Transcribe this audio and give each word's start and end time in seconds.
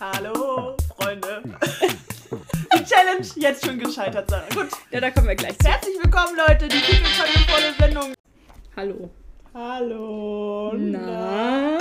Hallo, 0.00 0.76
Freunde. 0.96 1.42
Die 2.72 2.84
Challenge 2.84 3.26
jetzt 3.34 3.66
schon 3.66 3.80
gescheitert, 3.80 4.30
Sarah. 4.30 4.46
Gut. 4.54 4.68
Ja, 4.92 5.00
da 5.00 5.10
kommen 5.10 5.26
wir 5.26 5.34
gleich 5.34 5.58
zu. 5.58 5.68
Herzlich 5.68 5.96
willkommen, 6.00 6.36
Leute. 6.36 6.68
Die 6.68 6.76
volle 6.76 7.74
Sendung. 7.76 8.14
Hallo. 8.76 9.10
Hallo. 9.52 10.72
Na? 10.74 11.78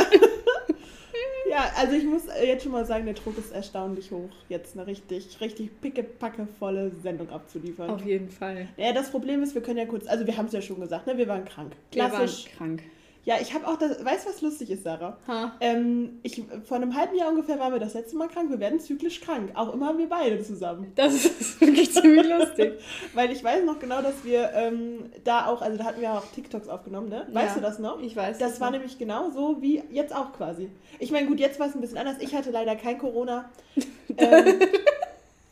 Ja, 1.47 1.71
also 1.75 1.93
ich 1.93 2.05
muss 2.05 2.23
jetzt 2.43 2.63
schon 2.63 2.71
mal 2.71 2.85
sagen, 2.85 3.05
der 3.05 3.13
Druck 3.13 3.37
ist 3.37 3.51
erstaunlich 3.51 4.09
hoch, 4.11 4.29
jetzt 4.49 4.75
eine 4.75 4.87
richtig, 4.87 5.39
richtig 5.39 5.79
pickepackevolle 5.79 6.91
Sendung 7.03 7.29
abzuliefern. 7.29 7.89
Auf 7.89 8.03
jeden 8.03 8.29
Fall. 8.29 8.67
Ja, 8.77 8.93
das 8.93 9.11
Problem 9.11 9.43
ist, 9.43 9.53
wir 9.53 9.61
können 9.61 9.77
ja 9.77 9.85
kurz, 9.85 10.07
also 10.07 10.25
wir 10.25 10.35
haben 10.35 10.47
es 10.47 10.53
ja 10.53 10.61
schon 10.61 10.79
gesagt, 10.79 11.05
ne, 11.05 11.17
wir 11.17 11.27
waren 11.27 11.45
krank. 11.45 11.73
Klassisch. 11.91 12.45
Wir 12.45 12.59
waren 12.59 12.77
krank. 12.77 12.83
Ja, 13.27 13.35
ich 13.41 13.53
habe 13.53 13.67
auch 13.67 13.75
das, 13.77 14.05
weißt 14.05 14.25
du, 14.25 14.29
was 14.29 14.39
lustig 14.39 14.71
ist, 14.71 14.85
Sarah? 14.85 15.17
Ha. 15.27 15.51
Ähm, 15.59 16.19
ich, 16.23 16.41
vor 16.63 16.77
einem 16.77 16.95
halben 16.95 17.13
Jahr 17.13 17.27
ungefähr 17.27 17.59
waren 17.59 17.73
wir 17.73 17.79
das 17.81 17.93
letzte 17.93 18.15
Mal 18.15 18.29
krank. 18.29 18.49
Wir 18.49 18.61
werden 18.61 18.79
zyklisch 18.79 19.19
krank. 19.19 19.51
Auch 19.53 19.73
immer 19.73 19.97
wir 19.97 20.07
beide 20.07 20.41
zusammen. 20.41 20.93
Das 20.95 21.13
ist 21.13 21.59
wirklich 21.59 21.91
ziemlich 21.91 22.25
lustig. 22.25 22.79
Weil 23.13 23.29
ich 23.33 23.43
weiß 23.43 23.65
noch 23.65 23.79
genau, 23.79 24.01
dass 24.01 24.23
wir 24.23 24.51
ähm, 24.53 25.11
da 25.25 25.47
auch, 25.47 25.61
also 25.61 25.77
da 25.77 25.83
hatten 25.83 25.99
wir 25.99 26.13
auch 26.13 26.23
TikToks 26.35 26.69
aufgenommen, 26.69 27.09
ne? 27.09 27.27
Weißt 27.33 27.49
Ja, 27.49 27.55
du 27.55 27.59
das 27.59 27.79
noch? 27.79 27.99
Ich 28.01 28.15
weiß. 28.15 28.37
Das 28.37 28.61
war 28.61 28.71
nämlich 28.71 28.97
genau 28.97 29.29
so 29.31 29.61
wie 29.61 29.83
jetzt 29.91 30.15
auch 30.15 30.31
quasi. 30.31 30.69
Ich 30.99 31.11
meine, 31.11 31.27
gut, 31.27 31.41
jetzt 31.41 31.59
war 31.59 31.67
es 31.67 31.75
ein 31.75 31.81
bisschen 31.81 31.97
anders. 31.97 32.15
Ich 32.21 32.33
hatte 32.33 32.51
leider 32.51 32.77
kein 32.77 32.97
Corona. 32.97 33.49
ähm, 34.17 34.59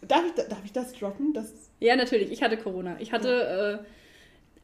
darf, 0.07 0.23
ich, 0.27 0.45
darf 0.45 0.63
ich 0.63 0.71
das 0.71 0.93
droppen? 0.93 1.33
Das, 1.33 1.51
Ja, 1.81 1.97
natürlich. 1.97 2.31
Ich 2.31 2.41
hatte 2.41 2.55
Corona. 2.55 2.95
Ich 2.99 3.11
hatte 3.11 3.81
äh, 3.83 3.85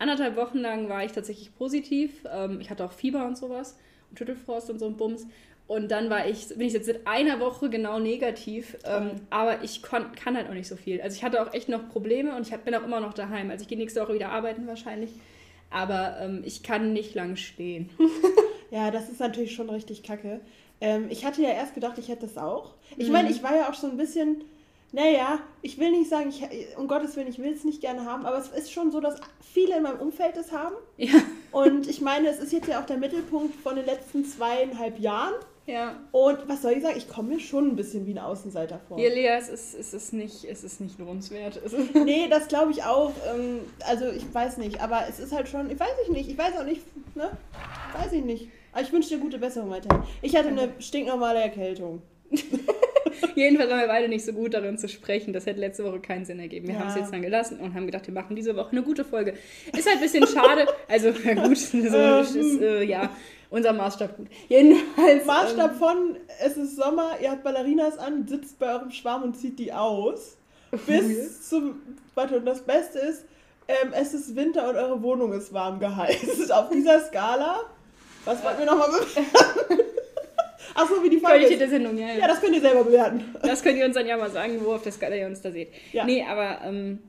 anderthalb 0.01 0.35
Wochen 0.35 0.57
lang 0.59 0.89
war 0.89 1.05
ich 1.05 1.11
tatsächlich 1.13 1.55
positiv. 1.55 2.23
Ähm, 2.31 2.59
ich 2.59 2.69
hatte 2.69 2.83
auch 2.85 2.91
Fieber 2.91 3.25
und 3.25 3.37
sowas 3.37 3.77
und 4.09 4.17
Schüttelfrost 4.19 4.69
und 4.69 4.79
so 4.79 4.87
ein 4.87 4.97
Bums. 4.97 5.27
Und 5.67 5.89
dann 5.89 6.09
war 6.09 6.27
ich, 6.27 6.49
bin 6.49 6.61
ich 6.67 6.73
jetzt 6.73 6.87
seit 6.87 7.07
einer 7.07 7.39
Woche 7.39 7.69
genau 7.69 7.97
negativ. 7.99 8.75
Ähm, 8.83 9.11
aber 9.29 9.63
ich 9.63 9.81
kon, 9.81 10.11
kann 10.13 10.35
halt 10.35 10.49
auch 10.49 10.53
nicht 10.53 10.67
so 10.67 10.75
viel. 10.75 10.99
Also 11.01 11.15
ich 11.15 11.23
hatte 11.23 11.41
auch 11.41 11.53
echt 11.53 11.69
noch 11.69 11.87
Probleme 11.87 12.35
und 12.35 12.45
ich 12.45 12.51
hab, 12.51 12.65
bin 12.65 12.75
auch 12.75 12.83
immer 12.83 12.99
noch 12.99 13.13
daheim. 13.13 13.49
Also 13.49 13.61
ich 13.61 13.69
gehe 13.69 13.77
nächste 13.77 14.01
Woche 14.01 14.13
wieder 14.15 14.29
arbeiten 14.29 14.67
wahrscheinlich. 14.67 15.11
Aber 15.69 16.17
ähm, 16.19 16.41
ich 16.45 16.63
kann 16.63 16.91
nicht 16.91 17.15
lang 17.15 17.37
stehen. 17.37 17.89
ja, 18.71 18.91
das 18.91 19.07
ist 19.07 19.21
natürlich 19.21 19.53
schon 19.55 19.69
richtig 19.69 20.03
kacke. 20.03 20.41
Ähm, 20.81 21.07
ich 21.09 21.23
hatte 21.23 21.41
ja 21.41 21.49
erst 21.51 21.73
gedacht, 21.73 21.97
ich 21.97 22.09
hätte 22.09 22.27
das 22.27 22.37
auch. 22.37 22.73
Ich 22.97 23.07
Mhm. 23.07 23.13
meine, 23.13 23.29
ich 23.29 23.41
war 23.41 23.55
ja 23.55 23.69
auch 23.69 23.73
so 23.75 23.87
ein 23.87 23.95
bisschen, 23.95 24.43
naja, 24.91 25.39
ich 25.61 25.77
will 25.77 25.91
nicht 25.91 26.09
sagen, 26.09 26.29
ich, 26.29 26.43
um 26.77 26.87
Gottes 26.87 27.15
Willen, 27.15 27.27
ich 27.27 27.39
will 27.39 27.53
es 27.53 27.63
nicht 27.63 27.81
gerne 27.81 28.05
haben, 28.05 28.25
aber 28.25 28.37
es 28.37 28.49
ist 28.49 28.71
schon 28.71 28.91
so, 28.91 28.99
dass 28.99 29.15
viele 29.53 29.77
in 29.77 29.83
meinem 29.83 29.99
Umfeld 29.99 30.35
es 30.37 30.51
haben. 30.51 30.75
Ja. 30.97 31.13
Und 31.51 31.87
ich 31.87 32.01
meine, 32.01 32.29
es 32.29 32.39
ist 32.39 32.51
jetzt 32.51 32.67
ja 32.67 32.81
auch 32.81 32.85
der 32.85 32.97
Mittelpunkt 32.97 33.55
von 33.55 33.75
den 33.75 33.85
letzten 33.85 34.25
zweieinhalb 34.25 34.99
Jahren. 34.99 35.33
Ja. 35.65 35.95
Und 36.11 36.49
was 36.49 36.63
soll 36.63 36.73
ich 36.73 36.83
sagen, 36.83 36.97
ich 36.97 37.07
komme 37.07 37.29
mir 37.35 37.39
schon 37.39 37.69
ein 37.69 37.75
bisschen 37.75 38.05
wie 38.05 38.13
ein 38.13 38.19
Außenseiter 38.19 38.81
vor. 38.87 38.97
Hier, 38.97 39.09
Lea, 39.11 39.27
es 39.37 39.47
ist, 39.47 39.75
es 39.75 39.93
ist, 39.93 40.11
nicht, 40.11 40.43
es 40.43 40.63
ist 40.63 40.81
nicht 40.81 40.99
lohnenswert. 40.99 41.61
Nee, 41.93 42.27
das 42.29 42.47
glaube 42.47 42.71
ich 42.71 42.83
auch. 42.83 43.13
Ähm, 43.33 43.61
also 43.87 44.09
ich 44.09 44.33
weiß 44.33 44.57
nicht, 44.57 44.81
aber 44.81 45.03
es 45.07 45.19
ist 45.19 45.31
halt 45.31 45.47
schon, 45.47 45.69
ich 45.69 45.79
weiß 45.79 45.93
ich 46.03 46.09
nicht, 46.09 46.29
ich 46.29 46.37
weiß 46.37 46.57
auch 46.57 46.65
nicht, 46.65 46.81
ne? 47.15 47.31
Weiß 47.97 48.11
ich 48.11 48.23
nicht. 48.23 48.49
Aber 48.73 48.81
ich 48.81 48.91
wünsche 48.91 49.09
dir 49.09 49.19
gute 49.19 49.37
Besserung 49.37 49.69
weiterhin. 49.69 50.03
Ich 50.21 50.35
hatte 50.35 50.49
eine 50.49 50.73
stinknormale 50.79 51.39
Erkältung. 51.39 52.01
Jedenfalls 53.35 53.69
waren 53.69 53.79
wir 53.81 53.87
beide 53.87 54.07
nicht 54.07 54.25
so 54.25 54.33
gut 54.33 54.53
darin 54.53 54.77
zu 54.77 54.87
sprechen. 54.89 55.33
Das 55.33 55.45
hätte 55.45 55.59
letzte 55.59 55.83
Woche 55.83 55.99
keinen 55.99 56.25
Sinn 56.25 56.39
ergeben. 56.39 56.67
Wir 56.67 56.75
Ja. 56.75 56.81
haben 56.81 56.89
es 56.89 56.95
jetzt 56.95 57.13
dann 57.13 57.21
gelassen 57.21 57.59
und 57.59 57.73
haben 57.73 57.85
gedacht, 57.85 58.07
wir 58.07 58.13
machen 58.13 58.35
diese 58.35 58.55
Woche 58.55 58.71
eine 58.71 58.83
gute 58.83 59.03
Folge. 59.05 59.33
Ist 59.75 59.85
halt 59.87 59.97
ein 59.97 60.01
bisschen 60.01 60.27
schade. 60.27 60.67
Also, 60.87 61.09
ja 61.23 61.33
gut, 61.35 61.57
so 61.57 61.77
ist, 61.77 62.61
äh, 62.61 62.83
ja, 62.83 63.09
unser 63.49 63.73
Maßstab 63.73 64.17
gut. 64.17 64.27
Jedenfalls. 64.49 65.25
Maßstab 65.25 65.75
von, 65.77 66.17
es 66.43 66.57
ist 66.57 66.75
Sommer, 66.75 67.11
ihr 67.21 67.31
habt 67.31 67.43
Ballerinas 67.43 67.97
an, 67.97 68.27
sitzt 68.27 68.59
bei 68.59 68.73
eurem 68.73 68.91
Schwarm 68.91 69.23
und 69.23 69.35
zieht 69.37 69.59
die 69.59 69.73
aus. 69.73 70.37
Bis 70.87 71.49
zum, 71.49 71.81
warte, 72.15 72.37
und 72.37 72.45
das 72.45 72.61
Beste 72.61 72.99
ist, 72.99 73.25
ähm, 73.67 73.91
es 73.93 74.13
ist 74.13 74.35
Winter 74.35 74.69
und 74.69 74.75
eure 74.75 75.01
Wohnung 75.03 75.33
ist 75.33 75.53
warm 75.53 75.79
geheizt. 75.79 76.51
Auf 76.51 76.69
dieser 76.69 76.99
Skala, 77.01 77.59
was 78.25 78.43
wollten 78.43 78.59
wir 78.59 78.65
nochmal 78.67 78.89
bewerten? 78.89 79.90
Achso, 80.81 81.03
wie 81.03 81.09
die 81.09 81.19
Folge 81.19 81.57
der 81.57 81.69
Sendung, 81.69 81.97
ja, 81.97 82.07
ja. 82.07 82.19
Ja, 82.19 82.27
das 82.27 82.41
könnt 82.41 82.55
ihr 82.55 82.61
selber 82.61 82.83
bewerten. 82.83 83.23
Das 83.41 83.63
könnt 83.63 83.77
ihr 83.77 83.85
uns 83.85 83.95
dann 83.95 84.07
ja 84.07 84.17
mal 84.17 84.29
sagen, 84.29 84.59
wo 84.63 84.73
auf 84.73 84.83
der 84.83 84.91
Skala 84.91 85.15
ihr 85.15 85.27
uns 85.27 85.41
da 85.41 85.51
seht. 85.51 85.69
Ja. 85.93 86.05
Nee, 86.05 86.23
aber 86.23 86.61
ähm, 86.65 86.99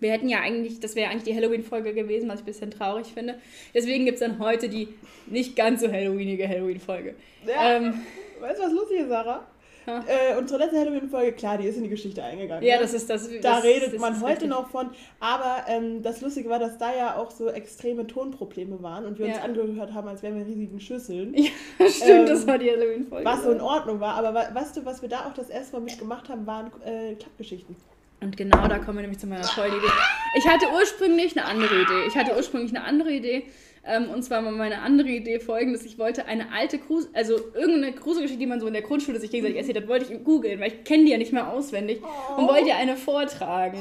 wir 0.00 0.10
hätten 0.10 0.28
ja 0.28 0.40
eigentlich, 0.40 0.80
das 0.80 0.96
wäre 0.96 1.10
eigentlich 1.10 1.24
die 1.24 1.34
Halloween-Folge 1.34 1.94
gewesen, 1.94 2.28
was 2.28 2.36
ich 2.36 2.42
ein 2.42 2.46
bisschen 2.46 2.70
traurig 2.70 3.08
finde. 3.08 3.36
Deswegen 3.74 4.04
gibt 4.04 4.16
es 4.16 4.20
dann 4.20 4.38
heute 4.38 4.68
die 4.68 4.88
nicht 5.26 5.56
ganz 5.56 5.80
so 5.80 5.90
Halloweenige 5.90 6.48
Halloween-Folge. 6.48 7.14
Ja. 7.46 7.76
Ähm, 7.76 8.00
Weißt 8.40 8.58
du, 8.58 8.64
was 8.64 8.72
lustig 8.72 9.00
ist, 9.00 9.08
Sarah? 9.08 9.46
Ja. 9.86 10.04
Äh, 10.06 10.36
unsere 10.38 10.60
letzte 10.60 10.78
Halloween-Folge, 10.78 11.32
klar, 11.32 11.58
die 11.58 11.66
ist 11.66 11.76
in 11.76 11.82
die 11.84 11.88
Geschichte 11.88 12.22
eingegangen. 12.22 12.62
ja, 12.64 12.76
ne? 12.76 12.82
das 12.82 12.94
ist 12.94 13.08
das. 13.10 13.28
Da 13.28 13.56
das, 13.56 13.64
redet 13.64 13.92
das 13.94 14.00
man 14.00 14.20
heute 14.20 14.32
richtig. 14.32 14.48
noch 14.48 14.68
von. 14.70 14.90
Aber 15.20 15.64
ähm, 15.68 16.02
das 16.02 16.20
Lustige 16.20 16.48
war, 16.48 16.58
dass 16.58 16.78
da 16.78 16.94
ja 16.94 17.16
auch 17.16 17.30
so 17.30 17.48
extreme 17.48 18.06
Tonprobleme 18.06 18.82
waren 18.82 19.04
und 19.04 19.18
wir 19.18 19.26
uns 19.26 19.36
Ja. 19.36 19.42
angehört 19.42 19.92
haben, 19.92 20.08
als 20.08 20.22
wären 20.22 20.36
wir 20.38 20.46
riesigen 20.46 20.80
Schüsseln. 20.80 21.34
Ja, 21.78 21.88
stimmt, 21.88 22.10
Ähm, 22.20 22.26
das 22.26 22.46
war 22.46 22.58
die 22.58 22.70
Halloween-Folge. 22.70 23.24
Was 23.24 23.42
so 23.42 23.50
in 23.50 23.60
Ordnung 23.60 24.00
war. 24.00 24.14
Aber 24.14 24.34
weißt 24.34 24.76
du, 24.76 24.84
was 24.84 25.02
wir 25.02 25.08
da 25.08 25.26
auch 25.26 25.34
das 25.34 25.50
erste 25.50 25.76
Mal 25.76 25.82
mitgemacht 25.82 26.28
haben, 26.28 26.46
waren 26.46 26.70
äh, 26.84 27.14
Klappgeschichten. 27.14 27.76
Und 28.20 28.36
genau 28.36 28.66
da 28.68 28.78
kommen 28.78 28.96
wir 28.98 29.02
nämlich 29.02 29.18
zu 29.18 29.26
meiner 29.26 29.42
tollen 29.42 29.72
Idee. 29.72 29.86
Ich 30.38 30.46
hatte 30.48 30.66
ursprünglich 30.74 31.36
eine 31.36 31.46
andere 31.46 31.74
Idee. 31.82 32.06
Ich 32.08 32.16
hatte 32.16 32.34
ursprünglich 32.36 32.74
eine 32.74 32.84
andere 32.84 33.10
Idee. 33.12 33.44
Ähm, 33.86 34.08
und 34.08 34.22
zwar 34.22 34.44
war 34.44 34.50
meine 34.50 34.80
andere 34.80 35.08
Idee 35.08 35.38
folgendes. 35.40 35.84
Ich 35.84 35.98
wollte 35.98 36.26
eine 36.26 36.52
alte 36.52 36.78
Grusel, 36.78 37.10
also 37.12 37.34
irgendeine 37.54 37.92
Gruselgeschichte, 37.92 38.38
die 38.40 38.46
man 38.46 38.60
so 38.60 38.66
in 38.66 38.72
der 38.72 38.82
Grundschule 38.82 39.20
sich 39.20 39.30
gegenseitig 39.30 39.58
erzählt 39.58 39.76
hat, 39.76 39.88
wollte 39.88 40.12
ich 40.12 40.24
googeln, 40.24 40.58
weil 40.60 40.68
ich 40.68 40.84
kenne 40.84 41.04
die 41.04 41.10
ja 41.10 41.18
nicht 41.18 41.32
mehr 41.32 41.50
auswendig 41.52 42.00
und 42.36 42.48
wollte 42.48 42.68
ihr 42.68 42.76
eine 42.76 42.96
vortragen. 42.96 43.78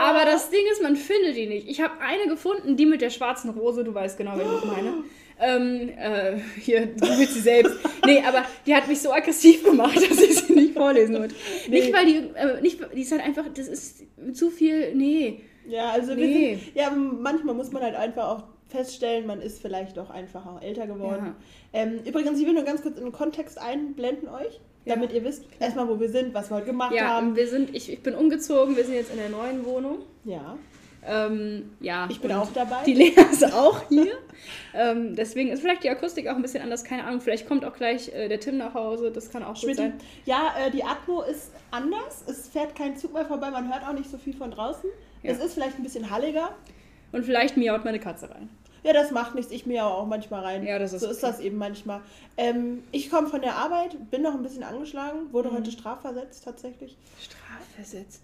Aber 0.00 0.24
das 0.24 0.48
Ding 0.50 0.64
ist, 0.72 0.82
man 0.82 0.96
findet 0.96 1.36
die 1.36 1.46
nicht. 1.46 1.68
Ich 1.68 1.80
habe 1.80 1.94
eine 2.00 2.28
gefunden, 2.30 2.76
die 2.76 2.86
mit 2.86 3.00
der 3.00 3.10
schwarzen 3.10 3.50
Rose, 3.50 3.84
du 3.84 3.92
weißt 3.94 4.16
genau, 4.16 4.32
wen 4.38 4.46
ich 4.58 4.64
meine. 4.64 4.94
Ähm, 5.40 5.88
äh, 5.96 6.36
hier, 6.60 6.86
du 6.86 7.18
willst 7.18 7.34
sie 7.34 7.40
selbst. 7.40 7.74
Nee, 8.04 8.22
aber 8.26 8.44
die 8.66 8.74
hat 8.74 8.88
mich 8.88 9.00
so 9.00 9.12
aggressiv 9.12 9.62
gemacht, 9.62 9.96
dass 10.10 10.20
ich 10.20 10.36
sie 10.36 10.52
nicht 10.52 10.74
vorlesen 10.74 11.16
wollte. 11.18 11.34
Nicht, 11.68 11.92
weil 11.92 12.06
die, 12.06 12.16
äh, 12.34 12.60
nicht, 12.60 12.80
die 12.94 13.02
ist 13.02 13.12
halt 13.12 13.22
einfach, 13.24 13.44
das 13.54 13.68
ist 13.68 14.02
zu 14.32 14.50
viel, 14.50 14.94
nee. 14.94 15.40
Ja, 15.68 15.90
also 15.90 16.14
Nee. 16.14 16.56
sind, 16.56 16.74
ja, 16.74 16.90
manchmal 16.90 17.54
muss 17.54 17.70
man 17.70 17.82
halt 17.82 17.94
einfach 17.94 18.28
auch 18.28 18.44
feststellen, 18.68 19.26
man 19.26 19.40
ist 19.40 19.60
vielleicht 19.62 19.98
auch 19.98 20.10
einfach 20.10 20.46
auch 20.46 20.60
älter 20.62 20.86
geworden. 20.86 21.34
Ähm, 21.72 22.00
übrigens, 22.04 22.38
ich 22.40 22.46
will 22.46 22.54
nur 22.54 22.64
ganz 22.64 22.82
kurz 22.82 22.96
in 22.98 23.04
den 23.04 23.12
Kontext 23.12 23.58
einblenden 23.58 24.28
euch, 24.28 24.60
Ja. 24.84 24.94
damit 24.94 25.12
ihr 25.12 25.24
wisst 25.24 25.44
erstmal, 25.58 25.88
wo 25.88 25.98
wir 25.98 26.08
sind, 26.10 26.34
was 26.34 26.50
wir 26.50 26.56
heute 26.58 26.66
gemacht 26.66 26.94
Ja, 26.94 27.08
haben. 27.08 27.34
wir 27.36 27.48
sind, 27.48 27.74
ich, 27.74 27.90
ich 27.92 28.02
bin 28.02 28.14
umgezogen, 28.14 28.76
wir 28.76 28.84
sind 28.84 28.94
jetzt 28.94 29.10
in 29.10 29.16
der 29.18 29.30
neuen 29.30 29.64
Wohnung. 29.64 29.98
Ja, 30.24 30.56
Ähm, 31.06 31.70
ja. 31.80 32.06
ich 32.10 32.20
bin 32.20 32.32
auch 32.32 32.52
dabei. 32.52 32.82
Die 32.84 32.92
Lea 32.92 33.14
ist 33.32 33.54
auch 33.54 33.82
hier. 33.88 34.12
ähm, 34.74 35.14
deswegen 35.16 35.50
ist 35.50 35.60
vielleicht 35.60 35.84
die 35.84 35.88
Akustik 35.90 36.28
auch 36.28 36.34
ein 36.36 36.42
bisschen 36.42 36.62
anders, 36.62 36.84
keine 36.84 37.04
Ahnung. 37.04 37.20
Vielleicht 37.20 37.46
kommt 37.48 37.64
auch 37.64 37.74
gleich 37.74 38.12
äh, 38.14 38.28
der 38.28 38.40
Tim 38.40 38.58
nach 38.58 38.74
Hause, 38.74 39.10
das 39.10 39.30
kann 39.30 39.42
auch 39.42 39.54
gut 39.54 39.58
Schmidt, 39.60 39.76
sein. 39.76 39.94
ja, 40.26 40.52
äh, 40.66 40.70
die 40.70 40.84
Atmo 40.84 41.22
ist 41.22 41.52
anders. 41.70 42.24
Es 42.26 42.48
fährt 42.48 42.74
kein 42.74 42.96
Zug 42.96 43.14
mehr 43.14 43.24
vorbei, 43.24 43.50
man 43.50 43.72
hört 43.72 43.86
auch 43.88 43.92
nicht 43.94 44.10
so 44.10 44.18
viel 44.18 44.34
von 44.34 44.50
draußen. 44.50 44.90
Ja. 45.22 45.30
Es 45.32 45.38
ist 45.38 45.54
vielleicht 45.54 45.78
ein 45.78 45.82
bisschen 45.82 46.10
halliger. 46.10 46.54
Und 47.10 47.24
vielleicht 47.24 47.56
miaut 47.56 47.84
meine 47.86 47.98
Katze 48.00 48.28
rein. 48.30 48.50
Ja, 48.84 48.92
das 48.92 49.10
macht 49.10 49.34
nichts. 49.34 49.50
Ich 49.52 49.66
mir 49.66 49.84
auch 49.86 50.06
manchmal 50.06 50.42
rein. 50.44 50.64
Ja, 50.66 50.78
das 50.78 50.92
ist 50.92 51.02
so 51.02 51.08
ist 51.10 51.22
okay. 51.22 51.32
das 51.32 51.40
eben 51.40 51.56
manchmal. 51.58 52.00
Ähm, 52.36 52.82
ich 52.92 53.10
komme 53.10 53.26
von 53.28 53.40
der 53.42 53.56
Arbeit, 53.56 53.96
bin 54.10 54.22
noch 54.22 54.34
ein 54.34 54.42
bisschen 54.42 54.62
angeschlagen, 54.62 55.32
wurde 55.32 55.50
Mhm. 55.50 55.56
heute 55.56 55.70
strafversetzt 55.72 56.44
tatsächlich. 56.44 56.96
Strafversetzt. 57.20 58.22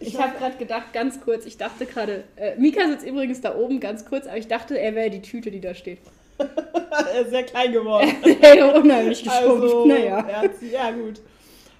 Ich 0.00 0.08
Ich 0.08 0.16
hab- 0.18 0.30
habe 0.30 0.38
gerade 0.38 0.56
gedacht, 0.56 0.92
ganz 0.92 1.20
kurz, 1.20 1.46
ich 1.46 1.56
dachte 1.56 1.86
gerade, 1.86 2.24
äh, 2.36 2.56
Mika 2.56 2.86
sitzt 2.88 3.06
übrigens 3.06 3.40
da 3.40 3.54
oben 3.56 3.78
ganz 3.80 4.04
kurz, 4.04 4.26
aber 4.26 4.36
ich 4.36 4.48
dachte, 4.48 4.76
er 4.78 4.94
wäre 4.94 5.10
die 5.10 5.22
Tüte, 5.22 5.50
die 5.52 5.60
da 5.60 5.72
steht. 5.74 5.98
Er 6.38 7.20
ist 7.22 7.30
sehr 7.30 7.44
klein 7.44 7.72
geworden. 7.72 8.12
Er 8.42 8.74
unheimlich 8.74 9.22
geschrumpft. 9.22 9.62
Also, 9.62 9.86
naja. 9.86 10.26
ja, 10.72 10.90
gut. 10.90 11.20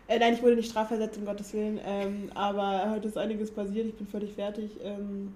Äh, 0.06 0.18
nein, 0.20 0.34
ich 0.34 0.42
wurde 0.42 0.54
nicht 0.54 0.70
strafversetzt, 0.70 1.18
um 1.18 1.24
Gottes 1.24 1.52
Willen. 1.54 1.80
Ähm, 1.84 2.30
aber 2.34 2.90
heute 2.90 3.08
ist 3.08 3.18
einiges 3.18 3.50
passiert, 3.50 3.86
ich 3.88 3.94
bin 3.96 4.06
völlig 4.06 4.32
fertig. 4.34 4.70
Ähm, 4.84 5.32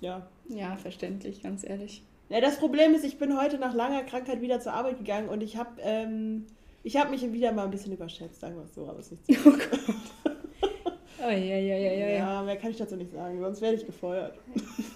ja. 0.00 0.26
Ja, 0.48 0.76
verständlich, 0.76 1.42
ganz 1.42 1.64
ehrlich. 1.64 2.02
ja. 2.28 2.40
Das 2.40 2.58
Problem 2.58 2.94
ist, 2.94 3.04
ich 3.04 3.18
bin 3.18 3.38
heute 3.38 3.58
nach 3.58 3.74
langer 3.74 4.02
Krankheit 4.02 4.40
wieder 4.40 4.60
zur 4.60 4.72
Arbeit 4.74 4.98
gegangen 4.98 5.28
und 5.28 5.42
ich 5.42 5.56
habe 5.56 5.80
ähm, 5.80 6.46
ich 6.82 6.96
hab 6.96 7.10
mich 7.10 7.32
wieder 7.32 7.52
mal 7.52 7.64
ein 7.64 7.70
bisschen 7.70 7.92
überschätzt, 7.92 8.40
sagen 8.40 8.56
wir 8.56 8.64
es 8.64 8.74
so, 8.74 8.86
aber 8.86 8.98
es 8.98 9.10
ist 9.10 9.28
nicht 9.28 9.40
so. 9.40 9.50
Oh 9.50 9.52
Gott. 9.52 9.80
Oh, 11.26 11.30
ja, 11.30 11.38
ja, 11.38 11.56
ja, 11.56 11.76
ja, 11.76 11.92
ja. 11.92 12.08
Ja, 12.16 12.42
mehr 12.42 12.56
kann 12.56 12.70
ich 12.70 12.76
dazu 12.76 12.96
nicht 12.96 13.10
sagen, 13.10 13.40
sonst 13.40 13.62
werde 13.62 13.76
ich 13.76 13.86
gefeuert. 13.86 14.38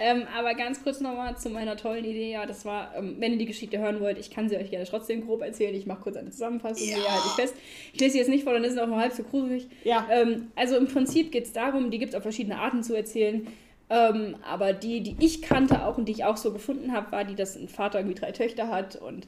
Ähm, 0.00 0.22
aber 0.36 0.54
ganz 0.54 0.82
kurz 0.82 1.00
nochmal 1.00 1.36
zu 1.36 1.50
meiner 1.50 1.76
tollen 1.76 2.04
Idee. 2.04 2.32
Ja, 2.32 2.46
das 2.46 2.64
war, 2.64 2.92
ähm, 2.96 3.16
wenn 3.18 3.32
ihr 3.32 3.38
die 3.38 3.46
Geschichte 3.46 3.78
hören 3.78 4.00
wollt, 4.00 4.18
ich 4.18 4.30
kann 4.30 4.48
sie 4.48 4.56
euch 4.56 4.70
gerne 4.70 4.86
trotzdem 4.86 5.24
grob 5.26 5.42
erzählen. 5.42 5.74
Ich 5.74 5.86
mache 5.86 6.02
kurz 6.02 6.16
eine 6.16 6.30
Zusammenfassung. 6.30 6.88
Ja. 6.88 6.96
Ja. 6.98 7.10
Halt 7.12 7.22
ich 7.26 7.32
fest. 7.32 7.54
Ich 7.92 8.00
lese 8.00 8.12
sie 8.12 8.18
jetzt 8.18 8.28
nicht 8.28 8.44
vor, 8.44 8.52
dann 8.52 8.64
ist 8.64 8.72
es 8.72 8.78
auch 8.78 8.86
nur 8.86 8.98
halb 8.98 9.12
so 9.12 9.22
gruselig. 9.22 9.66
Ja, 9.84 10.06
Ähm, 10.10 10.48
also 10.56 10.76
im 10.76 10.86
Prinzip 10.86 11.30
geht 11.32 11.44
es 11.44 11.52
darum, 11.52 11.90
die 11.90 11.98
gibt 11.98 12.10
es 12.10 12.16
auf 12.16 12.22
verschiedene 12.22 12.58
Arten 12.58 12.82
zu 12.82 12.94
erzählen. 12.94 13.46
Ähm, 13.90 14.36
aber 14.50 14.72
die, 14.72 15.00
die 15.02 15.16
ich 15.24 15.42
kannte 15.42 15.84
auch 15.86 15.98
und 15.98 16.06
die 16.08 16.12
ich 16.12 16.24
auch 16.24 16.38
so 16.38 16.52
gefunden 16.52 16.92
habe, 16.92 17.12
war 17.12 17.24
die, 17.24 17.34
dass 17.34 17.54
ein 17.54 17.68
Vater 17.68 17.98
irgendwie 18.00 18.18
drei 18.18 18.32
Töchter 18.32 18.68
hat 18.68 18.96
und 18.96 19.26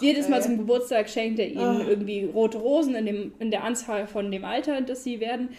Jedes 0.00 0.28
Mal 0.28 0.36
ey. 0.38 0.42
zum 0.42 0.58
Geburtstag 0.58 1.08
schenkt 1.08 1.38
er 1.38 1.48
ihnen 1.48 1.60
Ah. 1.82 1.84
irgendwie 1.88 2.24
rote 2.24 2.58
Rosen 2.58 2.94
in, 2.94 3.06
dem, 3.06 3.32
in 3.40 3.50
der 3.50 3.64
Anzahl 3.64 4.06
von 4.06 4.30
dem 4.30 4.44
Alter, 4.44 4.80
das 4.82 5.04
sie 5.04 5.20
werden. 5.20 5.50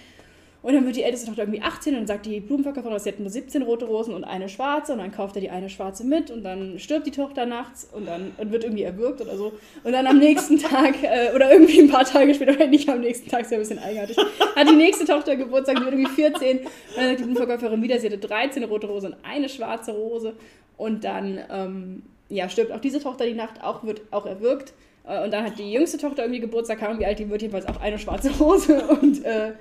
Und 0.64 0.74
dann 0.74 0.86
wird 0.86 0.96
die 0.96 1.04
älteste 1.04 1.28
Tochter 1.28 1.44
irgendwie 1.44 1.62
18 1.62 1.94
und 1.94 2.02
dann 2.02 2.08
sagt 2.08 2.28
die 2.28 2.40
Blumenverkäuferin, 2.40 3.00
sie 3.00 3.10
hätten 3.10 3.24
nur 3.24 3.32
17 3.32 3.64
rote 3.64 3.86
Rosen 3.86 4.14
und 4.14 4.24
eine 4.24 4.48
schwarze 4.48 4.94
und 4.94 5.00
dann 5.00 5.12
kauft 5.12 5.36
er 5.36 5.42
die 5.42 5.50
eine 5.50 5.70
schwarze 5.70 6.04
mit 6.04 6.30
und 6.30 6.44
dann 6.44 6.78
stirbt 6.78 7.08
die 7.08 7.12
Tochter 7.12 7.48
nachts 7.48 7.88
und 7.92 8.08
dann 8.08 8.32
und 8.38 8.52
wird 8.52 8.64
irgendwie 8.64 8.84
erwürgt 8.84 9.22
oder 9.22 9.36
so. 9.38 9.54
Und 9.84 9.92
dann 9.92 10.06
am 10.06 10.20
nächsten 10.20 10.58
Tag 10.60 11.02
äh, 11.02 11.32
oder 11.34 11.52
irgendwie 11.52 11.80
ein 11.80 11.90
paar 11.90 12.06
Tage 12.06 12.34
später, 12.36 12.54
oder 12.54 12.68
nicht 12.68 12.88
am 12.90 13.02
nächsten 13.02 13.30
Tag, 13.30 13.42
ist 13.42 13.52
ja 13.52 13.58
ein 13.58 13.62
bisschen 13.62 13.80
eigenartig, 13.80 14.18
hat 14.18 14.70
die 14.70 14.76
nächste 14.76 15.06
Tochter 15.06 15.36
Geburtstag, 15.36 15.78
die 15.78 15.84
wird 15.84 15.94
irgendwie 15.94 16.12
14 16.12 16.60
und 16.60 16.68
dann 16.96 17.08
sagt 17.08 17.20
die 17.20 17.24
Blumenverkäuferin 17.24 17.82
wieder, 17.82 18.00
sie 18.00 18.08
hätte 18.08 18.20
13 18.20 18.64
rote 18.66 18.88
Rosen 18.88 19.14
und 19.14 19.18
eine 19.24 19.50
schwarze 19.50 19.94
Rose 19.94 20.34
und 20.78 21.04
dann 21.04 21.40
ähm, 21.50 22.04
ja, 22.32 22.50
stirbt 22.50 22.72
auch 22.72 22.80
diese 22.80 23.00
Tochter 23.00 23.26
die 23.26 23.34
Nacht, 23.34 23.64
auch 23.64 23.84
wird 23.84 24.02
auch 24.12 24.26
erwürgt. 24.26 24.74
Äh, 25.08 25.24
Und 25.24 25.32
dann 25.32 25.46
hat 25.46 25.60
die 25.60 25.72
jüngste 25.72 25.98
Tochter 25.98 26.24
irgendwie 26.24 26.40
Geburtstag, 26.40 26.82
Ahnung, 26.82 27.00
wie 27.00 27.06
alt 27.06 27.20
die 27.20 27.30
wird, 27.30 27.42
jedenfalls 27.42 27.68
auch 27.68 27.82
eine 27.82 28.00
schwarze 28.00 28.32
Rose. 28.40 28.88
Und 29.02 29.24
äh, 29.26 29.54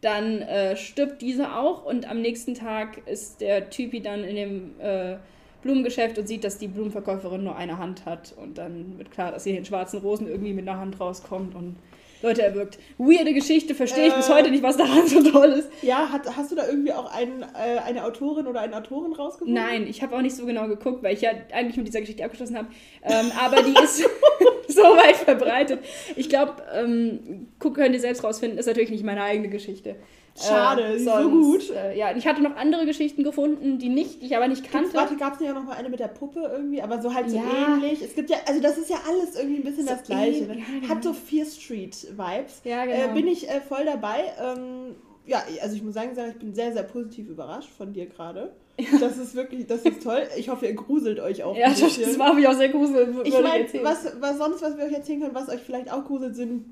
dann 0.00 0.42
äh, 0.42 0.76
stirbt 0.76 1.22
diese 1.22 1.54
auch. 1.54 1.84
Und 1.84 2.08
am 2.08 2.20
nächsten 2.20 2.54
Tag 2.54 3.06
ist 3.06 3.40
der 3.40 3.70
Typi 3.70 4.00
dann 4.00 4.24
in 4.24 4.36
dem 4.36 4.80
äh, 4.80 5.16
Blumengeschäft 5.62 6.18
und 6.18 6.28
sieht, 6.28 6.44
dass 6.44 6.58
die 6.58 6.68
Blumenverkäuferin 6.68 7.42
nur 7.42 7.56
eine 7.56 7.78
Hand 7.78 8.06
hat. 8.06 8.34
Und 8.36 8.58
dann 8.58 8.98
wird 8.98 9.10
klar, 9.10 9.32
dass 9.32 9.44
sie 9.44 9.52
den 9.52 9.64
schwarzen 9.64 10.00
Rosen 10.00 10.28
irgendwie 10.28 10.52
mit 10.52 10.68
einer 10.68 10.78
Hand 10.78 11.00
rauskommt 11.00 11.54
und 11.54 11.76
Leute 12.22 12.42
erwürgt. 12.42 12.78
Weirde 12.98 13.32
Geschichte, 13.32 13.74
verstehe 13.74 14.08
ich 14.08 14.14
bis 14.14 14.28
heute 14.28 14.50
nicht, 14.50 14.62
was 14.62 14.76
daran 14.76 15.06
so 15.06 15.22
toll 15.22 15.50
ist. 15.50 15.68
Ja, 15.82 16.10
hat, 16.10 16.36
hast 16.36 16.50
du 16.50 16.56
da 16.56 16.66
irgendwie 16.66 16.92
auch 16.92 17.12
einen, 17.14 17.42
äh, 17.42 17.78
eine 17.84 18.04
Autorin 18.04 18.46
oder 18.46 18.60
einen 18.60 18.74
Autoren 18.74 19.12
rausgefunden? 19.12 19.54
Nein, 19.54 19.86
ich 19.86 20.02
habe 20.02 20.16
auch 20.16 20.22
nicht 20.22 20.34
so 20.34 20.44
genau 20.46 20.66
geguckt, 20.66 21.02
weil 21.02 21.14
ich 21.14 21.20
ja 21.20 21.30
eigentlich 21.52 21.76
mit 21.76 21.86
dieser 21.86 22.00
Geschichte 22.00 22.24
abgeschlossen 22.24 22.56
habe. 22.56 22.68
Ähm, 23.04 23.30
aber 23.38 23.62
die 23.62 23.74
ist 23.82 23.98
so 24.68 24.82
weit 24.82 25.16
verbreitet. 25.16 25.80
Ich 26.16 26.28
glaube, 26.28 26.54
ähm, 26.74 27.48
könnt 27.58 27.94
ihr 27.94 28.00
selbst 28.00 28.24
rausfinden, 28.24 28.58
ist 28.58 28.66
natürlich 28.66 28.90
nicht 28.90 29.04
meine 29.04 29.22
eigene 29.22 29.48
Geschichte. 29.48 29.96
Schade, 30.46 30.88
die 30.90 30.94
ist 30.96 31.04
so 31.04 31.30
gut. 31.30 31.70
Äh, 31.70 31.96
ja, 31.98 32.16
ich 32.16 32.26
hatte 32.26 32.42
noch 32.42 32.56
andere 32.56 32.86
Geschichten 32.86 33.24
gefunden, 33.24 33.78
die, 33.78 33.88
nicht, 33.88 34.22
die 34.22 34.26
ich 34.26 34.36
aber 34.36 34.48
nicht 34.48 34.62
Gibt's, 34.62 34.72
kannte. 34.76 34.94
warte, 34.94 35.16
gab 35.16 35.40
es 35.40 35.46
auch 35.48 35.54
noch 35.54 35.64
mal 35.64 35.72
eine 35.76 35.88
mit 35.88 36.00
der 36.00 36.08
Puppe 36.08 36.40
irgendwie, 36.52 36.80
aber 36.82 37.00
so 37.02 37.12
halt 37.14 37.30
so 37.30 37.36
Ja. 37.36 37.42
ähnlich. 37.74 38.02
Es 38.02 38.14
gibt 38.14 38.30
ja, 38.30 38.36
also 38.46 38.60
das 38.60 38.78
ist 38.78 38.90
ja 38.90 38.96
alles 39.08 39.36
irgendwie 39.36 39.56
ein 39.60 39.64
bisschen 39.64 39.86
So 39.86 39.94
das 39.94 40.02
Gleiche. 40.04 40.44
ähn- 40.44 40.48
Ne? 40.48 40.58
ja, 40.58 40.64
genau. 40.80 40.88
Hat 40.94 41.02
so 41.02 41.12
Fear 41.12 41.46
Street 41.46 41.96
Vibes. 42.16 42.60
Ja, 42.64 42.84
genau. 42.84 43.10
Äh, 43.10 43.14
bin 43.14 43.26
ich 43.26 43.48
äh, 43.48 43.60
voll 43.60 43.84
dabei. 43.84 44.32
Ähm, 44.42 44.94
ja, 45.26 45.42
also 45.62 45.76
ich 45.76 45.82
muss 45.82 45.94
sagen, 45.94 46.14
Sarah, 46.14 46.28
ich 46.28 46.38
bin 46.38 46.54
sehr, 46.54 46.72
sehr 46.72 46.84
positiv 46.84 47.28
überrascht 47.28 47.68
von 47.76 47.92
dir 47.92 48.06
gerade. 48.06 48.52
Das 49.00 49.16
ist 49.18 49.34
wirklich, 49.34 49.66
das 49.66 49.82
ist 49.82 50.04
toll. 50.04 50.22
Ich 50.36 50.48
hoffe, 50.48 50.66
ihr 50.66 50.74
gruselt 50.74 51.18
euch 51.18 51.42
auch 51.42 51.56
ja, 51.56 51.66
ein 51.66 51.72
das, 51.72 51.80
bisschen. 51.82 52.04
das 52.04 52.18
war 52.18 52.32
mich 52.32 52.46
auch 52.46 52.52
sehr 52.54 52.68
gruselig. 52.68 53.12
würde 53.12 53.28
ich 53.28 53.34
meine, 53.42 53.64
erzählen. 53.64 53.82
was, 53.84 54.06
was 54.20 54.38
sonst, 54.38 54.62
was 54.62 54.76
wir 54.78 54.84
euch 54.84 54.92
erzählen 54.92 55.20
können, 55.20 55.34
was 55.34 55.48
euch 55.48 55.60
vielleicht 55.60 55.92
auch 55.92 56.04
gruselt, 56.04 56.36
sind 56.36 56.64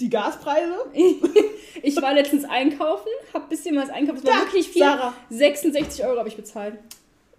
die 0.00 0.08
Gaspreise. 0.08 0.72
Ich 1.82 2.00
war 2.00 2.14
letztens 2.14 2.44
einkaufen, 2.44 3.08
habe 3.32 3.44
ein 3.44 3.48
bisschen 3.48 3.76
was 3.76 3.90
einkaufen. 3.90 4.18
Es 4.18 4.24
war 4.24 4.40
wirklich 4.40 4.68
viel. 4.68 4.82
Sarah. 4.82 5.14
66 5.30 6.04
Euro 6.04 6.18
habe 6.18 6.28
ich 6.28 6.36
bezahlt. 6.36 6.78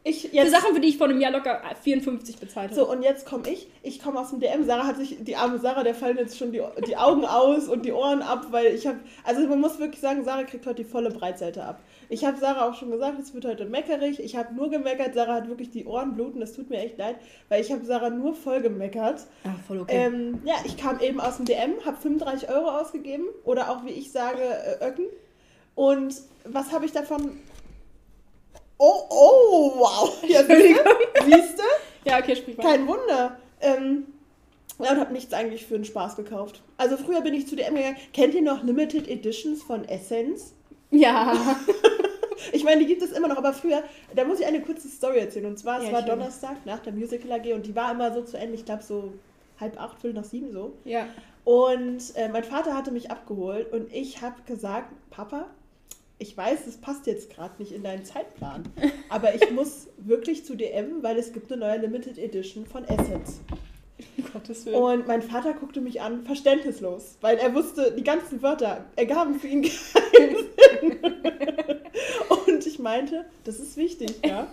Ich 0.03 0.29
Für 0.29 0.35
jetzt 0.35 0.51
Sachen, 0.51 0.73
für 0.73 0.79
die 0.79 0.87
ich 0.87 0.97
vor 0.97 1.07
einem 1.07 1.21
Jahr 1.21 1.31
locker 1.31 1.61
54 1.83 2.37
bezahlt 2.37 2.71
habe. 2.71 2.75
So, 2.75 2.89
und 2.89 3.03
jetzt 3.03 3.25
komme 3.25 3.47
ich. 3.49 3.67
Ich 3.83 4.01
komme 4.01 4.19
aus 4.19 4.31
dem 4.31 4.39
DM. 4.39 4.63
Sarah 4.65 4.87
hat 4.87 4.97
sich, 4.97 5.17
die 5.19 5.35
arme 5.35 5.59
Sarah, 5.59 5.83
der 5.83 5.93
fallen 5.93 6.17
jetzt 6.17 6.37
schon 6.37 6.51
die, 6.51 6.61
die 6.87 6.97
Augen 6.97 7.23
aus 7.23 7.67
und 7.67 7.85
die 7.85 7.91
Ohren 7.91 8.23
ab, 8.23 8.47
weil 8.49 8.67
ich 8.73 8.87
habe, 8.87 8.99
also 9.23 9.45
man 9.47 9.61
muss 9.61 9.77
wirklich 9.77 10.01
sagen, 10.01 10.23
Sarah 10.23 10.43
kriegt 10.43 10.65
heute 10.65 10.83
die 10.83 10.89
volle 10.89 11.11
Breitseite 11.11 11.63
ab. 11.63 11.81
Ich 12.11 12.25
habe 12.25 12.37
Sarah 12.37 12.69
auch 12.69 12.75
schon 12.75 12.91
gesagt, 12.91 13.17
es 13.21 13.33
wird 13.33 13.45
heute 13.45 13.63
meckerig. 13.63 14.19
Ich 14.19 14.35
habe 14.35 14.53
nur 14.53 14.69
gemeckert. 14.69 15.13
Sarah 15.13 15.35
hat 15.35 15.47
wirklich 15.47 15.69
die 15.69 15.85
Ohren 15.85 16.13
bluten. 16.13 16.41
Das 16.41 16.51
tut 16.51 16.69
mir 16.69 16.79
echt 16.79 16.97
leid, 16.97 17.15
weil 17.47 17.61
ich 17.61 17.71
habe 17.71 17.85
Sarah 17.85 18.09
nur 18.09 18.35
voll 18.35 18.61
gemeckert. 18.61 19.25
Ah, 19.45 19.55
voll 19.65 19.79
okay. 19.79 20.07
Ähm, 20.07 20.41
ja, 20.43 20.55
ich 20.65 20.75
kam 20.75 20.99
eben 20.99 21.21
aus 21.21 21.37
dem 21.37 21.45
DM, 21.45 21.85
habe 21.85 21.95
35 21.95 22.49
Euro 22.49 22.69
ausgegeben 22.69 23.27
oder 23.45 23.71
auch, 23.71 23.85
wie 23.85 23.91
ich 23.91 24.11
sage, 24.11 24.41
äh, 24.41 24.85
Öcken. 24.85 25.05
Und 25.73 26.13
was 26.43 26.73
habe 26.73 26.85
ich 26.85 26.91
davon? 26.91 27.39
Oh, 28.77 29.03
oh, 29.09 29.73
wow. 29.77 30.23
Ja, 30.27 30.43
siehst 30.43 31.59
du? 31.59 32.09
ja, 32.09 32.19
okay, 32.19 32.35
sprich 32.35 32.57
mal. 32.57 32.63
Kein 32.63 32.87
Wunder. 32.87 33.37
Ähm, 33.61 34.07
ja, 34.79 34.91
und 34.91 34.99
habe 34.99 35.13
nichts 35.13 35.31
eigentlich 35.33 35.65
für 35.65 35.75
den 35.75 35.85
Spaß 35.85 36.17
gekauft. 36.17 36.61
Also 36.75 36.97
früher 36.97 37.21
bin 37.21 37.33
ich 37.33 37.47
zu 37.47 37.55
DM 37.55 37.73
gegangen. 37.73 37.95
Kennt 38.11 38.33
ihr 38.33 38.41
noch 38.41 38.63
Limited 38.63 39.07
Editions 39.07 39.63
von 39.63 39.85
Essence? 39.85 40.55
Ja. 40.91 41.57
Ich 42.53 42.63
meine, 42.63 42.81
die 42.81 42.87
gibt 42.87 43.03
es 43.03 43.11
immer 43.11 43.27
noch, 43.27 43.37
aber 43.37 43.53
früher, 43.53 43.83
da 44.15 44.25
muss 44.25 44.39
ich 44.39 44.45
eine 44.47 44.61
kurze 44.61 44.87
Story 44.87 45.19
erzählen. 45.19 45.45
Und 45.45 45.59
zwar, 45.59 45.77
es 45.79 45.85
Ja, 45.85 45.91
war 45.93 45.99
ich 45.99 46.05
höre. 46.07 46.15
Donnerstag 46.15 46.65
nach 46.65 46.79
der 46.79 46.91
Musical 46.91 47.31
AG 47.33 47.53
und 47.53 47.67
die 47.67 47.75
war 47.75 47.91
immer 47.91 48.11
so 48.11 48.23
zu 48.23 48.35
Ende, 48.35 48.55
ich 48.55 48.65
glaube 48.65 48.81
so 48.81 49.13
halb 49.59 49.79
acht, 49.79 50.01
viertel 50.01 50.19
nach 50.19 50.27
sieben 50.27 50.51
so. 50.51 50.73
Ja. 50.83 51.05
Und 51.45 52.01
äh, 52.15 52.29
mein 52.29 52.43
Vater 52.43 52.75
hatte 52.75 52.91
mich 52.91 53.11
abgeholt 53.11 53.71
und 53.71 53.93
ich 53.93 54.23
habe 54.23 54.41
gesagt, 54.47 54.91
Papa, 55.11 55.45
ich 56.17 56.35
weiß, 56.35 56.65
das 56.65 56.77
passt 56.77 57.05
jetzt 57.05 57.29
gerade 57.29 57.53
nicht 57.59 57.71
in 57.73 57.83
deinen 57.83 58.05
Zeitplan, 58.05 58.63
aber 59.09 59.35
ich 59.35 59.51
muss 59.51 59.87
wirklich 59.97 60.43
zu 60.43 60.55
DM, 60.55 61.03
weil 61.03 61.17
es 61.19 61.33
gibt 61.33 61.51
eine 61.51 61.61
neue 61.61 61.77
Limited 61.77 62.17
Edition 62.17 62.65
von 62.65 62.85
Essence. 62.85 63.41
Und 64.73 65.07
mein 65.07 65.21
Vater 65.21 65.53
guckte 65.53 65.81
mich 65.81 66.01
an, 66.01 66.23
verständnislos, 66.23 67.17
weil 67.21 67.37
er 67.37 67.53
wusste, 67.53 67.91
die 67.91 68.03
ganzen 68.03 68.41
Wörter 68.41 68.85
ergaben 68.95 69.39
für 69.39 69.47
ihn 69.47 69.63
keinen 70.15 70.35
Sinn. 70.35 70.99
Und 72.45 72.65
ich 72.65 72.79
meinte, 72.79 73.25
das 73.43 73.59
ist 73.59 73.77
wichtig, 73.77 74.19
ja. 74.25 74.47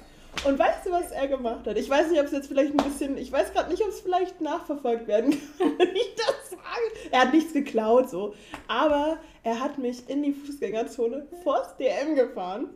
Und 0.45 0.59
weißt 0.59 0.87
du, 0.87 0.91
was 0.91 1.11
er 1.11 1.27
gemacht 1.27 1.67
hat? 1.67 1.77
Ich 1.77 1.91
weiß 1.91 2.11
nicht, 2.11 2.21
ob 2.21 2.27
es 2.27 2.33
jetzt 2.33 2.49
vielleicht 2.49 2.71
ein 2.71 2.85
bisschen, 2.85 3.19
ich 3.19 3.33
weiß 3.33 3.53
gerade 3.53 3.71
nicht, 3.71 3.83
ob 3.83 3.89
es 3.89 4.01
vielleicht 4.01 4.41
nachverfolgt 4.41 5.09
werden 5.09 5.31
kann, 5.59 5.73
wenn 5.79 5.97
ich 5.97 6.15
das 6.17 6.51
sage. 6.51 7.11
Er 7.11 7.23
hat 7.23 7.35
nichts 7.35 7.53
geklaut, 7.53 8.09
so. 8.09 8.35
Aber 8.69 9.19
er 9.43 9.61
hat 9.61 9.79
mich 9.79 10.09
in 10.09 10.23
die 10.23 10.33
Fußgängerzone 10.33 11.27
vors 11.43 11.77
DM 11.77 12.15
gefahren, 12.15 12.69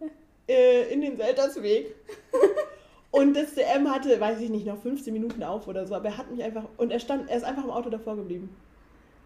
äh, 0.49 0.93
in 0.93 1.03
den 1.03 1.17
Seltersweg. 1.17 1.95
Und 3.13 3.37
das 3.37 3.55
DM 3.55 3.89
hatte, 3.89 4.19
weiß 4.19 4.41
ich 4.41 4.51
nicht, 4.51 4.67
noch 4.67 4.81
15 4.83 5.13
Minuten 5.13 5.43
auf 5.45 5.69
oder 5.69 5.87
so, 5.87 5.95
aber 5.95 6.07
er 6.07 6.19
hat 6.19 6.31
mich 6.31 6.43
einfach, 6.43 6.65
und 6.79 6.91
er 6.91 6.99
stand, 6.99 7.31
er 7.31 7.37
ist 7.37 7.45
einfach 7.45 7.63
im 7.63 7.71
Auto 7.71 7.91
davor 7.91 8.17
geblieben. 8.17 8.49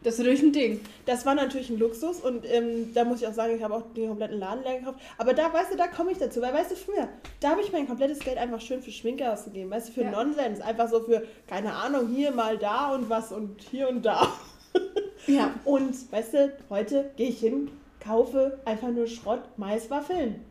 Das 0.03 0.15
ist 0.15 0.19
natürlich 0.19 0.43
ein 0.43 0.53
Ding. 0.53 0.81
Das 1.07 1.25
war 1.25 1.35
natürlich 1.35 1.71
ein 1.71 1.79
Luxus 1.79 2.21
und 2.21 2.45
ähm, 2.53 2.93
da 2.95 3.05
muss 3.05 3.23
ich 3.23 3.27
auch 3.27 3.33
sagen, 3.33 3.57
ich 3.57 3.63
habe 3.63 3.75
auch 3.75 3.83
den 3.97 4.09
kompletten 4.09 4.39
Laden 4.39 4.63
leer 4.63 4.79
gekauft. 4.79 5.01
Aber 5.19 5.33
da, 5.35 5.53
weißt 5.53 5.73
du, 5.73 5.77
da 5.77 5.89
komme 5.89 6.13
ich 6.13 6.19
dazu, 6.19 6.43
weil, 6.43 6.53
weißt 6.53 6.73
du, 6.73 6.77
früher, 6.77 7.09
da 7.41 7.51
habe 7.51 7.63
ich 7.63 7.73
mein 7.73 7.89
komplettes 7.89 8.19
Geld 8.21 8.39
einfach 8.39 8.61
schön 8.61 8.83
für 8.83 8.91
Schminke 8.91 9.33
ausgegeben, 9.33 9.71
weißt 9.71 9.89
du, 9.89 9.93
für 9.93 10.03
Ja. 10.03 10.11
Nonsens, 10.11 10.61
einfach 10.61 10.89
so 10.89 11.01
für, 11.01 11.25
keine 11.49 11.73
Ahnung, 11.73 12.09
hier 12.15 12.31
mal 12.31 12.59
da 12.59 12.95
und 12.95 13.09
was 13.09 13.33
und 13.33 13.63
hier 13.71 13.89
und 13.89 14.05
da. 14.05 14.33
Ja. 15.27 15.55
Und, 15.65 16.13
weißt 16.13 16.35
du, 16.35 16.53
heute 16.71 17.11
gehe 17.17 17.31
ich 17.31 17.41
hin, 17.41 17.71
kaufe 17.99 18.61
einfach 18.65 18.91
nur 18.91 19.07
Schrott, 19.09 19.41
Maiswaffeln, 19.57 20.45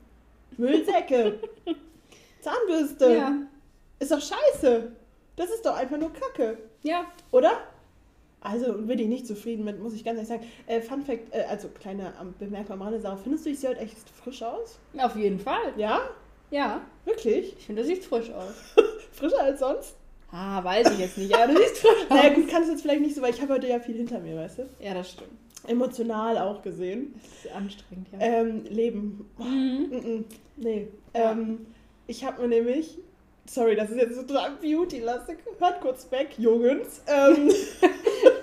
Müllsäcke, 0.58 1.40
Zahnbürste. 2.46 3.16
Ja. 3.16 3.36
Ist 4.00 4.12
doch 4.12 4.22
scheiße. 4.22 4.92
Das 5.36 5.50
ist 5.50 5.66
doch 5.66 5.76
einfach 5.76 5.98
nur 5.98 6.12
Kacke. 6.14 6.58
Ja. 6.84 7.06
Oder? 7.32 7.52
Also 8.40 8.74
bin 8.74 9.00
ich 9.00 9.08
nicht 9.08 9.26
zufrieden 9.26 9.66
mit, 9.66 9.82
muss 9.82 9.96
ich 9.96 10.04
ganz 10.04 10.18
ehrlich 10.18 10.30
sagen. 10.30 10.46
Äh, 10.68 10.82
Fun 10.82 11.02
Fact, 11.02 11.34
äh, 11.34 11.46
also 11.50 11.68
kleine 11.70 12.14
ähm, 12.22 12.36
Bemerkung 12.38 12.74
am 12.74 12.84
Rande, 12.84 13.00
Sarah, 13.00 13.18
findest 13.18 13.46
du, 13.46 13.50
ich 13.50 13.60
sehe 13.60 13.72
heute 13.72 13.80
echt 13.80 13.98
frisch 14.24 14.44
aus? 14.44 14.78
Auf 14.98 15.16
jeden 15.16 15.40
Fall. 15.40 15.74
Ja? 15.78 16.02
Ja. 16.52 16.82
Wirklich? 17.06 17.56
Ich 17.58 17.66
finde, 17.66 17.82
das 17.82 17.90
sieht 17.90 18.06
frisch 18.06 18.30
aus. 18.30 18.54
Frischer 19.12 19.42
als 19.42 19.60
sonst? 19.60 19.96
Ah, 20.32 20.64
weiß 20.64 20.92
ich 20.92 21.00
jetzt 21.00 21.18
nicht. 21.18 21.34
Aber 21.34 21.52
du 21.52 21.58
siehst 21.58 21.80
frisch 21.80 22.02
aus. 22.10 22.18
Naja, 22.18 22.34
gut, 22.36 22.48
kannst 22.48 22.70
du 22.70 22.74
jetzt 22.74 22.82
vielleicht 22.84 23.02
nicht 23.02 23.16
so, 23.16 23.22
weil 23.24 23.34
ich 23.34 23.42
habe 23.42 23.54
heute 23.54 23.68
ja 23.68 23.80
viel 23.80 23.96
hinter 23.96 24.20
mir, 24.20 24.36
weißt 24.36 24.60
du? 24.60 24.70
Ja, 24.80 24.94
das 24.94 25.12
stimmt. 25.12 25.32
Emotional 25.68 26.38
auch 26.38 26.62
gesehen. 26.62 27.16
Das 27.16 27.46
ist 27.46 27.56
anstrengend, 27.56 28.08
ja. 28.12 28.20
Ähm, 28.20 28.66
Leben. 28.66 29.28
Mhm. 29.40 29.88
Mm 29.90 29.96
-mm. 29.96 30.24
Nee. 30.58 30.88
Ja. 31.16 31.32
Ähm, 31.32 31.66
ich 32.08 32.24
habe 32.24 32.42
mir 32.42 32.48
nämlich, 32.48 32.98
sorry, 33.46 33.76
das 33.76 33.90
ist 33.90 33.98
jetzt 33.98 34.16
so 34.16 34.24
total 34.24 34.52
beauty-lastig, 34.62 35.38
hört 35.60 35.82
kurz 35.82 36.10
weg, 36.12 36.30
Jungs. 36.38 37.02
Ähm, 37.08 37.52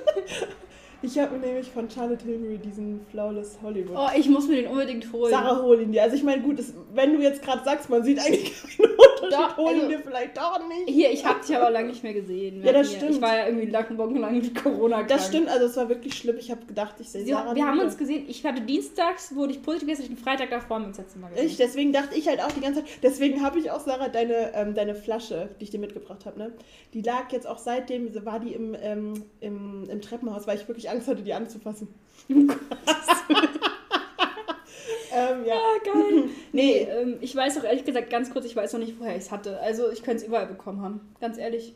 ich 1.03 1.19
habe 1.19 1.37
mir 1.37 1.47
nämlich 1.47 1.71
von 1.71 1.91
Charlotte 1.91 2.25
Tilbury 2.25 2.59
diesen 2.59 3.05
Flawless 3.11 3.59
Hollywood. 3.63 3.97
Oh, 3.97 4.09
ich 4.17 4.29
muss 4.29 4.49
mir 4.49 4.57
den 4.63 4.71
unbedingt 4.71 5.13
holen. 5.13 5.31
Sarah, 5.31 5.63
hol 5.63 5.81
ihn 5.81 5.93
dir. 5.93 6.03
Also 6.03 6.17
ich 6.17 6.23
meine, 6.23 6.43
gut, 6.43 6.59
es, 6.59 6.75
wenn 6.95 7.15
du 7.15 7.23
jetzt 7.23 7.43
gerade 7.43 7.65
sagst, 7.65 7.89
man 7.91 8.03
sieht 8.03 8.19
eigentlich 8.19 8.53
keinen 8.77 8.97
Unterschied, 9.33 9.51
Doch, 9.51 9.57
hol 9.57 9.73
ihn 9.73 9.81
also- 9.81 9.89
dir 9.89 9.99
vielleicht 10.01 10.37
doch 10.37 10.69
nicht. 10.69 10.89
Hier, 10.89 11.11
ich 11.11 11.25
habe 11.25 11.41
dich 11.41 11.57
aber 11.57 11.71
lange 11.71 11.89
nicht 11.89 12.03
mehr 12.03 12.15
gesehen. 12.15 12.63
Ja, 12.63 12.73
das 12.73 12.89
Hier. 12.89 12.99
stimmt. 12.99 13.17
Ich 13.17 13.21
war 13.21 13.37
ja 13.37 13.47
irgendwie 13.47 13.67
lang, 13.67 13.99
wochenlang 13.99 14.37
mit 14.37 14.55
Corona 14.55 14.97
krank. 14.97 15.09
Das 15.09 15.29
stimmt, 15.29 15.49
also 15.49 15.67
es 15.67 15.77
war 15.77 15.89
wirklich 15.89 16.15
schlimm. 16.15 16.37
Ich 16.39 16.51
habe 16.51 16.65
gedacht, 16.67 16.97
ich 17.01 17.09
sehe 17.09 17.25
Sie, 17.25 17.31
Sarah 17.31 17.55
wir 17.55 17.67
haben 17.67 17.81
uns 17.81 17.97
gesehen, 17.97 18.25
ich 18.29 18.45
hatte 18.45 18.61
dienstags, 18.61 19.35
wurde 19.35 19.53
ich 19.53 19.63
positiv 19.63 19.89
getestet, 19.89 20.11
den 20.11 20.23
Freitag 20.23 20.51
davor 20.51 20.77
haben 20.77 20.83
wir 20.83 20.89
uns 20.89 21.17
Mal 21.17 21.31
gesehen. 21.31 21.47
Ich, 21.47 21.57
deswegen 21.57 21.93
dachte 21.93 22.17
ich 22.17 22.29
halt 22.29 22.41
auch 22.41 22.53
die 22.53 22.61
ganze 22.61 22.85
Zeit, 22.85 22.91
deswegen 23.03 23.43
habe 23.43 23.59
ich 23.59 23.71
auch, 23.71 23.81
Sarah, 23.81 24.09
deine, 24.09 24.55
ähm, 24.55 24.75
deine 24.75 24.95
Flasche, 24.95 25.51
die 25.61 25.65
ich 25.65 25.71
dir 25.71 25.81
mitgebracht 25.81 26.27
habe, 26.27 26.39
ne? 26.39 26.53
die 26.95 27.03
lag 27.03 27.31
jetzt 27.33 27.47
auch 27.47 27.59
seitdem, 27.59 28.13
war 28.25 28.41
die 28.41 28.53
im, 28.53 28.77
ähm, 28.81 29.25
im, 29.41 29.89
im 29.89 30.01
Treppenhaus, 30.01 30.47
weil 30.47 30.59
ich 30.59 30.69
wirklich 30.69 30.91
Angst 30.91 31.09
hatte, 31.09 31.23
die 31.23 31.33
anzufassen. 31.33 31.89
ähm, 35.13 35.45
ja. 35.45 35.55
Ah, 35.55 35.79
geil. 35.85 36.25
nee, 36.53 36.79
ähm, 36.79 37.19
ich 37.21 37.35
weiß 37.35 37.59
auch 37.59 37.65
ehrlich 37.65 37.85
gesagt 37.85 38.11
ganz 38.11 38.31
kurz, 38.31 38.45
ich 38.45 38.57
weiß 38.57 38.73
noch 38.73 38.81
nicht, 38.81 38.99
woher 38.99 39.13
ich 39.17 39.25
es 39.25 39.31
hatte. 39.31 39.59
Also 39.61 39.91
ich 39.91 40.03
könnte 40.03 40.23
es 40.23 40.29
überall 40.29 40.47
bekommen 40.47 40.81
haben. 40.83 41.15
Ganz 41.21 41.39
ehrlich. 41.39 41.75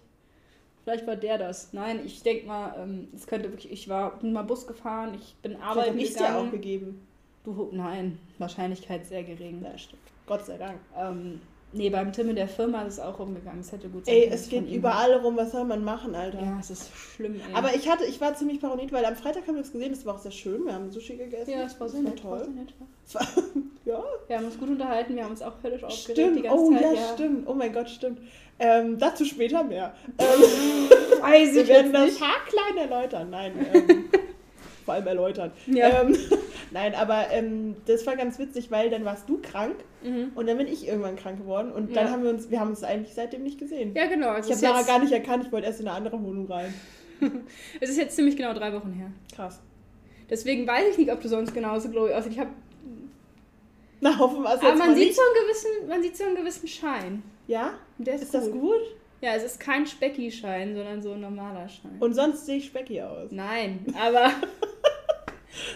Vielleicht 0.85 1.07
war 1.07 1.17
der 1.17 1.37
das. 1.39 1.73
Nein, 1.73 2.01
ich 2.05 2.23
denke 2.23 2.47
mal, 2.47 2.75
ähm, 2.79 3.09
es 3.15 3.27
könnte 3.27 3.51
wirklich. 3.51 3.73
Ich 3.73 3.89
war 3.89 4.19
bin 4.19 4.33
mal 4.33 4.43
Bus 4.43 4.67
gefahren, 4.67 5.15
ich 5.15 5.35
bin 5.43 5.53
Vielleicht 5.53 5.65
arbeiten 5.67 5.89
habe 5.91 6.01
ich 6.01 6.13
dir 6.13 6.19
gegangen. 6.19 6.49
auch 6.49 6.53
gegeben. 6.53 7.07
Du, 7.45 7.69
nein, 7.73 8.19
Wahrscheinlichkeit 8.39 9.07
sehr 9.07 9.25
gering. 9.25 9.63
Ja, 9.65 9.77
stimmt. 9.77 10.03
Gott 10.27 10.47
sei 10.47 10.59
Dank. 10.59 10.79
Ähm, 10.97 11.41
nee, 11.77 11.91
beim 11.91 12.13
Tim 12.13 12.29
in 12.31 12.37
der 12.37 12.49
Firma 12.49 12.83
ist 12.83 12.95
es 12.95 13.01
auch 13.01 13.19
umgegangen. 13.21 13.61
Es 13.61 13.71
hätte 13.73 13.89
gut 13.89 14.07
sein 14.07 14.15
Ey, 14.15 14.23
können, 14.23 14.33
es 14.35 14.43
dass 14.43 14.51
von 14.51 14.67
geht 14.67 14.75
überall 14.77 15.15
rum, 15.15 15.37
was 15.37 15.53
soll 15.53 15.65
man 15.65 15.85
machen. 15.85 16.15
Alter? 16.15 16.41
Ja, 16.41 16.57
es 16.61 16.71
ist 16.71 16.91
schlimm, 17.15 17.35
ey. 17.35 17.55
Aber 17.55 17.75
ich 17.75 17.89
hatte, 17.89 18.05
ich 18.05 18.21
war 18.21 18.35
ziemlich 18.35 18.61
paranoid, 18.61 18.93
weil 18.93 19.05
am 19.05 19.17
Freitag 19.17 19.47
haben 19.47 19.55
wir 19.55 19.63
es 19.63 19.73
gesehen, 19.73 19.91
das 19.91 20.05
war 20.07 20.15
auch 20.15 20.19
sehr 20.19 20.33
schön. 20.33 20.65
Wir 20.67 20.75
haben 20.75 20.91
Sushi 20.91 21.17
gegessen. 21.17 21.51
ja, 21.51 21.63
es 21.65 21.79
war 21.79 21.89
sehr 21.89 22.03
Das 22.03 22.15
nett. 22.15 22.25
war 22.25 22.31
war 22.33 22.39
toll. 22.39 22.47
sehr 22.47 22.63
nett. 22.63 22.75
Es 23.07 23.15
ja, 23.85 24.03
Wir 24.27 24.37
haben 24.39 24.45
uns 24.47 24.59
gut 24.59 24.69
unterhalten, 24.69 25.15
wir 25.17 25.23
haben 25.25 25.31
uns 25.31 25.43
auch 25.43 25.57
völlig 25.63 25.85
aufgeregt 25.85 26.19
stimmt. 26.19 26.37
die 26.39 26.43
ganze 26.43 26.59
Oh 26.65 26.71
Zeit. 26.73 26.83
ja, 26.83 27.15
stimmt. 27.15 27.49
Oh 27.49 27.55
mein 27.55 27.73
Gott, 27.73 27.89
stimmt. 27.91 28.19
Ähm, 28.59 28.99
dazu 28.99 29.25
später 29.25 29.63
mehr. 29.65 29.95
Ähm, 30.19 31.23
Weiß 31.23 31.55
wir 31.55 31.63
ich 31.63 31.69
werden 31.69 31.93
jetzt 31.95 32.21
das 32.21 32.29
haarklein 32.29 32.77
erläutern. 32.91 33.31
Nein, 33.31 33.53
ähm, 33.73 34.05
vor 34.87 34.95
allem 34.95 35.07
erläutern. 35.07 35.51
Ja. 35.67 36.01
Ähm, 36.03 36.17
nein, 36.71 36.95
aber 36.95 37.27
ähm, 37.33 37.77
das 37.87 38.07
war 38.07 38.17
ganz 38.17 38.39
witzig, 38.39 38.71
weil 38.71 38.89
dann 38.89 39.05
warst 39.05 39.29
du 39.29 39.39
krank 39.43 39.75
Mhm. 40.03 40.31
und 40.37 40.47
dann 40.47 40.57
bin 40.57 40.69
ich 40.69 40.87
irgendwann 40.87 41.17
krank 41.17 41.39
geworden 41.39 41.73
und 41.73 41.95
dann 41.97 42.07
Ja. 42.07 42.13
haben 42.13 42.23
wir 42.23 42.31
uns, 42.31 42.49
wir 42.51 42.61
haben 42.61 42.71
uns 42.71 42.83
eigentlich 42.85 43.13
seitdem 43.15 43.43
nicht 43.43 43.59
gesehen. 43.59 43.93
ja, 43.95 44.07
genau. 44.07 44.29
Also 44.31 44.49
Ich 44.53 44.57
habe 44.65 44.75
Sarah 44.75 44.83
gar 44.87 45.01
nicht 45.01 45.13
erkannt, 45.13 45.45
ich 45.45 45.53
wollte 45.53 45.67
erst 45.67 45.81
in 45.81 45.89
eine 45.89 45.97
andere 45.97 46.23
Wohnung 46.23 46.47
rein. 46.51 46.73
es 47.81 47.91
ist 47.91 47.99
jetzt 47.99 48.15
ziemlich 48.17 48.37
genau 48.37 48.55
drei 48.55 48.73
Wochen 48.73 48.93
her. 48.93 49.11
Krass. 49.35 49.61
Deswegen 50.31 50.67
weiß 50.67 50.91
ich 50.93 50.99
nicht, 50.99 51.11
ob 51.13 51.21
du 51.21 51.29
sonst 51.29 51.53
genauso 51.55 51.89
glowy 51.89 52.13
aussiehst. 52.13 52.35
Ich 52.35 52.41
hab, 52.41 52.49
Na, 54.01 54.19
hoffen 54.19 54.43
wir 54.43 54.51
es 54.55 54.61
aber 54.61 54.69
jetzt 54.69 54.79
man 54.79 54.95
sieht, 54.95 55.07
nicht. 55.09 55.17
so 55.17 55.23
einen 55.23 55.47
gewissen, 55.47 55.89
man 55.89 56.03
sieht 56.03 56.17
so 56.17 56.25
einen 56.25 56.37
gewissen 56.37 56.69
Schein. 56.69 57.23
Ja? 57.49 57.75
Ist, 57.99 58.23
Ist 58.23 58.35
das 58.35 58.51
gut. 58.51 58.61
gut? 58.61 58.81
Ja, 59.23 59.35
es 59.35 59.43
ist 59.45 59.59
kein 59.59 59.87
Specki-Schein, 59.87 60.75
sondern 60.77 61.01
so 61.03 61.13
ein 61.13 61.21
normaler 61.23 61.69
Schein. 61.69 61.97
Und 62.01 62.15
sonst 62.15 62.45
sehe 62.47 62.59
ich 62.59 62.67
Specky 62.67 63.01
aus. 63.01 63.31
Nein, 63.33 63.85
aber. 64.01 64.31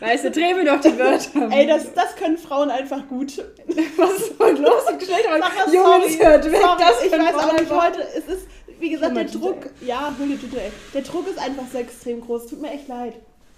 weißt 0.01 0.25
du, 0.25 0.31
dreh 0.31 0.55
mir 0.55 0.65
doch 0.65 0.81
die 0.81 0.99
Wörter. 0.99 1.51
Ey, 1.51 1.67
das, 1.67 1.93
das 1.95 2.17
können 2.17 2.39
Frauen 2.39 2.71
einfach 2.71 3.07
gut. 3.09 3.39
Was 3.97 4.13
ist 4.13 4.39
heute 4.39 4.63
los? 4.63 4.83
Die 4.93 4.99
Geschlechter. 4.99 5.39
Sag 5.39 5.67
mal, 5.67 5.75
Jungs, 5.75 6.19
hört 6.19 6.45
weg. 6.45 6.61
Sorry, 6.61 6.79
das 6.79 7.05
ich 7.05 7.13
weiß 7.13 7.35
auch 7.35 7.59
nicht 7.59 7.71
heute. 7.71 8.03
Es 8.17 8.35
ist, 8.35 8.47
wie 8.79 8.91
gesagt, 8.91 9.17
der 9.17 9.25
Druck. 9.25 9.71
Ja, 9.81 10.15
hol 10.19 10.27
die 10.27 10.37
Tüte, 10.37 10.61
ey. 10.61 10.71
Der 10.95 11.03
Druck 11.03 11.29
ist 11.29 11.39
einfach 11.39 11.65
so 11.73 11.79
extrem 11.79 12.21
groß. 12.21 12.47
Tut 12.47 12.61
mir 12.61 12.71
echt 12.73 12.89
leid. 12.89 13.15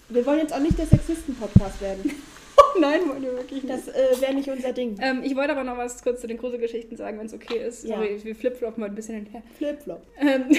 Wir 0.09 0.27
wollen 0.27 0.41
jetzt 0.41 0.53
auch 0.53 0.61
nicht 0.61 0.79
der 0.79 0.87
Sexisten-Podcast 0.87 1.81
werden. 1.81 2.13
Nein, 2.81 3.09
wollen 3.09 3.23
wir 3.23 3.33
wirklich 3.33 3.63
nicht. 3.63 3.75
Das 3.75 3.89
äh, 3.89 4.21
wäre 4.21 4.35
nicht 4.35 4.49
unser 4.49 4.73
Ding. 4.73 4.99
Ähm, 5.01 5.23
ich 5.23 5.37
wollte 5.37 5.53
aber 5.53 5.65
noch 5.65 5.77
was 5.77 6.03
kurz 6.03 6.21
zu 6.21 6.27
den 6.27 6.39
Gruselgeschichten 6.39 6.97
sagen, 6.97 7.19
wenn 7.19 7.27
es 7.27 7.35
okay 7.35 7.67
ist. 7.67 7.85
Ja. 7.85 7.97
Sorry, 7.97 8.19
wir 8.23 8.35
flipfloppen 8.35 8.81
mal 8.81 8.87
ein 8.89 8.95
bisschen 8.95 9.17
hinterher. 9.17 9.43
Flipflop. 9.57 10.03
Ähm, 10.19 10.57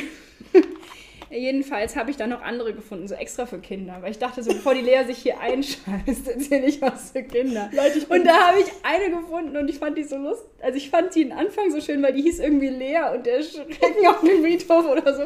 jedenfalls 1.30 1.96
habe 1.96 2.12
ich 2.12 2.18
dann 2.18 2.30
noch 2.30 2.42
andere 2.42 2.74
gefunden, 2.74 3.08
so 3.08 3.16
extra 3.16 3.46
für 3.46 3.60
Kinder. 3.60 3.98
Weil 4.02 4.12
ich 4.12 4.20
dachte, 4.20 4.44
so 4.44 4.54
bevor 4.54 4.74
die 4.74 4.82
Lea 4.82 5.04
sich 5.06 5.20
hier 5.20 5.40
einscheißt, 5.40 6.28
erzähle 6.36 6.66
ich 6.66 6.82
was 6.82 7.12
für 7.12 7.24
Kinder. 7.24 7.70
Leute, 7.74 8.00
ich 8.00 8.10
Und 8.10 8.26
da 8.26 8.48
habe 8.48 8.60
ich 8.60 8.68
eine 8.84 9.16
gefunden 9.16 9.58
und 9.58 9.70
ich 9.70 9.80
fand 9.80 9.98
die 9.98 10.04
so 10.04 10.18
lustig. 10.18 10.50
Also 10.62 10.78
ich 10.78 10.90
fand 10.90 11.14
die 11.14 11.32
am 11.32 11.38
Anfang 11.38 11.72
so 11.72 11.82
schön, 11.82 12.02
weil 12.02 12.14
die 12.14 12.22
hieß 12.22 12.40
irgendwie 12.40 12.70
Lea 12.70 13.14
und 13.14 13.26
der 13.26 13.44
Schrecken 13.44 14.08
auf 14.08 14.22
dem 14.22 14.42
Friedhof 14.42 14.86
oder 14.86 15.16
so. 15.16 15.24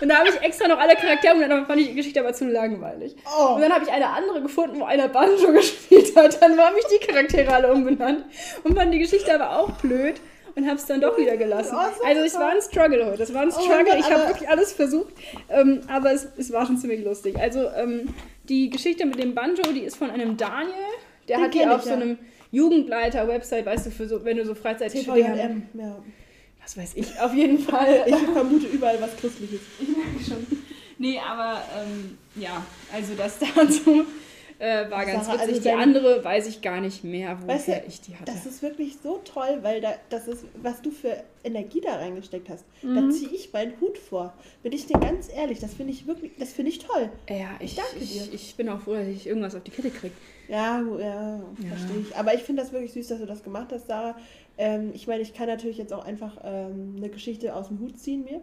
Und 0.00 0.08
da 0.08 0.18
habe 0.18 0.28
ich 0.28 0.40
extra 0.42 0.68
noch 0.68 0.78
alle 0.78 0.94
Charaktere 0.96 1.34
und 1.34 1.48
dann 1.48 1.66
fand 1.66 1.80
ich 1.80 1.88
die 1.88 1.94
Geschichte 1.94 2.20
aber 2.20 2.32
zu 2.32 2.48
langweilig. 2.48 3.16
Oh. 3.24 3.54
Und 3.54 3.60
dann 3.60 3.72
habe 3.72 3.84
ich 3.84 3.90
eine 3.90 4.08
andere 4.08 4.42
gefunden, 4.42 4.80
wo 4.80 4.84
einer 4.84 5.08
Banjo 5.08 5.52
gespielt 5.52 6.16
hat. 6.16 6.40
Dann 6.42 6.58
haben 6.58 6.74
mich 6.74 6.86
die 6.86 7.06
Charaktere 7.06 7.52
alle 7.52 7.72
umbenannt 7.72 8.24
und 8.64 8.76
fand 8.76 8.92
die 8.92 8.98
Geschichte 8.98 9.34
aber 9.34 9.58
auch 9.58 9.70
blöd 9.72 10.20
und 10.54 10.66
habe 10.66 10.76
es 10.76 10.86
dann 10.86 11.00
doch 11.00 11.16
wieder 11.18 11.36
gelassen. 11.36 11.76
Oh, 11.76 11.88
so 11.96 12.04
Also 12.04 12.22
es 12.22 12.34
war 12.34 12.50
ein 12.50 12.60
Struggle 12.60 13.06
heute. 13.06 13.22
Es 13.22 13.34
war 13.34 13.42
ein 13.42 13.48
Oh 13.48 13.60
Struggle. 13.60 13.98
Ich 13.98 14.10
habe 14.10 14.28
wirklich 14.28 14.48
alles 14.48 14.72
versucht, 14.72 15.14
ähm, 15.48 15.80
aber 15.88 16.12
es, 16.12 16.28
es 16.36 16.52
war 16.52 16.66
schon 16.66 16.78
ziemlich 16.78 17.04
lustig. 17.04 17.38
Also 17.38 17.68
ähm, 17.70 18.14
die 18.48 18.70
Geschichte 18.70 19.06
mit 19.06 19.22
dem 19.22 19.34
Banjo, 19.34 19.62
die 19.72 19.80
ist 19.80 19.96
von 19.96 20.10
einem 20.10 20.36
Daniel. 20.36 20.74
Der 21.28 21.38
Den 21.38 21.44
hat 21.44 21.54
die 21.54 21.66
auf 21.66 21.78
ich, 21.78 21.84
so 21.84 21.90
ja. 21.90 21.96
einem 21.96 22.18
Jugendleiter-Website, 22.52 23.66
weißt 23.66 23.86
du, 23.86 23.90
für 23.90 24.08
so, 24.08 24.24
wenn 24.24 24.36
du 24.36 24.44
so 24.44 24.54
Freizeit 24.54 24.92
TVJM. 24.92 25.62
Ja. 25.74 25.96
Was 26.62 26.76
weiß 26.76 26.92
ich, 26.96 27.18
auf 27.20 27.34
jeden 27.34 27.58
Fall. 27.58 28.04
Ich 28.06 28.16
vermute 28.16 28.66
überall 28.66 29.00
was 29.00 29.16
Christliches. 29.16 29.60
Ich 29.80 29.88
merke 29.88 30.24
schon. 30.26 30.46
Nee, 30.98 31.18
aber 31.18 31.62
ähm, 31.78 32.18
ja, 32.36 32.64
also 32.92 33.14
das 33.16 33.38
dazu 33.54 34.04
äh, 34.60 34.88
war 34.90 35.04
ganz 35.06 35.26
Sarah, 35.26 35.38
witzig. 35.40 35.48
also 35.56 35.60
die 35.62 35.70
andere 35.70 36.22
weiß 36.24 36.46
ich 36.46 36.60
gar 36.62 36.80
nicht 36.80 37.02
mehr, 37.02 37.36
woher 37.40 37.54
Weißt 37.56 37.68
du, 37.68 37.82
ich 37.88 38.00
die 38.02 38.14
hatte. 38.14 38.30
Das 38.30 38.46
ist 38.46 38.62
wirklich 38.62 38.96
so 39.02 39.20
toll, 39.24 39.58
weil 39.62 39.80
da, 39.80 39.94
das 40.10 40.28
ist, 40.28 40.44
was 40.62 40.80
du 40.82 40.90
für 40.90 41.16
Energie 41.42 41.80
da 41.80 41.96
reingesteckt 41.96 42.48
hast. 42.48 42.64
Mhm. 42.82 42.94
Da 42.94 43.10
ziehe 43.14 43.30
ich 43.30 43.52
meinen 43.52 43.72
Hut 43.80 43.96
vor. 43.98 44.32
Bin 44.62 44.72
ich 44.72 44.86
dir 44.86 44.98
ganz 45.00 45.28
ehrlich, 45.34 45.58
das 45.58 45.74
finde 45.74 45.92
ich 45.92 46.06
wirklich, 46.06 46.32
das 46.38 46.52
finde 46.52 46.70
ich 46.70 46.78
toll. 46.78 47.08
ja, 47.28 47.48
ich, 47.58 47.74
danke 47.74 47.96
ich, 48.00 48.12
dir. 48.24 48.34
ich 48.34 48.54
bin 48.56 48.68
auch 48.68 48.80
froh, 48.80 48.94
dass 48.94 49.08
ich 49.08 49.26
irgendwas 49.26 49.54
auf 49.54 49.62
die 49.62 49.70
Kette 49.70 49.90
kriege. 49.90 50.14
Ja, 50.48 50.82
wo- 50.86 50.98
ja, 50.98 51.40
verstehe 51.68 52.00
ich. 52.00 52.16
Aber 52.16 52.34
ich 52.34 52.42
finde 52.42 52.62
das 52.62 52.72
wirklich 52.72 52.92
süß, 52.92 53.08
dass 53.08 53.18
du 53.20 53.26
das 53.26 53.42
gemacht 53.42 53.68
hast, 53.72 53.86
Sarah. 53.86 54.16
Ähm, 54.58 54.90
ich 54.94 55.06
meine, 55.06 55.22
ich 55.22 55.32
kann 55.32 55.46
natürlich 55.46 55.78
jetzt 55.78 55.92
auch 55.92 56.04
einfach 56.04 56.36
ähm, 56.44 56.94
eine 56.98 57.08
Geschichte 57.08 57.54
aus 57.54 57.68
dem 57.68 57.78
Hut 57.80 57.98
ziehen 57.98 58.24
mir. 58.24 58.40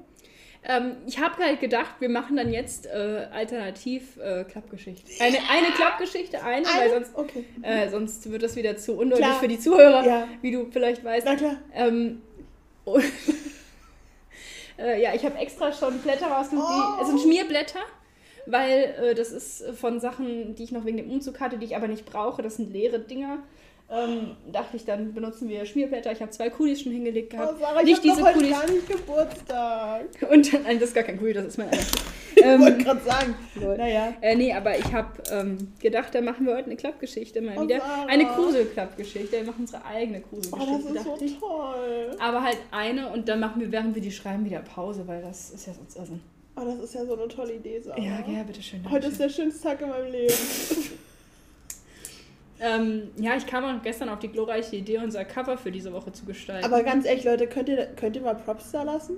Ähm, 0.69 0.97
ich 1.07 1.17
habe 1.19 1.41
halt 1.43 1.61
gedacht, 1.61 1.95
wir 1.99 2.09
machen 2.09 2.35
dann 2.35 2.51
jetzt 2.51 2.87
äh, 2.87 3.27
alternativ 3.31 4.17
äh, 4.17 4.43
Klappgeschichte. 4.43 5.09
Eine, 5.23 5.37
eine 5.49 5.67
Klappgeschichte, 5.73 6.43
eine, 6.43 6.65
weil 6.65 6.81
Eine? 6.81 7.05
sonst, 7.05 7.11
Okay. 7.15 7.45
äh, 7.61 7.89
sonst 7.89 8.29
wird 8.29 8.43
das 8.43 8.55
wieder 8.57 8.75
zu 8.75 8.93
undeutlich 8.97 9.25
Klar. 9.27 9.39
für 9.39 9.47
die 9.47 9.59
Zuhörer, 9.59 10.05
Ja. 10.05 10.27
wie 10.41 10.51
du 10.51 10.67
vielleicht 10.69 11.03
weißt. 11.05 11.25
Na 11.25 11.35
klar. 11.37 11.55
Ähm, 11.73 12.21
und 12.83 13.03
äh, 14.77 15.01
ja, 15.01 15.13
ich 15.13 15.23
habe 15.25 15.37
extra 15.37 15.71
schon 15.71 15.99
Blätter 15.99 16.27
rausgesucht, 16.27 16.67
die, 16.69 17.01
es 17.01 17.07
sind 17.09 17.21
Schmierblätter, 17.21 17.79
weil 18.45 18.95
äh, 19.01 19.15
das 19.15 19.31
ist 19.31 19.63
von 19.79 19.99
Sachen, 19.99 20.55
die 20.55 20.63
ich 20.63 20.71
noch 20.71 20.85
wegen 20.85 20.97
dem 20.97 21.09
Umzug 21.09 21.39
hatte, 21.39 21.57
die 21.57 21.65
ich 21.65 21.75
aber 21.75 21.87
nicht 21.87 22.05
brauche. 22.05 22.41
Das 22.41 22.57
sind 22.57 22.71
leere 22.71 22.99
Dinger. 22.99 23.39
Ähm, 23.89 24.35
dachte 24.51 24.75
ich, 24.75 24.83
dann 24.83 25.13
benutzen 25.13 25.47
wir 25.47 25.65
Schmierblätter. 25.65 26.11
Ich 26.11 26.19
habe 26.21 26.29
zwei 26.31 26.49
Kulis 26.49 26.81
schon 26.81 26.91
hingelegt 26.91 27.33
Oh, 27.33 27.37
gehabt. 27.37 27.59
Sarah, 27.59 27.79
ich 27.79 27.85
nicht 27.85 27.97
habe 27.97 28.07
diese 28.09 28.19
doch 28.19 28.27
heute 28.27 28.37
Kulis. 28.39 28.51
gar 28.51 28.69
nicht 28.69 28.87
Geburtstag. 28.89 30.05
Und 30.31 30.53
dann, 30.53 30.63
nein, 30.63 30.79
das 30.79 30.89
ist 30.89 30.95
gar 30.95 31.03
kein 31.05 31.17
Kuli, 31.17 31.33
das 31.33 31.45
ist 31.45 31.57
mein 31.57 31.69
einer. 31.69 31.79
Ich 32.35 32.43
wollte 32.45 32.65
ähm, 32.77 32.83
gerade 32.83 33.01
sagen. 33.03 33.35
lol. 33.55 33.77
Naja. 33.77 34.13
äh, 34.21 34.35
nee, 34.35 34.53
aber 34.53 34.77
ich 34.77 34.91
habe 34.93 35.09
ähm, 35.31 35.71
gedacht, 35.79 36.13
da 36.13 36.21
machen 36.21 36.45
wir 36.45 36.53
heute 36.55 36.65
eine 36.65 36.75
Klappgeschichte 36.75 37.41
mal 37.41 37.57
Oh, 37.57 37.63
wieder. 37.63 37.79
Sarah. 37.79 38.05
Eine 38.07 38.25
Gruselklappgeschichte. 38.25 39.31
Wir 39.37 39.43
machen 39.45 39.61
unsere 39.61 39.83
eigene 39.85 40.21
Oh, 40.31 40.35
Gruselgeschichte, 40.35 40.93
das 40.93 41.03
ist 41.05 41.19
so 41.19 41.25
ich. 41.25 41.39
toll. 41.39 42.17
Aber 42.19 42.43
halt 42.43 42.57
eine 42.71 43.09
und 43.09 43.29
dann 43.29 43.39
machen 43.39 43.61
wir, 43.61 43.71
während 43.71 43.95
wir 43.95 44.01
die 44.01 44.11
schreiben, 44.11 44.43
wieder 44.45 44.59
Pause, 44.59 45.03
weil 45.07 45.21
das 45.21 45.49
ist 45.51 45.65
ja 45.65 45.73
sonst 45.73 45.95
Irrsinn. 45.95 46.19
Oh, 46.57 46.61
das 46.65 46.79
ist 46.79 46.93
ja 46.93 47.05
so 47.05 47.13
eine 47.17 47.27
tolle 47.29 47.53
Idee, 47.53 47.79
Sarah. 47.79 47.99
Ja, 47.99 48.19
ja, 48.27 48.43
bitteschön. 48.43 48.81
Heute 48.91 49.07
ist 49.07 49.19
der 49.19 49.29
schönste 49.29 49.63
Tag 49.63 49.81
in 49.81 49.89
meinem 49.89 50.11
Leben. 50.11 50.33
ähm, 52.59 53.09
ja, 53.17 53.35
ich 53.35 53.45
kam 53.45 53.63
auch 53.63 53.81
gestern 53.83 54.09
auf 54.09 54.19
die 54.19 54.29
glorreiche 54.29 54.75
Idee, 54.75 54.97
unser 54.97 55.25
Cover 55.25 55.57
für 55.57 55.71
diese 55.71 55.93
Woche 55.93 56.11
zu 56.11 56.25
gestalten. 56.25 56.65
Aber 56.65 56.83
ganz 56.83 57.05
ehrlich, 57.05 57.23
Leute, 57.23 57.47
könnt 57.47 57.69
ihr, 57.69 57.85
könnt 57.95 58.15
ihr 58.15 58.21
mal 58.21 58.35
Props 58.35 58.71
da 58.71 58.83
lassen? 58.83 59.17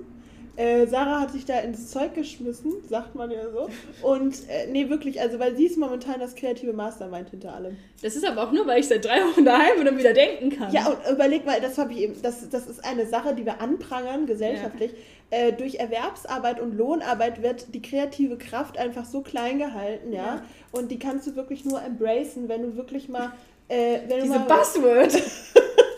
Äh, 0.60 0.86
Sarah 0.86 1.20
hat 1.20 1.32
sich 1.32 1.46
da 1.46 1.58
ins 1.60 1.90
Zeug 1.90 2.14
geschmissen, 2.14 2.74
sagt 2.86 3.14
man 3.14 3.30
ja 3.30 3.48
so. 3.50 3.70
Und 4.06 4.34
äh, 4.50 4.66
nee, 4.70 4.90
wirklich, 4.90 5.18
also 5.18 5.38
weil 5.38 5.56
sie 5.56 5.64
ist 5.64 5.78
momentan 5.78 6.20
das 6.20 6.34
kreative 6.34 6.74
Mastermind 6.74 7.30
hinter 7.30 7.54
allem. 7.54 7.78
das 8.02 8.14
ist 8.14 8.26
aber 8.26 8.42
auch 8.42 8.52
nur, 8.52 8.66
weil 8.66 8.80
ich 8.80 8.88
seit 8.88 9.02
drei 9.02 9.22
Wochen 9.24 9.46
daheim 9.46 9.78
bin 9.78 9.88
und 9.88 9.96
wieder 9.96 10.12
denken 10.12 10.50
kann. 10.50 10.70
Ja, 10.70 10.88
und 10.88 10.98
überleg 11.10 11.46
mal, 11.46 11.62
das 11.62 11.78
habe 11.78 11.94
ich 11.94 12.00
eben, 12.00 12.20
das, 12.20 12.46
das 12.50 12.66
ist 12.66 12.84
eine 12.84 13.06
Sache, 13.06 13.34
die 13.34 13.46
wir 13.46 13.62
anprangern 13.62 14.26
gesellschaftlich. 14.26 14.90
Äh, 15.30 15.54
durch 15.54 15.76
Erwerbsarbeit 15.76 16.60
und 16.60 16.76
Lohnarbeit 16.76 17.40
wird 17.40 17.72
die 17.74 17.80
kreative 17.80 18.36
Kraft 18.36 18.76
einfach 18.76 19.06
so 19.06 19.22
klein 19.22 19.58
gehalten, 19.58 20.12
ja. 20.12 20.22
Ja. 20.22 20.42
Und 20.72 20.90
die 20.90 20.98
kannst 20.98 21.26
du 21.26 21.36
wirklich 21.36 21.64
nur 21.64 21.82
embracen, 21.82 22.50
wenn 22.50 22.62
du 22.62 22.76
wirklich 22.76 23.08
mal. 23.08 23.32
Äh, 23.68 24.00
wenn 24.08 24.24
Diese 24.24 24.34
du 24.34 24.40
mal, 24.40 24.58
Buzzword. 24.58 25.12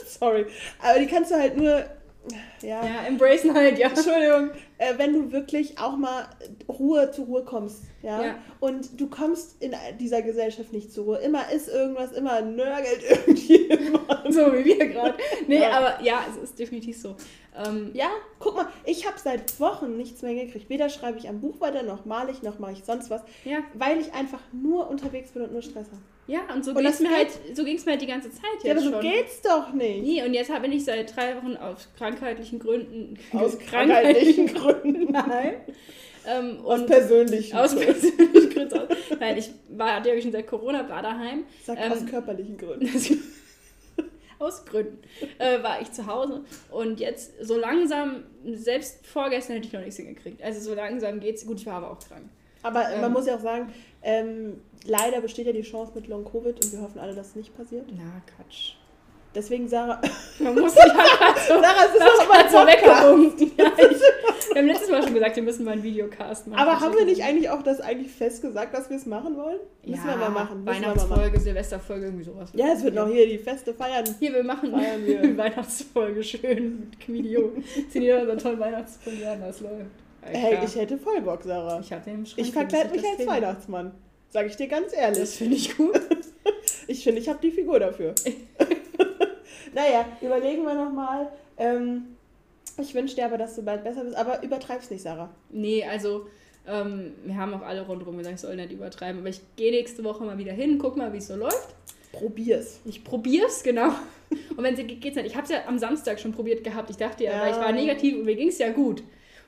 Sorry. 0.06 0.46
Aber 0.80 1.00
die 1.00 1.06
kannst 1.06 1.32
du 1.32 1.34
halt 1.34 1.56
nur. 1.56 1.84
Ja. 2.62 2.84
ja, 2.86 3.02
embracen 3.08 3.52
halt, 3.52 3.78
ja. 3.78 3.88
Entschuldigung, 3.88 4.50
äh, 4.78 4.96
wenn 4.96 5.12
du 5.12 5.32
wirklich 5.32 5.76
auch 5.80 5.96
mal 5.96 6.24
Ruhe 6.68 7.10
zur 7.10 7.24
Ruhe 7.26 7.44
kommst, 7.44 7.82
ja? 8.00 8.24
Ja. 8.24 8.34
Und 8.60 9.00
du 9.00 9.08
kommst 9.08 9.60
in 9.60 9.74
dieser 9.98 10.22
Gesellschaft 10.22 10.72
nicht 10.72 10.92
zur 10.92 11.04
Ruhe. 11.04 11.18
Immer 11.18 11.50
ist 11.50 11.68
irgendwas, 11.68 12.12
immer 12.12 12.40
nörgelt 12.40 13.02
irgendjemand. 13.26 14.32
So 14.32 14.52
wie 14.52 14.64
wir 14.64 14.86
gerade. 14.88 15.14
Nee, 15.48 15.62
Ja. 15.62 15.70
aber 15.72 16.02
ja, 16.04 16.24
es 16.30 16.36
ist 16.42 16.58
definitiv 16.58 16.96
so. 17.00 17.16
Ähm, 17.56 17.90
Ja, 17.92 18.08
guck 18.38 18.54
mal, 18.54 18.68
ich 18.84 19.04
habe 19.06 19.18
seit 19.18 19.58
Wochen 19.58 19.96
nichts 19.96 20.22
mehr 20.22 20.34
gekriegt. 20.34 20.70
Weder 20.70 20.88
schreibe 20.90 21.18
ich 21.18 21.28
am 21.28 21.40
Buch 21.40 21.60
weiter, 21.60 21.82
noch 21.82 22.04
male 22.04 22.30
ich, 22.30 22.42
noch 22.42 22.58
mache 22.60 22.72
ich 22.72 22.84
sonst 22.84 23.10
was, 23.10 23.22
ja, 23.44 23.58
weil 23.74 23.98
ich 24.00 24.14
einfach 24.14 24.40
nur 24.52 24.88
unterwegs 24.88 25.32
bin 25.32 25.42
und 25.42 25.52
nur 25.52 25.62
Stress 25.62 25.88
habe. 25.88 26.02
Ja, 26.26 26.40
und 26.54 26.64
so 26.64 26.72
ging 26.74 26.86
es 26.86 27.00
mir 27.00 27.10
halt, 27.10 27.28
so 27.54 27.64
ging's 27.64 27.84
mir 27.84 27.92
halt 27.92 28.02
die 28.02 28.06
ganze 28.06 28.30
Zeit 28.30 28.42
jetzt 28.54 28.64
Ja, 28.64 28.72
aber 28.72 28.80
so 28.82 28.90
schon. 28.92 29.00
geht's 29.00 29.42
doch 29.42 29.72
nicht. 29.72 30.02
Nee, 30.02 30.22
und 30.24 30.34
jetzt 30.34 30.50
bin 30.62 30.72
ich 30.72 30.84
seit 30.84 31.14
drei 31.16 31.36
Wochen 31.36 31.56
aus 31.56 31.88
krankheitlichen 31.98 32.58
Gründen. 32.58 33.18
Aus 33.32 33.58
krankheitlichen 33.58 34.46
Gründen. 34.54 35.12
Nein. 35.12 35.54
Ähm, 36.24 36.60
Aus 36.64 36.80
und 36.80 36.86
persönlichen 36.86 37.56
aus 37.56 37.72
Gründen. 37.74 37.86
persönlichen 37.92 38.50
Gründen. 38.50 38.78
aus- 38.78 38.88
Nein, 39.18 39.36
ich 39.38 39.50
war, 39.70 39.96
hatte 39.96 40.10
ja 40.10 40.20
schon 40.20 40.30
seit 40.30 40.46
Corona, 40.46 40.88
war 40.88 41.02
daheim. 41.02 41.44
Sag 41.64 41.78
ähm, 41.80 41.90
aus 41.92 42.06
körperlichen 42.06 42.56
Gründen. 42.56 42.88
aus 44.38 44.64
Gründen, 44.64 44.98
äh, 45.38 45.62
war 45.62 45.80
ich 45.80 45.90
zu 45.92 46.06
Hause. 46.06 46.44
Und 46.70 47.00
jetzt 47.00 47.32
so 47.44 47.56
langsam, 47.58 48.22
selbst 48.44 49.04
vorgestern 49.06 49.56
hätte 49.56 49.66
ich 49.68 49.72
noch 49.72 49.80
nichts 49.80 49.96
hingekriegt. 49.96 50.42
Also 50.42 50.60
so 50.60 50.74
langsam 50.74 51.18
geht's. 51.20 51.44
Gut, 51.46 51.58
ich 51.60 51.66
war 51.66 51.74
aber 51.74 51.90
auch 51.90 51.98
krank. 51.98 52.28
Aber 52.62 52.88
Ähm. 52.90 53.00
man 53.00 53.12
muss 53.12 53.26
ja 53.26 53.36
auch 53.36 53.40
sagen, 53.40 53.72
ähm, 54.02 54.60
leider 54.84 55.20
besteht 55.20 55.46
ja 55.46 55.52
die 55.52 55.62
Chance 55.62 55.92
mit 55.94 56.06
Long 56.08 56.24
Covid 56.24 56.64
und 56.64 56.72
wir 56.72 56.80
hoffen 56.80 56.98
alle, 57.00 57.14
dass 57.14 57.28
es 57.28 57.36
nicht 57.36 57.56
passiert. 57.56 57.86
Na, 57.90 58.22
Quatsch. 58.36 58.74
Deswegen, 59.34 59.66
Sarah, 59.66 59.98
Man 60.40 60.54
muss 60.58 60.74
sich 60.74 60.82
halt 60.94 61.38
so, 61.48 61.54
Sarah, 61.54 61.86
es 61.86 61.94
ist 61.94 62.00
das 62.00 62.18
doch 62.18 62.28
mal 62.28 62.50
so 62.50 62.58
weggewunken. 62.66 63.50
Ja, 64.54 64.56
wir 64.56 64.60
haben 64.60 64.68
letztes 64.68 64.90
Mal 64.90 65.02
schon 65.02 65.14
gesagt, 65.14 65.36
wir 65.36 65.42
müssen 65.44 65.64
mal 65.64 65.70
einen 65.70 65.82
Videocast 65.82 66.46
machen. 66.46 66.60
Aber 66.60 66.78
haben 66.78 66.94
wir 66.94 67.06
nicht 67.06 67.22
eigentlich 67.24 67.48
auch 67.48 67.62
das 67.62 67.80
eigentlich 67.80 68.12
fest 68.12 68.42
gesagt, 68.42 68.74
dass 68.74 68.90
wir 68.90 68.98
es 68.98 69.06
machen 69.06 69.34
wollen? 69.38 69.58
Müssen 69.86 70.04
wir 70.04 70.16
mal 70.16 70.28
machen. 70.28 70.62
Müssen 70.64 70.82
wir 70.82 70.88
mal 70.88 70.94
machen. 70.94 71.10
Weihnachtsfolge, 71.10 71.40
Silvesterfolge, 71.40 72.04
irgendwie 72.06 72.24
sowas. 72.24 72.50
Ja, 72.52 72.66
es 72.74 72.82
wird 72.84 72.94
noch 72.94 73.08
hier 73.08 73.26
die 73.26 73.38
Feste 73.38 73.72
feiern. 73.72 74.04
Hier, 74.18 74.34
wir 74.34 74.42
machen 74.42 74.72
Feiern 74.72 75.06
wir. 75.06 75.38
Weihnachtsfolge 75.38 76.22
schön 76.22 76.90
mit 76.90 77.08
Video. 77.08 77.52
Sind 77.88 78.02
hier 78.02 78.20
unseren 78.20 78.38
tollen 78.38 78.60
Weihnachtsfolge 78.60 79.30
an, 79.30 79.40
das 79.40 79.60
läuft. 79.60 79.86
Ja, 80.24 80.28
Hey, 80.38 80.50
klar. 80.52 80.64
ich 80.64 80.76
hätte 80.76 80.98
voll 80.98 81.20
Bock, 81.20 81.42
Sarah. 81.42 81.80
ich 81.80 81.92
hatte 81.92 82.10
im 82.10 82.24
Schrank. 82.26 82.46
Ich 82.46 82.52
verkleide 82.52 82.90
mich 82.90 82.98
als 83.00 83.08
das 83.08 83.16
finden. 83.16 83.30
Weihnachtsmann. 83.32 83.92
Sag 84.30 84.46
ich 84.46 84.56
dir 84.56 84.68
ganz 84.68 84.92
Das 84.92 84.94
ehrlich. 84.94 85.28
finde 85.30 85.56
ich 85.56 85.76
gut. 85.76 86.00
Ich 86.88 87.04
finde, 87.04 87.20
ich 87.20 87.28
habe 87.28 87.38
die 87.40 87.50
Figur 87.52 87.78
dafür. 87.78 88.12
naja, 89.74 90.04
überlegen 90.20 90.64
wir 90.64 90.74
nochmal. 90.74 91.28
Ähm, 91.56 92.16
ich 92.80 92.94
wünsche 92.94 93.14
dir 93.14 93.26
aber, 93.26 93.38
dass 93.38 93.54
du 93.54 93.62
bald 93.62 93.84
besser 93.84 94.02
bist. 94.04 94.16
Aber 94.16 94.42
übertreib's 94.42 94.90
nicht, 94.90 95.02
Sarah. 95.02 95.30
Nee, 95.50 95.84
also 95.84 96.26
ähm, 96.66 97.12
wir 97.24 97.36
haben 97.36 97.54
auch 97.54 97.62
alle 97.62 97.86
rundherum 97.86 98.18
gesagt, 98.18 98.34
ich 98.36 98.40
soll 98.40 98.56
nicht 98.56 98.72
übertreiben. 98.72 99.20
Aber 99.20 99.28
ich 99.30 99.40
gehe 99.56 99.70
nächste 99.70 100.02
Woche 100.04 100.24
mal 100.24 100.38
wieder 100.38 100.52
hin, 100.52 100.78
guck 100.78 100.96
mal, 100.96 101.12
wie 101.12 101.18
es 101.18 101.28
so 101.28 101.36
läuft. 101.36 101.68
Probier's. 102.12 102.80
Ich 102.84 103.04
probier's, 103.04 103.62
genau. 103.62 103.90
Und 104.56 104.62
wenn 104.62 104.74
es 104.74 104.80
geht, 104.80 105.00
geht's 105.00 105.16
nicht. 105.16 105.26
Ich 105.26 105.34
habe 105.36 105.44
es 105.44 105.50
ja 105.50 105.58
am 105.66 105.78
Samstag 105.78 106.18
schon 106.20 106.32
probiert 106.32 106.64
gehabt. 106.64 106.90
Ich 106.90 106.96
dachte 106.96 107.24
ja, 107.24 107.32
Ja. 107.32 107.42
weil 107.42 107.50
ich 107.52 107.58
war 107.58 107.72
negativ 107.72 108.16
und 108.16 108.24
mir 108.24 108.34
ging 108.36 108.48
es 108.48 108.58
ja 108.58 108.70
gut. 108.72 109.02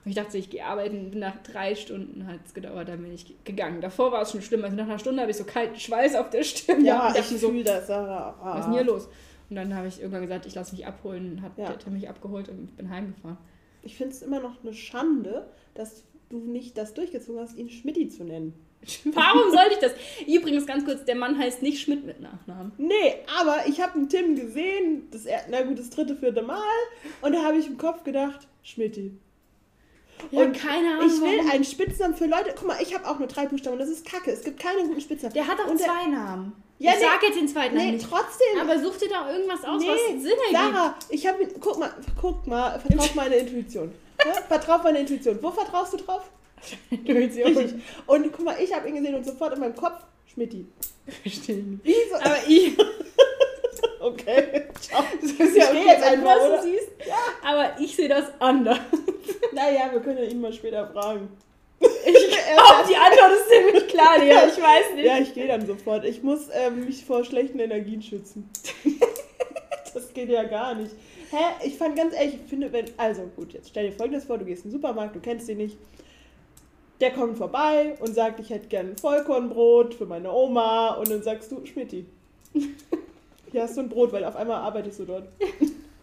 Und 0.04 0.10
ich 0.10 0.16
dachte, 0.16 0.36
ich 0.36 0.50
gehe 0.50 0.64
arbeiten. 0.64 1.18
Nach 1.18 1.36
drei 1.42 1.74
Stunden 1.74 2.26
hat 2.26 2.40
es 2.44 2.52
gedauert, 2.52 2.88
dann 2.88 3.02
bin 3.02 3.12
ich 3.14 3.26
ge- 3.26 3.36
gegangen. 3.44 3.80
Davor 3.80 4.12
war 4.12 4.22
es 4.22 4.32
schon 4.32 4.42
schlimm. 4.42 4.62
Also 4.64 4.76
nach 4.76 4.84
einer 4.84 4.98
Stunde 4.98 5.22
habe 5.22 5.30
ich 5.30 5.36
so 5.38 5.44
kalten 5.44 5.78
Schweiß 5.80 6.14
auf 6.16 6.28
der 6.30 6.42
Stirn. 6.44 6.84
Ja, 6.84 7.08
ich 7.08 7.14
dachte 7.16 7.38
so, 7.38 7.48
fühle 7.48 7.64
das, 7.64 7.86
Sarah. 7.86 8.36
Ah. 8.42 8.50
was 8.52 8.58
ist 8.60 8.64
denn 8.66 8.74
hier 8.74 8.84
los? 8.84 9.08
Und 9.50 9.56
dann 9.56 9.74
habe 9.74 9.88
ich 9.88 9.98
irgendwann 10.00 10.22
gesagt, 10.22 10.44
ich 10.46 10.54
lasse 10.54 10.74
mich 10.74 10.86
abholen. 10.86 11.40
Hat 11.42 11.52
Ja. 11.56 11.66
der 11.68 11.78
Tim 11.78 11.94
mich 11.94 12.08
abgeholt 12.08 12.48
und 12.50 12.64
ich 12.64 12.76
bin 12.76 12.90
heimgefahren. 12.90 13.38
Ich 13.82 13.96
finde 13.96 14.12
es 14.14 14.22
immer 14.22 14.40
noch 14.40 14.62
eine 14.62 14.74
Schande, 14.74 15.46
dass 15.74 16.04
du 16.30 16.38
nicht 16.38 16.76
das 16.76 16.92
durchgezogen 16.94 17.40
hast, 17.40 17.56
ihn 17.56 17.70
Schmidti 17.70 18.08
zu 18.08 18.24
nennen. 18.24 18.52
Warum 19.04 19.50
sollte 19.52 19.72
ich 19.72 19.78
das? 19.78 19.92
Übrigens, 20.26 20.66
ganz 20.66 20.84
kurz, 20.84 21.04
der 21.06 21.14
Mann 21.16 21.38
heißt 21.38 21.62
nicht 21.62 21.80
Schmidt 21.80 22.04
mit 22.04 22.20
Nachnamen. 22.20 22.72
Nee, 22.76 23.14
aber 23.40 23.66
ich 23.66 23.80
habe 23.80 23.94
einen 23.94 24.08
Tim 24.10 24.34
gesehen, 24.36 25.04
das, 25.10 25.24
er- 25.24 25.44
na 25.50 25.62
gut, 25.62 25.78
das 25.78 25.88
dritte, 25.88 26.14
vierte 26.16 26.42
Mal, 26.42 26.60
und 27.22 27.32
da 27.32 27.42
habe 27.42 27.56
ich 27.56 27.66
im 27.66 27.78
Kopf 27.78 28.04
gedacht, 28.04 28.46
Schmidti. 28.62 29.16
Und 30.30 30.52
keine 30.56 30.94
Ahnung. 30.94 31.06
Ich 31.06 31.20
will 31.20 31.38
warum. 31.38 31.50
einen 31.50 31.64
Spitznamen 31.64 32.16
für 32.16 32.26
Leute. 32.26 32.54
Guck 32.56 32.66
mal, 32.68 32.78
ich 32.80 32.94
habe 32.94 33.06
auch 33.08 33.18
nur 33.18 33.28
drei 33.28 33.46
Buchstaben 33.46 33.74
und 33.74 33.78
das 33.80 33.88
ist 33.88 34.04
kacke. 34.06 34.30
Es 34.30 34.42
gibt 34.42 34.58
keinen 34.60 34.88
guten 34.88 35.00
Spitznamen. 35.00 35.34
Der 35.34 35.46
hat 35.46 35.58
doch 35.58 35.66
Und 35.66 35.78
zwei 35.78 36.06
Namen. 36.08 36.52
Ja, 36.78 36.92
ich 36.92 36.98
nee. 36.98 37.04
sag 37.04 37.22
jetzt 37.22 37.38
den 37.38 37.48
zweiten 37.48 37.74
Namen 37.76 37.86
Nee, 37.86 37.92
nicht. 37.96 38.08
trotzdem. 38.08 38.60
Aber 38.60 38.78
such 38.80 38.96
dir 38.98 39.08
doch 39.08 39.28
irgendwas 39.28 39.64
aus, 39.64 39.80
nee, 39.80 39.88
was 39.88 40.22
Sinn 40.22 40.32
ergibt. 40.32 40.52
Sarah, 40.52 40.94
ich 41.08 41.26
habe 41.26 41.46
guck 41.60 41.78
mal, 41.78 41.90
guck 42.20 42.46
mal, 42.46 42.80
vertrau 42.80 43.02
auf 43.04 43.14
meine 43.14 43.36
Intuition. 43.36 43.92
Ja? 44.24 44.32
Vertrau 44.48 44.74
auf 44.76 44.82
meine 44.82 44.98
Intuition. 45.00 45.38
Wo 45.40 45.50
vertraust 45.50 45.92
du 45.92 45.96
drauf? 45.98 46.22
Intuition. 46.90 47.56
Richtig. 47.56 47.82
Und 48.06 48.32
guck 48.32 48.44
mal, 48.44 48.56
ich 48.60 48.72
habe 48.74 48.88
ihn 48.88 48.96
gesehen 48.96 49.14
und 49.14 49.24
sofort 49.24 49.54
in 49.54 49.60
meinem 49.60 49.76
Kopf 49.76 50.02
Schmidti. 50.32 50.66
Verstehe 51.22 51.58
ich 51.58 51.64
nicht. 51.64 51.80
Wieso? 51.84 52.14
Aber 52.16 52.38
ich. 52.48 52.76
Okay. 54.00 54.64
Ciao. 54.80 55.02
Das 55.20 55.30
ist 55.30 55.40
Ich 55.40 55.70
geh 55.70 55.86
jetzt 55.86 56.04
wenn 56.04 56.20
du 56.20 56.28
einfach, 56.28 56.48
das 56.50 56.62
so 56.62 56.68
siehst. 56.68 56.88
Aber 57.42 57.80
ich 57.80 57.96
sehe 57.96 58.08
das 58.08 58.24
anders. 58.38 58.78
Naja, 59.52 59.88
wir 59.92 60.00
können 60.00 60.18
ja 60.18 60.24
ihn 60.24 60.40
mal 60.40 60.52
später 60.52 60.88
fragen. 60.88 61.28
Oh, 61.80 61.86
die 62.88 62.96
Antwort 62.96 63.32
ist 63.32 63.48
ziemlich 63.48 63.88
klar, 63.88 64.22
ja, 64.22 64.46
ich 64.46 64.60
weiß 64.60 64.94
nicht. 64.94 65.04
Ja, 65.04 65.18
ich 65.18 65.32
gehe 65.32 65.46
dann 65.46 65.64
sofort. 65.64 66.04
Ich 66.04 66.22
muss 66.22 66.48
ähm, 66.52 66.84
mich 66.84 67.04
vor 67.04 67.24
schlechten 67.24 67.60
Energien 67.60 68.02
schützen. 68.02 68.50
das 69.94 70.12
geht 70.12 70.28
ja 70.28 70.42
gar 70.44 70.74
nicht. 70.74 70.92
Hä? 71.30 71.66
Ich 71.66 71.76
fand 71.76 71.96
ganz 71.96 72.14
ehrlich, 72.14 72.34
ich 72.34 72.48
finde, 72.48 72.72
wenn. 72.72 72.86
Also 72.96 73.30
gut, 73.36 73.52
jetzt 73.52 73.68
stell 73.68 73.90
dir 73.90 73.96
folgendes 73.96 74.24
vor: 74.24 74.38
Du 74.38 74.44
gehst 74.44 74.64
in 74.64 74.70
den 74.70 74.80
Supermarkt, 74.80 75.14
du 75.14 75.20
kennst 75.20 75.48
den 75.48 75.58
nicht. 75.58 75.76
Der 77.00 77.12
kommt 77.12 77.38
vorbei 77.38 77.96
und 78.00 78.14
sagt, 78.14 78.40
ich 78.40 78.50
hätte 78.50 78.68
gern 78.68 78.96
Vollkornbrot 78.96 79.94
für 79.94 80.06
meine 80.06 80.32
Oma. 80.32 80.94
Und 80.94 81.10
dann 81.10 81.22
sagst 81.22 81.50
du, 81.50 81.64
Schmidti. 81.64 82.06
Hier 83.54 83.62
hast 83.62 83.76
du 83.76 83.82
ein 83.82 83.88
Brot, 83.88 84.12
weil 84.12 84.24
auf 84.24 84.34
einmal 84.34 84.56
arbeitest 84.62 84.98
du 84.98 85.04
dort. 85.04 85.28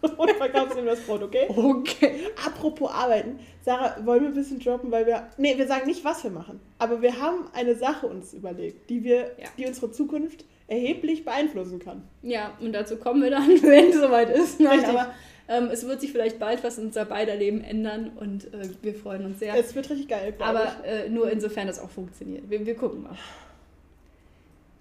und 0.00 0.30
verkaufst 0.30 0.78
ihm 0.78 0.86
das 0.86 1.00
Brot, 1.00 1.22
okay? 1.22 1.48
Okay. 1.54 2.14
Apropos 2.46 2.90
arbeiten, 2.90 3.38
Sarah, 3.60 3.94
wollen 4.06 4.22
wir 4.22 4.28
ein 4.28 4.34
bisschen 4.34 4.58
droppen, 4.58 4.90
weil 4.90 5.04
wir. 5.04 5.28
Nee, 5.36 5.58
wir 5.58 5.66
sagen 5.66 5.86
nicht, 5.86 6.02
was 6.02 6.24
wir 6.24 6.30
machen. 6.30 6.60
Aber 6.78 7.02
wir 7.02 7.20
haben 7.20 7.44
eine 7.52 7.74
Sache 7.74 8.06
uns 8.06 8.32
überlegt, 8.32 8.88
die 8.88 9.04
wir, 9.04 9.32
Ja. 9.38 9.48
die 9.58 9.66
unsere 9.66 9.92
Zukunft 9.92 10.46
erheblich 10.66 11.26
beeinflussen 11.26 11.78
kann. 11.78 12.04
Ja, 12.22 12.52
und 12.58 12.72
dazu 12.72 12.96
kommen 12.96 13.22
wir 13.22 13.28
dann, 13.28 13.46
wenn 13.62 13.90
es 13.90 14.00
soweit 14.00 14.30
ist. 14.30 14.58
Nein, 14.58 14.78
Richtig. 14.78 14.88
aber 14.98 15.10
ähm, 15.48 15.68
es 15.70 15.86
wird 15.86 16.00
sich 16.00 16.10
vielleicht 16.10 16.38
bald 16.38 16.64
was 16.64 16.78
in 16.78 16.86
unser 16.86 17.04
beider 17.04 17.36
Leben 17.36 17.62
ändern 17.62 18.12
und 18.18 18.46
äh, 18.54 18.70
wir 18.80 18.94
freuen 18.94 19.26
uns 19.26 19.40
sehr. 19.40 19.54
Es 19.58 19.74
wird 19.74 19.90
richtig 19.90 20.08
geil, 20.08 20.32
aber 20.38 20.82
äh, 20.86 21.10
nur 21.10 21.30
insofern 21.30 21.66
das 21.66 21.78
auch 21.78 21.90
funktioniert. 21.90 22.48
Wir, 22.48 22.64
wir 22.64 22.76
gucken 22.76 23.02
mal. 23.02 23.18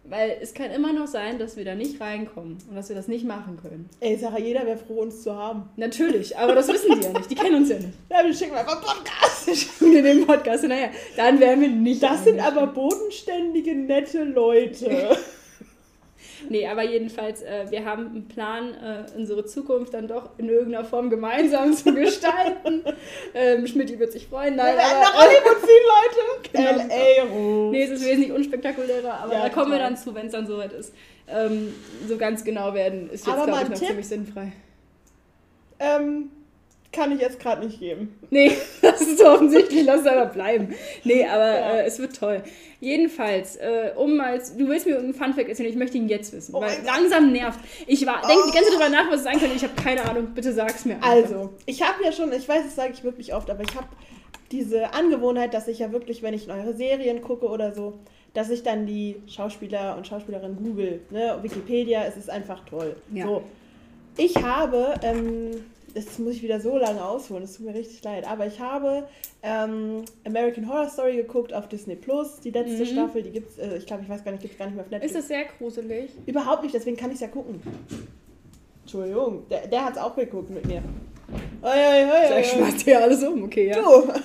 Weil 0.04 0.38
es 0.42 0.54
kann 0.54 0.72
immer 0.72 0.94
noch 0.94 1.08
sein, 1.08 1.38
dass 1.38 1.58
wir 1.58 1.64
da 1.64 1.76
nicht 1.76 2.02
reinkommen 2.02 2.58
und 2.68 2.76
dass 2.76 2.90
wir 2.90 2.96
das 2.96 3.08
nicht 3.08 3.24
machen 3.26 3.58
können. 3.62 3.88
ich. 4.00 4.08
Ey, 4.08 4.18
Sarah, 4.18 4.40
jeder 4.40 4.66
wäre 4.66 4.78
froh, 4.78 5.02
uns 5.02 5.22
zu 5.22 5.36
haben. 5.36 5.70
Natürlich, 5.78 6.36
aber 6.38 6.56
das 6.56 6.68
wissen 6.68 7.00
die 7.00 7.06
ja 7.06 7.14
nicht. 7.14 7.30
Die 7.30 7.36
kennen 7.36 7.56
uns 7.56 7.70
ja 7.70 7.78
nicht. 7.78 7.90
Ja, 8.10 8.26
wir 8.26 8.34
schicken 8.34 8.56
einfach 8.56 8.76
einen 8.76 9.04
Podcast. 9.04 9.82
In 9.82 10.04
dem 10.04 10.26
Podcast, 10.26 10.64
naja, 10.64 10.90
dann 11.16 11.40
wären 11.40 11.62
wir 11.62 11.70
nicht. 11.70 12.02
Das 12.02 12.24
sind 12.24 12.40
aber 12.40 12.68
bodenständige, 12.68 13.76
nette 13.76 14.24
Leute. 14.24 15.18
Nee, 16.50 16.68
aber 16.68 16.84
jedenfalls, 16.84 17.42
äh, 17.42 17.66
wir 17.70 17.86
haben 17.86 18.08
einen 18.08 18.28
Plan, 18.28 18.74
äh, 18.74 19.18
unsere 19.18 19.46
Zukunft 19.46 19.94
dann 19.94 20.08
doch 20.08 20.30
in 20.38 20.50
irgendeiner 20.50 20.86
Form 20.86 21.10
gemeinsam 21.10 21.74
zu 21.74 21.94
gestalten. 21.96 22.84
ähm, 23.34 23.68
Schmidt 23.68 23.98
wird 24.00 24.12
sich 24.12 24.28
freuen. 24.28 24.56
Wir 24.56 24.64
Nein, 24.64 24.78
werden 24.78 25.00
nach 25.02 25.14
aber, 25.14 25.24
Hollywood 25.24 25.62
ziehen, 25.62 25.68
Genau. 26.54 26.72
Leute. 26.72 26.92
L.A. 26.92 27.24
ruft. 27.34 27.72
nee, 27.72 27.84
es 27.84 27.90
ist 27.92 28.06
wesentlich 28.06 28.32
unspektakulärer, 28.32 29.14
aber 29.14 29.34
Ja, 29.34 29.44
da 29.44 29.50
kommen 29.50 29.72
wir 29.72 29.78
total. 29.78 29.90
dann 29.92 29.98
zu, 29.98 30.14
wenn 30.16 30.26
es 30.26 30.32
dann 30.34 30.46
soweit 30.48 30.74
ist. 30.74 30.94
Ähm, 31.28 31.74
so 32.08 32.18
ganz 32.18 32.44
genau 32.44 32.74
werden 32.74 33.10
ist 33.10 33.26
jetzt, 33.26 33.36
glaube 33.36 33.52
ich, 33.52 33.70
noch 33.70 33.78
Tipp. 33.78 33.88
ziemlich 33.88 34.08
sinnfrei. 34.08 34.52
Ähm, 35.80 36.30
kann 36.92 37.12
ich 37.14 37.22
jetzt 37.22 37.40
gerade 37.40 37.66
nicht 37.66 37.80
geben. 37.80 38.20
Nee, 38.30 38.52
das 38.82 39.02
ist 39.02 39.20
so 39.20 39.28
offensichtlich, 39.28 39.86
lass 39.86 40.02
es 40.02 40.08
aber 40.08 40.26
bleiben. 40.28 40.74
Nee, 41.04 41.26
aber 41.26 41.46
Ja. 41.60 41.76
äh, 41.78 41.86
es 41.86 42.00
wird 42.00 42.16
toll. 42.16 42.44
Jedenfalls, 42.80 43.58
äh, 43.58 43.92
um 43.96 44.18
mal, 44.18 44.40
du 44.58 44.68
willst 44.68 44.86
mir 44.88 44.94
irgendeinen 44.96 45.24
Funfact 45.26 45.48
erzählen, 45.50 45.70
ich 45.70 45.76
möchte 45.76 45.98
ihn 45.98 46.10
jetzt 46.10 46.34
wissen, 46.34 46.56
Oh 46.56 46.62
weil 46.62 46.72
langsam 46.86 47.32
nervt. 47.32 47.60
Ich 47.88 48.06
war, 48.06 48.22
denke 48.28 48.44
die 48.48 48.52
ganze 48.54 48.72
Zeit 48.72 48.80
drüber 48.80 48.90
nach, 48.90 49.08
was 49.10 49.18
es 49.20 49.24
sein 49.24 49.40
könnte, 49.40 49.56
ich 49.56 49.64
habe 49.64 49.74
keine 49.82 50.04
Ahnung, 50.10 50.30
bitte 50.34 50.52
sag's 50.52 50.84
mir. 50.86 50.96
einfach. 50.96 51.10
Also, 51.10 51.50
ich 51.66 51.82
habe 51.84 52.04
ja 52.04 52.12
schon, 52.12 52.32
ich 52.34 52.48
weiß, 52.50 52.64
das 52.66 52.76
sage 52.76 52.92
ich 52.94 53.04
wirklich 53.04 53.34
oft, 53.34 53.50
aber 53.50 53.62
ich 53.64 53.76
habe 53.76 53.88
diese 54.52 54.94
Angewohnheit, 54.94 55.54
dass 55.54 55.68
ich 55.68 55.80
ja 55.80 55.92
wirklich, 55.94 56.24
wenn 56.24 56.34
ich 56.34 56.48
neue 56.48 56.74
Serien 56.74 57.22
gucke 57.22 57.48
oder 57.48 57.72
so, 57.74 58.00
dass 58.34 58.50
ich 58.50 58.64
dann 58.64 58.86
die 58.86 59.22
Schauspieler 59.28 59.96
und 59.96 60.08
Schauspielerinnen 60.08 60.58
google. 60.58 61.02
Ne? 61.10 61.38
Wikipedia, 61.42 62.04
es 62.06 62.18
ist 62.18 62.30
einfach 62.30 62.66
toll. 62.66 62.96
Ja. 63.14 63.26
So. 63.26 63.44
Ich 64.18 64.36
habe, 64.44 64.96
ähm, 65.04 65.52
das 65.94 66.18
muss 66.20 66.36
ich 66.36 66.44
wieder 66.44 66.60
so 66.60 66.78
lange 66.78 67.04
ausholen, 67.04 67.44
es 67.44 67.58
tut 67.58 67.66
mir 67.66 67.74
richtig 67.76 68.04
leid, 68.04 68.28
aber 68.28 68.46
ich 68.48 68.60
habe 68.60 69.08
ähm, 69.44 70.04
American 70.26 70.68
Horror 70.68 70.90
Story 70.90 71.16
geguckt 71.18 71.54
auf 71.54 71.68
Disney 71.70 71.96
Plus, 71.96 72.40
die 72.40 72.52
letzte 72.52 72.84
Mhm. 72.84 72.86
Staffel, 72.86 73.24
die 73.24 73.32
gibt's, 73.32 73.58
äh, 73.58 73.78
ich 73.78 73.86
glaube, 73.86 74.04
ich 74.04 74.10
weiß 74.10 74.24
gar 74.24 74.32
nicht, 74.32 74.42
gibt's 74.42 74.58
gar 74.58 74.66
nicht 74.66 74.76
mehr 74.76 74.84
auf 74.86 74.92
Netflix. 74.92 75.14
Ist 75.16 75.22
das 75.22 75.28
sehr 75.28 75.46
gruselig? 75.58 76.10
Überhaupt 76.26 76.64
nicht, 76.64 76.74
deswegen 76.76 76.98
kann 76.98 77.10
ich 77.10 77.16
es 77.16 77.22
ja 77.22 77.28
gucken. 77.28 77.62
Entschuldigung, 78.84 79.48
der, 79.50 79.68
der 79.68 79.86
hat 79.86 79.94
es 79.94 80.00
auch 80.00 80.16
geguckt 80.16 80.50
mit 80.50 80.66
mir. 80.66 80.82
Oi, 81.62 81.68
oi, 81.70 82.04
oi, 82.04 82.28
Vielleicht 82.28 82.56
oi, 82.56 82.62
oi. 82.62 82.66
schmeißt 82.68 82.88
ihr 82.88 83.02
alles 83.02 83.24
um, 83.24 83.44
okay, 83.44 83.68
ja. 83.70 83.76
Du! 83.82 84.12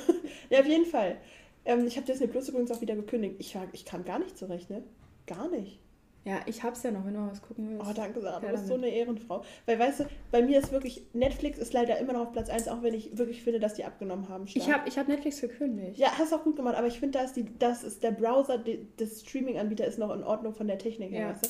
Ja, 0.49 0.61
auf 0.61 0.67
jeden 0.67 0.87
Fall. 0.87 1.17
Ähm, 1.65 1.89
ich 1.89 1.97
habe 1.97 2.07
Disney 2.07 2.29
Plus 2.29 2.49
übrigens 2.49 2.71
auch 2.71 2.81
wieder 2.81 2.95
gekündigt. 2.95 3.35
Ich, 3.41 3.57
war, 3.57 3.67
ich 3.73 3.85
kam 3.85 4.05
gar 4.05 4.21
nicht 4.21 4.39
zurecht, 4.39 4.71
ne? 4.71 4.85
Gar 5.27 5.49
nicht. 5.49 5.81
Ja, 6.27 6.41
ich 6.47 6.65
hab's 6.65 6.83
ja 6.83 6.91
noch, 6.91 7.07
wenn 7.07 7.15
du 7.15 7.21
mal 7.21 7.31
was 7.31 7.41
gucken 7.41 7.69
willst. 7.71 7.89
Oh, 7.89 7.93
danke, 7.95 8.21
Sarah. 8.21 8.41
Du 8.41 8.49
bist 8.49 8.67
so 8.67 8.75
eine 8.75 8.89
Ehrenfrau. 8.89 9.45
Weil, 9.65 9.79
weißt 9.79 10.01
du, 10.01 10.05
bei 10.33 10.43
mir 10.43 10.59
ist 10.59 10.73
wirklich, 10.73 11.07
Netflix 11.13 11.57
ist 11.57 11.73
leider 11.73 11.99
immer 11.99 12.15
noch 12.15 12.23
auf 12.23 12.33
Platz 12.33 12.49
1, 12.51 12.67
auch 12.67 12.83
wenn 12.83 12.95
ich 12.95 13.17
wirklich 13.17 13.45
finde, 13.45 13.61
dass 13.61 13.75
die 13.75 13.85
abgenommen 13.85 14.29
haben. 14.29 14.49
stark. 14.49 14.67
Ich 14.67 14.73
habe 14.73 14.89
ich 14.89 14.99
hab 14.99 15.07
Netflix 15.07 15.41
gekündigt. 15.41 15.99
Ja, 15.99 16.09
hast 16.19 16.35
auch 16.35 16.43
gut 16.43 16.57
gemacht, 16.57 16.75
aber 16.77 16.89
ich 16.89 16.99
finde, 16.99 17.21
dass 17.21 17.33
die, 17.33 17.47
das 17.61 17.85
ist 17.85 18.03
der 18.03 18.11
Browser 18.11 18.59
die, 18.59 18.89
des 18.99 19.21
Streaming-Anbieter 19.21 19.87
ist 19.87 20.01
noch 20.01 20.13
in 20.13 20.25
Ordnung 20.25 20.53
von 20.53 20.67
der 20.67 20.79
Technik 20.79 21.13
her, 21.13 21.21
Ja. 21.21 21.31
weißt 21.31 21.45
du? 21.45 21.49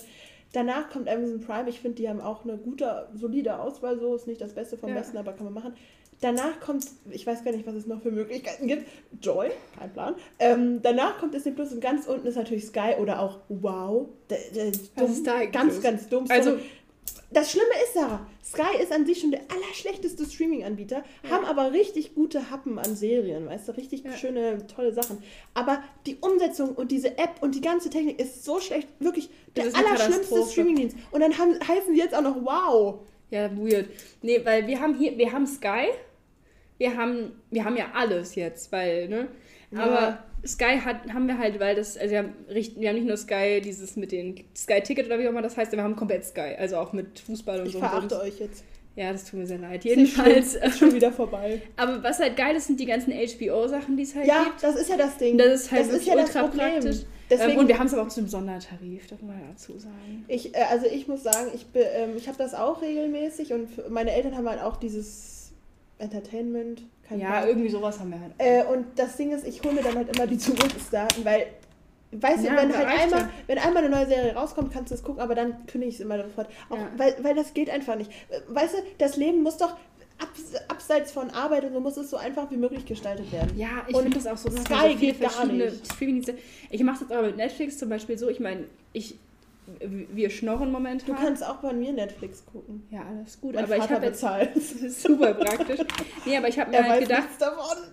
Danach 0.52 0.90
kommt 0.90 1.08
Amazon 1.08 1.40
Prime. 1.40 1.68
Ich 1.68 1.80
finde, 1.80 1.96
die 1.96 2.08
haben 2.08 2.20
auch 2.20 2.44
eine 2.44 2.56
gute, 2.56 3.08
solide 3.14 3.58
Auswahl. 3.58 3.98
So 3.98 4.14
ist 4.14 4.26
nicht 4.26 4.40
das 4.40 4.52
Beste 4.54 4.76
vom 4.76 4.90
Ja. 4.90 4.96
Besten, 4.96 5.16
aber 5.16 5.32
kann 5.32 5.44
man 5.44 5.54
machen. 5.54 5.74
Danach 6.22 6.60
kommt, 6.60 6.86
ich 7.10 7.26
weiß 7.26 7.44
gar 7.44 7.52
nicht, 7.52 7.66
was 7.66 7.74
es 7.74 7.86
noch 7.86 8.00
für 8.00 8.10
Möglichkeiten 8.10 8.66
gibt. 8.66 8.86
Joy, 9.20 9.50
kein 9.78 9.92
Plan. 9.92 10.14
Ähm, 10.38 10.80
danach 10.82 11.18
kommt 11.18 11.34
Disney 11.34 11.52
Plus 11.52 11.72
und 11.72 11.80
ganz 11.80 12.06
unten 12.06 12.26
ist 12.26 12.36
natürlich 12.36 12.64
Sky 12.64 12.94
oder 12.98 13.20
auch 13.20 13.40
Wow. 13.48 14.08
Der, 14.30 14.38
der, 14.54 14.72
Was 14.96 15.10
ist 15.10 15.26
da 15.26 15.34
eigentlich 15.36 15.52
Ganz, 15.52 15.74
los? 15.74 15.82
ganz 15.82 16.08
dumm. 16.08 16.24
Also, 16.30 16.50
Sorry. 16.52 16.62
das 17.32 17.50
Schlimme 17.52 17.68
ist, 17.84 17.94
Sarah, 17.94 18.26
Sky 18.42 18.82
ist 18.82 18.92
an 18.92 19.04
sich 19.04 19.20
schon 19.20 19.30
der 19.30 19.42
allerschlechteste 19.52 20.24
Streaming-Anbieter, 20.24 21.04
Ja. 21.24 21.30
haben 21.30 21.44
aber 21.44 21.72
richtig 21.72 22.14
gute 22.14 22.50
Happen 22.50 22.78
an 22.78 22.96
Serien, 22.96 23.46
weißt 23.46 23.68
du, 23.68 23.72
richtig 23.72 24.04
Ja. 24.04 24.12
schöne, 24.12 24.66
tolle 24.68 24.94
Sachen. 24.94 25.18
Aber 25.52 25.82
die 26.06 26.16
Umsetzung 26.16 26.70
und 26.76 26.92
diese 26.92 27.18
App 27.18 27.42
und 27.42 27.54
die 27.54 27.60
ganze 27.60 27.90
Technik 27.90 28.18
ist 28.18 28.42
so 28.42 28.58
schlecht, 28.58 28.88
wirklich 29.00 29.28
der 29.54 29.66
Das 29.66 29.74
eine 29.74 29.86
allerschlimmste. 29.88 30.46
Streaming-Dienst. 30.50 30.96
Und 31.10 31.20
dann 31.20 31.36
haben, 31.36 31.52
heißen 31.60 31.94
sie 31.94 32.00
jetzt 32.00 32.14
auch 32.14 32.22
noch 32.22 32.36
Wow. 32.42 33.00
Ja, 33.30 33.50
weird. 33.58 33.88
Nee, 34.22 34.40
weil 34.44 34.66
wir 34.68 34.80
haben 34.80 34.94
hier, 34.96 35.18
wir 35.18 35.32
haben 35.32 35.46
Sky. 35.48 35.88
Wir 36.78 36.96
haben, 36.96 37.32
wir 37.50 37.64
haben 37.64 37.76
ja 37.76 37.86
alles 37.94 38.34
jetzt, 38.34 38.70
weil, 38.72 39.08
ne? 39.08 39.28
Ja. 39.70 39.80
Aber 39.80 40.18
Sky 40.46 40.78
hat, 40.84 41.12
haben 41.12 41.26
wir 41.26 41.38
halt, 41.38 41.58
weil 41.58 41.74
das, 41.74 41.96
also 41.96 42.10
wir 42.12 42.18
haben, 42.18 42.34
wir 42.48 42.88
haben 42.88 42.96
nicht 42.96 43.06
nur 43.06 43.16
Sky, 43.16 43.60
dieses 43.62 43.96
mit 43.96 44.12
den 44.12 44.44
Sky-Ticket 44.56 45.06
oder 45.06 45.18
wie 45.18 45.26
auch 45.26 45.30
immer 45.30 45.42
das 45.42 45.56
heißt, 45.56 45.72
wir 45.72 45.82
haben 45.82 45.96
komplett 45.96 46.24
Sky, 46.24 46.54
also 46.58 46.76
auch 46.76 46.92
mit 46.92 47.18
Fußball 47.20 47.60
und 47.60 47.66
Ich 47.66 47.72
so. 47.72 47.78
verachte 47.80 48.14
und 48.14 48.22
euch 48.22 48.38
jetzt. 48.38 48.64
Ja, 48.94 49.12
das 49.12 49.24
tut 49.24 49.40
mir 49.40 49.46
sehr 49.46 49.58
leid. 49.58 49.84
Jedenfalls. 49.84 50.54
Ist 50.54 50.78
schon 50.78 50.94
wieder 50.94 51.12
vorbei. 51.12 51.60
Aber 51.76 52.02
was 52.02 52.18
halt 52.18 52.34
geil 52.34 52.56
ist, 52.56 52.66
sind 52.66 52.80
die 52.80 52.86
ganzen 52.86 53.12
HBO-Sachen, 53.12 53.94
die 53.96 54.04
es 54.04 54.14
halt 54.14 54.26
Ja, 54.26 54.44
gibt. 54.44 54.62
das 54.62 54.74
ist 54.76 54.88
ja 54.88 54.96
das 54.96 55.18
Ding. 55.18 55.36
Das 55.36 55.48
ist 55.64 55.70
halt 55.70 55.82
das 55.82 55.92
ist 55.92 56.06
ja 56.06 56.14
das 56.14 56.28
ultra 56.28 56.42
Problem. 56.44 56.70
praktisch. 56.72 56.96
Deswegen, 57.28 57.50
ähm, 57.52 57.58
und 57.58 57.68
wir 57.68 57.78
haben 57.78 57.86
es 57.88 57.92
aber 57.92 58.04
auch 58.04 58.08
zu 58.08 58.20
einem 58.20 58.28
Sondertarif, 58.30 59.06
darf 59.08 59.20
man 59.20 59.38
dazu 59.50 59.76
sagen. 59.78 60.24
Ich, 60.28 60.54
äh, 60.54 60.62
also 60.70 60.86
ich 60.86 61.08
muss 61.08 61.24
sagen, 61.24 61.50
ich, 61.54 61.66
ähm, 61.74 62.10
ich 62.16 62.26
habe 62.28 62.38
das 62.38 62.54
auch 62.54 62.80
regelmäßig 62.80 63.52
und 63.52 63.90
meine 63.90 64.12
Eltern 64.12 64.34
haben 64.34 64.48
halt 64.48 64.62
auch 64.62 64.76
dieses 64.76 65.35
Entertainment. 65.98 66.82
Ja, 67.10 67.16
Plan. 67.16 67.48
irgendwie 67.48 67.68
sowas 67.68 67.98
haben 68.00 68.10
wir 68.10 68.20
halt. 68.20 68.32
Äh, 68.38 68.64
und 68.64 68.86
das 68.96 69.16
Ding 69.16 69.30
ist, 69.32 69.46
ich 69.46 69.62
hole 69.62 69.74
mir 69.74 69.82
dann 69.82 69.94
halt 69.96 70.14
immer 70.16 70.26
die 70.26 70.38
Zugangsdaten, 70.38 71.24
weil, 71.24 71.46
weißt 72.12 72.44
Ja, 72.44 72.50
du, 72.50 72.56
wenn 72.62 72.76
halt 72.76 72.86
einmal, 72.86 73.20
ja. 73.20 73.30
wenn 73.46 73.58
einmal 73.58 73.84
eine 73.84 73.94
neue 73.94 74.06
Serie 74.06 74.34
rauskommt, 74.34 74.72
kannst 74.72 74.90
du 74.90 74.96
es 74.96 75.02
gucken, 75.04 75.20
aber 75.22 75.34
dann 75.34 75.66
kündige 75.66 75.90
ich 75.90 75.94
es 75.96 76.00
immer 76.00 76.20
sofort. 76.22 76.48
Auch, 76.68 76.76
Ja. 76.76 76.90
weil, 76.96 77.14
weil 77.22 77.34
das 77.34 77.54
geht 77.54 77.70
einfach 77.70 77.94
nicht. 77.96 78.10
Äh, 78.28 78.40
Weißt 78.48 78.74
du, 78.74 78.78
das 78.98 79.16
Leben 79.16 79.42
muss 79.42 79.56
doch 79.56 79.76
abs 80.18 80.54
abseits 80.68 81.12
von 81.12 81.28
Arbeit 81.30 81.64
und 81.64 81.74
so 81.74 81.80
muss 81.80 81.96
es 81.98 82.08
so 82.10 82.16
einfach 82.16 82.50
wie 82.50 82.56
möglich 82.56 82.86
gestaltet 82.86 83.30
werden. 83.32 83.56
Ja, 83.56 83.84
ich 83.86 83.96
finde 83.96 84.16
das 84.16 84.26
auch 84.26 84.36
so. 84.36 84.50
Sky 84.50 84.92
so 84.92 84.96
geht 84.98 85.20
gar 85.20 85.44
nicht. 85.46 86.34
Ich 86.70 86.82
mache 86.82 87.04
das 87.04 87.10
aber 87.16 87.26
mit 87.28 87.36
Netflix 87.36 87.78
zum 87.78 87.88
Beispiel 87.90 88.16
so. 88.18 88.28
Ich 88.28 88.40
meine, 88.40 88.64
ich, 88.94 89.18
wir 89.80 90.30
schnorren 90.30 90.66
Du 90.66 90.72
momentan. 90.72 91.16
kannst 91.16 91.44
auch 91.44 91.56
bei 91.56 91.72
mir 91.72 91.92
Netflix 91.92 92.44
gucken. 92.46 92.86
ja, 92.90 93.04
alles 93.04 93.40
gut. 93.40 93.54
Mein 93.54 93.64
aber 93.64 93.76
ich 93.76 93.82
Vater 93.82 93.94
habe 93.96 94.06
jetzt 94.06 94.20
bezahlt. 94.20 94.50
das 94.54 94.72
ist 94.72 95.02
super 95.02 95.34
praktisch. 95.34 95.80
Nee, 96.24 96.36
aber 96.36 96.48
ich 96.48 96.58
habe 96.58 96.70
mir 96.70 96.88
halt 96.88 97.02
gedacht, 97.02 97.28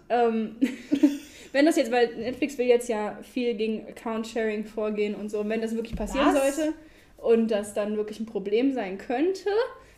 ähm, 0.09 0.55
wenn 1.51 1.65
das 1.65 1.75
jetzt, 1.75 1.91
weil 1.91 2.15
Netflix 2.15 2.57
will 2.57 2.67
jetzt 2.67 2.89
ja 2.89 3.17
viel 3.21 3.53
gegen 3.55 3.87
Account-Sharing 3.87 4.65
vorgehen 4.65 5.15
und 5.15 5.29
so, 5.29 5.39
und 5.39 5.49
wenn 5.49 5.61
das 5.61 5.75
wirklich 5.75 5.95
passieren 5.95 6.33
Was? 6.33 6.55
sollte 6.55 6.73
und 7.17 7.49
das 7.51 7.73
dann 7.73 7.97
wirklich 7.97 8.19
ein 8.19 8.25
Problem 8.25 8.73
sein 8.73 8.97
könnte, 8.97 9.49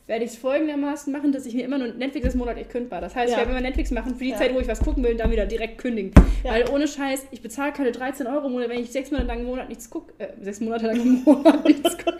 werde 0.08 0.24
ich 0.24 0.32
es 0.32 0.38
folgendermaßen 0.38 1.12
machen, 1.12 1.32
dass 1.32 1.46
ich 1.48 1.56
mir 1.56 1.65
immer 1.65 1.80
nur 1.80 1.88
Netflix 1.88 2.28
ist 2.28 2.36
monatlich 2.36 2.70
kündbar. 2.70 3.02
Das 3.02 3.15
heißt, 3.15 3.32
Ja. 3.32 3.38
ich 3.38 3.39
werde 3.39 3.52
immer 3.52 3.62
Netflix 3.62 3.89
machen 3.91 4.15
für 4.15 4.24
die 4.24 4.30
Ja. 4.32 4.38
Zeit, 4.38 4.54
wo 4.54 4.60
ich 4.60 4.68
was 4.68 4.80
gucken 4.80 5.04
will 5.04 5.12
und 5.13 5.18
dann 5.20 5.32
wieder 5.32 5.46
direkt 5.48 5.80
kündigen. 5.80 6.12
Ja. 6.44 6.52
Weil 6.52 6.70
ohne 6.70 6.88
Scheiß, 6.88 7.26
ich 7.32 7.41
bezahle 7.41 7.72
keine 7.74 7.91
13 7.91 8.28
Euro 8.28 8.46
im 8.46 8.52
Monat, 8.54 8.70
wenn 8.70 8.80
ich 8.80 8.91
sechs 8.91 9.10
Monate 9.10 9.28
lang 9.28 9.39
im 9.39 9.46
Monat 9.48 9.68
nichts 9.70 9.89
gucke. 9.89 10.13
Äh, 10.20 10.28
sechs 10.41 10.60
Monate 10.62 10.86
lang 10.88 11.02
im 11.02 11.24
Monat 11.26 11.63
nichts 11.65 11.98
gucke. 11.98 12.18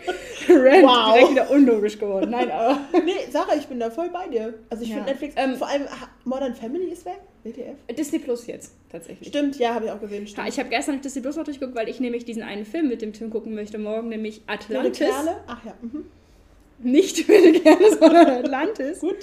Rent, 0.48 0.84
Wow. 0.84 1.14
direkt 1.14 1.30
wieder 1.32 1.50
unlogisch 1.50 1.98
geworden. 1.98 2.30
Nein, 2.30 2.50
aber. 2.50 2.78
Nee, 3.04 3.12
Sarah, 3.30 3.54
ich 3.56 3.66
bin 3.66 3.78
da 3.78 3.90
voll 3.90 4.10
bei 4.10 4.26
dir. 4.28 4.54
Also 4.70 4.82
ich 4.82 4.92
finde 4.92 5.06
Netflix, 5.10 5.34
Ähm, 5.36 5.54
vor 5.56 5.68
allem 5.68 5.82
Modern 6.24 6.54
Family 6.54 6.86
ist 6.90 7.04
weg. 7.04 7.20
WTF? 7.44 7.76
Disney 7.96 8.18
Plus 8.18 8.46
jetzt, 8.48 8.72
tatsächlich. 8.90 9.28
Stimmt, 9.28 9.56
ja, 9.60 9.74
habe 9.74 9.84
ich 9.84 9.90
auch 9.92 10.00
gesehen. 10.00 10.26
Stimmt. 10.26 10.48
ich 10.48 10.58
habe 10.58 10.68
gestern 10.68 11.00
Disney 11.00 11.22
Plus 11.22 11.36
noch 11.36 11.44
durchgeguckt, 11.44 11.76
weil 11.78 11.88
ich 11.88 12.00
nämlich 12.00 12.24
diesen 12.24 12.42
einen 12.42 12.64
Film 12.64 12.88
mit 12.88 13.02
dem 13.02 13.12
Tim 13.12 13.30
gucken 13.30 13.54
möchte 13.54 13.78
morgen, 13.78 14.08
nämlich 14.08 14.42
Atlantis. 14.48 15.08
Ach 15.46 15.64
ja, 15.64 15.74
mhm. 15.80 16.06
Nicht 16.78 17.26
gerne, 17.26 17.90
sondern 17.98 18.26
Atlantis. 18.28 19.00
gut. 19.00 19.16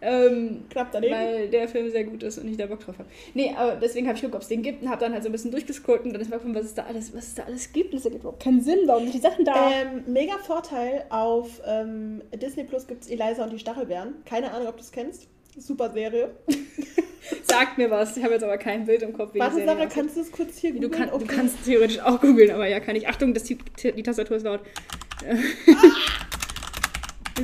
Ähm, 0.00 0.64
Knapp 0.70 0.88
daneben. 0.92 1.14
weil 1.14 1.48
der 1.48 1.68
Film 1.68 1.90
sehr 1.90 2.04
gut 2.04 2.22
ist 2.22 2.38
und 2.38 2.48
ich 2.48 2.56
da 2.56 2.66
Bock 2.66 2.80
drauf 2.80 2.98
habe. 2.98 3.08
Nee, 3.34 3.52
aber 3.56 3.76
deswegen 3.76 4.06
habe 4.06 4.16
ich 4.16 4.22
geguckt, 4.22 4.36
ob 4.36 4.42
es 4.42 4.48
den 4.48 4.62
gibt 4.62 4.82
und 4.82 4.88
habe 4.88 5.00
dann 5.00 5.12
halt 5.12 5.22
so 5.22 5.28
ein 5.28 5.32
bisschen 5.32 5.50
durchgescrollt 5.50 6.04
und 6.04 6.12
dann 6.12 6.20
ist 6.22 6.30
mir 6.30 6.36
gekommen, 6.36 6.54
was 6.54 6.64
es 6.64 6.74
da 6.74 6.84
alles, 6.84 7.14
was 7.14 7.28
es 7.28 7.34
da 7.34 7.42
alles 7.44 7.72
gibt. 7.72 7.92
Es 7.94 8.04
ergibt 8.04 8.22
überhaupt 8.22 8.42
keinen 8.42 8.60
Sinn, 8.62 8.80
warum 8.86 9.04
sind 9.04 9.14
die 9.14 9.20
Sachen 9.20 9.44
da? 9.44 9.70
Ähm, 9.70 10.04
mega 10.06 10.36
Vorteil 10.38 11.04
auf 11.10 11.60
ähm, 11.66 12.22
Disney 12.34 12.64
Plus 12.64 12.86
gibt 12.86 13.04
es 13.04 13.10
Eliza 13.10 13.44
und 13.44 13.52
die 13.52 13.58
Stachelbeeren. 13.58 14.14
Keine 14.24 14.50
Ahnung, 14.52 14.68
ob 14.68 14.76
du 14.76 14.82
es 14.82 14.90
kennst. 14.92 15.28
Super 15.56 15.90
Serie. 15.92 16.30
Sagt 17.44 17.78
mir 17.78 17.90
was. 17.90 18.16
Ich 18.16 18.22
habe 18.24 18.34
jetzt 18.34 18.42
aber 18.42 18.58
kein 18.58 18.84
Bild 18.84 19.02
im 19.02 19.12
Kopf. 19.12 19.30
Warte, 19.34 19.64
Sarah, 19.64 19.86
kannst 19.86 20.16
du 20.16 20.20
es 20.20 20.32
kurz 20.32 20.58
hier 20.58 20.72
du, 20.72 20.80
googeln? 20.80 20.92
kann, 20.92 21.08
du 21.10 21.14
Okay. 21.16 21.26
kannst 21.28 21.64
theoretisch 21.64 22.00
auch 22.00 22.20
googeln, 22.20 22.50
aber 22.50 22.66
ja, 22.66 22.80
kann 22.80 22.96
ich. 22.96 23.08
Achtung, 23.08 23.32
das, 23.32 23.44
die, 23.44 23.56
die 23.78 24.02
Tastatur 24.02 24.36
ist 24.36 24.42
laut. 24.42 24.60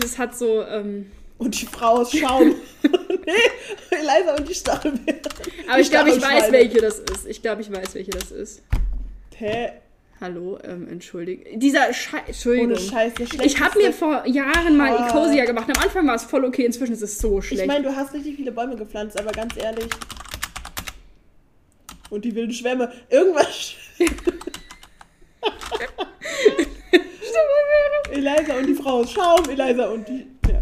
Es 0.04 0.18
hat 0.18 0.36
so, 0.36 0.62
ähm, 0.64 1.10
Und 1.38 1.60
die 1.60 1.66
Frau 1.66 1.98
aus 1.98 2.12
Schaum. 2.16 2.54
nee, 2.82 3.32
Eliza 3.90 4.36
und 4.38 4.48
die 4.48 4.54
Stachelbeeren. 4.54 5.20
aber 5.66 5.76
Die 5.76 5.82
ich 5.82 5.90
glaube, 5.90 6.10
ich 6.10 6.22
weiß, 6.22 6.52
welche 6.52 6.80
das 6.80 6.98
ist. 6.98 7.26
Ich 7.26 7.42
glaube, 7.42 7.62
ich 7.62 7.72
weiß, 7.72 7.94
welche 7.94 8.10
das 8.12 8.30
ist. 8.30 8.62
Hä? 9.36 9.70
Hallo, 10.20 10.58
ähm, 10.64 10.86
entschuldigt. 10.88 11.46
Dieser 11.54 11.92
Scheiß, 11.94 12.20
Entschuldigung. 12.26 12.72
Ohne 12.72 12.78
Scheiß. 12.78 13.14
Ich 13.42 13.58
habe 13.58 13.78
mir 13.78 13.90
vor 13.92 14.26
Jahren 14.26 14.76
mal 14.76 14.94
Ah. 14.94 15.08
Ecosia 15.08 15.46
gemacht. 15.46 15.66
Am 15.74 15.82
Anfang 15.82 16.06
war 16.06 16.14
es 16.14 16.24
voll 16.24 16.44
okay, 16.44 16.66
inzwischen 16.66 16.92
ist 16.92 17.00
es 17.02 17.18
so 17.18 17.40
schlecht. 17.40 17.62
Ich 17.62 17.66
meine, 17.66 17.84
du 17.84 17.96
hast 17.96 18.12
richtig 18.12 18.36
viele 18.36 18.52
Bäume 18.52 18.76
gepflanzt, 18.76 19.18
aber 19.18 19.32
ganz 19.32 19.54
ehrlich. 19.56 19.88
Und 22.10 22.24
die 22.26 22.34
wilden 22.34 22.52
Schwämme. 22.52 22.92
Irgendwas. 23.08 23.72
Eliza 28.12 28.54
und 28.58 28.66
die 28.66 28.74
Frau 28.74 28.90
aus 29.00 29.12
Schaum, 29.12 29.42
Eliza 29.50 29.88
und 29.90 30.08
die. 30.08 30.26
Ja. 30.50 30.60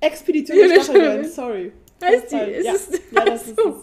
Expedition 0.00 0.56
der 0.58 0.68
Wilde 0.68 0.82
Stachelbeeren, 0.84 1.14
Schwämme. 1.24 1.28
sorry. 1.28 1.72
heißt 2.02 2.32
die? 2.32 2.36
Ja. 2.36 2.44
Ist 2.44 2.64
Ja. 2.66 2.72
es, 2.74 3.00
Ja, 3.12 3.24
das 3.24 3.46
ist 3.46 3.56
so. 3.60 3.80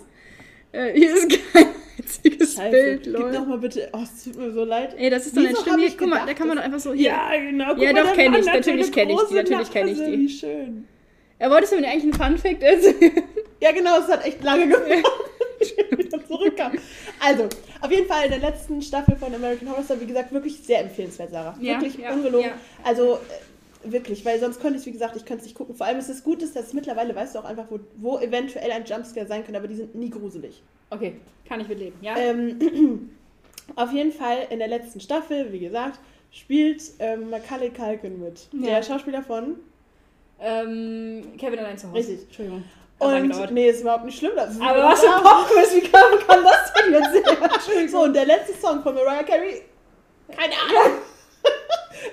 Äh, 0.71 0.93
hier 0.93 1.13
ist 1.15 1.29
kein 1.53 1.65
einziges 1.97 2.55
Scheiße. 2.55 2.71
Bild, 2.71 3.03
Gib 3.03 3.13
Leute. 3.13 3.37
doch 3.37 3.45
mal 3.47 3.57
bitte. 3.57 3.89
Oh, 3.93 3.99
es 4.03 4.23
tut 4.23 4.35
mir 4.37 4.51
so 4.51 4.63
leid. 4.63 4.95
Ey, 4.97 5.09
das 5.09 5.25
ist 5.27 5.37
doch 5.37 5.43
hab 5.43 5.57
schlimm. 5.63 5.79
Hier, 5.79 5.91
guck 5.97 6.07
mal, 6.09 6.25
da 6.25 6.33
kann 6.33 6.47
man 6.47 6.57
doch 6.57 6.63
einfach 6.63 6.79
so 6.79 6.93
hier. 6.93 7.05
Ja, 7.11 7.29
genau. 7.37 7.73
Guck 7.73 7.83
Ja, 7.83 7.93
doch, 7.93 8.03
der 8.05 8.13
kenn 8.15 8.31
Mann 8.31 8.41
ich. 8.41 8.45
Natürlich 8.47 8.85
eine 8.87 8.91
kenn 8.91 9.09
ich 9.09 9.21
die, 9.29 9.33
natürlich 9.35 9.71
kenn 9.71 9.87
ich 9.87 9.97
die. 9.97 10.17
Wie 10.19 10.29
schön. 10.29 10.87
Er 11.39 11.51
wolltest 11.51 11.71
du 11.73 11.79
mir 11.79 11.87
eigentlich 11.87 12.03
einen 12.03 12.13
Funfact 12.13 12.63
erzählen? 12.63 13.23
Ja, 13.61 13.71
genau, 13.71 13.99
es 13.99 14.07
hat 14.07 14.25
echt 14.25 14.43
lange 14.43 14.67
gedauert, 14.67 14.87
ich 14.89 15.03
wieder 15.97 16.25
zurückkam. 16.25 16.73
Also, 17.19 17.47
auf 17.81 17.91
jeden 17.91 18.07
Fall 18.07 18.25
in 18.25 18.31
der 18.31 18.39
letzten 18.39 18.81
Staffel 18.81 19.15
von 19.15 19.33
American 19.33 19.69
Horror 19.69 19.83
Story, 19.83 20.01
wie 20.01 20.07
gesagt, 20.07 20.31
wirklich 20.31 20.59
sehr 20.59 20.81
empfehlenswert, 20.81 21.31
Sarah. 21.31 21.57
Ja, 21.59 21.73
wirklich 21.73 21.97
ja, 21.97 22.13
ungelogen. 22.13 22.49
ja. 22.49 22.57
Also, 22.83 23.15
äh, 23.83 23.91
wirklich, 23.91 24.25
weil 24.25 24.39
sonst 24.39 24.59
könnte 24.59 24.79
ich 24.79 24.85
wie 24.85 24.91
gesagt, 24.91 25.15
ich 25.15 25.25
könnte 25.25 25.41
es 25.41 25.47
nicht 25.47 25.55
gucken. 25.55 25.75
Vor 25.75 25.85
allem 25.85 25.99
ist 25.99 26.09
es 26.09 26.23
gut, 26.23 26.41
ist, 26.41 26.55
dass 26.55 26.73
mittlerweile 26.73 27.15
weißt 27.15 27.35
du 27.35 27.39
auch 27.39 27.45
einfach, 27.45 27.65
wo, 27.69 27.79
wo 27.97 28.19
eventuell 28.19 28.71
ein 28.71 28.85
Jumpscare 28.85 29.27
sein 29.27 29.43
könnte, 29.43 29.59
aber 29.59 29.67
die 29.67 29.75
sind 29.75 29.95
nie 29.95 30.09
gruselig. 30.09 30.61
Okay, 30.89 31.15
kann 31.47 31.59
ich 31.59 31.67
mitleben, 31.67 31.97
ja? 32.01 32.17
Ähm, 32.17 33.09
auf 33.75 33.91
jeden 33.91 34.11
Fall 34.11 34.47
in 34.49 34.59
der 34.59 34.67
letzten 34.67 34.99
Staffel, 34.99 35.51
wie 35.51 35.59
gesagt, 35.59 35.99
spielt 36.31 36.81
ähm, 36.99 37.29
Macaulay 37.29 37.69
Culkin 37.69 38.21
mit. 38.21 38.47
Ja. 38.53 38.75
Der 38.75 38.83
Schauspieler 38.83 39.23
von. 39.23 39.57
Ähm, 40.39 41.23
Kevin 41.37 41.59
allein 41.59 41.77
zu 41.77 41.87
Hause. 41.87 41.97
Richtig. 41.97 42.23
Entschuldigung. 42.23 42.63
Lange 42.99 43.15
Und 43.21 43.29
gedauert. 43.29 43.51
nee, 43.51 43.69
ist 43.69 43.81
überhaupt 43.81 44.05
nicht 44.05 44.17
schlimm. 44.17 44.31
Das 44.35 44.59
Aber 44.59 44.83
was 44.83 45.01
für 45.01 45.13
ein 45.15 45.21
Popquiz, 45.23 45.73
wie 45.75 45.81
kann, 45.81 46.03
kann 46.27 46.43
das 46.43 46.73
denn 46.73 46.93
jetzt 46.93 47.65
sein? 47.65 47.87
So, 47.89 48.01
und 48.03 48.13
der 48.13 48.25
letzte 48.25 48.53
Song 48.53 48.81
von 48.81 48.95
Mariah 48.95 49.23
Carey. 49.23 49.61
Keine 50.35 50.53
Ahnung. 50.83 50.97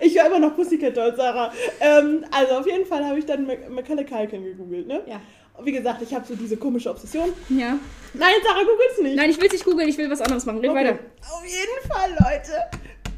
Ich 0.00 0.18
höre 0.18 0.26
immer 0.26 0.38
noch 0.38 0.54
Pussycat 0.56 0.96
Dolls, 0.96 1.16
Sarah. 1.16 1.52
Ähm, 1.80 2.24
also 2.30 2.54
auf 2.56 2.66
jeden 2.66 2.84
Fall 2.86 3.04
habe 3.04 3.18
ich 3.18 3.26
dann 3.26 3.46
Macaulay 3.70 4.04
Culkin 4.04 4.44
gegoogelt, 4.44 4.86
ne? 4.86 5.02
Ja. 5.06 5.20
Und 5.56 5.66
wie 5.66 5.72
gesagt, 5.72 6.02
ich 6.02 6.12
habe 6.14 6.24
so 6.26 6.34
diese 6.34 6.56
komische 6.56 6.90
Obsession. 6.90 7.32
Ja. 7.48 7.78
Nein, 8.12 8.34
Sarah, 8.44 8.60
googelt's 8.62 9.00
nicht. 9.00 9.16
Nein, 9.16 9.30
ich 9.30 9.38
will 9.38 9.46
es 9.46 9.52
nicht 9.52 9.64
googeln, 9.64 9.88
ich 9.88 9.96
will 9.98 10.10
was 10.10 10.20
anderes 10.20 10.44
machen. 10.46 10.58
Red 10.60 10.70
Okay. 10.70 10.78
weiter. 10.80 10.98
Auf 11.32 11.44
jeden 11.44 11.92
Fall, 11.92 12.10
Leute. 12.10 12.60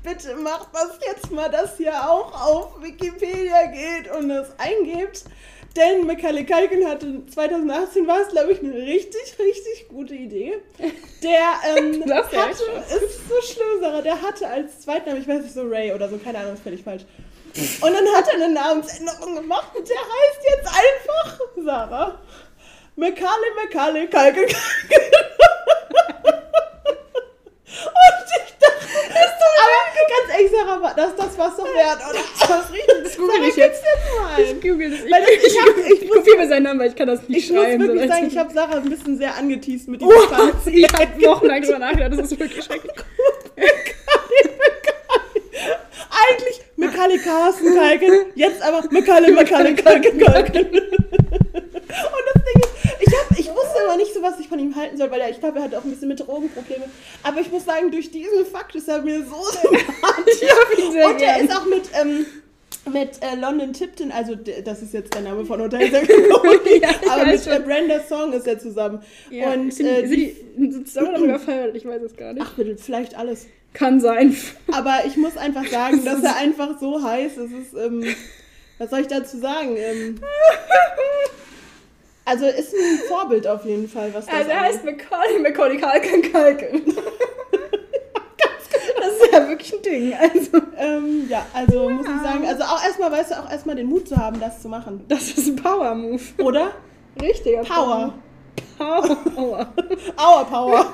Bitte 0.02 0.36
macht 0.36 0.68
das 0.72 0.98
jetzt 1.04 1.30
mal, 1.32 1.48
dass 1.48 1.80
ihr 1.80 1.92
auch 1.92 2.32
auf 2.48 2.82
Wikipedia 2.82 3.66
geht 3.66 4.10
und 4.16 4.28
das 4.28 4.48
eingebt. 4.58 5.24
Denn 5.76 6.06
Macaulay 6.06 6.44
Culkin 6.44 6.88
hatte 6.88 7.26
2018 7.26 8.06
war 8.06 8.22
es, 8.22 8.28
glaube 8.28 8.52
ich, 8.52 8.60
eine 8.60 8.74
richtig, 8.74 9.36
richtig 9.38 9.88
gute 9.88 10.14
Idee. 10.14 10.54
Der 11.22 11.76
ähm, 11.76 12.02
ja 12.06 12.16
hatte, 12.16 12.64
ist 13.04 13.28
so 13.28 13.40
schlimm, 13.42 13.80
Sarah, 13.80 14.00
der 14.00 14.20
hatte 14.22 14.48
als 14.48 14.80
Zweitnamen, 14.80 15.20
ich 15.20 15.28
weiß 15.28 15.42
nicht, 15.42 15.54
so 15.54 15.62
Ray 15.62 15.92
oder 15.92 16.08
so, 16.08 16.16
keine 16.16 16.38
Ahnung, 16.38 16.54
ist 16.54 16.62
völlig 16.62 16.82
falsch. 16.82 17.02
Und 17.56 17.92
dann 17.92 18.06
hat 18.14 18.28
er 18.28 18.34
eine 18.34 18.52
Namensänderung 18.52 19.34
gemacht 19.34 19.76
und 19.76 19.88
der 19.88 19.96
heißt 19.96 20.40
jetzt 20.50 20.66
einfach 20.66 21.40
Sarah. 21.62 22.18
Macaulay, 22.96 23.50
Macaulay, 23.64 24.06
Culkin. 24.08 24.56
Und 27.76 28.26
ich 28.36 28.54
dachte, 28.58 29.15
aber 29.32 30.06
ganz 30.08 30.34
ehrlich, 30.36 30.50
Sarah, 30.50 30.94
das, 30.94 31.16
das 31.16 31.38
war's 31.38 31.56
doch 31.56 31.64
wert, 31.74 31.98
oder? 32.10 32.18
Das 32.48 32.72
riecht, 32.72 32.92
das 33.04 33.16
google 33.16 33.34
Sarah, 33.36 33.48
ich 33.48 33.56
jetzt. 33.56 33.82
mal 34.20 34.40
Ich 34.42 34.60
google 34.60 34.90
das. 34.90 35.00
Ich, 35.04 35.10
Weil 35.12 35.20
das- 35.22 35.30
ich 35.30 35.44
ich, 35.46 35.60
hab- 35.60 35.76
ich 35.78 36.02
ich 36.02 36.08
muss- 36.08 36.16
kopiere 36.18 36.36
mir 36.38 36.48
seinen 36.48 36.62
Namen, 36.64 36.80
weil 36.80 36.88
ich 36.88 36.96
kann 36.96 37.08
das 37.08 37.28
nicht 37.28 37.44
Ich 37.44 37.50
muss 37.52 37.62
schreiben. 37.64 37.82
wirklich 37.82 38.00
sondern 38.00 38.08
sagen, 38.16 38.26
ich 38.28 38.38
habe 38.38 38.52
Sarah 38.54 38.76
ein 38.76 38.88
bisschen 38.90 39.18
sehr 39.18 39.34
angeteased 39.36 39.88
mit 39.88 40.00
diesem 40.00 40.14
Oh, 40.14 40.20
Fazit. 40.28 40.74
ich 40.74 40.92
habe 40.92 41.26
wochenlang 41.26 41.62
drüber 41.62 41.78
nachgedacht, 41.78 42.12
das 42.20 42.32
ist 42.32 42.38
wirklich 42.40 42.64
schrecklich. 42.64 42.92
Eigentlich, 46.28 46.60
Macaulay 46.76 46.96
Kali 46.96 47.18
Carsten 47.18 47.74
Kalken, 47.74 48.26
jetzt 48.34 48.62
aber 48.62 48.82
Mekalle, 48.90 49.32
Mekalle, 49.32 49.74
Kalken, 49.74 50.18
Kalken. 50.18 50.66
Und 50.66 50.82
das 52.32 52.42
Ding 52.44 52.60
ist, 52.60 52.68
ich, 53.00 53.14
hab, 53.14 53.38
ich 53.38 53.48
wusste 53.48 53.82
immer 53.84 53.96
nicht 53.96 54.14
so, 54.14 54.22
was 54.22 54.38
ich 54.40 54.48
von 54.48 54.58
ihm 54.58 54.74
halten 54.76 54.96
soll, 54.96 55.10
weil 55.10 55.20
er, 55.20 55.30
ich 55.30 55.40
glaube, 55.40 55.58
er 55.58 55.64
hat 55.64 55.74
auch 55.74 55.84
ein 55.84 55.90
bisschen 55.90 56.08
mit 56.08 56.20
Drogenprobleme. 56.20 56.84
Aber 57.22 57.40
ich 57.40 57.50
muss 57.50 57.64
sagen, 57.64 57.90
durch 57.90 58.10
diesen 58.10 58.46
Fakt 58.46 58.74
ist 58.74 58.88
er 58.88 59.02
mir 59.02 59.24
so 59.24 59.34
sympathisch. 59.62 60.38
Sehr 60.92 61.06
Und 61.08 61.20
er 61.20 61.40
ist 61.40 61.56
auch 61.56 61.66
mit, 61.66 61.90
ähm, 62.00 62.26
mit 62.92 63.22
äh, 63.22 63.34
London 63.36 63.72
Tipton, 63.72 64.12
also 64.12 64.34
das 64.36 64.82
ist 64.82 64.94
jetzt 64.94 65.14
der 65.14 65.22
Name 65.22 65.44
von 65.44 65.60
Hotel 65.60 65.90
Sacramento, 65.90 66.42
Ja, 66.80 66.90
aber 67.10 67.26
mit 67.26 67.46
äh. 67.46 67.60
Brenda 67.60 68.00
Song 68.00 68.32
ist 68.32 68.46
er 68.46 68.58
zusammen. 68.58 69.00
Ja, 69.30 69.52
Und 69.52 69.72
sind, 69.72 69.86
äh, 69.86 70.06
sind 70.06 70.10
die 70.10 70.36
sind 70.56 70.88
zusammen 70.88 71.08
oder 71.08 71.18
sogar 71.18 71.38
verheiratet? 71.40 71.76
Ich 71.76 71.86
weiß 71.86 72.02
es 72.02 72.16
gar 72.16 72.32
nicht. 72.32 72.46
ach 72.46 72.54
bitte, 72.54 72.76
vielleicht 72.76 73.16
alles. 73.16 73.46
Kann 73.72 74.00
sein. 74.00 74.34
Aber 74.72 75.00
ich 75.06 75.16
muss 75.16 75.36
einfach 75.36 75.66
sagen, 75.66 76.02
dass 76.04 76.22
er 76.22 76.36
einfach 76.36 76.78
so 76.80 77.02
heiß 77.02 77.36
ist. 77.36 77.52
Ist, 77.52 77.74
ähm, 77.78 78.04
was 78.78 78.90
soll 78.90 79.00
ich 79.00 79.06
dazu 79.08 79.38
sagen? 79.38 79.76
Ähm, 79.76 80.20
also 82.26 82.46
ist 82.46 82.74
ein 82.74 82.98
Vorbild 83.08 83.46
auf 83.46 83.64
jeden 83.64 83.88
Fall, 83.88 84.12
was 84.12 84.26
das 84.26 84.34
Also 84.34 84.50
er 84.50 84.60
heißt. 84.60 84.84
Macaulay, 84.84 85.38
Macaulay 85.40 85.78
Kalken 85.78 86.32
Kalken. 86.32 86.82
Das 88.98 89.12
ist 89.14 89.32
ja 89.32 89.48
wirklich 89.48 89.72
ein 89.72 89.82
Ding. 89.82 90.14
Also, 90.14 90.66
ähm, 90.76 91.26
ja, 91.28 91.46
also 91.54 91.88
muss 91.88 92.06
ich 92.06 92.22
sagen, 92.22 92.46
also 92.46 92.64
auch 92.64 92.82
erstmal, 92.84 93.12
weißt 93.12 93.30
du, 93.30 93.34
auch 93.40 93.50
erstmal 93.50 93.76
den 93.76 93.86
Mut 93.86 94.08
zu 94.08 94.16
haben, 94.16 94.40
das 94.40 94.60
zu 94.60 94.68
machen. 94.68 95.04
das 95.08 95.28
ist 95.28 95.46
ein 95.46 95.56
Power-Move. 95.56 96.22
Oder? 96.42 96.72
Richtiger 97.22 97.62
Power. 97.62 98.14
Power. 98.76 99.16
Power. 99.34 99.72
Aua 100.16 100.44
Power. 100.44 100.92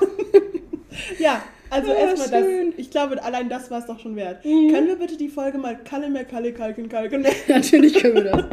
ja, 1.19 1.41
also 1.69 1.89
Ja, 1.89 1.95
erstmal 1.95 2.29
das. 2.29 2.73
Ich 2.77 2.91
glaube, 2.91 3.21
allein 3.23 3.49
das 3.49 3.71
war 3.71 3.79
es 3.79 3.87
doch 3.87 3.99
schon 3.99 4.15
wert. 4.15 4.45
Mhm. 4.45 4.71
Können 4.71 4.87
wir 4.87 4.95
bitte 4.97 5.17
die 5.17 5.29
Folge 5.29 5.57
mal 5.57 5.75
Kalle 5.83 6.09
mehr 6.09 6.25
Kalle 6.25 6.53
Kalken 6.53 6.87
Kalken? 6.87 7.25
Natürlich 7.47 7.95
können 7.95 8.15
wir 8.15 8.23
das. 8.25 8.43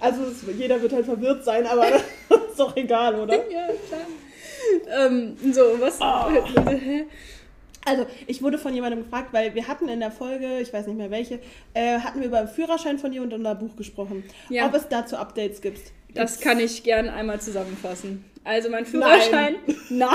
Also 0.00 0.24
es, 0.24 0.44
jeder 0.56 0.80
wird 0.80 0.92
halt 0.92 1.06
verwirrt 1.06 1.44
sein, 1.44 1.66
aber 1.66 1.86
ist 1.90 2.58
doch 2.58 2.76
egal, 2.76 3.14
oder? 3.20 3.34
Ja, 3.50 3.66
klar. 3.88 5.06
Ähm, 5.06 5.36
so, 5.52 5.62
was? 5.80 5.98
Hä? 6.00 7.06
Also, 7.84 8.06
ich 8.26 8.42
wurde 8.42 8.58
von 8.58 8.74
jemandem 8.74 9.04
gefragt, 9.04 9.32
weil 9.32 9.54
wir 9.54 9.66
hatten 9.66 9.88
in 9.88 10.00
der 10.00 10.10
Folge, 10.10 10.58
ich 10.60 10.72
weiß 10.72 10.86
nicht 10.88 10.96
mehr 10.96 11.10
welche, 11.10 11.40
äh, 11.72 11.98
hatten 12.00 12.20
wir 12.20 12.26
über 12.26 12.40
den 12.40 12.48
Führerschein 12.48 12.98
von 12.98 13.12
dir 13.12 13.22
und 13.22 13.32
unser 13.32 13.54
Buch 13.54 13.76
gesprochen. 13.76 14.24
Ja. 14.50 14.66
Ob 14.66 14.74
es 14.74 14.88
dazu 14.88 15.16
Updates 15.16 15.60
gibt. 15.62 15.92
Das 16.14 16.40
kann 16.40 16.58
ich 16.58 16.82
gern 16.82 17.08
einmal 17.08 17.40
zusammenfassen. 17.40 18.24
Also 18.44 18.70
mein 18.70 18.86
Führerschein, 18.86 19.56
nein. 19.90 20.08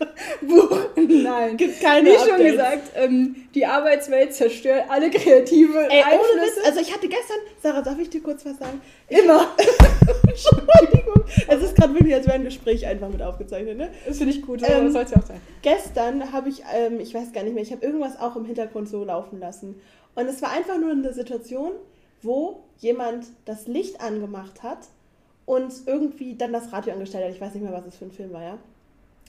Buch, 0.42 0.76
nein. 0.96 1.56
Gibt 1.56 1.80
keine 1.80 2.10
Wie 2.10 2.14
schon 2.14 2.30
Updates. 2.32 2.50
gesagt, 2.52 2.90
ähm, 2.96 3.36
die 3.54 3.64
Arbeitswelt 3.66 4.34
zerstört 4.34 4.84
alle 4.88 5.10
kreative 5.10 5.78
Ey, 5.88 6.02
ohne 6.02 6.04
Einflüsse. 6.04 6.56
Witz, 6.56 6.66
also 6.66 6.80
ich 6.80 6.92
hatte 6.92 7.08
gestern, 7.08 7.36
Sarah, 7.62 7.82
darf 7.82 7.98
ich 8.00 8.10
dir 8.10 8.20
kurz 8.20 8.44
was 8.44 8.58
sagen? 8.58 8.80
Immer. 9.08 9.54
Entschuldigung. 10.26 11.24
Es 11.46 11.62
ist 11.62 11.76
gerade 11.76 11.94
wirklich, 11.94 12.14
als 12.14 12.26
wäre 12.26 12.34
ein 12.36 12.44
Gespräch 12.44 12.84
einfach 12.84 13.10
mit 13.10 13.22
aufgezeichnet, 13.22 13.76
ne? 13.78 13.90
Das 14.06 14.18
finde 14.18 14.32
ich 14.32 14.42
gut, 14.42 14.60
Ähm, 14.64 14.86
so 14.88 14.94
soll 14.94 15.02
es 15.04 15.10
ja 15.12 15.18
auch 15.18 15.26
sein. 15.26 15.40
Gestern 15.62 16.32
habe 16.32 16.48
ich, 16.48 16.62
ähm, 16.74 16.98
ich 16.98 17.14
weiß 17.14 17.32
gar 17.32 17.44
nicht 17.44 17.54
mehr, 17.54 17.62
ich 17.62 17.70
habe 17.70 17.84
irgendwas 17.86 18.18
auch 18.18 18.34
im 18.34 18.44
Hintergrund 18.44 18.88
so 18.88 19.04
laufen 19.04 19.38
lassen. 19.38 19.80
Und 20.16 20.26
es 20.26 20.42
war 20.42 20.50
einfach 20.50 20.78
nur 20.78 20.90
eine 20.90 21.12
Situation, 21.12 21.72
wo 22.22 22.64
jemand 22.78 23.26
das 23.44 23.68
Licht 23.68 24.00
angemacht 24.00 24.64
hat 24.64 24.78
und 25.48 25.72
irgendwie 25.86 26.34
dann 26.34 26.52
das 26.52 26.70
Radio 26.74 26.92
angestellt 26.92 27.24
hat. 27.24 27.32
Ich 27.32 27.40
weiß 27.40 27.54
nicht 27.54 27.62
mehr, 27.62 27.72
was 27.72 27.86
es 27.86 27.96
für 27.96 28.04
ein 28.04 28.12
Film 28.12 28.34
war, 28.34 28.42
ja. 28.42 28.58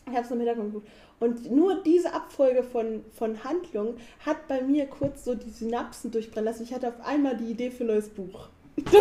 Ich 0.05 0.13
habe 0.13 0.25
es 0.25 0.31
im 0.31 0.39
Hintergrund 0.39 0.73
geguckt. 0.73 0.91
Und 1.21 1.49
nur 1.49 1.81
diese 1.81 2.13
Abfolge 2.13 2.61
von, 2.61 3.05
von 3.15 3.41
Handlungen 3.45 3.95
hat 4.25 4.45
bei 4.49 4.61
mir 4.61 4.87
kurz 4.87 5.23
so 5.23 5.33
die 5.33 5.49
Synapsen 5.49 6.11
durchbrennen 6.11 6.45
lassen. 6.45 6.63
Ich 6.63 6.73
hatte 6.73 6.89
auf 6.89 6.99
einmal 7.05 7.37
die 7.37 7.51
Idee 7.51 7.71
für 7.71 7.85
ein 7.85 7.87
neues 7.87 8.09
Buch. 8.09 8.49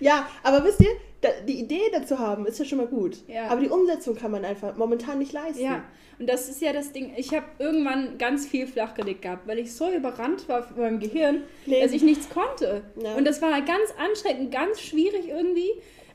ja, 0.00 0.26
aber 0.42 0.64
wisst 0.64 0.80
ihr, 0.80 0.92
da, 1.20 1.28
die 1.46 1.60
Idee 1.60 1.82
dazu 1.92 2.18
haben, 2.18 2.46
ist 2.46 2.58
ja 2.58 2.64
schon 2.64 2.78
mal 2.78 2.86
gut. 2.86 3.18
Ja. 3.28 3.48
Aber 3.48 3.60
die 3.60 3.68
Umsetzung 3.68 4.16
kann 4.16 4.30
man 4.30 4.44
einfach 4.44 4.76
momentan 4.76 5.18
nicht 5.18 5.32
leisten. 5.32 5.62
Ja, 5.62 5.84
und 6.18 6.28
das 6.28 6.48
ist 6.48 6.62
ja 6.62 6.72
das 6.72 6.92
Ding. 6.92 7.12
Ich 7.16 7.34
habe 7.34 7.44
irgendwann 7.58 8.16
ganz 8.18 8.46
viel 8.46 8.66
flachgelegt 8.66 9.22
gehabt, 9.22 9.46
weil 9.46 9.58
ich 9.58 9.74
so 9.74 9.90
überrannt 9.90 10.48
war 10.48 10.62
von 10.62 10.78
meinem 10.78 10.98
Gehirn, 10.98 11.42
Leben. 11.66 11.82
dass 11.82 11.92
ich 11.92 12.02
nichts 12.02 12.28
konnte. 12.30 12.82
Ja. 13.02 13.14
Und 13.14 13.26
das 13.26 13.42
war 13.42 13.50
ganz 13.60 13.94
anstrengend, 13.98 14.50
ganz 14.50 14.80
schwierig 14.80 15.28
irgendwie. 15.28 15.70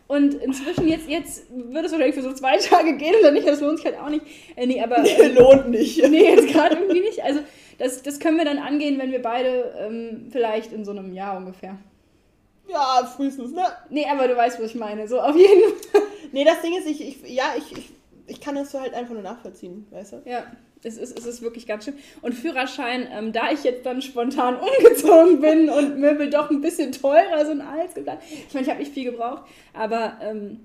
Und 0.08 0.34
inzwischen 0.34 0.88
jetzt, 0.88 1.08
jetzt 1.08 1.46
wird 1.52 1.86
es 1.86 1.92
wahrscheinlich 1.92 2.16
für 2.16 2.24
so 2.24 2.34
zwei 2.34 2.58
Tage 2.58 2.98
gehen 2.98 3.16
oder 3.20 3.32
nicht, 3.32 3.48
das 3.48 3.62
lohnt 3.62 3.78
sich 3.78 3.86
halt 3.86 4.00
auch 4.00 4.10
nicht. 4.10 4.26
Äh, 4.56 4.68
nee, 4.68 4.82
aber. 4.82 5.04
Lohnt 5.34 5.70
nicht. 5.70 5.98
nee, 6.10 6.36
jetzt 6.36 6.48
gerade 6.48 6.76
irgendwie 6.76 7.02
nicht. 7.02 7.24
Also, 7.24 7.40
das, 7.78 8.02
das 8.04 8.20
können 8.20 8.38
wir 8.38 8.46
dann 8.46 8.58
angehen, 8.58 9.00
wenn 9.00 9.12
wir 9.12 9.22
beide 9.22 9.74
ähm, 9.80 10.28
vielleicht 10.32 10.74
in 10.74 10.84
so 10.84 10.92
einem 10.92 11.14
Jahr 11.14 11.38
ungefähr. 11.38 11.78
Ja, 12.72 13.06
frühestens, 13.06 13.52
ne? 13.52 13.64
Nee, 13.90 14.06
aber 14.10 14.28
du 14.28 14.36
weißt, 14.36 14.60
was 14.60 14.68
ich 14.68 14.76
meine. 14.76 15.08
So, 15.08 15.20
auf 15.20 15.36
jeden 15.36 15.78
Fall. 15.92 16.02
Nee, 16.32 16.46
das 16.46 16.62
Ding 16.62 16.78
ist, 16.78 16.88
ich, 16.88 17.02
ich 17.02 17.30
ja, 17.30 17.54
ich, 17.58 17.78
ich, 17.78 17.90
ich 18.28 18.42
kann 18.42 18.56
das 18.56 18.72
so 18.72 18.80
halt 18.80 18.94
einfach 18.94 19.14
nur 19.14 19.22
nachvollziehen, 19.24 19.86
weißt 19.92 20.14
du? 20.14 20.22
Ja, 20.26 20.46
es 20.84 20.98
ist, 20.98 21.18
es 21.18 21.26
ist 21.26 21.42
wirklich 21.42 21.68
ganz 21.68 21.86
schön. 21.86 21.96
Und 22.22 22.34
Führerschein, 22.34 23.08
ähm, 23.12 23.34
da 23.34 23.52
ich 23.52 23.64
jetzt 23.64 23.86
dann 23.86 24.02
spontan 24.02 24.56
umgezogen 24.80 25.42
bin 25.42 25.70
und 25.70 26.00
Möbel 26.00 26.30
doch 26.30 26.50
ein 26.50 26.62
bisschen 26.62 26.92
teurer 26.92 27.46
sind 27.46 27.62
als 27.62 27.94
geplant. 27.94 28.22
Ich 28.30 28.54
meine, 28.54 28.66
ich 28.66 28.70
habe 28.70 28.80
nicht 28.80 28.94
viel 28.94 29.12
gebraucht, 29.12 29.44
aber 29.74 30.18
ähm, 30.22 30.62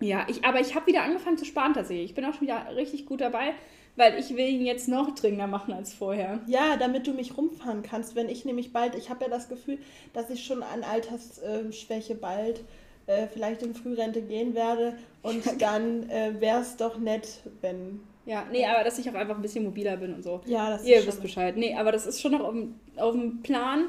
ja, 0.00 0.26
ich, 0.28 0.44
aber 0.44 0.60
ich 0.60 0.74
habe 0.74 0.86
wieder 0.86 1.02
angefangen 1.02 1.38
zu 1.38 1.44
sparen 1.44 1.74
tatsächlich. 1.74 2.10
Ich 2.10 2.14
bin 2.14 2.24
auch 2.24 2.34
schon 2.34 2.42
wieder 2.42 2.66
richtig 2.76 3.06
gut 3.06 3.20
dabei, 3.20 3.54
weil 3.96 4.18
ich 4.18 4.30
will 4.30 4.48
ihn 4.48 4.64
jetzt 4.64 4.88
noch 4.88 5.14
dringender 5.14 5.46
machen 5.46 5.74
als 5.74 5.92
vorher. 5.92 6.40
Ja, 6.46 6.76
damit 6.76 7.06
du 7.06 7.12
mich 7.12 7.36
rumfahren 7.36 7.82
kannst, 7.82 8.14
wenn 8.14 8.28
ich 8.28 8.44
nämlich 8.44 8.72
bald, 8.72 8.94
ich 8.94 9.10
habe 9.10 9.24
ja 9.24 9.30
das 9.30 9.48
Gefühl, 9.48 9.78
dass 10.12 10.30
ich 10.30 10.44
schon 10.44 10.62
an 10.62 10.82
Altersschwäche 10.82 12.14
bald 12.14 12.60
äh, 13.06 13.26
vielleicht 13.26 13.62
in 13.62 13.74
Frührente 13.74 14.22
gehen 14.22 14.54
werde 14.54 14.94
und 15.22 15.44
dann 15.60 16.08
äh, 16.08 16.40
wäre 16.40 16.60
es 16.60 16.76
doch 16.76 16.98
nett, 16.98 17.40
wenn... 17.60 18.00
Ja, 18.24 18.44
nee, 18.52 18.64
aber 18.64 18.84
dass 18.84 18.98
ich 18.98 19.10
auch 19.10 19.14
einfach 19.14 19.34
ein 19.34 19.42
bisschen 19.42 19.64
mobiler 19.64 19.96
bin 19.96 20.14
und 20.14 20.22
so. 20.22 20.40
Ja, 20.46 20.70
das 20.70 20.84
Ihr 20.84 20.98
ist 20.98 21.08
wisst. 21.08 21.22
Bescheid. 21.22 21.56
Nee, 21.56 21.74
aber 21.74 21.90
das 21.90 22.06
ist 22.06 22.20
schon 22.20 22.32
noch 22.32 22.44
auf 22.44 22.52
dem, 22.52 22.76
auf 22.96 23.12
dem 23.12 23.42
Plan, 23.42 23.88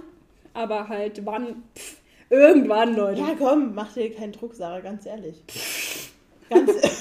aber 0.56 0.88
halt 0.88 1.24
wann, 1.24 1.64
pff, 1.78 1.98
irgendwann, 2.32 2.96
Leute. 2.96 3.22
Ja, 3.22 3.36
komm, 3.38 3.76
mach 3.76 3.94
dir 3.94 4.12
keinen 4.12 4.32
Druck, 4.32 4.56
Sarah, 4.56 4.80
ganz 4.80 5.06
ehrlich. 5.06 5.36
Ganz 6.50 6.72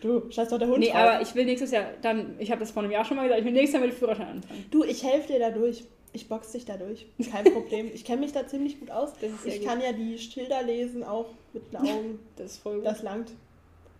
Du, 0.00 0.30
scheiß 0.30 0.48
doch 0.48 0.58
der 0.58 0.68
Hund 0.68 0.78
Nee, 0.78 0.86
drauf. 0.90 0.96
aber 0.96 1.22
ich 1.22 1.34
will 1.34 1.44
nächstes 1.44 1.70
Jahr 1.72 1.86
dann, 2.02 2.36
ich 2.38 2.50
habe 2.50 2.60
das 2.60 2.70
vor 2.70 2.82
einem 2.82 2.92
Jahr 2.92 3.04
schon 3.04 3.16
mal 3.16 3.24
gesagt, 3.24 3.40
ich 3.40 3.46
will 3.46 3.52
nächstes 3.52 3.74
Jahr 3.74 3.82
mit 3.82 3.92
dem 3.92 3.98
Führerschein 3.98 4.28
anfangen. 4.28 4.64
Du, 4.70 4.84
ich 4.84 5.02
helfe 5.04 5.32
dir 5.32 5.38
da 5.40 5.50
durch. 5.50 5.84
Ich 6.12 6.28
box 6.28 6.52
dich 6.52 6.64
da 6.64 6.76
durch. 6.76 7.06
Kein 7.30 7.44
Problem. 7.52 7.90
Ich 7.92 8.04
kenne 8.04 8.20
mich 8.22 8.32
da 8.32 8.46
ziemlich 8.46 8.80
gut 8.80 8.90
aus. 8.90 9.12
Ich 9.44 9.58
gut. 9.60 9.66
kann 9.68 9.80
ja 9.80 9.92
die 9.92 10.18
Schilder 10.18 10.62
lesen, 10.62 11.02
auch 11.04 11.26
mit 11.52 11.70
den 11.72 11.76
Augen. 11.80 12.18
Das 12.36 12.52
ist 12.52 12.58
voll 12.62 12.76
gut. 12.76 12.86
Das 12.86 13.02
langt. 13.02 13.32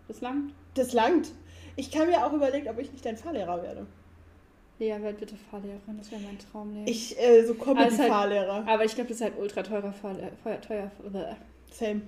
Das 0.08 0.20
langt. 0.20 0.52
Das 0.74 0.92
langt. 0.92 1.32
Ich 1.76 1.90
kann 1.90 2.08
mir 2.08 2.24
auch 2.26 2.32
überlegen, 2.32 2.68
ob 2.68 2.78
ich 2.78 2.90
nicht 2.92 3.04
dein 3.04 3.16
Fahrlehrer 3.16 3.62
werde. 3.62 3.86
Lea, 4.78 4.94
werd 5.02 5.18
bitte 5.18 5.34
Fahrlehrerin, 5.50 5.98
das 5.98 6.10
wäre 6.12 6.20
mein 6.22 6.38
Traumleben. 6.38 6.86
Ich, 6.86 7.18
äh, 7.20 7.42
so 7.44 7.52
Also 7.54 7.66
halt- 7.66 7.90
Comedy-Fahrlehrer. 7.90 8.64
aber 8.66 8.84
ich 8.84 8.94
glaube, 8.94 9.08
das 9.08 9.16
ist 9.18 9.24
halt 9.24 9.34
ultra 9.38 9.62
teurer 9.64 9.92
Fahrlehrer, 9.92 10.30
teuer, 10.44 10.60
teuer, 10.66 11.36
Same. 11.72 12.02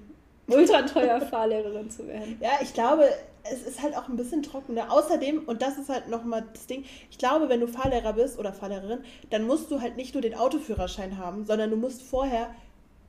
Ultra 0.51 0.83
teuer 0.83 1.21
Fahrlehrerin 1.21 1.91
zu 1.91 2.07
werden. 2.07 2.39
Ja, 2.41 2.53
ich 2.61 2.75
glaube, 2.75 3.09
es 3.45 3.63
ist 3.63 3.83
halt 3.83 3.97
auch 3.97 4.09
ein 4.09 4.17
bisschen 4.17 4.43
trockener. 4.43 4.93
Außerdem, 4.93 5.45
und 5.47 5.63
das 5.63 5.79
ist 5.79 5.89
halt 5.89 6.09
nochmal 6.09 6.45
das 6.53 6.67
Ding, 6.67 6.85
ich 7.11 7.19
glaube, 7.19 7.49
wenn 7.49 7.61
du 7.61 7.67
Fahrlehrer 7.67 8.13
bist 8.13 8.39
oder 8.39 8.53
Fahrlehrerin, 8.53 9.01
dann 9.31 9.47
musst 9.47 9.71
du 9.71 9.81
halt 9.81 9.97
nicht 9.97 10.15
nur 10.15 10.23
den 10.23 10.35
Autoführerschein 10.35 11.19
haben, 11.19 11.45
sondern 11.45 11.71
du 11.71 11.77
musst 11.77 12.03
vorher, 12.03 12.51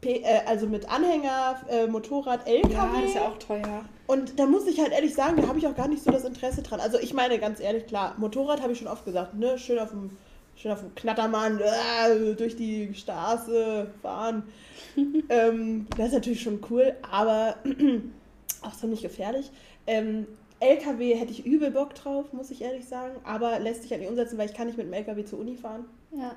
P 0.02 0.22
äh, 0.24 0.42
also 0.48 0.68
mit 0.68 0.90
Anhänger, 0.90 1.62
äh, 1.70 1.88
Motorrad, 1.88 2.48
LKW. 2.48 2.74
Ja, 2.74 2.92
das 2.96 3.10
ist 3.10 3.16
ja 3.16 3.22
auch 3.22 3.38
teuer. 3.38 3.86
Und 4.08 4.40
da 4.40 4.46
muss 4.46 4.68
ich 4.68 4.80
halt 4.80 4.92
ehrlich 4.92 5.14
sagen, 5.14 5.42
da 5.42 5.48
habe 5.48 5.60
ich 5.60 5.68
auch 5.68 5.76
gar 5.76 5.88
nicht 5.88 6.04
so 6.04 6.12
das 6.12 6.26
Interesse 6.26 6.64
dran. 6.64 6.80
Also 6.80 6.98
ich 7.00 7.14
meine, 7.14 7.40
ganz 7.40 7.60
ehrlich, 7.60 7.88
klar, 7.88 8.16
Motorrad 8.18 8.62
habe 8.62 8.74
ich 8.74 8.80
schon 8.80 8.88
oft 8.88 9.06
gesagt, 9.06 9.36
ne? 9.36 9.58
Schön 9.58 9.80
auf 9.80 9.90
dem, 9.90 10.18
schön 10.62 10.72
auf 10.72 10.82
dem 10.82 10.94
Knattermann 10.94 11.60
äh, 11.60 12.36
durch 12.36 12.56
die 12.56 12.94
Straße 12.94 13.88
fahren. 14.02 14.44
ähm, 15.30 15.88
das 15.98 16.08
ist 16.08 16.14
natürlich 16.14 16.42
schon 16.42 16.60
cool, 16.70 16.96
aber 17.10 17.56
auch 18.62 18.76
ziemlich 18.76 19.02
gefährlich. 19.02 19.52
Ähm, 19.88 20.28
LKW 20.60 21.16
hätte 21.16 21.32
ich 21.32 21.46
übel 21.46 21.72
Bock 21.72 21.96
drauf, 21.96 22.32
muss 22.34 22.52
ich 22.52 22.62
ehrlich 22.62 22.88
sagen, 22.88 23.16
aber 23.24 23.60
lässt 23.60 23.82
sich 23.82 23.92
halt 23.92 24.02
nicht 24.02 24.10
umsetzen, 24.10 24.38
weil 24.38 24.48
ich 24.48 24.54
kann 24.54 24.68
nicht 24.68 24.78
mit 24.78 24.86
dem 24.86 24.94
LKW 24.94 25.26
zur 25.26 25.40
Uni 25.40 25.56
fahren. 25.56 25.86
Ja. 26.16 26.36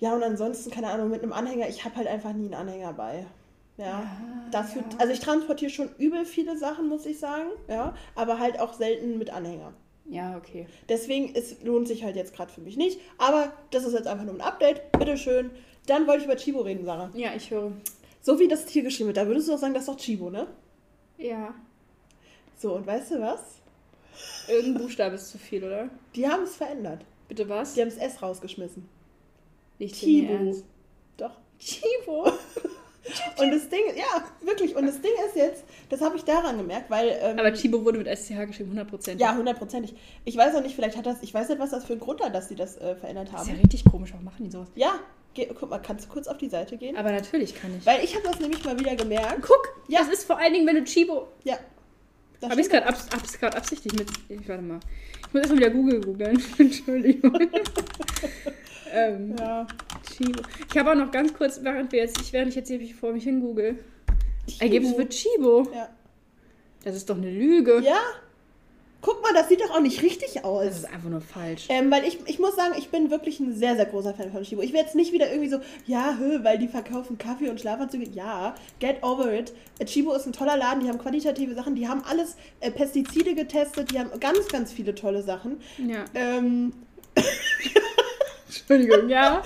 Ja, 0.00 0.14
und 0.14 0.22
ansonsten, 0.22 0.70
keine 0.70 0.88
Ahnung, 0.88 1.10
mit 1.10 1.22
einem 1.22 1.32
Anhänger, 1.32 1.68
ich 1.68 1.84
habe 1.84 1.96
halt 1.96 2.08
einfach 2.08 2.32
nie 2.32 2.46
einen 2.46 2.54
Anhänger 2.54 2.92
bei. 2.94 3.26
Ja. 3.76 4.04
Das 4.50 4.70
ja. 4.70 4.76
wird, 4.76 5.00
also 5.00 5.12
ich 5.12 5.20
transportiere 5.20 5.70
schon 5.70 5.90
übel 5.98 6.24
viele 6.24 6.56
Sachen, 6.56 6.88
muss 6.88 7.04
ich 7.06 7.18
sagen, 7.18 7.48
ja, 7.68 7.94
aber 8.14 8.38
halt 8.38 8.58
auch 8.60 8.72
selten 8.72 9.18
mit 9.18 9.30
Anhänger. 9.30 9.72
Ja, 10.06 10.36
okay. 10.36 10.66
Deswegen 10.88 11.34
es 11.34 11.62
lohnt 11.62 11.88
sich 11.88 12.04
halt 12.04 12.16
jetzt 12.16 12.34
gerade 12.34 12.52
für 12.52 12.60
mich 12.60 12.76
nicht, 12.76 13.00
aber 13.18 13.52
das 13.70 13.84
ist 13.84 13.94
jetzt 13.94 14.06
einfach 14.06 14.24
nur 14.24 14.34
ein 14.34 14.40
Update, 14.40 14.92
bitteschön. 14.92 15.50
Dann 15.86 16.06
wollte 16.06 16.20
ich 16.20 16.26
über 16.26 16.36
Chibo 16.36 16.60
reden, 16.60 16.84
Sarah. 16.84 17.10
Ja, 17.14 17.34
ich 17.34 17.50
höre. 17.50 17.72
So 18.20 18.38
wie 18.38 18.48
das 18.48 18.66
Tier 18.66 18.82
geschrieben 18.82 19.08
wird, 19.08 19.16
da 19.16 19.26
würdest 19.26 19.48
du 19.48 19.52
doch 19.52 19.58
sagen, 19.58 19.74
das 19.74 19.84
ist 19.84 19.88
doch 19.88 19.96
Chibo, 19.96 20.30
ne? 20.30 20.46
Ja. 21.18 21.54
So, 22.56 22.74
und 22.74 22.86
weißt 22.86 23.12
du 23.12 23.20
was? 23.20 23.40
Irgendein 24.48 24.82
Buchstabe 24.82 25.16
ist 25.16 25.30
zu 25.30 25.38
viel, 25.38 25.64
oder? 25.64 25.88
Die 26.14 26.26
haben 26.26 26.44
es 26.44 26.56
verändert. 26.56 27.04
Bitte 27.28 27.48
was? 27.48 27.74
Die 27.74 27.80
haben 27.80 27.88
das 27.88 27.98
S 27.98 28.22
rausgeschmissen. 28.22 28.88
Nicht 29.78 29.96
Chibo. 29.96 30.54
Doch. 31.16 31.32
Chibo. 31.58 32.30
Und 33.38 33.50
das 33.50 33.68
Ding, 33.68 33.80
ja, 33.96 34.24
wirklich. 34.46 34.74
Und 34.76 34.86
das 34.86 35.00
Ding 35.00 35.10
ist 35.28 35.36
jetzt, 35.36 35.64
das 35.90 36.00
habe 36.00 36.16
ich 36.16 36.24
daran 36.24 36.56
gemerkt, 36.56 36.90
weil. 36.90 37.16
Ähm, 37.20 37.38
Aber 37.38 37.52
Chibo 37.52 37.84
wurde 37.84 37.98
mit 37.98 38.06
SCH 38.08 38.46
geschrieben, 38.46 38.78
100%. 38.78 39.18
ja, 39.18 39.36
hundertprozentig. 39.36 39.94
Ich 40.24 40.36
weiß 40.36 40.54
auch 40.54 40.62
nicht, 40.62 40.74
vielleicht 40.74 40.96
hat 40.96 41.04
das, 41.06 41.22
ich 41.22 41.34
weiß 41.34 41.48
nicht, 41.50 41.58
was 41.58 41.70
das 41.70 41.84
für 41.84 41.92
ein 41.94 42.00
Grund 42.00 42.22
hat, 42.22 42.34
dass 42.34 42.48
sie 42.48 42.54
das 42.54 42.76
äh, 42.78 42.96
verändert 42.96 43.28
Das 43.32 43.42
ist 43.42 43.48
ja 43.48 43.52
haben. 43.54 43.60
richtig 43.60 43.84
komisch, 43.84 44.10
warum 44.12 44.24
machen 44.24 44.44
die 44.44 44.50
sowas? 44.50 44.68
Ja, 44.74 44.98
geh, 45.34 45.46
guck 45.58 45.68
mal, 45.68 45.78
kannst 45.80 46.06
du 46.06 46.08
kurz 46.08 46.26
auf 46.28 46.38
die 46.38 46.48
Seite 46.48 46.76
gehen? 46.78 46.96
Aber 46.96 47.12
natürlich 47.12 47.54
kann 47.54 47.76
ich. 47.76 47.84
Weil 47.84 48.02
ich 48.02 48.14
habe 48.14 48.26
das 48.26 48.40
nämlich 48.40 48.64
mal 48.64 48.78
wieder 48.78 48.96
gemerkt. 48.96 49.42
Guck, 49.42 49.68
Ja. 49.88 50.00
das 50.00 50.08
ist 50.08 50.24
vor 50.24 50.38
allen 50.38 50.54
Dingen, 50.54 50.66
wenn 50.66 50.76
du 50.76 50.84
Chibo. 50.84 51.28
Ja. 51.44 51.58
Habe 52.42 52.54
ich 52.60 52.66
es 52.66 52.68
gerade 52.70 52.86
abs 52.86 53.08
absichtlich 53.42 53.92
mit. 53.94 54.08
Ich 54.28 54.48
warte 54.48 54.62
mal. 54.62 54.80
Ich 55.26 55.32
muss 55.32 55.40
erstmal 55.42 55.58
wieder 55.60 55.70
Google 55.70 56.00
googeln. 56.02 56.42
Entschuldigung. 56.58 57.32
ähm, 58.94 59.34
Ja. 59.38 59.66
Chibo. 60.16 60.42
Ich 60.70 60.78
habe 60.78 60.90
auch 60.92 60.94
noch 60.96 61.10
ganz 61.10 61.32
kurz, 61.34 61.60
während 61.62 61.90
wir 61.92 62.00
jetzt, 62.00 62.20
ich 62.20 62.32
während 62.32 62.48
ich 62.50 62.54
jetzt 62.56 62.68
hier 62.68 62.80
vor 62.94 63.12
mich 63.12 63.24
hin 63.24 63.40
google. 63.40 63.78
Ergebnis 64.60 64.94
für 64.94 65.08
Chibo. 65.08 65.66
Ja. 65.74 65.88
Das 66.84 66.94
ist 66.94 67.08
doch 67.08 67.16
eine 67.16 67.30
Lüge. 67.30 67.80
ja. 67.84 67.98
Guck 69.06 69.22
mal, 69.22 69.34
das 69.34 69.50
sieht 69.50 69.60
doch 69.60 69.70
auch 69.70 69.80
nicht 69.82 70.00
richtig 70.02 70.32
Das 70.32 70.44
aus. 70.44 70.64
ist 70.66 70.86
einfach 70.90 71.10
nur 71.10 71.20
falsch. 71.20 71.66
Ähm, 71.68 71.90
weil 71.90 72.04
ich, 72.06 72.20
ich 72.24 72.38
muss 72.38 72.56
sagen, 72.56 72.72
ich 72.78 72.88
bin 72.88 73.10
wirklich 73.10 73.38
ein 73.38 73.54
sehr, 73.54 73.76
sehr 73.76 73.84
großer 73.84 74.14
Fan 74.14 74.32
von 74.32 74.42
Chibo. 74.44 74.62
Ich 74.62 74.72
werde 74.72 74.86
jetzt 74.86 74.94
nicht 74.94 75.12
wieder 75.12 75.28
irgendwie 75.30 75.50
so, 75.50 75.58
ja, 75.86 76.16
hö, 76.18 76.42
weil 76.42 76.56
die 76.58 76.68
verkaufen 76.68 77.18
Kaffee 77.18 77.50
und 77.50 77.60
Schlafanzüge. 77.60 78.08
Ja, 78.14 78.54
get 78.80 79.02
over 79.02 79.30
it. 79.30 79.52
Äh, 79.78 79.84
Chibo 79.84 80.14
ist 80.14 80.24
ein 80.24 80.32
toller 80.32 80.56
Laden, 80.56 80.80
die 80.82 80.88
haben 80.88 80.96
qualitative 80.96 81.54
Sachen, 81.54 81.74
die 81.74 81.86
haben 81.86 82.02
alles 82.08 82.36
äh, 82.60 82.70
Pestizide 82.70 83.34
getestet, 83.34 83.90
die 83.92 83.98
haben 83.98 84.08
ganz, 84.20 84.48
ganz 84.48 84.72
viele 84.72 84.94
tolle 84.94 85.22
Sachen. 85.22 85.60
Ja. 85.86 86.06
Ähm, 86.14 86.72
Entschuldigung, 88.60 89.08
ja. 89.08 89.42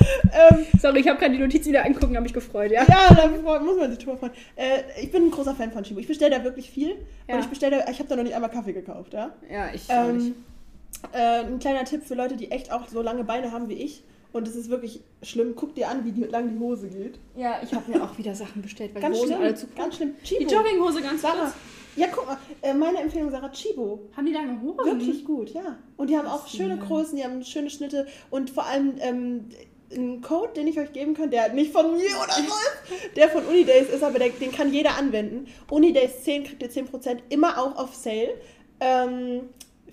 ähm, 0.51 0.66
Sorry, 0.81 1.01
ich 1.01 1.09
habe 1.09 1.18
gerade 1.18 1.33
die 1.33 1.40
Notiz 1.40 1.66
wieder 1.66 1.85
angucken, 1.85 2.14
habe 2.14 2.23
mich 2.25 2.33
gefreut, 2.33 2.71
ja. 2.71 2.85
ja, 2.88 3.14
da 3.14 3.29
muss 3.29 3.77
man 3.77 3.90
sich 3.90 3.99
drüber 3.99 4.16
freuen. 4.16 4.33
Äh, 4.57 4.83
ich 5.01 5.11
bin 5.11 5.25
ein 5.25 5.31
großer 5.31 5.55
Fan 5.55 5.73
von 5.73 5.83
Chibo. 5.83 6.01
Ich 6.01 6.09
bestelle 6.09 6.37
da 6.37 6.44
wirklich 6.44 6.71
viel. 6.71 6.97
Ja. 7.27 7.35
Und 7.35 7.40
ich 7.40 7.47
bestelle 7.47 7.79
da, 7.79 7.90
ich 7.90 7.99
habe 7.99 8.09
da 8.09 8.16
noch 8.16 8.25
nicht 8.25 8.35
einmal 8.35 8.51
Kaffee 8.51 8.73
gekauft, 8.73 9.14
ja. 9.14 9.31
Ja, 9.51 9.66
ich 9.68 9.88
nicht. 9.88 9.90
Ähm, 9.90 10.35
äh, 11.12 11.44
ein 11.44 11.59
kleiner 11.59 11.85
Tipp 11.85 12.03
für 12.05 12.14
Leute, 12.14 12.37
die 12.37 12.51
echt 12.51 12.73
auch 12.73 12.88
so 12.88 13.03
lange 13.03 13.25
Beine 13.25 13.53
haben 13.53 13.68
wie 13.68 13.75
ich. 13.75 14.03
Und 14.33 14.47
es 14.47 14.57
ist 14.57 14.68
wirklich 14.68 15.01
schlimm. 15.23 15.55
Guck 15.57 15.75
dir 15.75 15.88
an, 15.88 16.05
wie 16.05 16.12
die, 16.12 16.25
lang 16.25 16.51
die 16.53 16.59
Hose 16.59 16.88
geht. 16.88 17.18
Ja, 17.37 17.61
ich 17.62 17.73
habe 17.73 17.90
mir 17.90 18.03
auch 18.03 18.16
wieder 18.18 18.35
Sachen 18.35 18.61
bestellt, 18.61 18.94
weil 18.94 19.01
Ganz 19.01 19.16
die 19.16 19.23
Hosen 19.23 19.33
schlimm. 19.35 19.42
alle 19.42 19.55
zu 19.55 19.66
ganz 19.68 19.97
schlimm. 19.97 20.14
Die 20.23 20.37
Chibo. 20.37 20.51
Jogginghose 20.53 21.01
ganz 21.03 21.23
Sarah. 21.23 21.44
kurz. 21.44 21.55
Ja, 21.98 22.06
guck 22.12 22.26
mal. 22.26 22.38
Äh, 22.62 22.74
meine 22.74 22.98
Empfehlung, 22.98 23.30
Sarah, 23.30 23.50
Chibo. 23.50 24.08
Haben 24.16 24.26
die 24.26 24.32
lange 24.32 24.61
Hosen? 24.62 24.84
Wirklich 24.84 25.24
gut, 25.24 25.50
ja. 25.50 25.78
Und 25.96 26.11
die 26.11 26.16
haben 26.16 26.28
auch 26.28 26.46
schöne? 26.46 26.78
Größen, 26.78 27.16
die 27.16 27.24
haben 27.24 27.44
schöne 27.44 27.70
Schnitte 27.70 28.06
und 28.30 28.50
vor 28.50 28.66
allem 28.66 28.94
ähm, 29.00 29.48
ein 29.92 30.20
Code, 30.20 30.52
den 30.54 30.66
ich 30.66 30.78
euch 30.78 30.92
geben 30.92 31.14
kann, 31.14 31.30
der 31.30 31.52
nicht 31.52 31.72
von 31.72 31.92
mir 31.92 32.11
oder 32.22 32.32
so 32.32 32.42
ist, 32.42 33.16
der 33.16 33.28
von 33.28 33.44
Unidays 33.46 33.88
ist, 33.88 34.02
aber 34.02 34.18
der, 34.18 34.30
den 34.30 34.52
kann 34.52 34.72
jeder 34.72 34.96
anwenden. 34.96 35.46
Unidays 35.70 36.22
10 36.24 36.44
kriegt 36.44 36.62
ihr 36.62 36.70
10% 36.70 37.18
immer 37.30 37.58
auch 37.58 37.76
auf 37.76 37.94
Sale. 37.94 38.34
Ähm, 38.80 39.48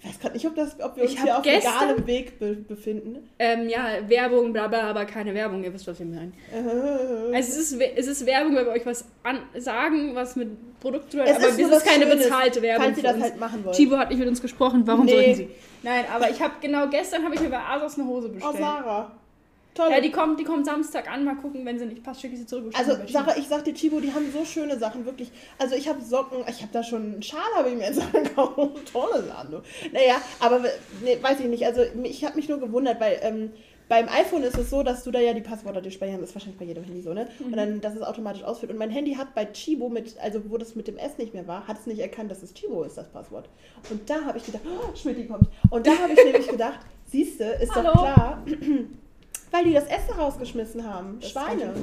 ich 0.06 0.12
weiß 0.12 0.20
gerade 0.20 0.34
nicht, 0.36 0.46
ob, 0.46 0.56
das, 0.56 0.80
ob 0.80 0.96
wir 0.96 1.04
Ich 1.04 1.12
uns 1.12 1.20
hab 1.20 1.26
hier 1.26 1.38
auf 1.38 1.44
gestern- 1.44 1.74
legalem 1.88 2.08
Weg 2.08 2.40
be 2.40 2.54
befinden. 2.56 3.30
Ähm, 3.40 3.68
ja, 3.68 3.88
Werbung, 4.08 4.54
bla 4.54 4.68
bla, 4.68 4.82
aber 4.90 5.06
keine 5.06 5.34
Werbung, 5.34 5.64
ihr 5.64 5.74
wisst, 5.74 5.88
was 5.88 5.98
wir 6.00 6.06
meinen. 6.06 6.34
Äh, 6.54 7.36
Also 7.36 7.50
es 7.60 7.72
ist, 7.72 7.82
es 7.82 8.08
ist 8.08 8.26
Werbung, 8.26 8.56
weil 8.56 8.66
wir 8.66 8.72
euch 8.74 8.86
was 8.86 9.06
an 9.24 9.40
sagen, 9.58 10.14
was 10.16 10.36
mit 10.36 10.50
Produkt 10.80 11.12
zu 11.12 11.18
tun 11.18 11.28
hat, 11.28 11.36
aber 11.36 11.48
ist 11.48 11.54
es 11.54 11.60
ist 11.60 11.72
was 11.72 11.84
keine 11.84 12.06
Schönes, 12.06 12.24
bezahlte 12.26 12.62
Werbung 12.62 12.86
falls 12.86 12.98
ihr 12.98 13.04
das 13.04 13.20
halt 13.22 13.40
machen 13.40 13.66
wollt. 13.66 13.76
Chibo 13.76 13.98
hat 13.98 14.10
nicht 14.10 14.20
mit 14.20 14.28
uns 14.28 14.42
gesprochen, 14.42 14.84
warum 14.86 15.06
Nee. 15.06 15.12
sollten 15.14 15.36
sie? 15.36 15.50
Nein, 15.84 16.06
aber 16.14 16.30
ich 16.30 16.40
habe 16.42 16.54
genau 16.62 16.88
gestern 16.88 17.24
habe 17.24 17.34
ich 17.36 17.42
mir 17.42 17.50
bei 17.50 17.60
Asos 17.60 17.98
eine 17.98 18.08
Hose 18.08 18.28
Oh, 18.30 18.34
bestellt. 18.34 18.58
Sarah. 18.58 19.12
Toll. 19.76 19.92
ja, 19.92 20.00
die 20.00 20.12
kommt, 20.12 20.40
die 20.40 20.46
kommt 20.46 20.66
Samstag 20.66 21.12
an, 21.12 21.26
mal 21.26 21.36
gucken, 21.36 21.66
wenn 21.66 21.78
sie 21.78 21.86
nicht 21.86 22.02
passt, 22.02 22.22
schicke 22.22 22.34
ich 22.34 22.40
sie 22.40 22.46
zurück. 22.46 22.74
Also. 22.78 22.98
Sarah, 23.08 23.36
ich 23.38 23.48
sag 23.48 23.66
dir, 23.66 23.74
Chibo, 23.74 24.00
die 24.00 24.14
haben 24.14 24.32
so 24.32 24.46
schöne 24.46 24.80
Sachen, 24.80 25.06
wirklich. 25.06 25.32
Also, 25.60 25.76
ich 25.76 25.90
habe 25.90 26.02
Socken, 26.02 26.40
ich 26.48 26.62
habe 26.62 26.72
da 26.72 26.82
schon 26.82 27.14
einen 27.14 27.24
Schal, 27.24 27.42
habe 27.56 27.70
ich 27.70 27.76
mir 27.76 27.88
jetzt 27.88 28.02
gekauft. 28.12 28.92
Tolle 28.92 29.24
Sachen, 29.24 29.52
du. 29.52 29.62
Naja, 29.92 30.16
aber 30.40 30.62
nee, 31.04 31.18
weiß 31.22 31.42
ich 31.42 31.48
nicht. 31.48 31.66
Also, 31.66 31.82
ich 32.04 32.24
habe 32.24 32.38
mich 32.38 32.48
nur 32.48 32.60
gewundert, 32.60 33.02
weil 33.02 33.20
ähm, 33.22 33.52
beim 33.88 34.08
iPhone 34.08 34.44
ist 34.44 34.58
es 34.58 34.70
so, 34.70 34.82
dass 34.82 35.04
du 35.04 35.12
da 35.12 35.20
ja 35.20 35.34
die 35.34 35.42
Passwörter 35.42 35.82
dir 35.82 35.92
speichern, 35.92 36.20
das 36.20 36.30
ist 36.30 36.36
wahrscheinlich 36.36 36.58
bei 36.58 36.66
jedem 36.66 36.84
Handy 36.84 37.02
so, 37.02 37.14
ne? 37.14 37.28
Und 37.44 37.56
dann, 37.56 37.82
dass 37.82 37.96
es 37.96 38.02
automatisch 38.02 38.44
ausführt. 38.44 38.72
Und 38.72 38.78
mein 38.78 38.90
Handy 38.90 39.14
hat 39.14 39.36
bei 39.36 39.46
Chibo 39.46 39.90
mit, 39.90 40.18
also 40.20 40.42
wo 40.50 40.58
das 40.58 40.76
mit 40.76 40.88
dem 40.88 40.98
S 40.98 41.18
nicht 41.18 41.34
mehr 41.34 41.48
war, 41.48 41.68
hat 41.68 41.80
es 41.80 41.86
nicht 41.86 42.00
erkannt, 42.00 42.32
dass 42.32 42.42
es 42.42 42.54
Chibo 42.54 42.84
ist, 42.84 42.98
das 42.98 43.10
Passwort. 43.10 43.50
Und 43.92 44.10
da 44.10 44.24
habe 44.26 44.38
ich 44.38 44.46
gedacht, 44.46 44.64
oh, 44.66 44.96
Schmidt, 44.96 45.28
kommt. 45.30 45.48
Und 45.70 45.86
da 45.86 45.92
habe 45.98 46.14
ich 46.14 46.24
nämlich 46.24 46.48
gedacht, 46.48 46.80
siehste, 47.06 47.44
ist 47.44 47.76
doch 47.76 47.84
Hallo? 47.84 47.92
klar, 47.92 48.46
weil 49.52 49.64
die 49.66 49.74
das 49.74 49.86
S 49.86 50.18
rausgeschmissen 50.18 50.84
haben. 50.84 51.20
Das 51.20 51.32
Schweine. 51.32 51.74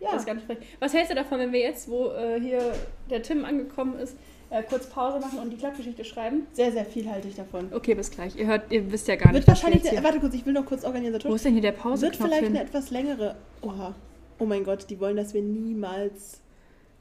Ja. 0.00 0.10
Das 0.12 0.20
ist 0.22 0.26
ganz 0.26 0.42
frech. 0.42 0.58
Was 0.80 0.92
hältst 0.92 1.10
du 1.10 1.14
davon, 1.14 1.38
wenn 1.38 1.52
wir 1.52 1.60
jetzt, 1.60 1.88
wo 1.88 2.10
äh, 2.10 2.38
hier 2.40 2.74
der 3.08 3.22
Tim 3.22 3.44
angekommen 3.44 3.98
ist, 3.98 4.16
äh, 4.50 4.62
kurz 4.62 4.86
Pause 4.90 5.18
machen 5.20 5.38
und 5.38 5.50
die 5.50 5.56
Klappgeschichte 5.56 6.04
schreiben? 6.04 6.46
Sehr, 6.52 6.72
sehr 6.72 6.84
viel 6.84 7.08
halte 7.08 7.28
ich 7.28 7.36
davon. 7.36 7.72
Okay, 7.72 7.94
bis 7.94 8.10
gleich. 8.10 8.36
Ihr 8.36 8.46
hört, 8.46 8.70
ihr 8.70 8.90
wisst 8.92 9.08
ja 9.08 9.16
gar 9.16 9.32
Wird 9.32 9.36
nicht, 9.36 9.48
was 9.48 9.62
wir 9.62 9.68
wahrscheinlich, 9.68 9.90
hier... 9.90 10.02
warte 10.04 10.20
kurz, 10.20 10.34
ich 10.34 10.44
will 10.44 10.52
noch 10.52 10.66
kurz 10.66 10.82
Wo 10.82 10.88
organisatorisch. 10.88 11.36
ist 11.36 11.44
denn 11.46 11.52
hier 11.54 11.62
der 11.62 11.72
Wird 11.72 11.82
Pause-Knopf 11.82 12.16
vielleicht 12.16 12.42
hin? 12.44 12.56
eine 12.56 12.62
etwas 12.64 12.90
längere. 12.90 13.36
Oha. 13.62 13.94
Oh 14.38 14.44
mein 14.44 14.64
Gott, 14.64 14.90
die 14.90 15.00
wollen, 15.00 15.16
dass 15.16 15.32
wir 15.32 15.40
niemals. 15.42 16.40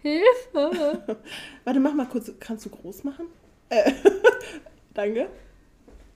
Hilfe! 0.02 1.04
Warte, 1.66 1.80
mach 1.80 1.94
mal 1.94 2.06
kurz. 2.08 2.32
Kannst 2.40 2.66
du 2.66 2.70
groß 2.70 3.04
machen? 3.04 3.26
Äh, 3.70 3.92
danke. 4.94 5.28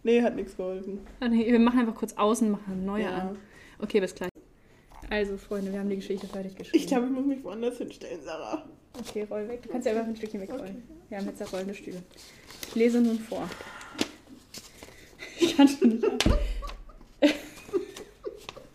Nee, 0.04 0.22
hat 0.22 0.36
nichts 0.36 0.56
geholfen. 0.56 1.00
Ah, 1.20 1.28
nee, 1.28 1.52
wir 1.52 1.60
machen 1.60 1.80
einfach 1.80 1.96
kurz 1.96 2.14
außen, 2.14 2.50
machen 2.52 2.64
eine 2.72 2.82
neue 2.82 3.04
Ja. 3.04 3.10
an. 3.16 3.38
Okay, 3.80 4.00
bis 4.00 4.16
gleich. 4.16 4.30
Also, 5.10 5.38
Freunde, 5.38 5.72
wir 5.72 5.80
haben 5.80 5.90
die 5.90 5.98
Geschichte 5.98 6.28
fertig 6.28 6.56
geschrieben. 6.56 6.78
Ich 6.78 6.88
glaube, 6.88 7.06
ich 7.06 7.12
muss 7.12 7.26
mich 7.26 7.44
woanders 7.44 7.78
hinstellen, 7.78 8.22
Sarah. 8.24 8.66
Okay, 9.00 9.28
roll 9.30 9.48
weg. 9.48 9.62
Du 9.62 9.70
kannst 9.70 9.86
ja 9.86 9.94
einfach 9.94 10.08
ein 10.08 10.16
Stückchen 10.16 10.42
wegrollen. 10.42 10.64
Okay. 10.64 10.98
Wir 11.10 11.18
haben 11.18 11.28
jetzt 11.28 11.40
ja 11.40 11.46
rollende 11.46 11.74
Stühle. 11.74 12.04
Ich 12.68 12.76
lese 12.76 13.02
nun 13.02 13.20
vor. 13.20 13.48
Ich 15.40 15.56
kann 15.56 15.68
schon 15.68 15.90
nicht. 15.90 16.04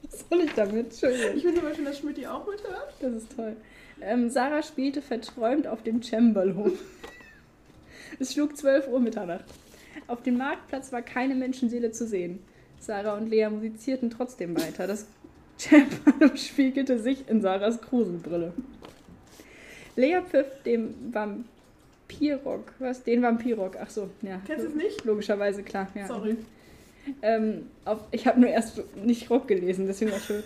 Was 0.03 0.25
soll 0.31 0.41
ich 0.43 0.53
damit? 0.53 0.93
Entschuldigung. 0.93 1.37
Ich 1.37 1.43
finde 1.43 1.61
aber 1.61 1.75
schon, 1.75 1.85
dass 1.85 1.99
Schmidt 1.99 2.27
auch 2.27 2.47
mithört. 2.47 2.95
Das 3.01 3.13
ist 3.15 3.37
toll. 3.37 3.57
Ähm, 4.01 4.31
Sarah 4.31 4.63
spielte 4.63 5.03
verträumt 5.03 5.67
auf 5.67 5.83
dem 5.83 6.03
Cembalo. 6.03 6.73
Es 8.19 8.33
schlug 8.33 8.57
12 8.57 8.89
Uhr 8.89 9.01
Mitternacht. 9.01 9.45
Auf 10.07 10.23
dem 10.23 10.37
Marktplatz 10.39 10.93
war 10.93 11.03
keine 11.03 11.35
Menschenseele 11.35 11.91
zu 11.93 12.07
sehen. 12.07 12.45
Sarah 12.83 13.15
und 13.15 13.31
Lea 13.31 13.49
musizierten 13.49 14.11
trotzdem 14.11 14.57
weiter. 14.57 14.87
Das 14.87 15.07
Cembalo 15.57 16.35
spiegelte 16.37 16.99
sich 16.99 17.29
in 17.29 17.41
Sarahs 17.41 17.81
Krusenbrille. 17.81 18.53
Lea 19.95 20.21
pfiff 20.29 20.47
dem 20.65 20.95
Vampirrock. 21.13 22.73
Was? 22.81 23.05
Den 23.05 23.23
Vampirrock. 23.23 23.77
Ach 23.81 23.89
so, 23.89 24.11
ja. 24.23 24.41
Kennst 24.45 24.65
du 24.65 24.71
es 24.71 24.75
nicht? 24.75 25.05
Logischerweise, 25.05 25.63
klar. 25.63 25.89
Ja. 25.95 26.09
Sorry. 26.09 26.37
Ähm, 27.21 27.69
auf, 27.85 28.01
ich 28.11 28.27
habe 28.27 28.41
nur 28.41 28.51
erst 28.51 28.83
nicht 28.97 29.31
Rock 29.31 29.49
gelesen, 29.49 29.87
deswegen 29.87 30.11
war 30.11 30.21
schön. 30.21 30.43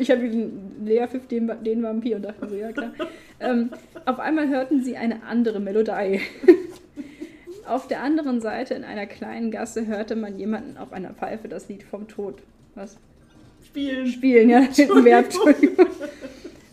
Ich 0.00 0.08
den 0.08 0.86
Lea 0.86 1.06
pfiff 1.06 1.26
den, 1.26 1.50
den 1.62 1.82
Vampir 1.82 2.16
und 2.16 2.22
dachte 2.22 2.48
so, 2.48 2.54
ja 2.54 2.72
klar. 2.72 2.92
Ähm, 3.38 3.68
auf 4.06 4.18
einmal 4.18 4.48
hörten 4.48 4.82
sie 4.82 4.96
eine 4.96 5.22
andere 5.24 5.60
Melodie. 5.60 6.22
Auf 7.66 7.88
der 7.88 8.02
anderen 8.02 8.40
Seite 8.40 8.74
in 8.74 8.84
einer 8.84 9.06
kleinen 9.06 9.50
Gasse 9.50 9.86
hörte 9.86 10.14
man 10.16 10.38
jemanden 10.38 10.76
auf 10.76 10.92
einer 10.92 11.10
Pfeife 11.10 11.48
das 11.48 11.68
Lied 11.68 11.82
vom 11.82 12.06
Tod. 12.06 12.38
Was? 12.74 12.96
Spielen. 13.64 14.06
Spielen, 14.06 14.48
ja, 14.50 14.58
ein 14.58 15.04
Verb, 15.04 15.24
Entschuldigung. 15.26 15.86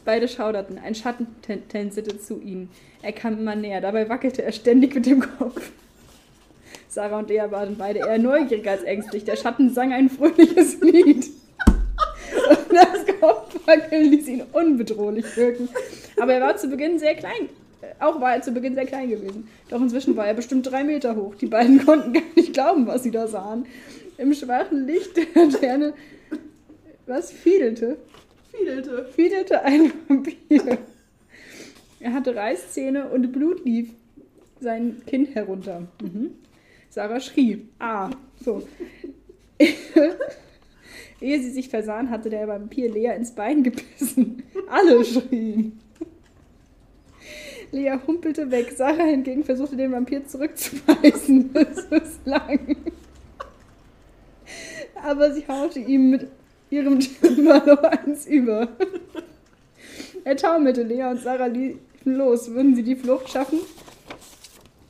Beide 0.05 0.27
schauderten. 0.27 0.77
Ein 0.77 0.93
Schatten 0.95 1.27
tän- 1.47 1.67
tänzelte 1.67 2.19
zu 2.19 2.39
ihnen. 2.39 2.69
Er 3.01 3.13
kam 3.13 3.39
immer 3.39 3.55
näher. 3.55 3.81
Dabei 3.81 4.07
wackelte 4.09 4.43
er 4.43 4.51
ständig 4.51 4.93
mit 4.93 5.05
dem 5.05 5.21
Kopf. 5.21 5.71
Sarah 6.89 7.19
und 7.19 7.29
Lea 7.29 7.45
waren 7.49 7.75
beide 7.75 7.99
eher 7.99 8.19
neugierig 8.19 8.67
als 8.69 8.83
ängstlich. 8.83 9.23
Der 9.23 9.35
Schatten 9.35 9.73
sang 9.73 9.93
ein 9.93 10.09
fröhliches 10.09 10.79
Lied. 10.81 11.25
Und 12.49 12.71
das 12.71 13.05
Kopfwackeln 13.19 14.11
ließ 14.11 14.27
ihn 14.27 14.43
unbedrohlich 14.51 15.35
wirken. 15.35 15.69
Aber 16.21 16.33
er 16.33 16.41
war 16.41 16.57
zu 16.57 16.67
Beginn 16.67 16.99
sehr 16.99 17.15
klein. 17.15 17.49
Auch 17.99 18.19
war 18.21 18.35
er 18.35 18.41
zu 18.41 18.51
Beginn 18.51 18.75
sehr 18.75 18.85
klein 18.85 19.09
gewesen. 19.09 19.47
Doch 19.69 19.81
inzwischen 19.81 20.15
war 20.15 20.27
er 20.27 20.33
bestimmt 20.33 20.69
drei 20.69 20.83
Meter 20.83 21.15
hoch. 21.15 21.35
Die 21.35 21.47
beiden 21.47 21.85
konnten 21.85 22.13
gar 22.13 22.23
nicht 22.35 22.53
glauben, 22.53 22.87
was 22.87 23.03
sie 23.03 23.11
da 23.11 23.27
sahen. 23.27 23.65
Im 24.17 24.33
schwachen 24.33 24.85
Licht 24.85 25.17
der 25.17 25.25
Laterne. 25.35 25.93
Was 27.05 27.31
fiedelte? 27.31 27.97
Fiedelte. 28.51 29.05
Fiedelte 29.15 29.61
ein 29.63 29.91
Vampir. 30.07 30.77
Er 31.99 32.13
hatte 32.13 32.35
Reißzähne 32.35 33.09
und 33.09 33.31
Blut 33.31 33.65
lief 33.65 33.89
sein 34.59 35.01
Kinn 35.05 35.25
herunter. 35.25 35.87
Mhm. 36.01 36.31
Sarah 36.89 37.19
schrie. 37.19 37.67
Ah, 37.79 38.09
so. 38.43 38.67
Ehe 41.21 41.41
sie 41.41 41.51
sich 41.51 41.69
versahen, 41.69 42.09
hatte 42.09 42.29
der 42.29 42.47
Vampir 42.47 42.91
Lea 42.91 43.15
ins 43.15 43.31
Bein 43.31 43.63
gebissen. 43.63 44.43
Alle 44.69 45.03
schrien. 45.05 45.79
Lea 47.73 47.97
humpelte 48.05 48.51
weg. 48.51 48.71
Sarah 48.75 49.03
hingegen 49.03 49.43
versuchte 49.43 49.75
den 49.75 49.91
Vampir 49.91 50.25
zurückzubeißen. 50.25 51.49
Es 51.53 51.79
ist 51.89 52.25
lang. 52.25 52.77
Aber 55.03 55.33
sie 55.33 55.43
haute 55.47 55.79
ihm 55.79 56.11
mit 56.11 56.27
ihrem 56.69 56.99
Timberlo 56.99 57.75
eins 57.81 58.27
über. 58.27 58.69
Er 60.23 60.37
taumelte, 60.37 60.83
Lea 60.83 61.03
und 61.05 61.21
Sarah 61.21 61.47
liefen 61.47 61.79
los. 62.05 62.51
Würden 62.51 62.75
sie 62.75 62.83
die 62.83 62.95
Flucht 62.95 63.29
schaffen? 63.29 63.59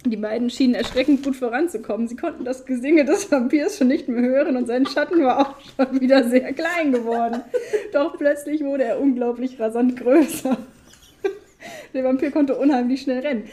Die 0.05 0.17
beiden 0.17 0.49
schienen 0.49 0.75
erschreckend 0.75 1.23
gut 1.23 1.37
voranzukommen. 1.37 2.09
Sie 2.09 2.17
konnten 2.17 2.43
das 2.43 2.65
Gesinge 2.65 3.05
des 3.05 3.31
Vampirs 3.31 3.77
schon 3.77 3.87
nicht 3.87 4.09
mehr 4.09 4.21
hören 4.21 4.57
und 4.57 4.67
sein 4.67 4.85
Schatten 4.85 5.23
war 5.23 5.39
auch 5.39 5.55
schon 5.61 6.01
wieder 6.01 6.27
sehr 6.27 6.51
klein 6.51 6.91
geworden. 6.91 7.41
Doch 7.93 8.17
plötzlich 8.17 8.61
wurde 8.61 8.83
er 8.83 8.99
unglaublich 8.99 9.57
rasant 9.59 9.95
größer. 9.95 10.57
Der 11.93 12.03
Vampir 12.03 12.31
konnte 12.31 12.57
unheimlich 12.57 13.01
schnell 13.01 13.19
rennen. 13.19 13.43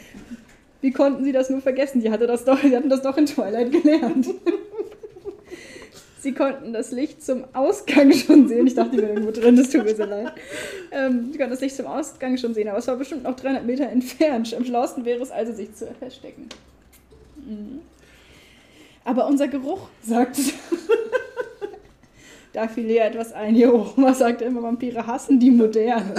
Wie 0.81 0.91
konnten 0.91 1.23
sie 1.23 1.31
das 1.31 1.49
nur 1.49 1.61
vergessen? 1.61 2.01
Sie, 2.01 2.09
hatte 2.11 2.27
hatten 2.27 2.89
das 2.89 3.01
doch 3.01 3.17
in 3.17 3.25
Twilight 3.25 3.71
gelernt. 3.71 4.27
Sie 6.21 6.33
konnten 6.33 6.71
das 6.71 6.91
Licht 6.91 7.23
zum 7.23 7.45
Ausgang 7.53 8.13
schon 8.13 8.47
sehen. 8.47 8.67
Ich 8.67 8.75
dachte, 8.75 8.95
ich 8.95 9.01
wäre 9.01 9.13
irgendwo 9.13 9.31
drin, 9.31 9.55
das 9.55 9.71
tut 9.71 9.85
mir 9.85 9.95
so 9.95 10.03
leid. 10.03 10.31
Ähm, 10.91 11.29
sie 11.31 11.37
konnten 11.37 11.51
das 11.51 11.61
Licht 11.61 11.75
zum 11.75 11.87
Ausgang 11.87 12.37
schon 12.37 12.53
sehen, 12.53 12.67
aber 12.67 12.77
es 12.77 12.87
war 12.87 12.95
bestimmt 12.95 13.23
noch 13.23 13.35
300 13.35 13.65
Meter 13.65 13.89
entfernt. 13.89 14.53
Am 14.53 14.63
schlausten 14.63 15.03
wäre 15.03 15.19
es 15.21 15.31
also, 15.31 15.51
sich 15.51 15.73
zu 15.73 15.87
verstecken. 15.97 16.47
Mhm. 17.37 17.79
Aber 19.03 19.25
unser 19.25 19.47
Geruch, 19.47 19.87
sagte 20.03 20.41
sie. 20.41 20.53
da 22.53 22.67
fiel 22.67 22.85
Lea 22.85 22.99
etwas 22.99 23.33
ein. 23.33 23.55
Hier 23.55 23.71
hoch, 23.71 23.93
was 23.95 24.19
sagte 24.19 24.45
immer, 24.45 24.61
Vampire 24.61 25.07
hassen 25.07 25.39
die 25.39 25.49
Moderne. 25.49 26.13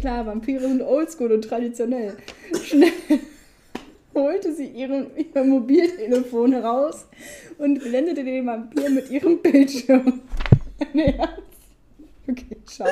Klar, 0.00 0.26
Vampire 0.26 0.60
sind 0.60 0.80
oldschool 0.82 1.32
und 1.32 1.42
traditionell. 1.42 2.16
Schnell 2.62 2.92
holte 4.14 4.52
sie 4.52 4.66
ihren, 4.66 5.08
ihr 5.16 5.44
Mobiltelefon 5.44 6.52
heraus 6.52 7.06
und 7.58 7.80
blendete 7.80 8.22
den 8.22 8.46
Vampir 8.46 8.90
mit 8.90 9.10
ihrem 9.10 9.38
Bildschirm. 9.42 10.20
okay, 12.28 12.56
schau. 12.70 12.86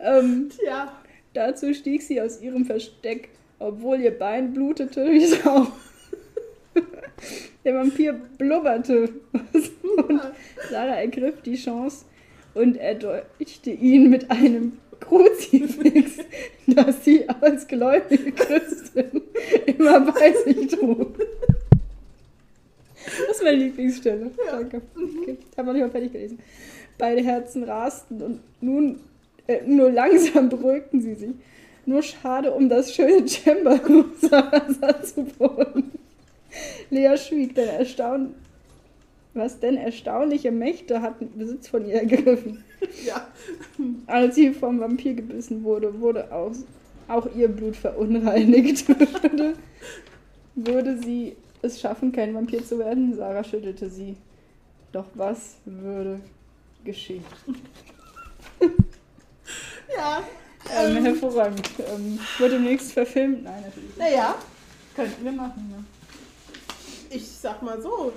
Ähm, 0.00 0.50
Tja. 0.50 1.00
Dazu 1.32 1.74
stieg 1.74 2.00
sie 2.02 2.20
aus 2.20 2.40
ihrem 2.40 2.64
Versteck, 2.64 3.30
obwohl 3.58 4.00
ihr 4.00 4.16
Bein 4.16 4.52
blutete 4.52 5.10
wie 5.10 5.26
Sau. 5.26 5.66
Der 7.64 7.74
Vampir 7.74 8.12
blubberte 8.38 9.08
und 9.32 10.20
Sarah 10.70 10.94
ergriff 10.94 11.42
die 11.42 11.56
Chance 11.56 12.04
und 12.54 12.76
erdolchte 12.76 13.70
ihn 13.70 14.10
mit 14.10 14.30
einem 14.30 14.78
Kruzifix, 15.00 16.18
das 16.66 17.04
sie 17.04 17.28
als 17.28 17.66
gläubige 17.66 18.32
Christin 18.32 19.22
immer 19.66 20.00
bei 20.00 20.32
sich 20.44 20.68
trug. 20.68 21.18
Das 23.04 23.36
ist 23.36 23.44
meine 23.44 23.58
Lieblingsstelle. 23.58 24.30
Ja. 24.46 24.52
Danke. 24.58 24.82
Okay. 24.94 25.36
Habe 25.56 25.66
noch 25.66 25.74
nicht 25.74 25.82
mal 25.82 25.90
fertig 25.90 26.12
gelesen. 26.12 26.38
Beide 26.98 27.22
Herzen 27.22 27.64
rasten 27.64 28.22
und 28.22 28.40
nun 28.60 29.00
äh, 29.46 29.62
nur 29.66 29.90
langsam 29.90 30.48
beruhigten 30.48 31.02
sie 31.02 31.14
sich. 31.14 31.34
Nur 31.86 32.02
schade 32.02 32.52
um 32.52 32.68
das 32.68 32.94
schöne 32.94 33.26
saß 33.26 35.14
zu 35.14 35.24
Boden. 35.24 35.92
Lea 36.90 37.16
schwieg, 37.16 37.54
denn 37.54 37.68
erstaunt, 37.68 38.34
was 39.34 39.58
denn 39.58 39.76
erstaunliche 39.76 40.50
Mächte 40.50 41.02
hatten 41.02 41.36
Besitz 41.36 41.68
von 41.68 41.86
ihr 41.86 41.96
ergriffen. 41.96 42.64
Ja. 43.04 43.26
Als 44.06 44.34
sie 44.34 44.52
vom 44.52 44.80
Vampir 44.80 45.14
gebissen 45.14 45.62
wurde, 45.64 46.00
wurde 46.00 46.32
auch, 46.32 46.52
auch 47.08 47.26
ihr 47.34 47.48
Blut 47.48 47.76
verunreinigt. 47.76 48.88
würde, 49.22 49.54
würde 50.54 50.98
sie 50.98 51.36
es 51.62 51.80
schaffen, 51.80 52.12
kein 52.12 52.34
Vampir 52.34 52.64
zu 52.64 52.78
werden? 52.78 53.14
Sarah 53.16 53.44
schüttelte 53.44 53.88
sie. 53.90 54.16
Doch 54.92 55.06
was 55.14 55.56
würde 55.64 56.20
geschehen? 56.84 57.24
Ja. 59.96 60.22
Ähm, 60.74 60.96
Ähm, 60.96 61.04
hervorragend. 61.04 61.68
Ähm, 61.94 62.18
wird 62.38 62.52
demnächst 62.52 62.92
verfilmt? 62.92 63.44
Nein, 63.44 63.64
natürlich 63.66 63.88
nicht. 63.90 63.98
naja, 63.98 64.34
Könnten 64.96 65.22
wir 65.22 65.32
machen, 65.32 65.68
ne? 65.70 65.84
ich 67.10 67.28
sag 67.28 67.62
mal 67.62 67.80
so. 67.82 68.12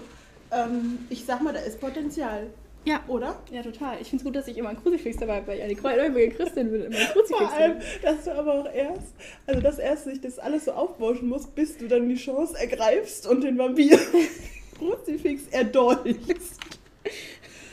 Ähm, 0.52 1.00
ich 1.10 1.26
sag 1.26 1.42
mal, 1.42 1.54
da 1.54 1.60
ist 1.60 1.80
Potenzial. 1.82 2.48
Ja. 2.88 3.04
Oder? 3.08 3.38
Ja, 3.52 3.62
total. 3.64 3.98
Ich 4.00 4.08
finde 4.08 4.22
es 4.22 4.24
gut, 4.24 4.36
dass 4.36 4.48
ich 4.48 4.58
immer 4.58 4.70
ein 4.70 4.82
Kruzifix 4.82 5.18
dabei 5.18 5.38
habe, 5.38 5.48
weil 5.48 5.58
ich 5.58 5.64
eine 5.64 5.76
gläubige 5.76 6.30
Christin 6.30 6.72
will 6.72 6.86
immer 6.86 6.98
ein 6.98 7.08
Kruzifix 7.08 7.50
Vor 7.50 7.54
allem, 7.54 7.78
dass 8.02 8.24
du 8.24 8.34
aber 8.34 8.54
auch 8.54 8.74
erst, 8.74 9.14
also 9.46 9.60
dass 9.60 9.78
erst 9.78 10.06
sich 10.06 10.22
das 10.22 10.40
alles 10.40 10.66
so 10.66 10.72
aufbauschen 10.72 11.28
muss, 11.28 11.48
bis 11.48 11.78
du 11.78 11.90
dann 11.90 12.08
die 12.08 12.16
Chance 12.16 12.58
ergreifst 12.58 13.28
und 13.28 13.44
den 13.44 13.58
Vampir 13.58 14.00
Kruzifix 14.78 15.48
erdolchst. 15.52 16.62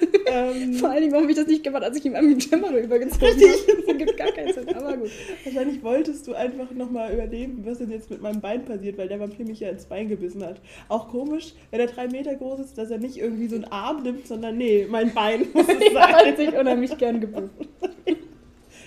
ähm, 0.26 0.74
Vor 0.74 0.90
allen 0.90 1.00
Dingen, 1.00 1.12
warum 1.12 1.24
habe 1.24 1.32
ich 1.32 1.38
das 1.38 1.46
nicht 1.46 1.62
gemacht, 1.64 1.82
als 1.82 1.96
ich 1.96 2.04
ihm 2.04 2.14
am 2.14 2.40
Cembalo 2.40 2.78
übergezogen 2.78 3.28
habe? 3.28 3.84
Das 3.86 3.96
gibt 3.98 4.16
gar 4.16 4.32
keinen 4.32 4.52
Sinn, 4.52 4.68
aber 4.74 4.96
gut. 4.96 5.10
wahrscheinlich 5.44 5.82
wolltest 5.82 6.26
du 6.26 6.34
einfach 6.34 6.70
nochmal 6.72 7.12
überleben, 7.12 7.62
was 7.64 7.78
denn 7.78 7.90
jetzt 7.90 8.10
mit 8.10 8.22
meinem 8.22 8.40
Bein 8.40 8.64
passiert, 8.64 8.98
weil 8.98 9.08
der 9.08 9.20
Vampir 9.20 9.46
mich 9.46 9.60
ja 9.60 9.68
ins 9.68 9.84
Bein 9.86 10.08
gebissen 10.08 10.44
hat. 10.44 10.60
Auch 10.88 11.08
komisch, 11.08 11.54
wenn 11.70 11.80
er 11.80 11.86
drei 11.86 12.08
Meter 12.08 12.34
groß 12.34 12.60
ist, 12.60 12.78
dass 12.78 12.90
er 12.90 12.98
nicht 12.98 13.16
irgendwie 13.16 13.48
so 13.48 13.56
einen 13.56 13.64
Arm 13.64 14.02
nimmt, 14.02 14.26
sondern 14.26 14.56
nee, 14.56 14.86
mein 14.88 15.12
Bein 15.14 15.46
muss 15.52 15.68
es 15.68 15.80
Ich 15.80 15.94
habe 15.94 16.24
sein. 16.24 16.36
sich 16.36 16.54
unheimlich 16.54 16.96
gern 16.98 17.20
gebückt. 17.20 17.50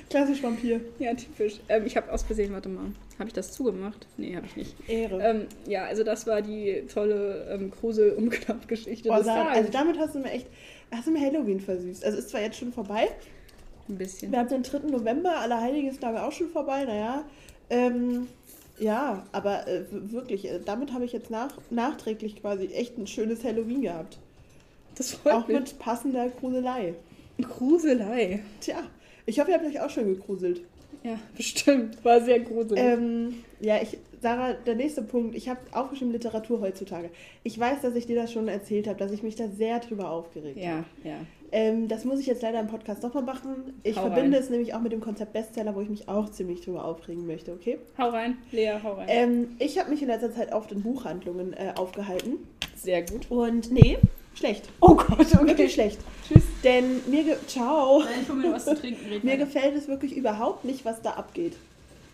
Klassisch 0.10 0.42
Vampir. 0.42 0.80
Ja, 1.00 1.14
typisch. 1.14 1.60
Ähm, 1.68 1.84
ich 1.86 1.98
habe 1.98 2.12
aus 2.12 2.24
Versehen, 2.24 2.54
warte 2.54 2.70
mal, 2.70 2.86
habe 3.20 3.28
ich 3.28 3.34
das 3.34 3.52
zugemacht? 3.52 4.08
Nee, 4.16 4.36
habe 4.38 4.46
ich 4.46 4.56
nicht. 4.56 4.90
Ehre. 4.90 5.22
Ähm, 5.22 5.42
ja, 5.68 5.84
also 5.86 6.04
das 6.04 6.26
war 6.26 6.42
die 6.42 6.84
tolle 6.94 7.46
ähm, 7.52 7.72
des 9.20 9.26
Sarah, 9.26 9.44
Tages. 9.50 9.58
also 9.58 9.72
damit 9.74 9.98
hast 10.00 10.16
du 10.16 10.20
mir 10.20 10.32
echt, 10.32 10.48
hast 10.92 11.08
du 11.08 11.12
mir 11.12 11.22
Halloween 11.22 11.60
versüßt. 11.60 12.04
Also 12.04 12.18
ist 12.18 12.30
zwar 12.30 12.42
jetzt 12.42 12.58
schon 12.58 12.72
vorbei, 12.72 13.10
Ein 13.90 13.98
bisschen. 13.98 14.32
wir 14.32 14.40
haben 14.40 14.50
den 14.50 14.64
3. 14.64 14.80
November, 14.90 15.38
Allerheiligentage 15.38 16.24
auch 16.24 16.32
schon 16.32 16.50
vorbei, 16.50 16.86
naja. 16.86 17.24
Ähm, 17.70 18.28
ja, 18.80 19.26
aber 19.32 19.68
äh, 19.68 19.84
wirklich, 19.92 20.46
äh, 20.46 20.60
damit 20.64 20.94
habe 20.94 21.06
ich 21.06 21.12
jetzt 21.12 21.30
nach, 21.32 21.58
nachträglich 21.70 22.42
quasi 22.42 22.68
echt 22.68 22.98
ein 22.98 23.08
schönes 23.08 23.44
Halloween 23.44 23.82
gehabt. 23.82 24.20
Das 24.96 25.12
freut 25.14 25.34
Auch 25.34 25.48
mich. 25.48 25.60
mit 25.60 25.80
passender 25.80 26.30
Gruselei. 26.30 26.94
Gruselei. 27.42 28.42
Tja, 28.62 28.78
ich 29.26 29.40
hoffe, 29.40 29.52
ihr 29.52 29.58
habt 29.58 29.66
euch 29.66 29.80
auch 29.82 29.90
schon 29.90 30.06
gegruselt. 30.08 30.62
Ja, 31.04 31.20
bestimmt. 31.36 32.04
War 32.04 32.22
sehr 32.22 32.40
gruselig. 32.40 32.84
Ähm, 32.84 33.44
ja, 33.60 33.82
ich, 33.82 33.98
Sarah, 34.22 34.54
der 34.54 34.76
nächste 34.76 35.02
Punkt. 35.04 35.36
Ich 35.36 35.48
habe 35.50 35.60
aufgeschrieben 35.72 36.12
Literatur 36.12 36.60
heutzutage. 36.62 37.10
Ich 37.44 37.60
weiß, 37.60 37.82
dass 37.82 37.96
ich 37.96 38.08
dir 38.08 38.16
das 38.16 38.32
schon 38.32 38.48
erzählt 38.48 38.88
habe, 38.88 38.98
dass 38.98 39.12
ich 39.12 39.22
mich 39.24 39.36
da 39.36 39.48
sehr 39.48 39.80
drüber 39.80 40.10
aufgeregt 40.10 40.58
habe. 40.58 40.86
ja, 41.04 41.10
ja. 41.12 41.18
Ähm, 41.52 41.88
das 41.88 42.04
muss 42.04 42.20
ich 42.20 42.26
jetzt 42.28 42.42
leider 42.42 42.60
im 42.60 42.68
Podcast 42.68 43.04
doch 43.06 43.14
mal 43.14 43.24
machen. 43.24 43.80
Ich 43.84 43.96
Hau 43.96 44.02
verbinde 44.02 44.36
rein. 44.36 44.44
es 44.44 44.50
nämlich 44.50 44.74
auch 44.74 44.82
mit 44.82 44.92
dem 44.92 45.00
Konzept 45.00 45.32
Bestseller, 45.32 45.74
wo 45.76 45.80
ich 45.82 45.88
mich 45.88 46.10
auch 46.10 46.30
ziemlich 46.30 46.60
drüber 46.60 46.84
aufregen 46.84 47.26
möchte, 47.26 47.54
okay? 47.54 47.78
Hau 47.98 48.10
rein, 48.10 48.38
Lea, 48.52 48.74
hau 48.84 48.96
rein. 48.96 49.06
Ähm, 49.10 49.48
ich 49.58 49.80
habe 49.80 49.90
mich 49.90 50.02
in 50.02 50.10
letzter 50.10 50.34
Zeit 50.34 50.52
oft 50.52 50.74
in 50.74 50.82
Buchhandlungen 50.82 51.54
äh, 51.54 51.72
aufgehalten. 51.78 52.40
sehr 52.76 53.02
gut. 53.04 53.32
Und 53.32 53.72
nee, 53.72 53.98
schlecht. 54.36 54.68
Oh 54.82 54.96
Gott, 54.96 55.20
Wirklich 55.48 55.74
schlecht. 55.74 56.00
Tschüss. 56.28 56.44
Denn 56.66 57.00
mir, 57.10 57.38
ciao. 57.48 58.00
Nein, 58.00 58.10
ich 58.24 58.28
hol 58.30 58.36
mir 58.36 58.52
was 58.52 58.66
zu 58.66 58.76
trinken. 58.76 59.06
Mir 59.24 59.38
gefällt 59.38 59.74
es 59.78 59.88
wirklich 59.88 60.18
überhaupt 60.18 60.66
nicht, 60.66 60.84
was 60.84 61.02
da 61.02 61.12
abgeht. 61.12 61.54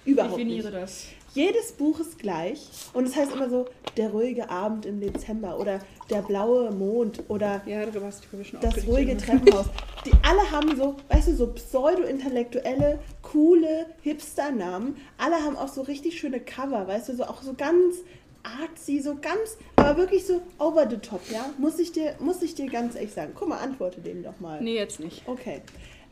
Überhaupt 0.06 0.34
Definiere 0.38 0.68
nicht. 0.70 0.78
das. 0.84 1.08
Jedes 1.34 1.72
Buch 1.72 2.00
ist 2.00 2.20
gleich 2.20 2.68
und 2.94 3.08
es 3.08 3.16
heißt 3.16 3.32
immer 3.34 3.50
so, 3.50 3.66
der 3.98 4.12
ruhige 4.12 4.52
Abend 4.52 4.86
im 4.86 5.00
Dezember 5.00 5.60
oder 5.60 5.80
der 6.12 6.22
blaue 6.22 6.72
Mond 6.72 7.24
oder 7.28 7.64
Ja, 7.66 7.86
das 7.86 8.88
ruhige 8.88 9.14
ja. 9.14 9.18
Treppenhaus. 9.18 9.66
Die 10.06 10.12
alle 10.22 10.52
haben 10.52 10.78
so, 10.78 10.96
weißt 11.10 11.30
du, 11.30 11.36
so 11.36 11.48
pseudo-intellektuelle, 11.48 13.00
coole 13.24 13.88
Hipster-Namen. 14.04 14.96
Alle 15.18 15.38
haben 15.38 15.58
auch 15.58 15.70
so 15.70 15.82
richtig 15.82 16.20
schöne 16.20 16.40
Cover, 16.40 16.88
weißt 16.88 17.10
du, 17.10 17.16
so 17.16 17.24
auch 17.24 17.42
so 17.42 17.56
ganz 17.56 17.98
artsy, 18.44 19.00
so 19.00 19.16
ganz, 19.16 19.58
aber 19.78 19.98
wirklich 19.98 20.28
so 20.28 20.42
over 20.60 20.88
the 20.88 20.98
top, 20.98 21.22
ja? 21.32 21.50
Muss 21.58 21.80
ich 21.80 21.94
dir, 21.94 22.16
muss 22.20 22.44
ich 22.44 22.54
dir 22.54 22.70
ganz 22.70 22.94
ehrlich 22.94 23.14
sagen. 23.14 23.32
Guck 23.34 23.50
mal, 23.50 23.58
antworte 23.58 24.02
dem 24.02 24.22
doch 24.22 24.40
mal. 24.40 24.62
Nee, 24.62 24.76
jetzt 24.76 25.00
nicht. 25.00 25.24
Okay. 25.28 25.62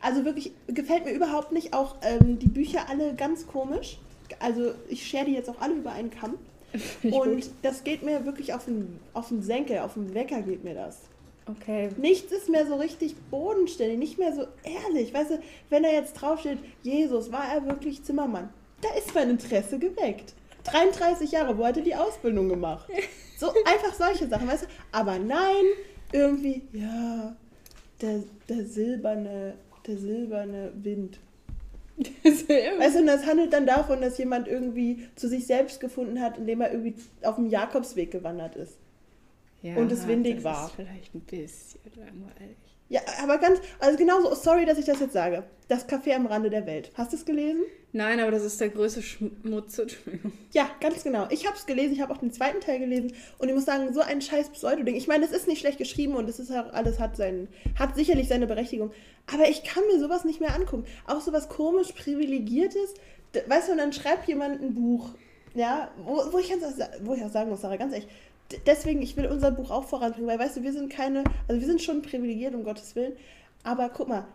Also 0.00 0.24
wirklich, 0.24 0.50
gefällt 0.66 1.04
mir 1.04 1.12
überhaupt 1.12 1.52
nicht. 1.52 1.74
Auch 1.74 1.96
ähm, 2.02 2.40
die 2.40 2.48
Bücher 2.48 2.88
alle 2.88 3.14
ganz 3.14 3.46
komisch. 3.46 3.98
Also 4.38 4.74
ich 4.88 5.06
share 5.06 5.24
die 5.24 5.32
jetzt 5.32 5.48
auch 5.48 5.60
alle 5.60 5.74
über 5.74 5.92
einen 5.92 6.10
Kamm. 6.10 6.34
Und 7.02 7.50
das 7.62 7.84
geht 7.84 8.02
mir 8.02 8.24
wirklich 8.24 8.54
auf 8.54 8.64
den, 8.64 8.98
auf 9.12 9.28
den 9.28 9.42
Senkel, 9.42 9.80
auf 9.80 9.94
den 9.94 10.14
Wecker 10.14 10.40
geht 10.42 10.64
mir 10.64 10.74
das. 10.74 11.00
Okay. 11.46 11.90
Nichts 11.96 12.32
ist 12.32 12.48
mehr 12.48 12.66
so 12.66 12.76
richtig 12.76 13.16
bodenständig, 13.30 13.98
nicht 13.98 14.18
mehr 14.18 14.32
so 14.32 14.46
ehrlich. 14.62 15.12
Weißt 15.12 15.32
du, 15.32 15.40
wenn 15.70 15.82
da 15.82 15.90
jetzt 15.90 16.14
draufsteht, 16.14 16.58
Jesus, 16.82 17.32
war 17.32 17.52
er 17.52 17.66
wirklich 17.66 18.02
Zimmermann? 18.04 18.48
Da 18.80 18.88
ist 18.96 19.14
mein 19.14 19.30
Interesse 19.30 19.78
geweckt. 19.78 20.34
33 20.64 21.32
Jahre, 21.32 21.58
wo 21.58 21.66
hat 21.66 21.76
er 21.76 21.82
die 21.82 21.94
Ausbildung 21.94 22.48
gemacht? 22.48 22.88
So 23.38 23.48
einfach 23.64 23.92
solche 23.92 24.28
Sachen, 24.28 24.46
weißt 24.46 24.62
du? 24.62 24.66
Aber 24.92 25.18
nein, 25.18 25.64
irgendwie, 26.12 26.62
ja, 26.72 27.34
der, 28.00 28.22
der 28.48 28.64
silberne, 28.64 29.54
der 29.84 29.98
silberne 29.98 30.72
Wind. 30.76 31.18
Weißt 31.98 32.96
du, 32.96 33.00
und 33.00 33.06
das 33.06 33.26
handelt 33.26 33.52
dann 33.52 33.66
davon, 33.66 34.00
dass 34.00 34.18
jemand 34.18 34.48
irgendwie 34.48 35.08
zu 35.14 35.28
sich 35.28 35.46
selbst 35.46 35.80
gefunden 35.80 36.20
hat, 36.20 36.38
indem 36.38 36.60
er 36.60 36.72
irgendwie 36.72 36.94
auf 37.22 37.36
dem 37.36 37.48
Jakobsweg 37.48 38.10
gewandert 38.10 38.56
ist. 38.56 38.78
Ja, 39.62 39.76
und 39.76 39.92
es 39.92 40.06
windig 40.08 40.36
das 40.36 40.44
war. 40.44 40.66
Ist 40.66 40.74
vielleicht 40.74 41.14
ein 41.14 41.20
bisschen 41.20 41.80
langweilig. 41.96 42.56
Ja, 42.92 43.00
aber 43.22 43.38
ganz, 43.38 43.58
also 43.78 43.96
genauso, 43.96 44.34
sorry, 44.34 44.66
dass 44.66 44.76
ich 44.76 44.84
das 44.84 45.00
jetzt 45.00 45.14
sage. 45.14 45.44
Das 45.66 45.88
Café 45.88 46.14
am 46.14 46.26
Rande 46.26 46.50
der 46.50 46.66
Welt. 46.66 46.92
Hast 46.94 47.14
du 47.14 47.16
es 47.16 47.24
gelesen? 47.24 47.62
Nein, 47.92 48.20
aber 48.20 48.30
das 48.30 48.42
ist 48.42 48.60
der 48.60 48.68
größte 48.68 49.00
Schmutz. 49.00 49.80
Ja, 50.52 50.68
ganz 50.78 51.02
genau. 51.02 51.26
Ich 51.30 51.46
habe 51.46 51.56
es 51.56 51.64
gelesen, 51.64 51.94
ich 51.94 52.02
habe 52.02 52.12
auch 52.12 52.18
den 52.18 52.32
zweiten 52.32 52.60
Teil 52.60 52.80
gelesen 52.80 53.14
und 53.38 53.48
ich 53.48 53.54
muss 53.54 53.64
sagen, 53.64 53.94
so 53.94 54.02
ein 54.02 54.20
scheiß 54.20 54.50
Pseudo-Ding. 54.50 54.94
Ich 54.94 55.08
meine, 55.08 55.24
es 55.24 55.32
ist 55.32 55.48
nicht 55.48 55.60
schlecht 55.60 55.78
geschrieben 55.78 56.16
und 56.16 56.28
es 56.28 56.38
ist 56.38 56.50
auch 56.52 56.70
alles 56.74 57.00
hat 57.00 57.16
seinen, 57.16 57.48
hat 57.78 57.94
sicherlich 57.94 58.28
seine 58.28 58.46
Berechtigung. 58.46 58.90
Aber 59.32 59.48
ich 59.48 59.64
kann 59.64 59.84
mir 59.90 59.98
sowas 59.98 60.26
nicht 60.26 60.40
mehr 60.42 60.54
angucken. 60.54 60.84
Auch 61.06 61.22
sowas 61.22 61.48
komisch 61.48 61.92
privilegiertes. 61.92 62.92
Weißt 63.46 63.68
du, 63.68 63.72
und 63.72 63.78
dann 63.78 63.94
schreibt 63.94 64.28
jemand 64.28 64.60
ein 64.60 64.74
Buch, 64.74 65.14
ja, 65.54 65.90
wo, 66.04 66.30
wo, 66.30 66.38
ich, 66.38 66.50
ganz, 66.50 66.62
wo 67.00 67.14
ich 67.14 67.24
auch 67.24 67.30
sagen 67.30 67.48
muss, 67.48 67.62
Sarah, 67.62 67.76
ganz 67.76 67.94
ehrlich, 67.94 68.08
deswegen, 68.66 69.02
ich 69.02 69.16
will 69.16 69.26
unser 69.26 69.50
Buch 69.50 69.70
auch 69.70 69.84
voranbringen, 69.84 70.28
weil, 70.28 70.38
weißt 70.38 70.58
du, 70.58 70.62
wir 70.62 70.72
sind 70.72 70.92
keine, 70.92 71.24
also 71.48 71.60
wir 71.60 71.66
sind 71.66 71.82
schon 71.82 72.02
privilegiert, 72.02 72.54
um 72.54 72.64
Gottes 72.64 72.94
Willen, 72.94 73.14
aber 73.62 73.88
guck 73.88 74.08
mal, 74.08 74.26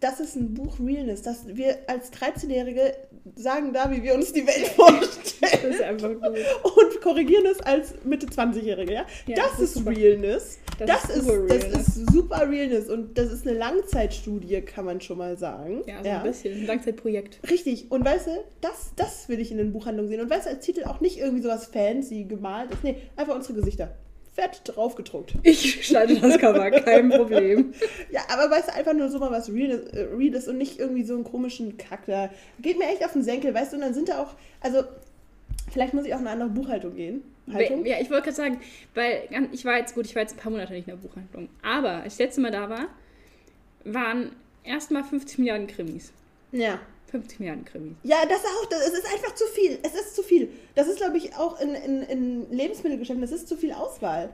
das 0.00 0.20
ist 0.20 0.36
ein 0.36 0.54
Buch 0.54 0.78
Realness, 0.78 1.22
dass 1.22 1.46
wir 1.56 1.78
als 1.86 2.12
13-Jährige 2.12 2.94
sagen 3.34 3.72
da, 3.72 3.90
wie 3.90 4.02
wir 4.02 4.14
uns 4.14 4.32
die 4.32 4.46
Welt 4.46 4.68
vorstellen 4.76 5.10
Das 5.40 5.64
ist 5.64 5.82
einfach 5.82 6.08
gut. 6.10 6.22
und 6.62 7.00
korrigieren 7.02 7.46
es 7.46 7.60
als 7.60 7.94
Mitte 8.04 8.26
20-Jährige, 8.26 8.92
ja? 8.92 9.06
Ja, 9.26 9.36
das, 9.36 9.52
das 9.52 9.60
ist 9.60 9.76
ist. 9.76 9.86
Realness. 9.86 10.58
Das 10.78 10.88
Das, 11.02 11.16
ist 11.16 11.24
super 11.24 11.46
das 11.46 11.62
Realness. 11.64 11.88
ist 11.96 12.12
super 12.12 12.50
Realness 12.50 12.88
und 12.90 13.18
das 13.18 13.32
ist 13.32 13.46
eine 13.46 13.56
Langzeitstudie, 13.58 14.60
kann 14.62 14.84
man 14.84 15.00
schon 15.00 15.18
mal 15.18 15.36
sagen. 15.36 15.82
Ja, 15.86 16.02
so 16.02 16.08
ein 16.10 16.22
bisschen. 16.22 16.60
Ein 16.60 16.66
Langzeitprojekt. 16.66 17.40
Richtig. 17.50 17.90
Und 17.90 18.04
weißt 18.04 18.26
du, 18.28 18.30
das, 18.60 18.92
das 18.96 19.28
will 19.28 19.40
ich 19.40 19.50
in 19.50 19.58
den 19.58 19.72
Buchhandlungen 19.72 20.08
sehen. 20.10 20.20
Und 20.20 20.30
weißt 20.30 20.46
du, 20.46 20.50
als 20.50 20.64
Titel 20.64 20.84
auch 20.84 21.00
nicht 21.00 21.18
irgendwie 21.18 21.42
sowas 21.42 21.66
fancy 21.66 22.24
gemalt 22.24 22.70
ist. 22.72 22.84
Nee, 22.84 22.96
einfach 23.16 23.34
unsere 23.34 23.54
Gesichter. 23.54 23.94
Fett 24.36 24.60
draufgedruckt. 24.64 25.32
Ich 25.42 25.86
schneide 25.86 26.20
das 26.20 26.36
Cover, 26.38 26.70
kein 26.70 27.08
Problem. 27.08 27.72
Ja, 28.10 28.20
aber 28.28 28.50
weißt 28.50 28.68
du, 28.68 28.74
einfach 28.74 28.92
nur 28.92 29.08
so 29.08 29.18
mal 29.18 29.30
was 29.30 29.50
Realness, 29.50 29.88
äh, 29.92 30.08
Real 30.14 30.34
ist 30.34 30.46
und 30.46 30.58
nicht 30.58 30.78
irgendwie 30.78 31.04
so 31.04 31.14
einen 31.14 31.24
komischen 31.24 31.78
Kack 31.78 32.04
da. 32.06 32.30
Geht 32.60 32.78
mir 32.78 32.84
echt 32.84 33.02
auf 33.02 33.12
den 33.12 33.22
Senkel, 33.22 33.54
weißt 33.54 33.72
du, 33.72 33.76
und 33.76 33.82
dann 33.82 33.94
sind 33.94 34.10
da 34.10 34.22
auch, 34.22 34.34
also, 34.60 34.84
vielleicht 35.72 35.94
muss 35.94 36.04
ich 36.04 36.14
auch 36.14 36.20
in 36.20 36.26
eine 36.26 36.42
andere 36.42 36.50
Buchhaltung 36.50 36.94
gehen. 36.94 37.22
Haltung? 37.50 37.86
Ja, 37.86 37.96
ich 37.98 38.10
wollte 38.10 38.24
gerade 38.24 38.36
sagen, 38.36 38.60
weil 38.94 39.22
ich 39.52 39.64
war 39.64 39.78
jetzt, 39.78 39.94
gut, 39.94 40.04
ich 40.04 40.14
war 40.14 40.22
jetzt 40.22 40.34
ein 40.34 40.38
paar 40.38 40.52
Monate 40.52 40.74
nicht 40.74 40.86
in 40.86 40.94
der 40.94 41.08
Buchhandlung. 41.08 41.48
Aber 41.62 42.02
als 42.02 42.14
ich 42.14 42.18
das 42.18 42.18
letzte 42.18 42.40
Mal 42.42 42.50
da 42.50 42.68
war, 42.68 42.88
waren 43.84 44.32
erstmal 44.64 45.04
50 45.04 45.38
Milliarden 45.38 45.66
Krimis. 45.66 46.12
Ja. 46.52 46.78
50 47.10 47.40
Milliarden 47.40 47.64
Krimis. 47.64 47.96
Ja, 48.02 48.18
das 48.28 48.40
auch, 48.44 48.66
das, 48.66 48.88
es 48.88 48.98
ist 48.98 49.06
einfach 49.12 49.34
zu 49.34 49.44
viel. 49.46 49.78
Es 49.82 49.94
ist 49.94 50.16
zu 50.16 50.22
viel. 50.22 50.48
Das 50.74 50.88
ist, 50.88 50.96
glaube 50.96 51.16
ich, 51.18 51.34
auch 51.36 51.60
in, 51.60 51.74
in, 51.74 52.02
in 52.02 52.50
Lebensmittelgeschäften, 52.50 53.22
es 53.22 53.32
ist 53.32 53.48
zu 53.48 53.56
viel 53.56 53.72
Auswahl. 53.72 54.30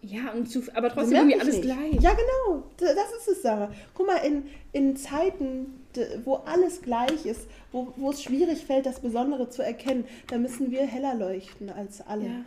Ja, 0.00 0.30
und 0.32 0.48
zu, 0.48 0.62
aber 0.74 0.88
Das 0.88 0.94
trotzdem 0.94 1.16
irgendwie 1.16 1.40
alles 1.40 1.56
nicht. 1.56 1.62
gleich. 1.62 1.94
Ja, 2.00 2.12
genau. 2.14 2.62
Das 2.78 3.12
ist 3.18 3.28
es, 3.28 3.42
Sarah. 3.42 3.72
Guck 3.94 4.06
mal, 4.06 4.18
in, 4.18 4.44
in 4.72 4.96
Zeiten, 4.96 5.80
wo 6.24 6.36
alles 6.36 6.82
gleich 6.82 7.26
ist, 7.26 7.48
wo, 7.72 7.92
wo 7.96 8.10
es 8.10 8.22
schwierig 8.22 8.64
fällt, 8.64 8.86
das 8.86 9.00
Besondere 9.00 9.50
zu 9.50 9.62
erkennen, 9.62 10.04
da 10.28 10.38
müssen 10.38 10.70
wir 10.70 10.86
heller 10.86 11.14
leuchten 11.14 11.70
als 11.70 12.00
alle. 12.00 12.24
Ja. 12.26 12.44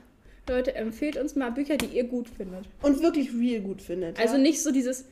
Leute, 0.48 0.76
empfehlt 0.76 1.18
uns 1.18 1.36
mal 1.36 1.52
Bücher, 1.52 1.78
die 1.78 1.88
ihr 1.88 2.06
gut 2.06 2.30
findet. 2.30 2.66
Und 2.82 3.02
wirklich 3.02 3.30
real 3.34 3.62
gut 3.62 3.82
findet. 3.82 4.20
Also 4.20 4.36
ja? 4.36 4.42
nicht 4.42 4.62
so 4.62 4.72
dieses, 4.72 5.06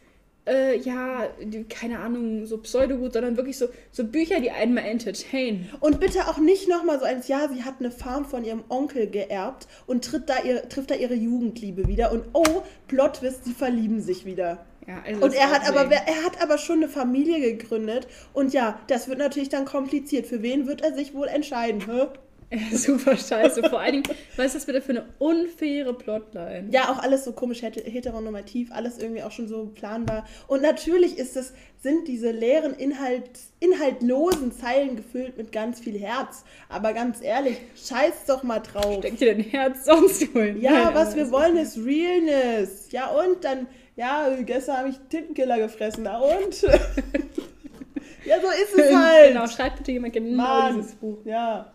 äh, 0.50 0.78
ja, 0.78 1.28
die, 1.42 1.64
keine 1.64 2.00
Ahnung, 2.00 2.46
so 2.46 2.58
Pseudogut, 2.58 3.14
sondern 3.14 3.38
wirklich 3.38 3.58
so, 3.58 3.68
so 3.92 4.04
Bücher, 4.04 4.40
die 4.40 4.52
einen 4.52 4.74
mal 4.74 4.82
entertainen. 4.82 5.70
Und 5.80 6.00
bitte 6.00 6.28
auch 6.28 6.38
nicht 6.38 6.68
nochmal 6.68 7.00
so 7.00 7.06
eins, 7.06 7.28
ja, 7.28 7.48
sie 7.54 7.64
hat 7.64 7.76
eine 7.80 7.92
Farm 7.92 8.26
von 8.26 8.44
ihrem 8.44 8.64
Onkel 8.70 9.08
geerbt 9.08 9.68
und 9.88 10.04
tritt 10.04 10.30
da 10.30 10.42
ihr, 10.44 10.68
trifft 10.70 10.92
da 10.92 10.96
ihre 10.96 11.14
Jugendliebe 11.14 11.88
wieder. 11.88 12.12
Und 12.12 12.26
oh, 12.34 12.64
Plot-Twist, 12.88 13.46
sie 13.46 13.54
verlieben 13.54 14.02
sich 14.02 14.26
wieder. 14.26 14.66
Ja, 14.88 15.04
also 15.06 15.24
Und 15.24 15.34
er 15.36 15.52
hat, 15.52 15.68
aber, 15.70 15.92
er 15.94 16.24
hat 16.24 16.42
aber 16.42 16.58
schon 16.58 16.78
eine 16.78 16.90
Familie 16.90 17.56
gegründet. 17.56 18.08
Und 18.34 18.54
ja, 18.54 18.80
das 18.88 19.08
wird 19.08 19.20
natürlich 19.20 19.50
dann 19.50 19.66
kompliziert. 19.66 20.26
Für 20.26 20.42
wen 20.42 20.68
wird 20.68 20.82
er 20.82 20.94
sich 20.94 21.14
wohl 21.14 21.28
entscheiden? 21.28 21.86
Hä? 21.86 22.08
Super 22.74 23.16
scheiße. 23.16 23.70
Vor 23.70 23.80
allen 23.80 24.02
Dingen, 24.02 24.18
was 24.36 24.48
ist 24.48 24.56
das 24.56 24.66
bitte 24.66 24.82
für 24.82 24.92
eine 24.92 25.06
unfaire 25.20 25.94
Plotline? 25.94 26.68
Ja, 26.72 26.92
auch 26.92 26.98
alles 26.98 27.24
so 27.26 27.32
komisch 27.32 27.62
het- 27.62 27.84
heteronormativ, 27.86 28.72
alles 28.72 28.98
irgendwie 28.98 29.22
auch 29.22 29.32
schon 29.32 29.48
so 29.48 29.68
planbar. 29.68 30.26
Und 30.48 30.64
natürlich 30.64 31.20
ist 31.20 31.38
es, 31.38 31.54
sind 31.82 32.08
diese 32.08 32.32
leeren, 32.32 32.74
Inhalt, 32.74 33.30
inhaltlosen 33.60 34.52
Zeilen 34.52 34.96
gefüllt 34.96 35.38
mit 35.38 35.52
ganz 35.52 35.80
viel 35.80 36.00
Herz. 36.00 36.44
Aber 36.70 36.94
ganz 36.94 37.22
ehrlich, 37.22 37.58
scheiß 37.76 38.26
doch 38.28 38.42
mal 38.42 38.60
drauf. 38.60 38.98
Steckt 39.00 39.22
dir 39.22 39.34
dein 39.36 39.44
Herz 39.44 39.86
sonst 39.86 40.34
wohin? 40.34 40.60
Ja, 40.60 40.86
Nein, 40.86 40.96
was 40.96 41.16
wir 41.16 41.30
wollen 41.32 41.56
ist 41.58 41.78
Realness. 41.78 42.92
Ja, 42.92 43.10
und 43.10 43.44
dann, 43.44 43.68
ja, 43.96 44.28
gestern 44.44 44.78
habe 44.78 44.90
ich 44.90 44.96
Tintenkiller 45.10 45.60
gefressen. 45.60 46.04
Na 46.04 46.18
und? 46.20 46.62
ja, 48.26 48.42
so 48.42 48.48
ist 48.48 48.76
es 48.76 48.96
halt. 48.96 49.34
Genau, 49.34 49.48
schreibt 49.48 49.78
bitte 49.78 49.92
jemand 49.92 50.14
genau 50.14 50.36
Mann. 50.44 50.78
dieses 50.78 50.96
Buch. 50.96 51.20
Ja. 51.26 51.72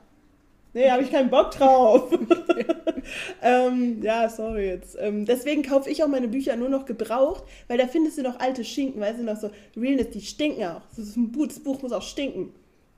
Nee, 0.74 0.90
habe 0.90 1.02
ich 1.02 1.10
keinen 1.10 1.30
Bock 1.30 1.52
drauf. 1.52 2.10
ähm, 3.42 4.02
ja, 4.02 4.28
sorry 4.28 4.66
jetzt. 4.66 4.96
Ähm, 5.00 5.24
deswegen 5.24 5.62
kaufe 5.62 5.90
ich 5.90 6.02
auch 6.02 6.08
meine 6.08 6.28
Bücher 6.28 6.56
nur 6.56 6.68
noch 6.68 6.84
gebraucht, 6.84 7.44
weil 7.68 7.78
da 7.78 7.86
findest 7.86 8.18
du 8.18 8.22
noch 8.22 8.40
alte 8.40 8.64
Schinken, 8.64 9.00
weißt 9.00 9.18
du, 9.18 9.24
noch 9.24 9.36
so 9.36 9.50
Realness, 9.76 10.10
die 10.10 10.20
stinken 10.20 10.64
auch. 10.64 10.82
Das, 10.90 11.06
ist 11.06 11.16
ein 11.16 11.32
Buch, 11.32 11.46
das 11.46 11.60
Buch 11.60 11.82
muss 11.82 11.92
auch 11.92 12.02
stinken. 12.02 12.52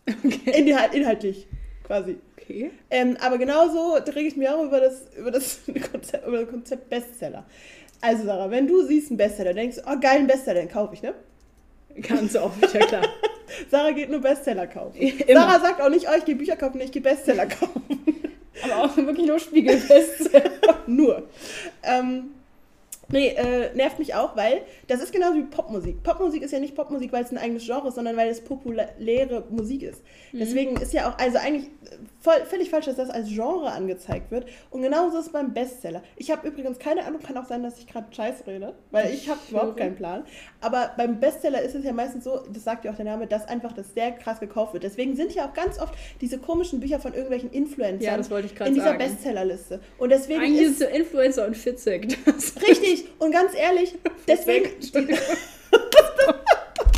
Okay. 0.08 0.60
Inhalt, 0.60 0.94
inhaltlich, 0.94 1.46
quasi. 1.84 2.16
okay. 2.36 2.70
Ähm, 2.90 3.16
aber 3.20 3.38
genauso 3.38 3.94
rege 3.94 4.28
ich 4.28 4.36
mich 4.36 4.48
auch 4.48 4.64
über 4.64 4.80
das, 4.80 5.02
über, 5.16 5.30
das 5.30 5.60
Konzept, 5.92 6.26
über 6.26 6.40
das 6.40 6.48
Konzept 6.48 6.88
Bestseller. 6.88 7.44
Also 8.00 8.24
Sarah, 8.24 8.50
wenn 8.50 8.68
du 8.68 8.82
siehst 8.82 9.10
einen 9.10 9.16
Bestseller, 9.16 9.54
denkst 9.54 9.76
du, 9.76 9.82
oh 9.86 9.98
geil, 10.00 10.18
ein 10.18 10.26
Bestseller, 10.26 10.60
den 10.60 10.68
kaufe 10.68 10.94
ich, 10.94 11.02
ne? 11.02 11.14
Ganz 12.02 12.36
oft, 12.36 12.62
ja 12.74 12.86
klar. 12.86 13.02
Sarah 13.70 13.92
geht 13.92 14.11
nur 14.11 14.20
Bestseller 14.20 14.66
kaufen. 14.66 14.96
Immer. 15.00 15.40
Sarah 15.40 15.61
sagt 15.61 15.80
auch 15.80 15.88
nicht, 15.88 16.07
oh, 16.09 16.16
ich 16.16 16.24
gehe 16.24 16.36
Bücher 16.36 16.57
kaufen, 16.57 16.78
nee, 16.78 16.84
ich 16.84 16.92
gehe 16.92 17.02
Bestseller 17.02 17.46
kaufen. 17.46 17.82
Aber 18.62 18.84
auch 18.84 18.96
wirklich 18.96 19.26
nur 19.26 19.38
spiegelfest. 19.38 20.30
Nur. 20.86 21.24
Ähm, 21.82 22.30
nee, 23.09 23.28
äh, 23.28 23.74
nervt 23.74 23.98
mich 23.98 24.14
auch, 24.14 24.36
weil 24.36 24.62
das 24.86 25.02
ist 25.02 25.12
genauso 25.12 25.36
wie 25.36 25.42
Popmusik. 25.42 26.02
Popmusik 26.02 26.42
ist 26.42 26.52
ja 26.52 26.59
nicht 26.59 26.74
Popmusik, 26.74 27.12
weil 27.12 27.24
es 27.24 27.30
ein 27.32 27.38
eigenes 27.38 27.64
Genre 27.64 27.88
ist, 27.88 27.96
sondern 27.96 28.16
weil 28.16 28.28
es 28.28 28.40
populäre 28.40 29.44
Musik 29.50 29.82
ist. 29.82 30.02
Deswegen 30.32 30.76
ist 30.76 30.92
ja 30.92 31.11
auch, 31.11 31.18
also 31.18 31.38
eigentlich 31.38 31.70
voll, 32.20 32.44
völlig 32.48 32.70
falsch, 32.70 32.86
dass 32.86 32.96
das 32.96 33.11
als 33.11 33.28
Genre 33.28 33.70
angezeigt 33.72 34.30
wird. 34.30 34.46
Und 34.70 34.82
genauso 34.82 35.18
ist 35.18 35.26
es 35.26 35.32
beim 35.32 35.52
Bestseller. 35.52 36.02
Ich 36.16 36.30
habe 36.30 36.46
übrigens 36.48 36.78
keine 36.78 37.04
Ahnung, 37.04 37.20
kann 37.22 37.36
auch 37.36 37.46
sein, 37.46 37.62
dass 37.62 37.78
ich 37.78 37.86
gerade 37.86 38.12
Scheiß 38.14 38.46
rede, 38.46 38.74
weil 38.90 39.12
ich 39.12 39.28
habe 39.28 39.40
überhaupt 39.48 39.76
keinen 39.76 39.96
Plan. 39.96 40.24
Aber 40.66 40.90
beim 40.96 41.20
Bestseller 41.20 41.62
ist 41.62 41.76
es 41.76 41.84
ja 41.84 41.92
meistens 41.92 42.24
so, 42.24 42.40
das 42.52 42.64
sagt 42.64 42.84
ja 42.84 42.90
auch 42.90 42.96
der 42.96 43.04
Name, 43.04 43.28
dass 43.28 43.46
einfach 43.46 43.72
das 43.72 43.94
sehr 43.94 44.10
krass 44.10 44.40
gekauft 44.40 44.72
wird. 44.72 44.82
Deswegen 44.82 45.14
sind 45.14 45.32
ja 45.32 45.46
auch 45.46 45.54
ganz 45.54 45.78
oft 45.78 45.94
diese 46.20 46.38
komischen 46.38 46.80
Bücher 46.80 46.98
von 46.98 47.12
irgendwelchen 47.12 47.52
Influencern 47.52 48.00
Ja, 48.00 48.16
das 48.16 48.32
wollte 48.32 48.48
ich 48.52 48.60
in 48.66 48.74
dieser. 48.74 48.94
Bestsellerliste. 48.94 49.78
Und 49.98 50.10
deswegen 50.10 50.40
Eigentlich 50.40 50.66
ist 50.66 50.80
so 50.80 50.86
Influencer 50.86 51.46
und 51.46 51.56
Fitzek. 51.56 52.18
Richtig, 52.66 53.04
und 53.20 53.30
ganz 53.30 53.52
ehrlich, 53.56 53.94
deswegen. 54.26 54.70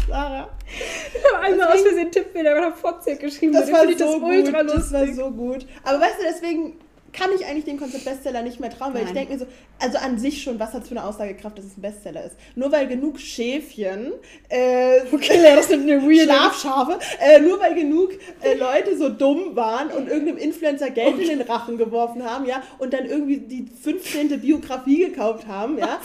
Sarah, 0.09 0.49
Ich 0.67 1.35
habe 1.35 1.45
einmal 1.45 1.69
aus 1.69 1.83
Versehen 1.83 2.11
Tippfehler 2.11 2.57
oder 2.57 2.73
Fotzek 2.73 3.21
geschrieben. 3.21 3.53
das 3.53 3.71
war 3.71 3.83
so 3.83 3.93
das 3.93 4.19
gut, 4.19 4.51
das 4.51 4.93
war 4.95 5.07
so 5.09 5.31
gut. 5.31 5.67
Aber 5.85 6.01
weißt 6.01 6.21
du, 6.21 6.23
deswegen 6.25 6.79
kann 7.13 7.31
ich 7.35 7.47
eigentlich 7.47 7.65
den 7.65 7.79
Konzept 7.79 8.05
Bestseller 8.05 8.43
nicht 8.43 8.61
mehr 8.61 8.71
trauen, 8.71 8.95
weil 8.95 9.03
ich 9.03 9.07
Nein. 9.07 9.27
denke 9.27 9.33
mir 9.35 9.39
so, 9.39 9.47
also 9.79 9.99
an 9.99 10.19
sich 10.19 10.43
schon, 10.43 10.59
was 10.59 10.73
hat 10.73 10.83
es 10.83 10.89
für 10.89 10.97
eine 10.97 11.05
Aussagekraft, 11.05 11.59
dass 11.59 11.65
es 11.65 11.77
ein 11.77 11.83
Bestseller 11.83 12.25
ist? 12.25 12.37
Nur 12.55 12.71
weil 12.73 12.87
genug 12.87 13.19
Schäfchen, 13.19 14.13
äh, 14.49 15.01
Okay, 15.13 15.41
das 15.43 15.69
sind 15.69 15.83
eine 15.83 16.03
weirde... 16.03 16.25
Schlafschafe, 16.25 16.99
äh, 17.21 17.41
nur 17.41 17.61
weil 17.61 17.75
genug 17.75 18.11
äh, 18.43 18.55
Leute 18.55 18.97
so 18.97 19.09
dumm 19.09 19.57
waren 19.57 19.91
und 19.91 20.09
irgendeinem 20.09 20.39
Influencer 20.39 20.91
Geld 20.91 21.19
in 21.19 21.29
den 21.29 21.41
Rachen 21.43 21.79
geworfen 21.79 22.25
haben, 22.25 22.45
ja, 22.47 22.63
und 22.79 22.93
dann 22.93 23.07
irgendwie 23.07 23.39
die 23.39 23.67
15. 23.83 24.41
Biografie 24.41 25.07
gekauft 25.07 25.47
haben, 25.47 25.79
ja. 25.79 26.01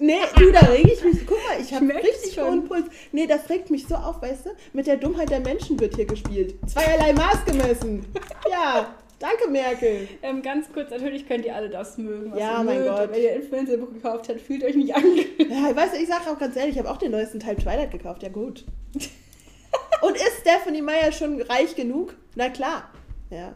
Nee, 0.00 0.18
du, 0.36 0.52
da 0.52 0.60
reg 0.60 0.86
ich 0.86 1.02
mich. 1.02 1.26
Guck 1.26 1.38
mal, 1.48 1.60
ich 1.60 1.74
habe 1.74 1.92
richtig 1.92 2.38
hohen 2.40 2.64
Puls. 2.64 2.84
Nee, 3.10 3.26
das 3.26 3.48
regt 3.50 3.70
mich 3.70 3.86
so 3.86 3.96
auf, 3.96 4.22
weißt 4.22 4.46
du? 4.46 4.50
Mit 4.72 4.86
der 4.86 4.96
Dummheit 4.96 5.30
der 5.30 5.40
Menschen 5.40 5.78
wird 5.80 5.96
hier 5.96 6.06
gespielt. 6.06 6.54
Zweierlei 6.66 7.12
Maß 7.12 7.44
gemessen. 7.44 8.06
Ja, 8.48 8.94
danke, 9.18 9.48
Merkel. 9.48 10.08
Ähm, 10.22 10.42
ganz 10.42 10.72
kurz, 10.72 10.90
natürlich 10.90 11.26
könnt 11.28 11.44
ihr 11.44 11.54
alle 11.54 11.68
das 11.70 11.98
mögen, 11.98 12.30
was 12.32 12.38
Ja, 12.40 12.58
ihr 12.58 12.64
mein 12.64 12.78
mögt. 12.78 12.88
Gott. 12.90 13.08
Und 13.08 13.14
Wenn 13.14 13.22
ihr 13.22 13.32
Influencer-Buch 13.36 13.92
gekauft 13.92 14.28
habt, 14.28 14.40
fühlt 14.40 14.64
euch 14.64 14.76
nicht 14.76 14.94
angegriffen. 14.94 15.50
Ja, 15.50 15.74
weißt 15.74 15.94
du, 15.94 15.98
ich 16.00 16.08
sage 16.08 16.30
auch 16.30 16.38
ganz 16.38 16.56
ehrlich, 16.56 16.74
ich 16.74 16.78
habe 16.78 16.90
auch 16.90 16.96
den 16.98 17.10
neuesten 17.12 17.40
Teil 17.40 17.56
Twilight 17.56 17.90
gekauft. 17.90 18.22
Ja, 18.22 18.28
gut. 18.28 18.64
Und 20.02 20.14
ist 20.16 20.40
Stephanie 20.42 20.82
Meyer 20.82 21.10
schon 21.12 21.40
reich 21.42 21.74
genug? 21.74 22.14
Na 22.36 22.48
klar. 22.48 22.90
Ja, 23.30 23.52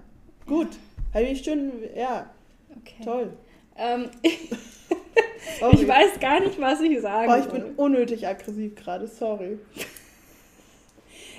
gut. 0.47 0.69
Habe 1.15 1.25
ich 1.25 1.43
schön, 1.45 1.73
ja, 1.97 2.31
Okay. 2.79 3.05
toll. 3.05 3.33
Ähm, 3.77 4.09
ich 4.23 5.89
weiß 5.89 6.19
gar 6.21 6.41
nicht, 6.41 6.61
was 6.61 6.81
ich 6.81 7.01
sagen 7.01 7.31
Oh, 7.31 7.37
ich 7.37 7.45
soll. 7.45 7.53
bin 7.61 7.75
unnötig 7.77 8.27
aggressiv 8.27 8.75
gerade, 8.75 9.07
sorry. 9.07 9.59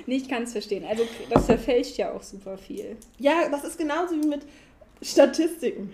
Nee, 0.05 0.17
ich 0.17 0.29
kann 0.29 0.43
es 0.43 0.51
verstehen. 0.51 0.85
Also 0.85 1.03
das 1.29 1.45
verfälscht 1.45 1.97
ja 1.97 2.11
auch 2.11 2.23
super 2.23 2.57
viel. 2.57 2.97
Ja, 3.19 3.49
das 3.49 3.63
ist 3.63 3.77
genauso 3.77 4.15
wie 4.15 4.27
mit 4.27 4.41
Statistiken. 5.01 5.93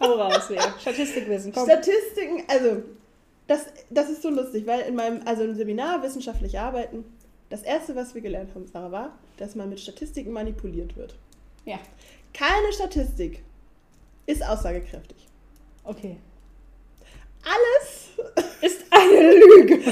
Hau 0.00 0.14
raus, 0.14 0.48
ja. 0.50 0.74
Statistikwissen, 0.80 1.52
komm. 1.52 1.64
Statistiken, 1.64 2.44
also, 2.48 2.82
das, 3.46 3.66
das 3.90 4.10
ist 4.10 4.22
so 4.22 4.30
lustig, 4.30 4.66
weil 4.66 4.80
in 4.80 4.94
meinem, 4.94 5.20
also 5.26 5.44
im 5.44 5.54
Seminar 5.54 6.02
wissenschaftlich 6.02 6.58
arbeiten, 6.58 7.04
das 7.50 7.62
erste, 7.62 7.94
was 7.94 8.14
wir 8.14 8.22
gelernt 8.22 8.54
haben, 8.54 8.66
Sarah, 8.66 8.90
war, 8.90 9.18
dass 9.36 9.54
man 9.54 9.68
mit 9.68 9.78
Statistiken 9.78 10.32
manipuliert 10.32 10.96
wird. 10.96 11.14
Ja. 11.64 11.78
Keine 12.32 12.72
Statistik 12.72 13.42
ist 14.26 14.42
aussagekräftig. 14.42 15.28
Okay. 15.84 16.16
Alles, 17.44 18.02
Ist 18.62 18.84
eine 18.90 19.34
Lüge. 19.34 19.84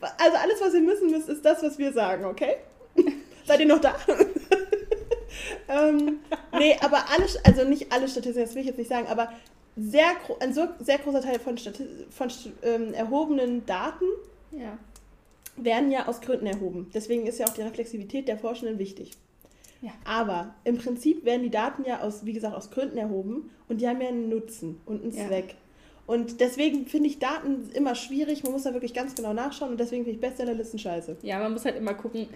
Also 0.00 0.36
alles, 0.36 0.60
was 0.60 0.74
ihr 0.74 0.86
wissen 0.86 1.10
müsst, 1.10 1.28
ist 1.28 1.44
das, 1.44 1.62
was 1.62 1.78
wir 1.78 1.92
sagen, 1.92 2.24
okay? 2.24 2.56
Seid 3.46 3.60
ihr 3.60 3.66
noch 3.66 3.80
da? 3.80 3.96
ähm, 5.68 6.20
nee, 6.58 6.76
aber 6.80 7.04
alle, 7.10 7.26
also 7.44 7.64
nicht 7.68 7.92
alle 7.92 8.08
Statistiken, 8.08 8.46
das 8.46 8.54
will 8.54 8.60
ich 8.62 8.68
jetzt 8.68 8.78
nicht 8.78 8.90
sagen, 8.90 9.06
aber 9.08 9.32
sehr, 9.76 10.06
ein 10.40 10.52
so, 10.52 10.68
sehr 10.80 10.98
großer 10.98 11.22
Teil 11.22 11.38
von, 11.38 11.56
Stati 11.56 11.86
von 12.10 12.28
ähm, 12.62 12.92
erhobenen 12.94 13.64
Daten 13.64 14.06
Ja. 14.50 14.76
werden 15.56 15.90
ja 15.90 16.08
aus 16.08 16.20
Gründen 16.20 16.46
erhoben. 16.46 16.90
Deswegen 16.94 17.26
ist 17.26 17.38
ja 17.38 17.46
auch 17.46 17.54
die 17.54 17.62
Reflexivität 17.62 18.26
der 18.28 18.38
Forschenden 18.38 18.78
wichtig. 18.78 19.12
Ja. 19.80 19.92
Aber 20.04 20.54
im 20.64 20.78
Prinzip 20.78 21.24
werden 21.24 21.42
die 21.44 21.50
Daten 21.50 21.84
ja 21.84 22.00
aus, 22.00 22.24
wie 22.26 22.32
gesagt, 22.32 22.56
aus 22.56 22.70
Gründen 22.70 22.98
erhoben 22.98 23.50
und 23.68 23.80
die 23.80 23.88
haben 23.88 24.00
ja 24.00 24.08
einen 24.08 24.28
Nutzen 24.28 24.80
und 24.84 25.02
einen 25.02 25.12
Ja. 25.16 25.24
Und 26.08 26.40
deswegen 26.40 26.86
finde 26.86 27.10
ich 27.10 27.18
Daten 27.18 27.68
immer 27.74 27.94
schwierig. 27.94 28.42
Man 28.42 28.52
muss 28.52 28.62
da 28.62 28.72
wirklich 28.72 28.94
ganz 28.94 29.14
genau 29.14 29.34
nachschauen 29.34 29.72
und 29.72 29.78
deswegen 29.78 30.04
finde 30.04 30.14
ich 30.16 30.20
Bestsellerlisten 30.22 30.78
scheiße. 30.78 31.18
Ja, 31.20 31.38
man 31.38 31.52
muss 31.52 31.66
halt 31.66 31.76
immer 31.76 31.92
gucken, 31.92 32.28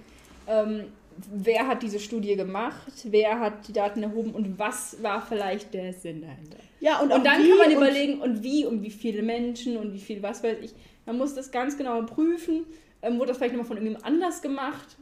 ähm, 0.46 0.84
wer 1.32 1.66
hat 1.66 1.82
diese 1.82 1.98
Studie 1.98 2.36
gemacht, 2.36 2.92
wer 3.04 3.40
hat 3.40 3.66
die 3.66 3.72
Daten 3.72 4.02
erhoben 4.02 4.32
und 4.32 4.58
was 4.58 5.02
war 5.02 5.24
vielleicht 5.26 5.72
der 5.72 5.94
Sinn 5.94 6.20
dahinter. 6.20 6.58
Ja, 6.80 7.00
und, 7.00 7.12
Und, 7.12 7.24
dann 7.24 7.40
kann 7.40 7.56
man 7.56 7.68
und- 7.68 7.76
überlegen, 7.76 8.20
und 8.20 8.42
wie 8.42 8.66
und 8.66 8.82
wie 8.82 8.90
viele 8.90 9.22
Menschen 9.22 9.78
und 9.78 9.94
wie 9.94 10.00
viel 10.00 10.22
was 10.22 10.42
weiß 10.42 10.58
ich. 10.60 10.74
Man 11.06 11.16
muss 11.16 11.34
das 11.34 11.50
ganz 11.50 11.78
genau 11.78 12.02
prüfen. 12.02 12.66
Ähm, 13.00 13.16
wurde 13.18 13.28
das 13.28 13.38
vielleicht 13.38 13.54
nochmal 13.54 13.66
von 13.68 13.78
irgendjemand 13.78 14.04
anders 14.04 14.42
gemacht? 14.42 14.98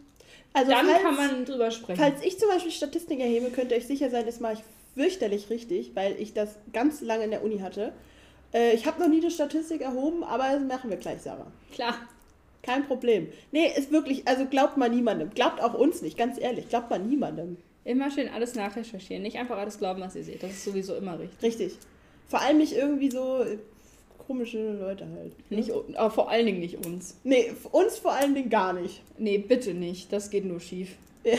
Also 0.53 0.71
dann 0.71 0.87
falls, 0.87 1.03
kann 1.03 1.17
man 1.17 1.45
drüber 1.45 1.73
sprechen. 1.73 2.01
Falls 2.01 2.25
ich 2.25 2.39
zum 2.39 2.49
Beispiel 2.49 2.71
Statistiken 2.71 3.21
erhebe, 3.21 3.51
könnt 3.51 3.73
ihr 3.73 3.77
euch 3.79 3.87
sicher 3.89 4.11
sein, 4.11 4.27
das 4.27 4.39
mache 4.39 4.53
ich 4.55 4.61
fürchterlich 4.95 5.51
richtig, 5.51 5.91
weil 5.95 6.15
ich 6.21 6.35
das 6.35 6.55
ganz 6.73 7.01
lange 7.01 7.25
in 7.25 7.31
der 7.33 7.43
Uni 7.43 7.59
hatte. 7.59 7.93
Äh, 8.53 8.75
ich 8.75 8.87
habe 8.87 9.01
noch 9.01 9.09
nie 9.09 9.21
eine 9.21 9.31
Statistik 9.31 9.81
erhoben, 9.81 10.25
aber 10.25 10.45
das 10.53 10.63
machen 10.63 10.91
wir 10.91 10.97
gleich, 10.97 11.21
Sarah. 11.23 11.47
Klar. 11.73 11.95
Kein 12.63 12.87
Problem. 12.87 13.29
Nee, 13.53 13.73
ist 13.77 13.91
wirklich, 13.91 14.29
also 14.29 14.45
glaubt 14.45 14.77
man 14.77 14.91
niemandem. 14.91 15.31
Glaubt 15.31 15.63
auch 15.63 15.75
uns 15.75 16.03
nicht, 16.03 16.19
ganz 16.19 16.39
ehrlich. 16.39 16.69
Glaubt 16.69 16.91
man 16.91 17.09
niemandem. 17.09 17.57
Immer 17.85 18.11
schön 18.11 18.29
alles 18.29 18.55
nachrecherchieren. 18.55 19.23
Nicht 19.23 19.39
einfach 19.39 19.57
alles 19.57 19.79
glauben, 19.79 20.03
was 20.03 20.15
ihr 20.15 20.25
seht. 20.25 20.43
Das 20.43 20.51
ist 20.51 20.65
sowieso 20.65 20.95
immer 20.95 21.19
richtig. 21.19 21.43
Richtig. 21.43 21.79
Vor 22.29 22.41
allem 22.41 22.59
nicht 22.59 22.75
irgendwie 22.75 23.11
so 23.11 23.43
äh, 23.43 23.59
komische 24.27 24.75
Leute 24.75 25.07
halt. 25.17 25.33
ne? 25.51 25.57
Nicht, 25.57 25.73
aber 25.97 26.11
vor 26.11 26.31
allen 26.31 26.47
Dingen 26.47 26.61
nicht 26.61 26.85
uns. 26.87 27.17
Nee, 27.25 27.53
uns 27.73 27.97
vor 27.99 28.13
allen 28.13 28.35
Dingen 28.35 28.51
gar 28.51 28.75
nicht. 28.75 29.03
Nee, 29.17 29.39
bitte 29.39 29.73
nicht. 29.73 30.13
Das 30.13 30.31
geht 30.31 30.45
nur 30.45 30.61
schief. 30.61 30.97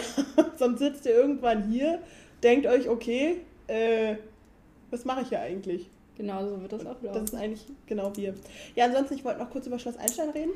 Sonst 0.57 0.79
sitzt 0.79 1.05
ihr 1.05 1.13
irgendwann 1.13 1.69
hier, 1.71 1.99
denkt 2.43 2.65
euch, 2.67 2.89
okay, 2.89 3.37
äh, 3.67 4.15
was 4.89 5.05
mache 5.05 5.21
ich 5.21 5.29
hier 5.29 5.39
eigentlich? 5.39 5.89
Genau 6.21 6.47
so 6.47 6.61
wird 6.61 6.71
das 6.71 6.85
auch 6.85 6.95
Das 6.95 7.03
laufen. 7.03 7.23
ist 7.25 7.35
eigentlich 7.35 7.61
genau 7.85 8.15
wir. 8.15 8.33
Ja, 8.75 8.85
ansonsten, 8.85 9.15
ich 9.15 9.23
wollte 9.25 9.39
noch 9.39 9.49
kurz 9.49 9.67
über 9.67 9.79
Schloss 9.79 9.97
Einstein 9.97 10.29
reden. 10.29 10.51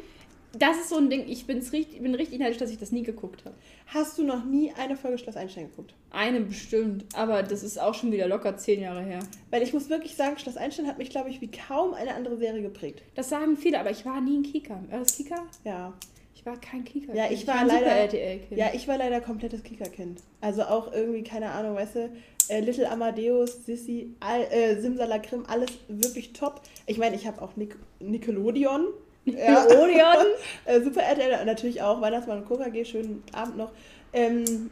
Das 0.58 0.78
ist 0.78 0.88
so 0.88 0.96
ein 0.96 1.10
Ding, 1.10 1.26
ich 1.28 1.46
bin's 1.48 1.74
richtig, 1.74 2.02
bin 2.02 2.16
richtig 2.16 2.40
neidisch, 2.40 2.58
dass 2.60 2.72
ich 2.72 2.78
das 2.78 2.94
nie 2.94 3.04
geguckt 3.04 3.44
habe. 3.44 3.56
Hast 3.88 4.18
du 4.18 4.24
noch 4.24 4.46
nie 4.46 4.72
eine 4.80 4.96
Folge 4.96 5.18
Schloss 5.18 5.36
Einstein 5.36 5.70
geguckt? 5.70 5.94
Eine 6.12 6.40
bestimmt, 6.40 7.04
aber 7.14 7.44
das 7.44 7.62
ist 7.62 7.78
auch 7.78 7.94
schon 7.94 8.14
wieder 8.14 8.26
locker 8.30 8.56
zehn 8.56 8.80
Jahre 8.82 9.02
her. 9.02 9.20
Weil 9.50 9.64
ich 9.64 9.74
muss 9.74 9.90
wirklich 9.90 10.16
sagen, 10.16 10.38
Schloss 10.38 10.56
Einstein 10.56 10.88
hat 10.88 10.98
mich, 10.98 11.10
glaube 11.10 11.30
ich, 11.30 11.42
wie 11.42 11.52
kaum 11.52 11.94
eine 11.94 12.14
andere 12.16 12.38
Serie 12.38 12.62
geprägt. 12.62 13.02
Das 13.16 13.28
sagen 13.28 13.58
viele, 13.58 13.82
aber 13.82 13.92
ich 13.92 14.06
war 14.06 14.22
nie 14.22 14.38
ein 14.38 14.44
Kika. 14.44 14.82
War 14.90 15.00
das 15.00 15.18
Kika? 15.18 15.36
Ja. 15.66 15.94
Ich 16.34 16.46
war 16.46 16.56
kein 16.62 16.86
Kika. 16.86 17.14
Ja, 17.14 17.26
ich 17.30 17.46
war 17.48 17.56
ein 17.56 17.68
leider- 17.68 17.80
Super 17.80 17.92
RTL-Kind. 17.98 18.58
Ja, 18.58 18.68
ich 18.74 18.88
war 18.88 18.98
leider 18.98 19.20
komplettes 19.20 19.62
Kika-Kind. 19.64 20.22
Also 20.40 20.62
auch 20.64 20.94
irgendwie, 20.94 21.24
keine 21.24 21.50
Ahnung, 21.52 21.76
weißt 21.76 21.96
du, 21.96 22.10
äh, 22.50 22.60
Little 22.60 22.90
Amadeus, 22.90 23.66
Sissy, 23.66 24.16
all, 24.20 24.42
äh, 24.52 24.80
Simsalakrim, 24.80 25.46
alles 25.48 25.70
wirklich 25.88 26.34
top. 26.34 26.62
Ich 26.86 26.98
meine, 26.98 27.16
ich 27.16 27.26
habe 27.28 27.42
auch 27.42 27.56
Nic 27.56 27.78
Nickelodeon. 28.00 28.88
Ja. 29.26 29.64
Nickelodeon? 29.64 30.26
äh, 30.66 30.82
Super 30.82 31.02
RTL, 31.02 31.46
natürlich 31.46 31.82
auch, 31.82 32.02
Weihnachtsmann 32.02 32.44
und 32.44 32.48
KKG, 32.48 32.86
schönen 32.86 33.24
Abend 33.34 33.58
noch. 33.58 33.72
Ähm, 34.14 34.70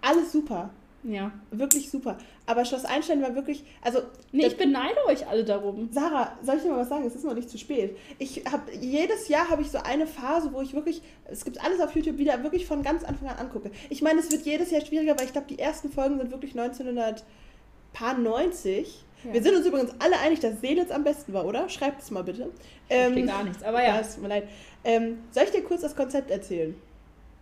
alles 0.00 0.32
super, 0.32 0.70
ja. 1.04 1.32
wirklich 1.50 1.90
super. 1.90 2.18
Aber 2.46 2.64
Schloss 2.64 2.84
Einstein 2.84 3.22
war 3.22 3.34
wirklich, 3.34 3.64
also 3.82 4.00
Nee, 4.32 4.46
ich 4.46 4.56
beneide 4.56 5.04
euch 5.06 5.26
alle 5.26 5.44
darum. 5.44 5.88
Sarah, 5.92 6.36
soll 6.42 6.56
ich 6.56 6.62
dir 6.62 6.70
mal 6.70 6.78
was 6.78 6.88
sagen? 6.88 7.04
Es 7.06 7.14
ist 7.14 7.24
noch 7.24 7.34
nicht 7.34 7.48
zu 7.48 7.58
spät. 7.58 7.96
Ich 8.18 8.44
habe 8.50 8.72
jedes 8.80 9.28
Jahr 9.28 9.48
habe 9.48 9.62
ich 9.62 9.70
so 9.70 9.78
eine 9.78 10.06
Phase, 10.06 10.52
wo 10.52 10.60
ich 10.60 10.74
wirklich, 10.74 11.02
es 11.26 11.44
gibt 11.44 11.62
alles 11.62 11.80
auf 11.80 11.94
YouTube 11.94 12.18
wieder 12.18 12.42
wirklich 12.42 12.66
von 12.66 12.82
ganz 12.82 13.04
Anfang 13.04 13.28
an 13.28 13.38
angucke. 13.38 13.70
Ich 13.90 14.02
meine, 14.02 14.20
es 14.20 14.32
wird 14.32 14.44
jedes 14.44 14.70
Jahr 14.70 14.80
schwieriger, 14.80 15.16
weil 15.18 15.26
ich 15.26 15.32
glaube, 15.32 15.46
die 15.48 15.58
ersten 15.58 15.90
Folgen 15.90 16.18
sind 16.18 16.32
wirklich 16.32 16.58
1990. 16.58 19.04
Ja. 19.24 19.32
Wir 19.32 19.42
sind 19.42 19.56
uns 19.56 19.66
übrigens 19.66 19.92
alle 20.00 20.18
einig, 20.18 20.40
dass 20.40 20.60
Seelitz 20.60 20.90
am 20.90 21.04
besten 21.04 21.32
war, 21.32 21.46
oder? 21.46 21.68
Schreibt 21.68 22.02
es 22.02 22.10
mal 22.10 22.24
bitte. 22.24 22.50
Ich 22.88 22.96
verstehe 22.96 23.26
gar 23.26 23.44
nichts, 23.44 23.62
aber 23.62 23.82
ja. 23.82 24.00
es 24.00 24.14
tut 24.14 24.22
mir 24.22 24.28
leid. 24.28 24.48
Ähm, 24.84 25.18
soll 25.30 25.44
ich 25.44 25.50
dir 25.50 25.62
kurz 25.62 25.82
das 25.82 25.96
Konzept 25.96 26.30
erzählen? 26.30 26.74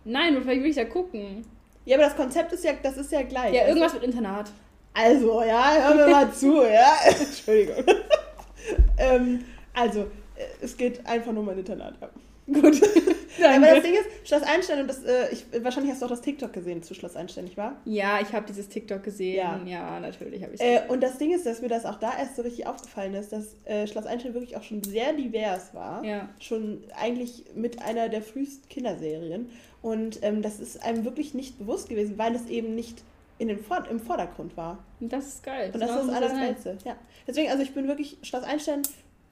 Nein, 0.05 0.37
vielleicht 0.41 0.61
will 0.61 0.69
ich 0.69 0.75
da 0.75 0.85
gucken. 0.85 1.45
Ja, 1.85 1.97
aber 1.97 2.05
das 2.05 2.15
Konzept 2.15 2.53
ist 2.53 2.63
ja, 2.63 2.73
das 2.81 2.97
ist 2.97 3.11
ja 3.11 3.23
gleich. 3.23 3.53
Ja, 3.53 3.67
irgendwas 3.67 3.93
mit 3.93 4.03
Internat. 4.03 4.51
Also, 4.93 5.41
ja, 5.41 5.73
hör 5.79 5.95
mir 5.95 6.07
mal 6.07 6.31
zu, 6.31 6.61
ja. 6.63 6.95
Entschuldigung. 7.05 7.83
ähm, 8.97 9.43
also, 9.73 10.01
äh, 10.35 10.45
es 10.61 10.77
geht 10.77 11.05
einfach 11.05 11.31
nur 11.31 11.43
um 11.43 11.49
ein 11.49 11.57
Internat. 11.57 11.95
Ja. 11.99 12.09
Gut. 12.45 12.81
Aber 13.43 13.65
das 13.67 13.83
Ding 13.83 13.93
ist, 13.93 14.27
Schloss 14.27 14.43
Einstein, 14.43 14.81
und 14.81 14.87
das, 14.87 15.03
äh, 15.03 15.31
ich, 15.31 15.45
wahrscheinlich 15.63 15.91
hast 15.91 16.01
du 16.01 16.05
auch 16.05 16.09
das 16.09 16.21
TikTok 16.21 16.51
gesehen 16.51 16.83
zu 16.83 16.93
Schloss 16.93 17.15
Einstein, 17.15 17.45
nicht 17.45 17.55
wahr? 17.55 17.77
Ja, 17.85 18.19
ich 18.21 18.33
habe 18.33 18.45
dieses 18.45 18.67
TikTok 18.67 19.01
gesehen. 19.01 19.37
Ja. 19.37 19.61
Ja, 19.65 19.99
natürlich 19.99 20.43
habe 20.43 20.53
ich 20.53 20.61
Äh, 20.61 20.81
und 20.89 21.01
das 21.01 21.17
Ding 21.17 21.33
ist, 21.33 21.45
dass 21.45 21.61
mir 21.61 21.69
das 21.69 21.85
auch 21.85 21.95
da 21.95 22.11
erst 22.17 22.35
so 22.35 22.41
richtig 22.41 22.67
aufgefallen 22.67 23.13
ist, 23.13 23.31
dass 23.31 23.55
äh, 23.63 23.87
Schloss 23.87 24.05
Einstein 24.05 24.33
wirklich 24.33 24.57
auch 24.57 24.63
schon 24.63 24.83
sehr 24.83 25.13
divers 25.13 25.73
war. 25.73 26.03
Ja. 26.03 26.29
Schon 26.39 26.83
eigentlich 26.99 27.45
mit 27.55 27.81
einer 27.81 28.09
der 28.09 28.21
frühesten 28.21 28.67
Kinderserien. 28.67 29.49
Und 29.83 30.19
ähm, 30.23 30.41
das 30.41 30.59
ist 30.59 30.81
einem 30.81 31.05
wirklich 31.05 31.35
nicht 31.35 31.59
bewusst 31.59 31.89
gewesen, 31.89 32.17
weil 32.17 32.33
es 32.33 32.47
eben 32.47 32.73
nicht 32.73 33.03
in 33.37 33.49
den 33.49 33.59
Vor 33.59 33.85
im 33.89 33.99
Vordergrund 33.99 34.55
war. 34.57 34.79
Und 34.99 35.11
das 35.11 35.27
ist 35.27 35.43
geil. 35.43 35.69
Und 35.73 35.79
das 35.79 35.89
Genau 35.89 36.03
ist 36.03 36.09
alles 36.09 36.31
sein. 36.31 36.41
Geilste. 36.41 36.77
Ja. 36.85 36.95
Deswegen, 37.27 37.51
also 37.51 37.61
ich 37.61 37.73
bin 37.73 37.87
wirklich, 37.87 38.17
Schloss 38.23 38.43
Einstein, 38.43 38.83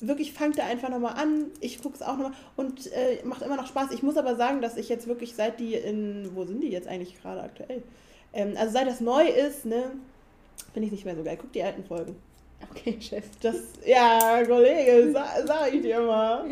wirklich 0.01 0.33
fangt 0.33 0.57
da 0.57 0.65
einfach 0.65 0.89
nochmal 0.89 1.13
an. 1.13 1.45
Ich 1.61 1.81
gucke 1.81 1.95
es 1.95 2.01
auch 2.01 2.17
nochmal 2.17 2.33
und 2.57 2.91
äh, 2.91 3.23
macht 3.23 3.41
immer 3.43 3.55
noch 3.55 3.67
Spaß. 3.67 3.91
Ich 3.91 4.03
muss 4.03 4.17
aber 4.17 4.35
sagen, 4.35 4.61
dass 4.61 4.75
ich 4.75 4.89
jetzt 4.89 5.07
wirklich 5.07 5.35
seit 5.35 5.59
die 5.59 5.75
in, 5.75 6.31
wo 6.35 6.43
sind 6.43 6.61
die 6.61 6.69
jetzt 6.69 6.87
eigentlich 6.87 7.21
gerade 7.21 7.41
aktuell? 7.41 7.81
Ähm, 8.33 8.55
also 8.57 8.73
seit 8.73 8.87
das 8.87 8.99
neu 8.99 9.25
ist, 9.25 9.65
ne, 9.65 9.91
finde 10.73 10.87
ich 10.87 10.91
nicht 10.91 11.05
mehr 11.05 11.15
so 11.15 11.23
geil. 11.23 11.37
Guck 11.39 11.53
die 11.53 11.63
alten 11.63 11.85
Folgen. 11.85 12.15
Okay, 12.69 12.97
Chef. 12.99 13.25
Das, 13.41 13.55
ja, 13.85 14.43
Kollege, 14.45 15.11
sa 15.11 15.45
sag 15.45 15.73
ich 15.73 15.81
dir 15.81 16.01
mal. 16.01 16.45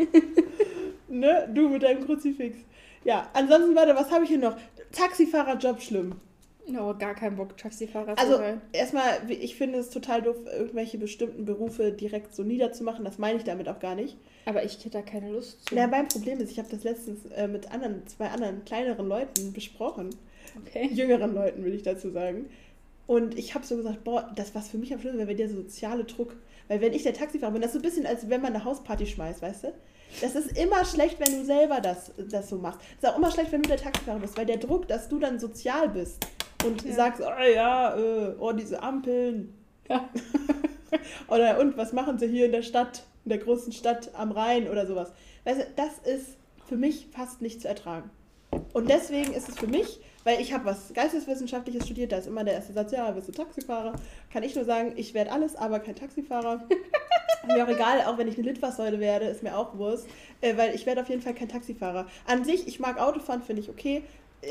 ne, 1.07 1.49
du 1.53 1.69
mit 1.69 1.83
deinem 1.83 2.05
Kruzifix. 2.05 2.57
Ja, 3.09 3.27
ansonsten, 3.33 3.75
warte, 3.75 3.95
was 3.95 4.11
habe 4.11 4.23
ich 4.23 4.29
hier 4.29 4.37
noch? 4.37 4.55
Taxifahrerjob 4.91 5.81
schlimm. 5.81 6.15
No, 6.67 6.93
gar 6.95 7.15
keinen 7.15 7.35
Bock, 7.35 7.57
Taxifahrer 7.57 8.15
zu 8.15 8.21
Also 8.21 8.37
sein. 8.37 8.61
erstmal, 8.71 9.17
ich 9.27 9.55
finde 9.55 9.79
es 9.79 9.89
total 9.89 10.21
doof, 10.21 10.35
irgendwelche 10.55 10.99
bestimmten 10.99 11.43
Berufe 11.43 11.91
direkt 11.91 12.35
so 12.35 12.43
niederzumachen. 12.43 13.03
Das 13.03 13.17
meine 13.17 13.39
ich 13.39 13.43
damit 13.43 13.67
auch 13.67 13.79
gar 13.79 13.95
nicht. 13.95 14.15
Aber 14.45 14.63
ich 14.63 14.73
hätte 14.75 14.91
da 14.91 15.01
keine 15.01 15.31
Lust 15.31 15.67
zu. 15.67 15.73
Ja, 15.75 15.87
mein 15.87 16.07
Problem 16.07 16.39
ist, 16.39 16.51
ich 16.51 16.59
habe 16.59 16.69
das 16.69 16.83
letztens 16.83 17.25
äh, 17.35 17.47
mit 17.47 17.71
anderen, 17.71 18.05
zwei 18.05 18.27
anderen 18.27 18.63
kleineren 18.65 19.07
Leuten 19.07 19.51
besprochen. 19.53 20.11
Okay. 20.67 20.87
Jüngeren 20.93 21.33
Leuten, 21.33 21.65
will 21.65 21.73
ich 21.73 21.81
dazu 21.81 22.11
sagen. 22.11 22.45
Und 23.07 23.39
ich 23.39 23.55
habe 23.55 23.65
so 23.65 23.75
gesagt, 23.75 24.03
boah, 24.03 24.31
das 24.35 24.53
was 24.53 24.69
für 24.69 24.77
mich 24.77 24.93
am 24.93 24.99
schlimmsten 24.99 25.17
wäre, 25.17 25.29
wäre 25.29 25.37
der 25.37 25.49
soziale 25.49 26.03
Druck. 26.03 26.35
Weil 26.67 26.81
wenn 26.81 26.93
ich 26.93 27.01
der 27.01 27.15
Taxifahrer 27.15 27.53
bin, 27.53 27.61
das 27.63 27.69
ist 27.71 27.73
so 27.73 27.79
ein 27.79 27.89
bisschen, 27.89 28.05
als 28.05 28.29
wenn 28.29 28.41
man 28.41 28.53
eine 28.53 28.63
Hausparty 28.63 29.07
schmeißt, 29.07 29.41
weißt 29.41 29.63
du? 29.63 29.73
Das 30.21 30.35
ist 30.35 30.57
immer 30.57 30.83
schlecht, 30.85 31.19
wenn 31.19 31.39
du 31.39 31.45
selber 31.45 31.79
das, 31.81 32.11
das 32.29 32.49
so 32.49 32.57
machst. 32.57 32.79
Das 32.99 33.09
ist 33.09 33.15
auch 33.15 33.17
immer 33.19 33.31
schlecht, 33.31 33.51
wenn 33.51 33.61
du 33.61 33.69
der 33.69 33.77
Taxifahrer 33.77 34.19
bist, 34.19 34.37
weil 34.37 34.45
der 34.45 34.57
Druck, 34.57 34.87
dass 34.87 35.07
du 35.07 35.19
dann 35.19 35.39
sozial 35.39 35.89
bist 35.89 36.25
und 36.65 36.83
Ja. 36.83 36.93
sagst, 36.95 37.21
oh 37.21 37.41
ja, 37.53 37.95
äh, 37.95 38.35
oh, 38.39 38.51
diese 38.51 38.81
Ampeln. 38.81 39.53
Ja. 39.87 40.09
oder 41.27 41.59
und 41.59 41.77
was 41.77 41.93
machen 41.93 42.17
sie 42.17 42.27
hier 42.27 42.45
in 42.45 42.51
der 42.51 42.63
Stadt, 42.63 43.03
in 43.25 43.29
der 43.29 43.37
großen 43.39 43.71
Stadt 43.71 44.11
am 44.15 44.31
Rhein 44.31 44.69
oder 44.69 44.85
sowas. 44.87 45.11
Weißt 45.45 45.59
du, 45.61 45.65
das 45.75 45.99
ist 46.11 46.37
für 46.67 46.75
mich 46.77 47.07
fast 47.11 47.41
nicht 47.41 47.61
zu 47.61 47.67
ertragen. 47.67 48.09
Und 48.73 48.89
deswegen 48.89 49.33
ist 49.33 49.47
es 49.49 49.57
für 49.59 49.67
mich, 49.67 49.99
weil 50.23 50.41
ich 50.41 50.53
habe 50.53 50.65
was 50.65 50.91
Geisteswissenschaftliches 50.93 51.85
studiert, 51.85 52.11
da 52.11 52.17
ist 52.17 52.27
immer 52.27 52.43
der 52.43 52.55
erste 52.55 52.73
Satz, 52.73 52.91
ja, 52.91 53.09
bist 53.11 53.27
du 53.27 53.31
Taxifahrer? 53.31 53.93
Kann 54.33 54.43
ich 54.43 54.55
nur 54.55 54.65
sagen, 54.65 54.93
ich 54.95 55.13
werde 55.13 55.31
alles, 55.31 55.55
aber 55.55 55.79
kein 55.79 55.95
Taxifahrer. 55.95 56.67
mir 57.47 57.63
auch 57.63 57.69
egal, 57.69 58.01
auch 58.05 58.17
wenn 58.17 58.27
ich 58.27 58.37
eine 58.37 58.47
Litfaßsäule 58.47 58.99
werde, 58.99 59.25
ist 59.25 59.43
mir 59.43 59.57
auch 59.57 59.77
Wurst, 59.77 60.07
äh, 60.41 60.57
weil 60.57 60.75
ich 60.75 60.85
werde 60.85 61.01
auf 61.01 61.09
jeden 61.09 61.21
Fall 61.21 61.33
kein 61.33 61.49
Taxifahrer. 61.49 62.07
An 62.27 62.43
sich, 62.43 62.67
ich 62.67 62.79
mag 62.79 62.99
Autofahren, 62.99 63.41
finde 63.41 63.61
ich 63.61 63.69
okay, 63.69 64.03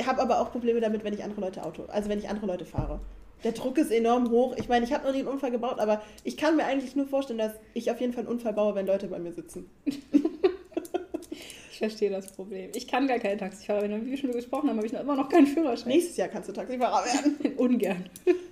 habe 0.06 0.20
aber 0.20 0.40
auch 0.40 0.52
Probleme 0.52 0.80
damit, 0.80 1.04
wenn 1.04 1.14
ich 1.14 1.24
andere 1.24 1.40
Leute 1.40 1.64
Auto, 1.64 1.84
also 1.88 2.08
wenn 2.08 2.18
ich 2.18 2.28
andere 2.28 2.46
Leute 2.46 2.64
fahre. 2.64 3.00
Der 3.44 3.52
Druck 3.52 3.78
ist 3.78 3.92
enorm 3.92 4.30
hoch. 4.30 4.56
Ich 4.56 4.68
meine, 4.68 4.84
ich 4.84 4.92
habe 4.92 5.06
noch 5.06 5.12
nie 5.12 5.20
einen 5.20 5.28
Unfall 5.28 5.52
gebaut, 5.52 5.78
aber 5.78 6.02
ich 6.24 6.36
kann 6.36 6.56
mir 6.56 6.64
eigentlich 6.64 6.96
nur 6.96 7.06
vorstellen, 7.06 7.38
dass 7.38 7.52
ich 7.72 7.90
auf 7.90 8.00
jeden 8.00 8.12
Fall 8.12 8.24
einen 8.24 8.32
Unfall 8.32 8.52
baue, 8.52 8.74
wenn 8.74 8.86
Leute 8.86 9.06
bei 9.06 9.18
mir 9.18 9.32
sitzen. 9.32 9.70
Ich 11.78 11.80
verstehe 11.80 12.10
das 12.10 12.26
Problem. 12.32 12.72
Ich 12.74 12.88
kann 12.88 13.06
gar 13.06 13.20
keinen 13.20 13.38
Taxifahrer 13.38 13.82
werden. 13.82 14.04
Wie 14.04 14.10
wir 14.10 14.16
schon 14.16 14.32
gesprochen 14.32 14.68
haben, 14.68 14.78
habe 14.78 14.86
ich 14.88 14.92
noch 14.92 14.98
immer 14.98 15.14
noch 15.14 15.28
keinen 15.28 15.46
Führerschein. 15.46 15.90
Nächstes 15.90 16.16
Jahr 16.16 16.26
kannst 16.26 16.48
du 16.48 16.52
Taxifahrer 16.52 17.04
werden. 17.04 17.54
Ungern. 17.56 18.04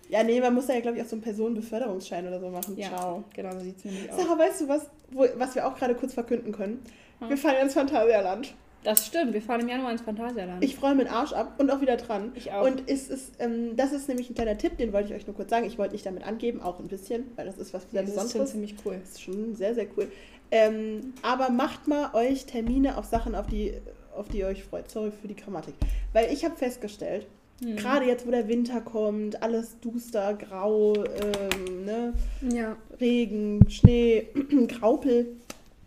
Ja, 0.09 0.23
nee, 0.23 0.41
man 0.41 0.55
muss 0.55 0.69
da 0.69 0.75
ja, 0.75 0.81
glaube 0.81 0.97
ich, 0.99 1.03
auch 1.03 1.09
so 1.09 1.17
einen 1.17 1.23
Personenbeförderungsschein 1.23 2.29
oder 2.29 2.39
so 2.39 2.51
machen. 2.51 2.77
Ja, 2.79 2.87
Ciao. 2.87 3.25
genau, 3.35 3.51
so 3.55 3.59
sieht 3.59 3.79
es 3.79 3.85
nämlich 3.85 4.13
aus. 4.13 4.23
Sarah, 4.23 4.39
weißt 4.39 4.61
du 4.61 4.69
was, 4.69 4.89
wo, 5.11 5.27
was 5.39 5.57
wir 5.57 5.67
auch 5.67 5.75
gerade 5.77 5.97
kurz 5.97 6.15
verkünden 6.15 6.53
können? 6.53 6.85
Wir 7.27 7.37
fahren 7.37 7.57
ins 7.63 7.75
Phantasialand. 7.75 8.55
Das 8.85 9.05
stimmt, 9.05 9.35
wir 9.35 9.43
fahren 9.43 9.63
im 9.63 9.69
Januar 9.69 9.91
ins 9.91 10.03
Phantasialand. 10.03 10.63
Ich 10.63 10.77
freue 10.77 10.95
meinen 10.95 11.09
Arsch 11.09 11.33
ab 11.33 11.55
und 11.59 11.69
auch 11.73 11.81
wieder 11.81 11.97
dran. 11.97 12.31
Ich 12.37 12.53
auch. 12.53 12.65
Und 12.65 12.85
es 12.89 13.09
ist, 13.09 13.33
ähm, 13.41 13.75
das 13.75 13.91
ist 13.91 14.07
nämlich 14.07 14.31
ein 14.31 14.37
kleiner 14.37 14.57
Tipp, 14.57 14.79
den 14.79 14.93
wollte 14.93 15.09
ich 15.09 15.17
euch 15.17 15.27
nur 15.27 15.35
kurz 15.35 15.51
sagen. 15.51 15.67
Ich 15.67 15.77
wollte 15.79 15.95
nicht 15.95 16.07
damit 16.07 16.23
angeben, 16.23 16.61
auch 16.61 16.79
ein 16.79 16.87
bisschen, 16.87 17.25
weil 17.35 17.47
das 17.47 17.59
ist 17.59 17.75
was 17.75 17.91
sehr 17.91 18.03
das 18.03 18.11
ist 18.11 18.17
schon 18.17 18.23
Besonderes. 18.25 18.53
ziemlich 18.53 18.75
cool. 18.85 18.99
Das 19.01 19.11
ist 19.11 19.23
schon 19.23 19.57
sehr, 19.57 19.75
sehr 19.75 19.87
cool. 19.97 20.07
Ähm, 20.51 21.15
aber 21.23 21.51
macht 21.51 21.89
mal 21.89 22.11
euch 22.15 22.47
Termine 22.47 22.97
auf 22.99 23.05
Sachen, 23.07 23.35
auf 23.35 23.47
die, 23.47 23.75
auf 24.17 24.29
die 24.29 24.39
ihr 24.39 24.47
euch 24.47 24.63
freut. 24.65 24.91
Sorry 24.91 25.11
für 25.11 25.29
die 25.29 25.37
Grammatik. 25.37 25.75
Weil 26.13 26.33
ich 26.33 26.45
habe 26.45 26.57
festgestellt, 26.57 27.27
Hm. 27.63 27.77
gerade 27.77 28.05
jetzt, 28.05 28.27
wo 28.27 28.31
der 28.31 28.49
Winter 28.49 28.83
kommt, 28.83 29.43
alles 29.43 29.81
duster, 29.81 30.35
grau, 30.35 30.93
ähm, 30.95 31.85
ne? 31.87 32.13
Ja. 32.53 32.77
Regen, 33.01 33.61
Schnee, 33.71 34.27
Graupel, 34.69 35.29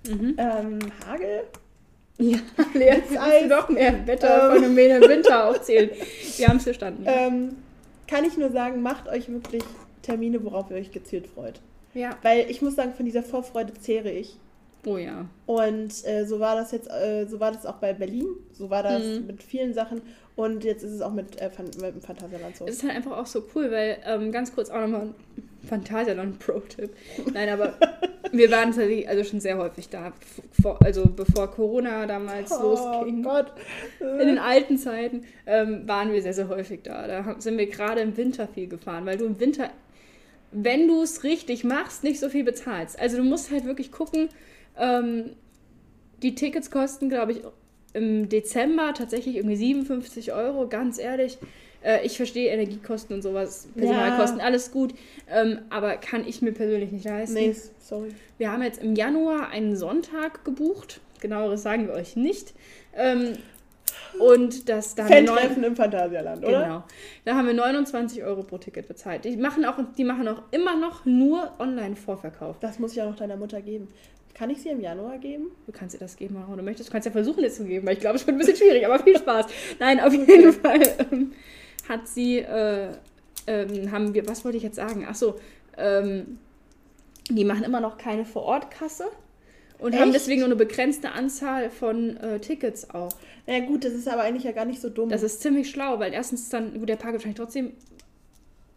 Mhm. 0.07 0.36
ähm, 0.38 0.80
Hagel. 1.05 1.43
Ja, 2.18 2.38
Lea, 2.74 2.86
jetzt 2.86 3.18
Eis. 3.18 3.47
noch 3.47 3.70
mehr 3.70 4.05
Wetterphänomene 4.07 4.97
im 4.97 5.10
Winter 5.10 5.47
aufzählen. 5.49 5.89
Wir 6.38 6.47
haben 6.47 6.57
es 6.57 6.64
verstanden. 6.64 7.03
Ja. 7.05 7.28
Ähm, 7.28 7.55
kann 8.07 8.26
ich 8.26 8.36
nur 8.38 8.49
sagen, 8.49 8.82
macht 8.82 9.07
euch 9.07 9.30
wirklich 9.30 9.64
Termine, 10.01 10.43
worauf 10.43 10.72
ihr 10.72 10.78
euch 10.78 10.91
gezielt 10.91 11.28
freut. 11.28 11.60
ja. 11.93 12.18
Weil 12.24 12.49
ich 12.49 12.62
muss 12.64 12.76
sagen, 12.76 12.93
von 12.95 13.05
dieser 13.05 13.22
Vorfreude 13.24 13.74
zehre 13.76 14.10
ich. 14.10 14.38
Oh 14.86 14.97
ja. 14.97 15.25
Und 15.45 15.91
äh, 16.05 16.25
so 16.25 16.39
war 16.39 16.55
das 16.55 16.71
jetzt, 16.71 16.89
äh, 16.89 17.25
so 17.27 17.39
war 17.39 17.51
das 17.51 17.65
auch 17.65 17.75
bei 17.75 17.93
Berlin, 17.93 18.27
so 18.53 18.69
war 18.69 18.84
das 18.84 19.03
Mhm. 19.03 19.27
mit 19.27 19.43
vielen 19.43 19.73
Sachen 19.73 20.01
und 20.36 20.63
jetzt 20.63 20.84
ist 20.84 20.91
es 20.91 21.01
auch 21.01 21.11
mit, 21.11 21.39
äh, 21.41 21.49
mit 21.82 21.95
dem 21.95 22.01
Phantasialand 22.01 22.55
so. 22.55 22.65
Es 22.65 22.75
ist 22.77 22.84
halt 22.84 22.95
einfach 22.95 23.17
auch 23.17 23.25
so 23.25 23.43
cool, 23.55 23.69
weil 23.71 23.97
ähm, 24.05 24.32
ganz 24.32 24.53
kurz 24.55 24.69
auch 24.69 24.80
nochmal 24.80 25.01
ein 25.01 25.15
Phantasialand-Pro-Tipp. 25.67 26.91
Nein, 27.34 27.49
aber 27.49 27.73
wir 28.32 28.49
waren 28.51 28.69
tatsächlich 28.69 29.09
also 29.09 29.23
schon 29.23 29.39
sehr 29.41 29.57
häufig 29.57 29.89
da. 29.89 30.13
Vor, 30.61 30.80
also 30.84 31.05
bevor 31.05 31.51
Corona 31.51 32.05
damals 32.05 32.51
oh 32.51 32.61
losging. 32.61 33.23
Gott. 33.23 33.51
In 33.99 34.27
den 34.27 34.39
alten 34.39 34.77
Zeiten 34.77 35.23
ähm, 35.45 35.88
waren 35.88 36.11
wir 36.13 36.21
sehr, 36.21 36.34
sehr 36.34 36.47
häufig 36.47 36.82
da. 36.84 37.05
Da 37.07 37.36
sind 37.39 37.57
wir 37.57 37.67
gerade 37.67 38.01
im 38.01 38.15
Winter 38.15 38.47
viel 38.47 38.67
gefahren, 38.67 39.05
weil 39.05 39.17
du 39.17 39.25
im 39.25 39.39
Winter, 39.39 39.69
wenn 40.51 40.88
du 40.88 41.01
es 41.01 41.23
richtig 41.23 41.63
machst, 41.63 42.03
nicht 42.03 42.19
so 42.19 42.30
viel 42.30 42.43
bezahlst. 42.45 42.97
Also 42.99 43.17
du 43.17 43.23
musst 43.23 43.51
halt 43.51 43.65
wirklich 43.65 43.91
gucken, 43.91 44.30
ähm, 44.80 45.32
die 46.21 46.36
Tickets 46.36 46.71
kosten, 46.71 47.09
glaube 47.09 47.34
ich, 47.34 47.41
im 47.93 48.30
Dezember 48.30 48.93
tatsächlich 48.93 49.38
irgendwie 49.38 49.55
57 49.55 50.34
Euro, 50.34 50.67
ganz 50.67 50.99
ehrlich. 50.99 51.38
Äh, 51.84 52.05
ich 52.05 52.17
verstehe 52.17 52.51
Energiekosten 52.51 53.15
und 53.15 53.21
sowas, 53.21 53.67
Personalkosten, 53.75 54.41
alles 54.41 54.71
gut, 54.71 54.93
ähm, 55.30 55.59
aber 55.69 55.97
kann 55.97 56.27
ich 56.27 56.41
mir 56.41 56.51
persönlich 56.51 56.91
nicht 56.91 57.05
leisten. 57.05 57.36
Nee, 57.36 57.55
sorry. 57.80 58.09
Wir 58.38 58.51
haben 58.51 58.61
jetzt 58.61 58.82
im 58.84 58.95
Januar 58.95 59.49
einen 59.49 59.75
Sonntag 59.75 60.43
gebucht. 60.45 60.99
Genaueres 61.21 61.63
sagen 61.63 61.88
wir 61.88 61.93
euch 61.93 62.15
nicht. 62.15 62.53
Ähm, 62.95 63.38
und 64.19 64.67
das 64.69 64.95
da 64.95 65.05
Fan-Treffen 65.05 65.63
im 65.63 65.75
Phantasialand, 65.75 66.43
oder? 66.43 66.63
Genau. 66.63 66.84
Da 67.25 67.36
haben 67.36 67.47
wir 67.47 67.53
29 67.53 68.23
Euro 68.23 68.43
pro 68.43 68.57
Ticket 68.57 68.88
bezahlt. 68.88 69.23
Die 69.23 69.38
machen 69.38 69.65
auch, 69.65 69.77
die 69.97 70.03
machen 70.03 70.27
auch 70.27 70.41
immer 70.51 70.75
noch 70.75 71.05
nur 71.05 71.53
Online-Vorverkauf. 71.59 72.59
Das 72.59 72.80
muss 72.80 72.93
ich 72.93 73.01
auch 73.01 73.09
noch 73.09 73.15
deiner 73.15 73.38
Mutter 73.38 73.61
geben. 73.61 73.88
Kann 74.40 74.50
ich 74.52 74.62
sie 74.62 74.70
im 74.70 74.80
Januar 74.80 75.18
geben? 75.18 75.52
Du 75.66 75.74
kannst 75.74 75.94
dir 75.94 76.00
das 76.00 76.16
geben, 76.16 76.42
wenn 76.48 76.56
du 76.56 76.64
möchtest. 76.64 76.88
Du 76.88 76.94
kannst 76.94 77.06
ja 77.06 77.12
versuchen, 77.12 77.44
es 77.44 77.58
zu 77.58 77.66
geben, 77.66 77.86
weil 77.86 77.96
ich 77.96 78.00
glaube, 78.00 78.16
es 78.16 78.26
wird 78.26 78.38
ein 78.38 78.40
bisschen 78.40 78.56
schwierig, 78.56 78.86
aber 78.86 78.98
viel 79.04 79.18
Spaß. 79.18 79.48
Nein, 79.80 80.00
auf 80.00 80.14
jeden 80.14 80.54
Fall 80.54 80.80
ähm, 81.12 81.34
hat 81.90 82.08
sie, 82.08 82.38
äh, 82.38 82.88
ähm, 83.48 83.92
haben 83.92 84.14
wir, 84.14 84.26
was 84.30 84.46
wollte 84.46 84.56
ich 84.56 84.64
jetzt 84.64 84.78
sagen? 84.78 85.06
Ach 85.10 85.16
so, 85.16 85.36
ähm, 85.78 86.40
die 87.30 87.44
machen 87.44 87.66
immer 87.66 87.82
noch 87.82 87.98
keine 87.98 88.24
Vorortkasse 88.24 89.08
und 89.78 89.94
haben 89.94 90.12
Echt? 90.12 90.16
deswegen 90.16 90.40
nur 90.40 90.48
eine 90.48 90.56
begrenzte 90.56 91.12
Anzahl 91.12 91.70
von 91.70 92.16
äh, 92.16 92.40
Tickets 92.40 92.90
auch. 92.92 93.12
Na 93.46 93.58
ja, 93.58 93.66
gut, 93.66 93.84
das 93.84 93.92
ist 93.92 94.08
aber 94.08 94.22
eigentlich 94.22 94.46
ja 94.46 94.54
gar 94.54 94.64
nicht 94.64 94.80
so 94.80 94.90
dumm. 94.90 95.10
Das 95.10 95.22
ist 95.22 95.42
ziemlich 95.42 95.70
schlau, 95.70 96.00
weil 96.00 96.14
erstens 96.14 96.48
dann, 96.48 96.80
gut, 96.80 96.88
der 96.88 96.96
Park 96.96 97.12
wird 97.12 97.16
wahrscheinlich 97.16 97.38
trotzdem 97.38 97.74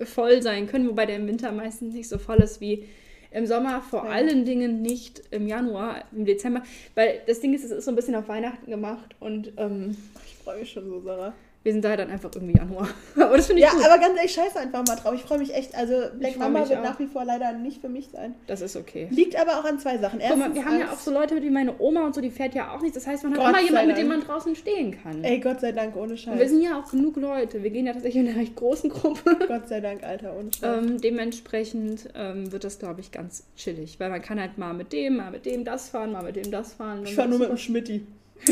voll 0.01 0.43
sein 0.43 0.67
können, 0.67 0.89
wobei 0.89 1.07
der 1.07 1.15
im 1.15 1.29
Winter 1.29 1.53
meistens 1.53 1.95
nicht 1.95 2.09
so 2.09 2.19
voll 2.19 2.39
ist 2.39 2.61
wie 2.61 2.89
im 3.35 3.47
Sommer, 3.47 3.81
vor 3.83 4.05
Ja. 4.05 4.11
allen 4.11 4.45
Dingen 4.45 4.83
nicht 4.83 5.23
im 5.31 5.47
Januar, 5.47 6.05
im 6.13 6.25
Dezember, 6.25 6.63
weil 6.95 7.21
das 7.27 7.41
Ding 7.41 7.55
ist, 7.55 7.65
es 7.65 7.71
ist 7.71 7.85
so 7.85 7.91
ein 7.91 7.97
bisschen 7.97 8.15
auf 8.15 8.29
Weihnachten 8.29 8.71
gemacht 8.71 9.15
und 9.21 9.53
ähm, 9.57 9.97
ich 10.27 10.37
freue 10.45 10.61
mich 10.61 10.71
schon 10.71 10.89
so, 10.89 11.01
Sarah. 11.01 11.33
Wir 11.65 11.73
sind 11.73 11.85
da 11.85 11.97
dann 11.97 12.11
einfach 12.11 12.31
irgendwie 12.35 12.57
Januar. 12.57 12.89
Aber 13.17 13.37
das 13.37 13.47
finde 13.47 13.63
ich 13.63 13.69
Ja, 13.69 13.73
gut. 13.75 13.85
aber 13.85 13.99
ganz 13.99 14.17
ehrlich, 14.17 14.33
scheiße 14.33 14.59
einfach 14.59 14.85
mal 14.87 14.97
drauf. 14.97 15.15
Ich 15.15 15.23
freue 15.23 15.39
mich 15.39 15.55
echt. 15.55 15.75
Also, 15.77 15.95
Black 16.19 16.37
Mama 16.37 16.69
wird 16.69 16.79
auch. 16.81 16.83
nach 16.85 16.99
wie 16.99 17.07
vor 17.07 17.25
leider 17.25 17.53
nicht 17.53 17.81
für 17.81 17.89
mich 17.89 18.09
sein. 18.11 18.35
Das 18.49 18.61
ist 18.61 18.75
okay. 18.77 19.07
Liegt 19.11 19.37
aber 19.41 19.59
auch 19.61 19.65
an 19.65 19.79
zwei 19.79 19.97
Sachen. 19.99 20.19
Guck 20.19 20.37
mal, 20.37 20.47
Erstens 20.47 20.55
wir 20.57 20.65
haben 20.65 20.81
ja 20.81 20.91
auch 20.93 20.99
so 20.99 21.13
Leute 21.13 21.41
wie 21.41 21.51
meine 21.51 21.75
Oma 21.79 22.05
und 22.07 22.15
so, 22.15 22.21
die 22.21 22.31
fährt 22.31 22.55
ja 22.55 22.73
auch 22.75 22.81
nicht. 22.83 22.97
Das 22.97 23.07
heißt, 23.07 23.23
man 23.25 23.33
hat 23.35 23.41
Gott 23.41 23.49
immer 23.51 23.59
sei 23.59 23.65
jemanden, 23.67 23.89
mit 23.89 23.97
dem 23.99 24.09
man 24.09 24.21
draußen 24.23 24.57
stehen 24.57 24.99
kann. 25.03 25.23
Ey, 25.23 25.39
Gott 25.39 25.61
sei 25.61 25.73
Dank, 25.73 25.95
ohne 25.95 26.05
Und 26.05 26.11
wir 26.11 26.17
Scheiß. 26.17 26.51
sind 26.51 26.63
ja 26.63 26.79
auch 26.81 26.91
genug 26.91 27.17
Leute. 27.17 27.63
Wir 27.63 27.71
gehen 27.71 27.87
ja 27.87 27.93
tatsächlich 27.93 28.23
in 28.25 28.29
einer 28.31 28.39
recht 28.41 28.57
großen 28.57 28.91
Gruppe. 28.91 29.37
Gott 29.49 29.69
sei 29.69 29.81
Dank, 29.81 30.03
Alter, 30.03 30.35
ohne 30.37 30.51
Scheiß. 30.53 30.79
Ähm, 30.85 31.01
dementsprechend 31.01 32.09
ähm, 32.17 32.51
wird 32.51 32.65
das, 32.65 32.79
glaube 32.79 33.01
ich, 33.01 33.13
ganz 33.13 33.45
chillig. 33.57 34.01
Weil 34.01 34.11
man 34.11 34.21
kann 34.21 34.41
halt 34.41 34.59
mal 34.59 34.75
mit 34.75 34.93
dem, 34.93 35.19
mal 35.19 35.31
mit 35.31 35.47
dem 35.47 35.65
das 35.65 35.91
fahren, 35.91 36.13
mal 36.13 36.25
mit 36.25 36.37
dem 36.37 36.51
das 36.51 36.73
fahren. 36.75 37.03
ich 37.05 37.15
fahre 37.15 37.29
nur 37.29 37.39
mit 37.39 37.49
dem 37.51 37.57
Schmidti. 37.57 38.05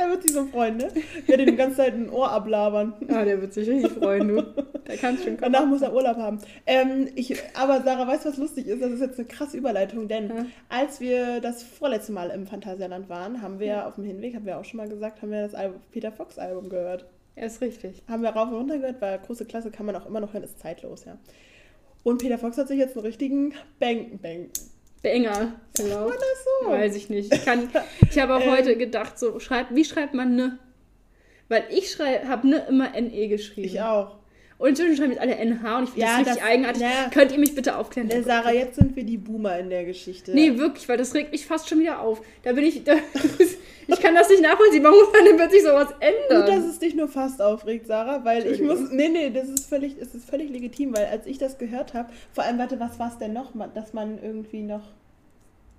der 0.00 0.10
wird 0.10 0.22
sich 0.22 0.32
so 0.32 0.44
freuen, 0.46 0.76
ne? 0.78 0.88
Der 1.28 1.36
den 1.36 1.46
die 1.48 1.56
ganze 1.56 1.76
Zeit 1.78 1.94
ein 1.94 2.10
Ohr 2.10 2.30
ablabern. 2.30 2.94
Ah, 3.08 3.24
der 3.24 3.40
wird 3.40 3.52
sich 3.52 3.68
richtig 3.68 3.92
freuen, 3.92 4.28
du. 4.28 4.42
Der 4.88 4.96
kann 4.96 5.16
schon 5.18 5.36
kommen. 5.38 5.52
Danach 5.52 5.66
muss 5.66 5.82
er 5.82 5.94
Urlaub 5.94 6.16
haben. 6.16 6.38
Ähm, 6.66 7.08
ich, 7.14 7.34
aber 7.54 7.82
Sarah, 7.82 8.06
weißt 8.06 8.24
du, 8.24 8.30
was 8.30 8.36
lustig 8.38 8.66
ist? 8.66 8.82
Das 8.82 8.90
ist 8.90 9.00
jetzt 9.00 9.18
eine 9.18 9.28
krasse 9.28 9.56
Überleitung, 9.56 10.08
denn 10.08 10.28
Ja. 10.28 10.46
als 10.68 11.00
wir 11.00 11.40
das 11.40 11.62
vorletzte 11.62 12.12
Mal 12.12 12.30
im 12.30 12.46
Phantasialand 12.46 13.08
waren, 13.08 13.42
haben 13.42 13.58
wir 13.60 13.66
Ja. 13.66 13.86
auf 13.86 13.94
dem 13.96 14.04
Hinweg, 14.04 14.34
haben 14.34 14.46
wir 14.46 14.58
auch 14.58 14.64
schon 14.64 14.78
mal 14.78 14.88
gesagt, 14.88 15.22
haben 15.22 15.30
wir 15.30 15.42
das 15.42 15.54
Album, 15.54 15.80
Peter 15.92 16.10
Fox 16.12 16.38
Album 16.38 16.68
gehört. 16.68 17.04
Er 17.36 17.46
ist 17.46 17.60
richtig. 17.60 18.02
Haben 18.08 18.22
wir 18.22 18.30
rauf 18.30 18.48
und 18.48 18.54
runter 18.56 18.78
gehört, 18.78 19.00
war 19.00 19.16
große 19.18 19.44
Klasse, 19.44 19.70
kann 19.70 19.86
man 19.86 19.94
auch 19.96 20.06
immer 20.06 20.20
noch 20.20 20.32
hören, 20.32 20.42
ist 20.42 20.58
zeitlos, 20.58 21.04
ja. 21.04 21.16
Und 22.02 22.20
Peter 22.22 22.38
Fox 22.38 22.56
hat 22.58 22.68
sich 22.68 22.78
jetzt 22.78 22.96
einen 22.96 23.04
richtigen 23.06 23.52
Bang, 23.78 24.18
Bang. 24.22 24.48
Banger. 25.02 25.52
Genau. 25.76 26.06
War 26.06 26.12
das 26.12 26.44
so? 26.62 26.70
Weiß 26.70 26.96
ich 26.96 27.08
nicht. 27.08 27.32
Ich, 27.32 27.44
kann, 27.44 27.68
ich 28.10 28.18
habe 28.18 28.34
auch 28.36 28.40
Ähm. 28.44 28.50
heute 28.50 28.76
gedacht, 28.76 29.18
so, 29.18 29.40
schreib, 29.40 29.74
wie 29.74 29.84
schreibt 29.84 30.14
man 30.14 30.36
ne? 30.36 30.58
Weil 31.48 31.64
ich 31.70 31.98
habe 31.98 32.48
ne 32.48 32.66
immer 32.68 32.90
NE 32.90 33.28
geschrieben. 33.28 33.66
Ich 33.66 33.80
auch. 33.80 34.19
Und 34.60 34.68
inzwischen 34.68 34.94
schreiben 34.96 35.12
jetzt 35.12 35.20
alle 35.22 35.36
NH 35.36 35.78
und 35.78 35.84
ich 35.84 35.90
finde 35.90 36.00
Ja, 36.06 36.18
das 36.18 36.26
richtig 36.26 36.42
das- 36.42 36.50
eigenartig. 36.50 36.82
ja. 36.82 37.08
Könnt 37.10 37.32
ihr 37.32 37.38
mich 37.38 37.54
bitte 37.54 37.76
aufklären? 37.76 38.08
Ne, 38.08 38.22
Sarah, 38.22 38.52
jetzt 38.52 38.76
sind 38.76 38.94
wir 38.94 39.04
die 39.04 39.16
Boomer 39.16 39.58
in 39.58 39.70
der 39.70 39.84
Geschichte. 39.86 40.32
Nee, 40.34 40.58
wirklich, 40.58 40.86
weil 40.88 40.98
das 40.98 41.14
regt 41.14 41.32
mich 41.32 41.46
fast 41.46 41.68
schon 41.68 41.80
wieder 41.80 42.00
auf. 42.00 42.20
Da 42.42 42.52
bin 42.52 42.64
ich. 42.64 42.84
Da, 42.84 42.92
ich 43.88 44.00
kann 44.00 44.14
das 44.14 44.28
nicht 44.28 44.42
nachvollziehen. 44.42 44.84
Warum 44.84 45.10
kann 45.12 45.24
denn 45.24 45.36
plötzlich 45.36 45.62
sowas 45.62 45.88
ändern? 46.00 46.44
Gut, 46.44 46.48
dass 46.54 46.64
es 46.66 46.78
dich 46.78 46.94
nur 46.94 47.08
fast 47.08 47.40
aufregt, 47.40 47.86
Sarah, 47.86 48.22
weil 48.24 48.46
ich 48.46 48.60
muss. 48.60 48.90
Nee, 48.90 49.08
nee, 49.08 49.30
das 49.30 49.48
ist 49.48 49.66
völlig, 49.66 49.96
es 49.98 50.14
ist 50.14 50.28
völlig 50.28 50.50
legitim, 50.50 50.94
weil 50.94 51.06
als 51.06 51.26
ich 51.26 51.38
das 51.38 51.56
gehört 51.56 51.94
habe, 51.94 52.10
vor 52.32 52.44
allem, 52.44 52.58
warte, 52.58 52.78
was 52.78 52.98
war 52.98 53.08
es 53.08 53.16
denn 53.18 53.32
noch, 53.32 53.54
Man- 53.54 53.72
dass 53.74 53.94
man 53.94 54.22
irgendwie 54.22 54.62
noch. 54.62 54.82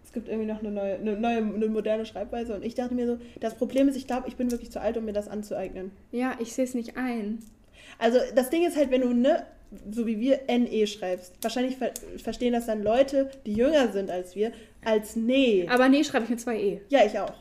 Es 0.03 0.11
gibt 0.11 0.27
irgendwie 0.27 0.47
noch 0.51 0.59
eine 0.59 0.71
neue, 0.71 0.95
eine 0.95 1.15
neue, 1.17 1.37
eine 1.37 1.67
moderne 1.67 2.05
Schreibweise 2.07 2.55
und 2.55 2.65
ich 2.65 2.73
dachte 2.75 2.95
mir 2.95 3.05
so, 3.07 3.17
das 3.39 3.53
Problem 3.55 3.87
ist, 3.87 3.95
ich 3.95 4.07
glaube, 4.07 4.27
ich 4.27 4.35
bin 4.35 4.51
wirklich 4.51 4.71
zu 4.71 4.81
alt, 4.81 4.97
um 4.97 5.05
mir 5.05 5.13
das 5.13 5.27
anzueignen. 5.29 5.91
ja, 6.11 6.33
ich 6.39 6.51
sehe 6.53 6.65
es 6.65 6.73
nicht 6.73 6.97
ein. 6.97 7.39
Also 8.01 8.19
das 8.35 8.49
Ding 8.49 8.65
ist 8.65 8.75
halt, 8.75 8.89
wenn 8.91 9.01
du 9.01 9.13
ne, 9.13 9.45
so 9.91 10.05
wie 10.07 10.19
wir 10.19 10.39
NE 10.49 10.87
schreibst, 10.87 11.33
wahrscheinlich 11.41 11.77
ver 11.77 11.91
verstehen 12.21 12.53
das 12.53 12.65
dann 12.65 12.83
Leute, 12.83 13.29
die 13.45 13.53
jünger 13.53 13.91
sind 13.91 14.09
als 14.09 14.35
wir, 14.35 14.51
als 14.83 15.15
nee. 15.15 15.67
Aber 15.69 15.87
nee, 15.87 16.03
schreibe 16.03 16.23
ich 16.25 16.31
mit 16.31 16.41
zwei 16.41 16.57
E. 16.59 16.81
Ja, 16.89 17.05
ich 17.05 17.17
auch. 17.17 17.33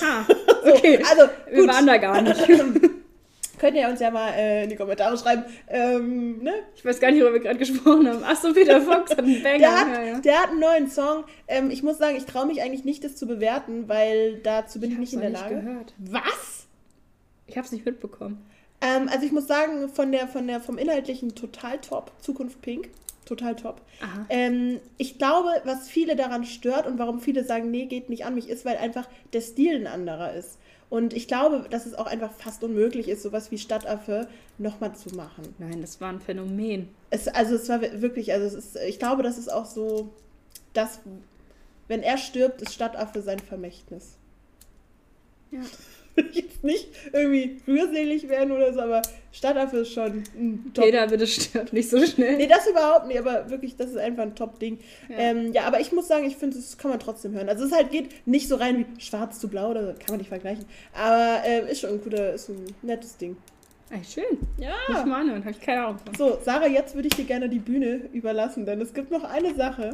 Ha, 0.00 0.26
So, 0.64 0.72
okay. 0.72 0.98
Also, 1.10 1.30
Wir 1.50 1.58
gut. 1.60 1.68
waren 1.68 1.86
da 1.86 1.98
gar 1.98 2.22
nicht. 2.22 2.40
Könnt 3.58 3.76
ihr 3.76 3.88
uns 3.88 4.00
ja 4.00 4.10
mal 4.10 4.30
äh, 4.30 4.64
in 4.64 4.70
die 4.70 4.76
Kommentare 4.76 5.16
schreiben. 5.16 5.44
Ähm, 5.68 6.42
ne? 6.42 6.52
Ich 6.74 6.84
weiß 6.84 6.98
gar 7.00 7.10
nicht, 7.10 7.20
worüber 7.20 7.34
wir 7.34 7.40
gerade 7.40 7.58
gesprochen 7.58 8.08
haben. 8.08 8.24
Achso, 8.24 8.52
Peter 8.52 8.80
Fox 8.80 9.10
hat 9.12 9.18
einen 9.20 9.42
Banger. 9.42 9.58
Der 9.58 9.80
hat, 9.80 9.88
ja, 9.88 10.02
ja. 10.02 10.18
der 10.20 10.42
hat 10.42 10.48
einen 10.50 10.60
neuen 10.60 10.88
Song. 10.90 11.24
Ähm, 11.48 11.70
ich 11.70 11.82
muss 11.82 11.98
sagen, 11.98 12.16
ich 12.16 12.24
traue 12.24 12.46
mich 12.46 12.62
eigentlich 12.62 12.84
nicht, 12.84 13.04
das 13.04 13.14
zu 13.14 13.26
bewerten, 13.26 13.88
weil 13.88 14.38
dazu 14.42 14.80
bin 14.80 14.90
ich, 14.90 14.96
hab's 14.96 15.00
nicht 15.00 15.12
in 15.12 15.20
der 15.20 15.30
nicht 15.30 15.42
Lage. 15.42 15.54
gehört. 15.56 15.94
Was? 15.98 16.66
Ich 17.46 17.56
habe 17.56 17.66
es 17.66 17.72
nicht 17.72 17.84
mitbekommen. 17.86 18.44
Ähm, 18.80 19.08
also 19.12 19.24
ich 19.24 19.32
muss 19.32 19.46
sagen, 19.46 19.88
von 19.88 20.12
der, 20.12 20.28
von 20.28 20.46
der, 20.46 20.60
vom 20.60 20.78
Inhaltlichen 20.78 21.34
total 21.34 21.80
top. 21.80 22.12
Zukunft 22.20 22.60
Pink. 22.62 22.90
total 23.24 23.56
top. 23.56 23.80
Ähm, 24.28 24.80
ich 24.98 25.18
glaube, 25.18 25.48
was 25.64 25.88
viele 25.88 26.16
daran 26.16 26.44
stört 26.44 26.86
und 26.86 26.98
warum 26.98 27.20
viele 27.20 27.44
sagen, 27.44 27.70
nee, 27.70 27.86
geht 27.86 28.08
nicht 28.08 28.24
an 28.24 28.34
mich, 28.34 28.48
ist, 28.48 28.64
weil 28.64 28.76
einfach 28.76 29.08
der 29.32 29.40
Stil 29.40 29.76
ein 29.76 29.86
anderer 29.86 30.34
ist. 30.34 30.58
Und 30.90 31.14
ich 31.14 31.26
glaube, 31.26 31.66
dass 31.70 31.86
es 31.86 31.94
auch 31.94 32.06
einfach 32.06 32.30
fast 32.32 32.62
unmöglich 32.62 33.08
ist, 33.08 33.22
sowas 33.22 33.50
wie 33.50 33.58
Stadtaffe 33.58 34.28
nochmal 34.58 34.94
zu 34.94 35.14
machen. 35.16 35.54
Nein, 35.58 35.80
das 35.80 36.00
war 36.00 36.10
ein 36.10 36.20
Phänomen. 36.20 36.88
Es, 37.10 37.26
also 37.26 37.54
es 37.54 37.68
war 37.68 37.80
wirklich, 37.80 38.32
also 38.32 38.46
es 38.46 38.54
ist, 38.54 38.76
ich 38.76 38.98
glaube, 38.98 39.22
das 39.22 39.38
ist 39.38 39.50
auch 39.50 39.64
so, 39.64 40.10
dass, 40.72 41.00
wenn 41.88 42.02
er 42.02 42.18
stirbt, 42.18 42.62
ist 42.62 42.74
Stadtaffe 42.74 43.22
sein 43.22 43.38
Vermächtnis. 43.38 44.16
Ja. 45.50 45.60
Will 46.16 46.26
ich 46.30 46.36
jetzt 46.36 46.64
nicht 46.64 46.88
irgendwie 47.12 47.60
rührselig 47.66 48.28
werden 48.28 48.52
oder 48.52 48.72
so, 48.72 48.80
aber 48.80 49.02
Stadtaffe 49.32 49.78
ist 49.78 49.92
schon 49.92 50.22
ein 50.36 50.70
Top. 50.72 50.84
Peter, 50.84 51.06
bitte 51.08 51.26
stirb 51.26 51.72
nicht 51.72 51.90
so 51.90 52.04
schnell. 52.06 52.36
Nee, 52.36 52.46
das 52.46 52.66
überhaupt 52.68 53.06
nicht, 53.08 53.18
aber 53.18 53.50
wirklich, 53.50 53.76
das 53.76 53.90
ist 53.90 53.96
einfach 53.96 54.22
ein 54.22 54.34
Top-Ding. 54.34 54.78
Ja. 55.08 55.14
Ja. 55.16 55.20
Ähm, 55.30 55.52
ja, 55.52 55.62
aber 55.64 55.80
ich 55.80 55.92
muss 55.92 56.06
sagen, 56.08 56.24
ich 56.24 56.36
finde, 56.36 56.56
das 56.56 56.78
kann 56.78 56.90
man 56.90 57.00
trotzdem 57.00 57.32
hören. 57.32 57.48
Also 57.48 57.64
es 57.64 57.72
halt 57.72 57.90
geht 57.90 58.26
nicht 58.26 58.48
so 58.48 58.56
rein 58.56 58.78
wie 58.78 59.00
schwarz 59.00 59.40
zu 59.40 59.48
blau, 59.48 59.70
oder 59.70 59.86
so, 59.86 59.92
kann 59.92 60.06
man 60.10 60.18
nicht 60.18 60.28
vergleichen. 60.28 60.64
Aber 60.94 61.42
ähm, 61.44 61.66
ist 61.66 61.80
schon 61.80 61.90
ein 61.90 62.00
guter, 62.02 62.32
ist 62.34 62.48
ein 62.48 62.64
nettes 62.82 63.16
Ding. 63.16 63.36
Ey, 63.90 64.00
schön. 64.04 64.38
Ich 64.58 64.64
Ja. 64.64 65.04
mal 65.04 65.20
anhören, 65.20 65.44
habe 65.44 65.50
ich 65.52 65.60
keine 65.60 65.84
Ahnung. 65.84 65.98
So, 66.16 66.38
Sarah, 66.44 66.66
jetzt 66.68 66.94
würde 66.94 67.08
ich 67.08 67.14
dir 67.14 67.24
gerne 67.24 67.48
die 67.48 67.58
Bühne 67.58 68.08
überlassen, 68.12 68.64
denn 68.66 68.80
es 68.80 68.94
gibt 68.94 69.10
noch 69.10 69.24
eine 69.24 69.54
Sache. 69.54 69.92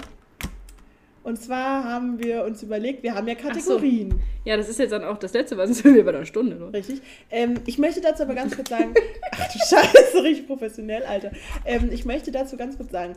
Und 1.23 1.41
zwar 1.41 1.85
haben 1.85 2.23
wir 2.23 2.45
uns 2.45 2.63
überlegt, 2.63 3.03
wir 3.03 3.15
haben 3.15 3.29
ja 3.29 3.35
so. 3.35 3.49
Kategorien. 3.49 4.21
Ja, 4.45 4.57
das 4.57 4.69
ist 4.69 4.79
jetzt 4.79 4.91
dann 4.93 5.05
auch 5.05 5.19
das 5.19 5.33
letzte, 5.35 5.57
was 5.59 5.71
sind 5.77 5.95
wir 5.95 6.05
bei 6.07 6.11
einer 6.15 6.25
Stunde, 6.25 6.57
ne? 6.57 6.73
Richtig. 6.73 7.03
Ähm, 7.31 7.55
ich 7.67 7.79
möchte 7.79 8.01
dazu 8.01 8.23
aber 8.23 8.35
ganz 8.35 8.57
kurz 8.57 8.71
sagen, 8.71 8.95
ach 9.33 9.53
du 9.53 9.59
Scheiße, 9.59 10.23
richtig 10.23 10.47
professionell, 10.47 11.03
Alter. 11.03 11.33
Ähm, 11.67 11.91
ich 11.93 12.05
möchte 12.05 12.31
dazu 12.33 12.57
ganz 12.57 12.77
kurz 12.77 12.91
sagen, 12.91 13.15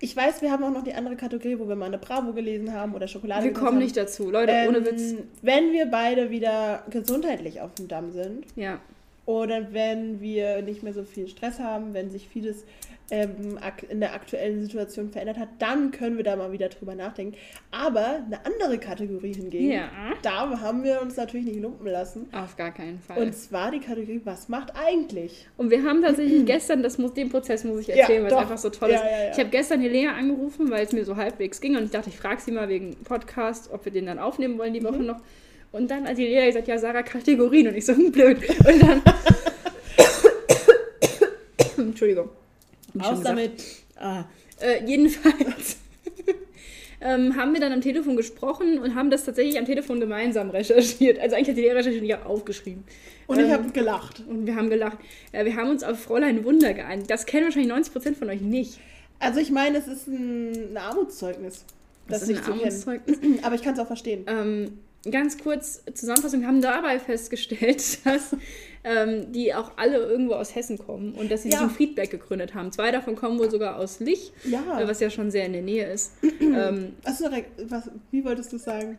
ich 0.00 0.16
weiß, 0.16 0.42
wir 0.42 0.50
haben 0.50 0.64
auch 0.64 0.70
noch 0.70 0.84
die 0.84 0.92
andere 0.94 1.16
Kategorie, 1.16 1.58
wo 1.58 1.68
wir 1.68 1.76
mal 1.76 1.86
eine 1.86 1.98
Bravo 1.98 2.32
gelesen 2.32 2.72
haben 2.74 2.94
oder 2.94 3.08
Schokolade 3.08 3.44
Wir 3.44 3.52
kommen 3.52 3.78
nicht 3.78 3.96
dazu. 3.96 4.30
Leute, 4.30 4.52
Ähm, 4.52 4.68
ohne 4.68 4.84
Witz. 4.84 5.14
Wenn 5.40 5.72
wir 5.72 5.86
beide 5.86 6.30
wieder 6.30 6.82
gesundheitlich 6.90 7.60
auf 7.60 7.74
dem 7.74 7.88
Damm 7.88 8.12
sind 8.12 8.44
Ja. 8.56 8.80
Oder 9.26 9.72
wenn 9.72 10.20
wir 10.20 10.60
nicht 10.62 10.82
mehr 10.82 10.92
so 10.92 11.04
viel 11.04 11.28
Stress 11.28 11.58
haben, 11.58 11.94
wenn 11.94 12.10
sich 12.10 12.28
vieles 12.28 12.64
ähm, 13.10 13.58
in 13.90 14.00
der 14.00 14.14
aktuellen 14.14 14.62
Situation 14.62 15.10
verändert 15.10 15.38
hat, 15.38 15.48
dann 15.58 15.90
können 15.90 16.16
wir 16.16 16.24
da 16.24 16.36
mal 16.36 16.52
wieder 16.52 16.68
drüber 16.70 16.94
nachdenken. 16.94 17.36
Aber 17.70 18.22
eine 18.26 18.44
andere 18.46 18.78
Kategorie 18.78 19.34
hingegen, 19.34 19.72
Ja. 19.72 19.90
da 20.22 20.58
haben 20.60 20.84
wir 20.84 21.02
uns 21.02 21.16
natürlich 21.16 21.46
nicht 21.46 21.60
lumpen 21.60 21.86
lassen. 21.86 22.28
Auf 22.32 22.56
gar 22.56 22.72
keinen 22.72 22.98
Fall. 23.00 23.18
Und 23.22 23.34
zwar 23.34 23.70
die 23.70 23.80
Kategorie, 23.80 24.22
was 24.24 24.48
macht 24.48 24.72
eigentlich? 24.74 25.46
Und 25.58 25.70
wir 25.70 25.82
haben 25.82 26.00
tatsächlich 26.02 26.44
gestern, 26.46 26.82
das 26.82 26.96
muss, 26.96 27.12
den 27.12 27.28
Prozess 27.28 27.64
muss 27.64 27.80
ich 27.80 27.88
Ja, 27.88 27.96
erzählen, 27.96 28.24
weil 28.24 28.32
es 28.32 28.38
einfach 28.38 28.58
so 28.58 28.70
toll 28.70 28.90
Ja, 28.90 28.96
ist. 28.96 29.02
ja, 29.04 29.24
ja. 29.26 29.30
Ich 29.32 29.38
habe 29.38 29.50
gestern 29.50 29.80
Helena 29.82 30.14
angerufen, 30.14 30.70
weil 30.70 30.84
es 30.84 30.92
mir 30.92 31.04
so 31.04 31.16
halbwegs 31.16 31.60
ging 31.60 31.76
und 31.76 31.84
ich 31.84 31.90
dachte, 31.90 32.08
ich 32.08 32.16
frage 32.16 32.40
sie 32.40 32.52
mal 32.52 32.68
wegen 32.70 32.96
Podcast, 33.04 33.70
ob 33.72 33.84
wir 33.84 33.92
den 33.92 34.06
dann 34.06 34.18
aufnehmen 34.18 34.58
wollen 34.58 34.72
die 34.72 34.82
Woche 34.84 34.98
Mhm. 35.00 35.06
noch. 35.06 35.20
Und 35.74 35.90
dann 35.90 36.06
hat 36.06 36.16
die 36.16 36.26
Helena 36.26 36.46
gesagt, 36.46 36.68
ja, 36.68 36.78
Sarah, 36.78 37.02
Kategorien. 37.02 37.66
Und 37.66 37.74
ich 37.76 37.84
so, 37.84 37.94
blöd. 38.12 38.38
Und 38.60 38.80
dann... 38.80 39.02
Entschuldigung. 41.88 42.28
Ich 42.94 43.02
Aus 43.02 43.20
damit. 43.22 43.64
Ah, 43.96 44.24
äh, 44.60 44.84
jedenfalls 44.86 45.78
ähm, 47.00 47.36
haben 47.36 47.52
wir 47.54 47.60
dann 47.60 47.72
am 47.72 47.80
Telefon 47.80 48.16
gesprochen 48.16 48.78
und 48.78 48.94
haben 48.94 49.10
das 49.10 49.24
tatsächlich 49.24 49.58
am 49.58 49.64
Telefon 49.64 49.98
gemeinsam 49.98 50.50
recherchiert. 50.50 51.18
Also 51.18 51.34
eigentlich 51.34 51.48
hat 51.48 51.56
die 51.56 51.62
Lehrer 51.62 51.78
recherchiert 51.78 52.04
ich 52.04 52.12
habe 52.12 52.26
aufgeschrieben. 52.26 52.84
Und 53.26 53.40
ich 53.40 53.46
Ähm, 53.46 53.52
habe 53.52 53.70
gelacht. 53.72 54.22
Und 54.28 54.46
wir 54.46 54.54
haben 54.54 54.70
gelacht. 54.70 54.98
Ja, 55.32 55.44
wir 55.44 55.56
haben 55.56 55.70
uns 55.70 55.82
auf 55.82 55.98
Fräulein 55.98 56.44
Wunder 56.44 56.72
geeinigt. 56.72 57.10
Das 57.10 57.26
kennen 57.26 57.46
wahrscheinlich 57.46 57.72
90% 57.72 58.14
von 58.14 58.30
euch 58.30 58.40
nicht. 58.40 58.78
Also 59.18 59.40
ich 59.40 59.50
meine, 59.50 59.78
es 59.78 59.88
ist 59.88 60.06
ein, 60.06 60.52
ein 60.72 60.76
Armutszeugnis, 60.76 61.64
Das 62.06 62.20
das, 62.20 62.28
ist 62.28 62.46
ein. 62.46 62.52
Armutszeugnis. 62.52 63.18
Aber 63.42 63.56
ich 63.56 63.62
kann 63.62 63.74
es 63.74 63.80
auch 63.80 63.88
verstehen. 63.88 64.24
Ähm, 64.28 64.78
ganz 65.10 65.38
kurz 65.38 65.82
Zusammenfassung, 65.94 66.40
wir 66.40 66.48
haben 66.48 66.60
dabei 66.62 66.98
festgestellt, 66.98 67.98
dass 68.04 68.36
ähm, 68.84 69.32
die 69.32 69.54
auch 69.54 69.72
alle 69.76 69.96
irgendwo 69.98 70.34
aus 70.34 70.54
Hessen 70.54 70.78
kommen 70.78 71.12
und 71.14 71.30
dass 71.30 71.42
sie 71.42 71.50
sich 71.50 71.58
Ja. 71.58 71.64
in 71.64 71.70
Friedberg 71.70 72.10
gegründet 72.10 72.54
haben. 72.54 72.70
Zwei 72.72 72.90
davon 72.90 73.16
kommen 73.16 73.38
wohl 73.38 73.50
sogar 73.50 73.76
aus 73.76 74.00
Lich, 74.00 74.32
Ja. 74.44 74.80
was 74.86 75.00
ja 75.00 75.10
schon 75.10 75.30
sehr 75.30 75.46
in 75.46 75.52
der 75.54 75.62
Nähe 75.62 75.90
ist. 75.92 76.12
ähm, 76.40 76.94
was, 77.04 77.90
wie 78.10 78.24
wolltest 78.24 78.52
du 78.52 78.58
sagen? 78.58 78.98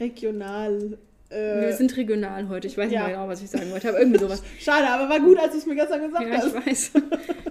Regional. 0.00 0.98
Wir 1.28 1.36
Äh, 1.36 1.72
sind 1.72 1.96
regional 1.96 2.48
heute. 2.48 2.66
Ich 2.66 2.76
weiß 2.78 2.90
ja. 2.90 3.00
nicht 3.00 3.08
mehr 3.08 3.16
genau, 3.16 3.28
was 3.28 3.42
ich 3.42 3.50
sagen 3.50 3.70
wollte, 3.70 3.88
aber 3.88 3.98
irgendwie 4.00 4.18
sowas. 4.20 4.42
schade, 4.60 4.86
aber 4.88 5.08
war 5.08 5.20
gut, 5.20 5.38
als 5.38 5.52
du 5.52 5.58
es 5.58 5.66
mir 5.66 5.74
gestern 5.74 6.02
gesagt 6.02 6.24
Ja, 6.28 6.46
ich 6.46 6.66
weiß. 6.66 6.92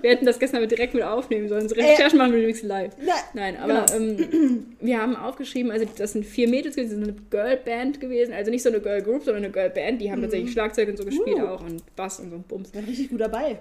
Wir 0.02 0.10
hätten 0.12 0.26
das 0.26 0.40
gestern 0.40 0.68
direkt 0.68 0.94
mit 0.94 1.04
aufnehmen 1.04 1.48
sollen. 1.50 1.68
So 1.68 1.76
Äh, 1.76 1.84
Recherchen 1.92 2.18
machen 2.18 2.32
wir 2.34 2.40
übrigens 2.40 2.64
live. 2.64 2.94
Na, 3.06 3.14
Nein, 3.34 3.58
aber 3.58 3.86
ähm, 3.96 4.76
wir 4.80 5.02
haben 5.02 5.16
aufgeschrieben, 5.16 5.72
also 5.72 5.86
das 5.98 6.14
sind 6.14 6.26
vier 6.26 6.48
Mädels 6.48 6.76
gewesen, 6.76 7.00
das 7.02 7.10
ist 7.10 7.14
eine 7.16 7.22
Girlband 7.30 8.00
gewesen, 8.00 8.34
also 8.34 8.52
nicht 8.52 8.64
so 8.64 8.70
eine 8.70 8.80
Girl 8.80 9.02
Group, 9.02 9.24
sondern 9.24 9.44
eine 9.44 9.52
Girlband, 9.52 10.00
die 10.02 10.12
haben 10.12 10.22
tatsächlich 10.22 10.52
Schlagzeug 10.52 10.90
und 10.90 10.98
so 10.98 11.06
gespielt 11.06 11.38
Uh. 11.38 11.48
auch 11.48 11.62
und 11.62 11.84
Bass 11.96 12.20
und 12.20 12.30
so 12.30 12.36
ein 12.38 12.44
Bums. 12.44 12.74
war 12.74 12.82
richtig 12.86 13.10
gut 13.10 13.22
dabei. 13.22 13.58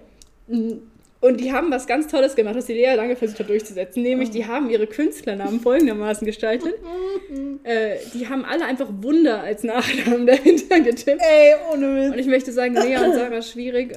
Und 1.24 1.40
die 1.40 1.54
haben 1.54 1.70
was 1.70 1.86
ganz 1.86 2.06
Tolles 2.08 2.36
gemacht, 2.36 2.54
was 2.54 2.66
die 2.66 2.74
Lea 2.74 2.92
lange 2.96 3.16
versucht 3.16 3.40
hat 3.40 3.48
durchzusetzen, 3.48 4.02
nämlich 4.02 4.28
die 4.28 4.46
haben 4.46 4.68
ihre 4.68 4.86
Künstlernamen 4.86 5.58
folgendermaßen 5.58 6.26
gestaltet. 6.26 6.74
äh, 7.64 7.96
die 8.12 8.28
haben 8.28 8.44
alle 8.44 8.66
einfach 8.66 8.90
Wunder 9.00 9.40
als 9.40 9.64
Nachnamen 9.64 10.26
dahinter 10.26 10.80
getippt. 10.80 11.22
Ey, 11.22 11.54
ohne 11.72 11.86
Und 12.08 12.12
Witz. 12.12 12.20
ich 12.20 12.26
möchte 12.26 12.52
sagen, 12.52 12.74
Lea 12.74 12.98
und 12.98 13.14
Sarah 13.14 13.40
schwierig. 13.42 13.96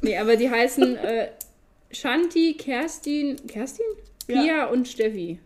nee, 0.00 0.16
aber 0.16 0.36
die 0.36 0.48
heißen 0.48 0.96
äh, 0.96 1.28
Shanti, 1.90 2.54
Kerstin, 2.54 3.36
Kerstin? 3.46 3.84
Ja. 4.26 4.42
Pia 4.42 4.64
und 4.68 4.88
Steffi. 4.88 5.40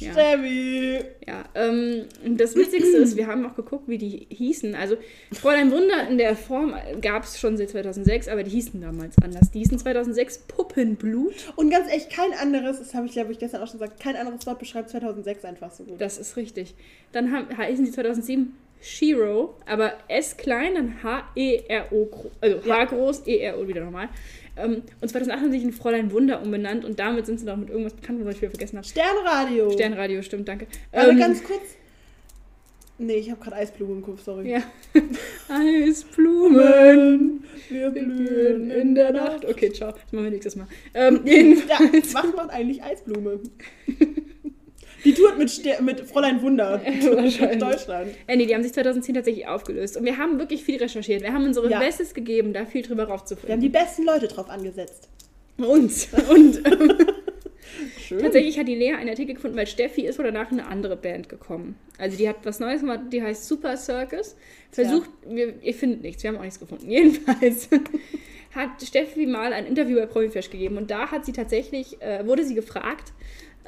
Ja. 0.00 0.12
Steffi. 0.12 1.00
Ja, 1.26 1.44
ähm, 1.54 2.06
das 2.36 2.54
Witzigste 2.54 2.98
ist, 2.98 3.16
wir 3.16 3.26
haben 3.26 3.44
auch 3.46 3.54
geguckt, 3.54 3.88
wie 3.88 3.98
die 3.98 4.26
hießen. 4.30 4.74
Also 4.74 4.96
Fräulein 5.32 5.70
Wunder 5.70 6.08
in 6.08 6.18
der 6.18 6.36
Form 6.36 6.74
gab 7.00 7.24
es 7.24 7.38
schon 7.38 7.56
seit 7.56 7.70
2006, 7.70 8.28
aber 8.28 8.42
die 8.42 8.50
hießen 8.50 8.80
damals 8.80 9.16
anders. 9.22 9.50
Die 9.50 9.58
hießen 9.58 9.78
2006 9.78 10.38
Puppenblut. 10.48 11.34
Und 11.56 11.70
ganz 11.70 11.90
echt, 11.90 12.10
kein 12.10 12.32
anderes, 12.32 12.78
das 12.78 12.94
habe 12.94 13.06
ich 13.06 13.12
glaube 13.12 13.32
ich 13.32 13.38
gestern 13.38 13.62
auch 13.62 13.68
schon 13.68 13.80
gesagt, 13.80 14.00
kein 14.00 14.16
anderes 14.16 14.46
Wort 14.46 14.58
beschreibt 14.58 14.90
2006 14.90 15.44
einfach 15.44 15.72
so 15.72 15.84
gut. 15.84 16.00
Das 16.00 16.18
ist 16.18 16.36
richtig. 16.36 16.74
Dann 17.12 17.32
haben, 17.32 17.56
heißen 17.56 17.84
die 17.84 17.90
2007 17.90 18.54
Shiro, 18.80 19.56
aber 19.66 19.94
S 20.08 20.36
klein, 20.36 20.74
dann 20.74 21.02
H-E-R-O, 21.02 22.08
also 22.40 22.64
H 22.66 22.84
groß, 22.86 23.26
E-R-O 23.26 23.66
wieder 23.66 23.84
nochmal. 23.84 24.08
Ähm, 24.56 24.82
und 25.00 25.08
2008 25.08 25.40
haben 25.40 25.52
sie 25.52 25.58
sich 25.58 25.66
in 25.68 25.72
Fräulein 25.72 26.10
Wunder 26.12 26.42
umbenannt 26.42 26.84
und 26.84 26.98
damit 26.98 27.26
sind 27.26 27.38
sie 27.38 27.46
noch 27.46 27.56
mit 27.56 27.70
irgendwas 27.70 27.94
bekannt, 27.94 28.20
was 28.24 28.36
ich 28.36 28.42
wieder 28.42 28.50
vergessen 28.50 28.78
habe. 28.78 28.86
Sternradio. 28.86 29.70
Sternradio, 29.70 30.22
stimmt, 30.22 30.48
danke. 30.48 30.66
Aber 30.92 31.10
Ähm, 31.10 31.18
ganz 31.18 31.42
kurz. 31.44 31.62
Nee, 33.00 33.14
ich 33.14 33.30
habe 33.30 33.40
gerade 33.40 33.54
Eisblume 33.54 33.92
im 33.92 34.02
Kopf, 34.02 34.22
sorry. 34.24 34.50
Ja. 34.50 34.62
Eisblumen. 35.48 37.44
Wir 37.68 37.90
blühen 37.90 38.72
in 38.72 38.96
der 38.96 39.12
Nacht. 39.12 39.44
Okay, 39.44 39.72
ciao. 39.72 39.92
Das 39.92 40.12
machen 40.12 40.24
wir 40.24 40.30
nächstes 40.32 40.56
Mal. 40.56 40.66
Ähm, 40.94 41.20
jedenfalls. 41.24 42.12
Ja, 42.12 42.24
was 42.24 42.34
macht 42.34 42.50
eigentlich 42.50 42.82
Eisblume? 42.82 43.38
Die 45.04 45.14
tourt 45.14 45.38
mit, 45.38 45.48
Ster 45.50 45.80
mit 45.82 46.00
Fräulein 46.00 46.42
Wunder 46.42 46.80
durch 47.02 47.38
Deutschland. 47.58 48.10
Äh, 48.26 48.36
nee, 48.36 48.46
die 48.46 48.54
haben 48.54 48.62
sich 48.62 48.72
2010 48.72 49.14
tatsächlich 49.14 49.46
aufgelöst. 49.46 49.96
Und 49.96 50.04
wir 50.04 50.16
haben 50.18 50.38
wirklich 50.38 50.64
viel 50.64 50.76
recherchiert. 50.78 51.22
Wir 51.22 51.32
haben 51.32 51.44
unsere 51.44 51.70
Ja. 51.70 51.78
Bestes 51.78 52.14
gegeben, 52.14 52.52
da 52.52 52.64
viel 52.66 52.82
drüber 52.82 53.02
Wir 53.02 53.02
haben 53.04 53.12
raufzufinden. 53.12 53.60
die 53.60 53.68
besten 53.68 54.04
Leute 54.04 54.26
drauf 54.28 54.50
angesetzt. 54.50 55.08
Uns. 55.56 56.08
Und 56.30 56.58
ähm, 56.66 56.92
Schön. 58.00 58.20
tatsächlich 58.20 58.58
hat 58.58 58.66
die 58.68 58.74
Lea 58.74 58.92
einen 58.94 59.10
Artikel 59.10 59.34
gefunden, 59.34 59.56
weil 59.56 59.66
Steffi 59.66 60.02
ist 60.06 60.18
wohl 60.18 60.24
danach 60.24 60.50
in 60.50 60.58
eine 60.60 60.68
andere 60.68 60.96
Band 60.96 61.28
gekommen. 61.28 61.76
Also 61.98 62.16
die 62.16 62.28
hat 62.28 62.36
was 62.44 62.58
Neues 62.60 62.80
gemacht, 62.80 63.00
die 63.12 63.22
heißt 63.22 63.46
Super 63.46 63.76
Circus. 63.76 64.36
Versucht, 64.72 65.10
wir, 65.28 65.54
ihr 65.62 65.74
findet 65.74 66.02
nichts, 66.02 66.22
wir 66.22 66.30
haben 66.30 66.38
auch 66.38 66.42
nichts 66.42 66.58
gefunden. 66.58 66.90
Jedenfalls 66.90 67.68
hat 68.54 68.82
Steffi 68.82 69.26
mal 69.26 69.52
ein 69.52 69.66
Interview 69.66 69.96
bei 69.98 70.06
Profiflash 70.06 70.50
gegeben 70.50 70.76
und 70.78 70.90
da 70.90 71.10
hat 71.10 71.24
sie 71.26 71.32
tatsächlich, 71.32 72.00
äh, 72.00 72.26
wurde 72.26 72.44
sie 72.44 72.54
gefragt, 72.54 73.12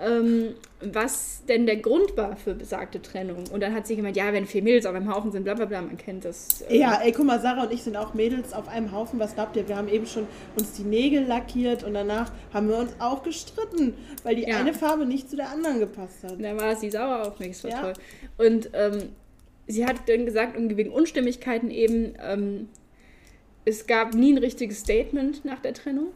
ähm, 0.04 0.54
was 0.80 1.42
denn 1.48 1.66
der 1.66 1.76
Grund 1.76 2.16
war 2.16 2.36
für 2.36 2.54
besagte 2.54 3.02
Trennung. 3.02 3.44
Und 3.52 3.60
dann 3.60 3.74
hat 3.74 3.86
sie 3.86 3.96
gemeint, 3.96 4.16
ja, 4.16 4.32
wenn 4.32 4.46
vier 4.46 4.62
Mädels 4.62 4.86
auf 4.86 4.94
einem 4.94 5.12
Haufen 5.14 5.30
sind, 5.32 5.44
bla 5.44 5.54
bla 5.54 5.66
bla, 5.66 5.82
man 5.82 5.96
kennt 5.96 6.24
das. 6.24 6.62
äh, 6.62 6.78
Ja, 6.78 7.00
ey, 7.02 7.12
guck 7.12 7.26
mal, 7.26 7.40
Sarah 7.40 7.64
und 7.64 7.72
ich 7.72 7.82
sind 7.82 7.96
auch 7.96 8.14
Mädels 8.14 8.52
auf 8.52 8.68
einem 8.68 8.92
Haufen. 8.92 9.18
Was 9.20 9.34
glaubt 9.34 9.56
ihr? 9.56 9.68
Wir 9.68 9.76
haben 9.76 9.88
eben 9.88 10.06
schon 10.06 10.26
uns 10.56 10.72
die 10.72 10.84
Nägel 10.84 11.24
lackiert 11.24 11.84
und 11.84 11.94
danach 11.94 12.32
haben 12.52 12.68
wir 12.68 12.78
uns 12.78 12.92
auch 12.98 13.22
gestritten, 13.22 13.94
weil 14.22 14.36
die 14.36 14.42
Ja. 14.48 14.56
eine 14.58 14.72
Farbe 14.72 15.04
nicht 15.06 15.28
zu 15.28 15.36
der 15.36 15.50
anderen 15.50 15.80
gepasst 15.80 16.22
hat. 16.24 16.42
Dann 16.42 16.58
war 16.58 16.74
sie 16.76 16.90
sauer 16.90 17.26
auf 17.26 17.38
mich, 17.38 17.60
das 17.60 17.64
war 17.64 17.70
Ja. 17.70 17.80
toll. 17.80 17.92
Und 18.38 18.70
ähm, 18.72 19.10
sie 19.66 19.84
hat 19.86 19.96
dann 20.08 20.24
gesagt, 20.24 20.54
wegen 20.56 20.90
Unstimmigkeiten 20.90 21.70
eben, 21.70 22.14
ähm, 22.26 22.68
es 23.66 23.86
gab 23.86 24.14
nie 24.14 24.32
ein 24.32 24.38
richtiges 24.38 24.78
Statement 24.80 25.44
nach 25.44 25.60
der 25.60 25.74
Trennung. 25.74 26.08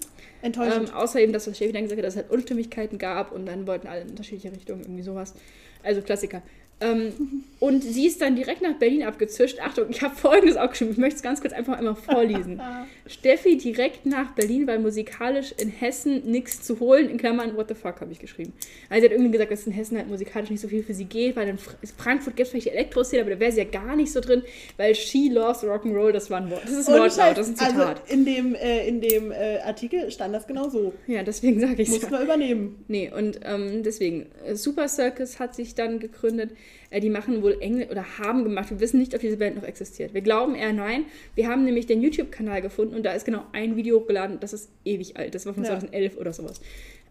Ähm, 0.44 0.52
Enttäuschend. 0.52 0.94
außer 0.94 1.20
eben, 1.20 1.32
dass 1.32 1.46
das 1.46 1.56
Steffi 1.56 1.72
dann 1.72 1.82
gesagt 1.84 1.98
hat, 1.98 2.06
dass 2.06 2.14
es 2.14 2.22
halt 2.22 2.30
Unstimmigkeiten 2.30 2.98
gab 2.98 3.32
und 3.32 3.46
dann 3.46 3.66
wollten 3.66 3.86
alle 3.88 4.02
in 4.02 4.10
unterschiedliche 4.10 4.52
Richtungen, 4.52 4.82
irgendwie 4.82 5.02
sowas. 5.02 5.34
Also 5.82 6.02
Klassiker. 6.02 6.42
Ähm, 6.80 7.12
und 7.60 7.82
sie 7.82 8.06
ist 8.06 8.20
dann 8.20 8.36
direkt 8.36 8.60
nach 8.60 8.74
Berlin 8.74 9.04
abgezischt. 9.04 9.58
Achtung, 9.60 9.86
ich 9.88 10.02
habe 10.02 10.14
folgendes 10.14 10.56
auch 10.58 10.68
geschrieben. 10.68 10.90
Ich 10.90 10.98
möchte 10.98 11.16
es 11.16 11.22
ganz 11.22 11.40
kurz 11.40 11.54
einfach 11.54 11.78
einmal 11.78 11.94
vorlesen. 11.94 12.60
Steffi 13.06 13.56
direkt 13.56 14.04
nach 14.04 14.32
Berlin, 14.32 14.66
weil 14.66 14.80
musikalisch 14.80 15.54
in 15.56 15.68
Hessen 15.70 16.30
nichts 16.30 16.62
zu 16.62 16.80
holen. 16.80 17.08
In 17.08 17.16
Klammern, 17.16 17.56
what 17.56 17.68
the 17.68 17.74
fuck, 17.74 18.00
habe 18.00 18.12
ich 18.12 18.18
geschrieben. 18.18 18.52
Also 18.90 19.00
sie 19.00 19.06
hat 19.06 19.12
irgendwie 19.12 19.30
gesagt, 19.32 19.50
dass 19.52 19.66
in 19.66 19.72
Hessen 19.72 19.96
halt 19.96 20.08
musikalisch 20.08 20.50
nicht 20.50 20.60
so 20.60 20.68
viel 20.68 20.82
für 20.82 20.92
sie 20.94 21.04
geht, 21.06 21.36
weil 21.36 21.48
in 21.48 21.56
Fra- 21.58 21.74
Frankfurt 21.96 22.36
gibt 22.36 22.46
es 22.46 22.50
vielleicht 22.50 22.66
die 22.66 22.70
Elektro-Szene, 22.70 23.22
aber 23.22 23.30
da 23.30 23.40
wäre 23.40 23.52
sie 23.52 23.58
ja 23.58 23.64
gar 23.64 23.96
nicht 23.96 24.12
so 24.12 24.20
drin, 24.20 24.42
weil 24.76 24.94
she 24.94 25.28
loves 25.32 25.62
Rock'n'Roll, 25.62 26.12
das 26.12 26.28
war 26.30 26.40
ein 26.42 26.50
Wort. 26.50 26.64
Das 26.64 26.72
ist 26.72 26.88
Und 26.88 26.94
Wortlaut, 26.98 27.38
das 27.38 27.48
ist 27.48 27.60
ein 27.62 27.68
Zitat. 27.70 28.00
Also 28.00 28.12
in 28.12 28.24
dem, 28.26 28.54
äh, 28.56 28.86
in 28.86 29.00
dem 29.00 29.32
äh, 29.32 29.58
Artikel 29.64 30.10
stand 30.10 30.34
das 30.34 30.46
genau 30.46 30.68
so. 30.68 30.92
ja, 31.06 31.22
deswegen 31.22 31.60
sage 31.60 31.80
ich 31.82 31.88
Muss 31.88 32.02
es. 32.02 32.10
man 32.10 32.22
übernehmen. 32.24 32.84
Nee, 32.88 33.10
und 33.16 33.40
ähm, 33.44 33.82
deswegen, 33.82 34.26
äh, 34.44 34.54
Super 34.56 34.88
Circus 34.88 35.38
hat 35.38 35.54
sich 35.54 35.74
dann 35.74 35.98
gegründet. 35.98 36.50
Äh, 36.90 37.00
die 37.00 37.10
machen 37.10 37.42
wohl 37.42 37.56
Englisch 37.60 37.90
oder 37.90 38.18
haben 38.18 38.44
gemacht. 38.44 38.70
Wir 38.70 38.80
wissen 38.80 38.98
nicht, 39.00 39.14
ob 39.14 39.20
diese 39.20 39.36
Band 39.36 39.56
noch 39.56 39.64
existiert. 39.64 40.14
Wir 40.14 40.20
glauben 40.20 40.54
eher 40.54 40.72
nein. 40.72 41.04
Wir 41.34 41.48
haben 41.48 41.64
nämlich 41.64 41.86
den 41.86 42.02
YouTube-Kanal 42.02 42.62
gefunden 42.62 42.94
und 42.94 43.02
da 43.04 43.12
ist 43.12 43.24
genau 43.24 43.44
ein 43.52 43.76
Video 43.76 44.00
hochgeladen. 44.00 44.40
Das 44.40 44.52
ist 44.52 44.70
ewig 44.84 45.16
alt. 45.16 45.34
Das 45.34 45.46
war 45.46 45.54
von 45.54 45.64
Ja. 45.64 45.70
2011 45.70 46.16
oder 46.16 46.32
sowas. 46.32 46.60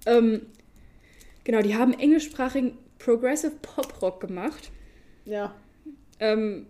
Ähm, 0.06 0.42
genau, 1.44 1.62
die 1.62 1.76
haben 1.76 1.94
englischsprachigen 1.94 2.78
Progressive 3.00 3.54
Pop-Rock 3.62 4.22
gemacht. 4.22 4.72
Ja, 5.26 5.54
Ähm, 6.20 6.68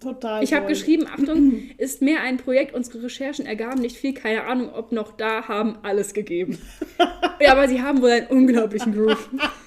total. 0.00 0.42
ich 0.44 0.52
habe 0.54 0.66
geschrieben, 0.66 1.06
Achtung, 1.12 1.62
ist 1.78 2.02
mehr 2.02 2.20
ein 2.22 2.36
Projekt. 2.38 2.74
Unsere 2.74 3.02
Recherchen 3.04 3.46
ergaben 3.46 3.80
nicht 3.80 3.96
viel, 3.96 4.14
keine 4.14 4.44
Ahnung, 4.44 4.70
ob 4.72 4.92
noch 4.92 5.12
da, 5.16 5.48
haben 5.48 5.78
alles 5.82 6.14
gegeben. 6.14 6.58
ja, 7.40 7.52
aber 7.52 7.68
sie 7.68 7.82
haben 7.82 8.00
wohl 8.02 8.10
einen 8.10 8.26
unglaublichen 8.28 8.92
Groove. 8.94 9.28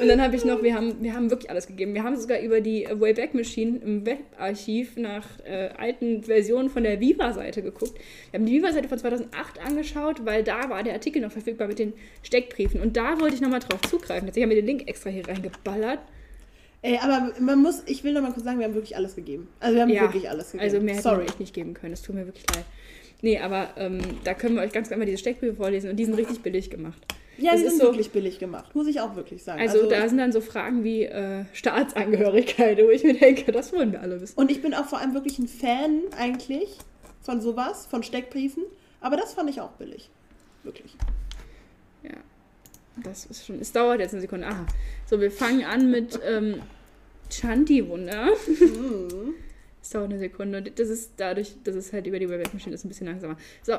Und 0.00 0.08
dann 0.08 0.22
habe 0.22 0.36
ich 0.36 0.44
noch, 0.44 0.62
wir 0.62 0.74
haben, 0.74 1.02
wir 1.02 1.14
haben 1.14 1.30
wirklich 1.30 1.50
alles 1.50 1.66
gegeben. 1.66 1.94
Wir 1.94 2.02
haben 2.04 2.16
sogar 2.16 2.40
über 2.40 2.60
die 2.60 2.86
Wayback 2.90 3.34
Machine 3.34 3.78
im 3.78 4.06
Webarchiv 4.06 4.96
nach 4.96 5.24
äh, 5.44 5.70
alten 5.76 6.22
Versionen 6.22 6.70
von 6.70 6.84
der 6.84 7.00
Viva-Seite 7.00 7.62
geguckt. 7.62 7.94
Wir 8.30 8.38
haben 8.38 8.46
die 8.46 8.52
Viva-Seite 8.52 8.88
von 8.88 8.98
2008 8.98 9.60
angeschaut, 9.64 10.24
weil 10.24 10.44
da 10.44 10.68
war 10.70 10.82
der 10.82 10.94
Artikel 10.94 11.20
noch 11.22 11.32
verfügbar 11.32 11.68
mit 11.68 11.78
den 11.78 11.92
Steckbriefen. 12.22 12.80
Und 12.80 12.96
da 12.96 13.20
wollte 13.20 13.34
ich 13.34 13.40
nochmal 13.40 13.60
drauf 13.60 13.80
zugreifen. 13.82 14.26
Deswegen 14.26 14.44
haben 14.44 14.50
wir 14.50 14.56
den 14.62 14.66
Link 14.66 14.88
extra 14.88 15.10
hier 15.10 15.26
reingeballert. 15.26 16.00
Ey, 16.82 16.98
aber 16.98 17.32
man 17.40 17.60
muss, 17.60 17.82
ich 17.86 18.04
will 18.04 18.12
noch 18.12 18.22
mal 18.22 18.32
kurz 18.32 18.44
sagen, 18.44 18.58
wir 18.58 18.66
haben 18.66 18.74
wirklich 18.74 18.94
alles 18.96 19.16
gegeben. 19.16 19.48
Also 19.58 19.74
wir 19.74 19.82
haben 19.82 19.90
Ja, 19.90 20.02
wirklich 20.02 20.30
alles 20.30 20.52
gegeben. 20.52 20.64
Also 20.64 20.80
mehr 20.80 20.94
hätte 20.94 21.02
Sorry. 21.02 21.24
echt 21.24 21.40
nicht 21.40 21.54
geben 21.54 21.74
können. 21.74 21.92
Es 21.92 22.02
tut 22.02 22.14
mir 22.14 22.24
wirklich 22.24 22.44
leid. 22.54 22.64
Nee, 23.20 23.38
aber 23.38 23.70
ähm, 23.76 23.98
da 24.22 24.34
können 24.34 24.54
wir 24.54 24.62
euch 24.62 24.70
ganz 24.72 24.92
einmal 24.92 25.06
diese 25.06 25.18
Steckbriefe 25.18 25.54
vorlesen 25.56 25.90
und 25.90 25.96
die 25.96 26.04
sind 26.04 26.14
richtig 26.14 26.40
billig 26.40 26.70
gemacht. 26.70 27.04
Ja, 27.38 27.52
Das 27.52 27.60
die 27.60 27.66
ist 27.68 27.78
so- 27.78 27.84
wirklich 27.84 28.10
billig 28.10 28.38
gemacht, 28.38 28.74
muss 28.74 28.86
ich 28.88 29.00
auch 29.00 29.14
wirklich 29.16 29.42
sagen. 29.44 29.60
Also, 29.60 29.88
da 29.88 30.08
sind 30.08 30.18
dann 30.18 30.32
so 30.32 30.40
Fragen 30.40 30.82
wie 30.84 31.04
äh, 31.04 31.44
Staatsangehörigkeit, 31.52 32.78
wo 32.84 32.90
ich 32.90 33.04
mir 33.04 33.14
denke, 33.14 33.52
das 33.52 33.72
wollen 33.72 33.92
wir 33.92 34.00
alle 34.00 34.20
wissen. 34.20 34.38
Und 34.38 34.50
ich 34.50 34.60
bin 34.60 34.74
auch 34.74 34.84
vor 34.86 34.98
allem 34.98 35.14
wirklich 35.14 35.38
ein 35.38 35.46
Fan 35.48 36.00
eigentlich 36.18 36.68
von 37.22 37.40
sowas, 37.40 37.86
von 37.86 38.02
Steckbriefen. 38.02 38.64
Aber 39.00 39.16
das 39.16 39.34
fand 39.34 39.48
ich 39.50 39.60
auch 39.60 39.70
billig. 39.72 40.10
Wirklich. 40.64 40.96
Ja, 42.02 42.10
das 43.04 43.26
ist 43.26 43.46
schon. 43.46 43.60
Es 43.60 43.70
dauert 43.72 44.00
jetzt 44.00 44.12
eine 44.12 44.20
Sekunde. 44.20 44.46
Aha. 44.48 44.66
So, 45.08 45.20
wir 45.20 45.30
fangen 45.30 45.64
an 45.64 45.90
mit 45.90 46.18
ähm, 46.26 46.60
Chanti-Wunder. 47.30 48.26
Mhm. 48.46 49.34
Es 49.80 49.90
dauert 49.90 50.10
eine 50.10 50.18
Sekunde. 50.18 50.60
Das 50.62 50.88
ist 50.88 51.12
dadurch, 51.16 51.54
dass 51.64 51.74
es 51.76 51.92
halt 51.92 52.06
über 52.08 52.18
die 52.18 52.28
Webmaschine 52.28 52.74
ist, 52.74 52.84
ein 52.84 52.88
bisschen 52.88 53.06
langsamer. 53.06 53.36
So, 53.62 53.74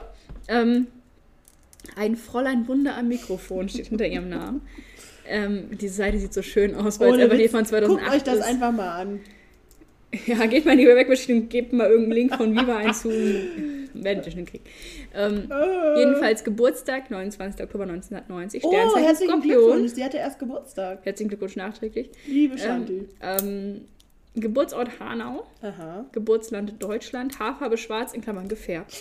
ähm, 0.48 0.88
ein 1.96 2.16
Fräulein 2.16 2.68
Wunder 2.68 2.96
am 2.98 3.08
Mikrofon 3.08 3.70
steht 3.70 3.88
hinter 3.88 4.08
ihrem 4.08 4.30
Namen. 4.30 4.62
Ähm, 5.28 5.78
diese 5.80 5.94
Seite 5.96 6.18
sieht 6.18 6.34
so 6.34 6.42
schön 6.42 6.74
aus, 6.76 7.00
weil 7.00 7.14
es 7.16 7.20
einfach 7.22 7.38
die 7.38 7.48
von 7.50 7.66
2008 7.66 8.02
Guckt 8.04 8.16
euch 8.16 8.24
das 8.24 8.40
ist. 8.40 8.46
einfach 8.46 8.72
mal 8.72 8.90
an. 9.02 9.20
Ja, 10.26 10.46
geht 10.48 10.66
mal 10.66 10.72
in 10.72 10.80
die 10.80 10.88
Webmaschine 10.88 11.42
und 11.42 11.50
gebt 11.50 11.72
mal 11.72 11.88
irgendeinen 11.88 12.12
Link 12.14 12.36
von 12.36 12.52
Viva 12.56 12.78
ein 12.78 12.94
zu. 12.96 13.12
Schon 13.12 14.22
hinkriegen. 14.24 14.66
Ähm, 15.14 15.52
Äh. 15.52 16.00
jedenfalls 16.00 16.44
Geburtstag, 16.44 17.12
29. 17.12 17.62
Oktober 17.64 17.84
1990. 17.84 18.64
Oh, 18.64 18.72
herzlichen 18.98 19.30
Skorpion. 19.34 19.42
Glückwunsch. 19.42 19.92
Sie 19.94 20.04
hatte 20.04 20.18
erst 20.18 20.40
Geburtstag. 20.40 21.00
Herzlichen 21.04 21.30
Glückwunsch 21.30 21.56
nachträglich. 21.58 22.10
Liebe 22.26 22.54
Ähm, 22.56 22.60
Shanti. 22.60 23.08
ähm, 23.22 23.82
Geburtsort 24.36 25.00
Hanau, 25.00 25.46
Aha. 25.62 26.06
Geburtsland 26.12 26.74
Deutschland, 26.82 27.40
Haarfarbe 27.40 27.78
schwarz 27.78 28.14
in 28.14 28.22
Klammern 28.22 28.48
gefärbt. 28.48 28.96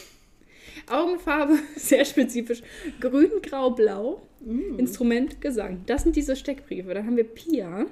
Augenfarbe 0.91 1.59
sehr 1.77 2.05
spezifisch 2.05 2.63
grün, 3.01 3.31
grau, 3.43 3.71
blau. 3.71 4.23
Mm. 4.41 4.79
Instrument 4.79 5.41
Gesang. 5.41 5.83
Das 5.87 6.03
sind 6.03 6.17
diese 6.17 6.37
Steckbriefe. 6.37 6.95
Dann 6.95 7.07
haben 7.07 7.17
wir 7.17 7.25
Pia. 7.25 7.87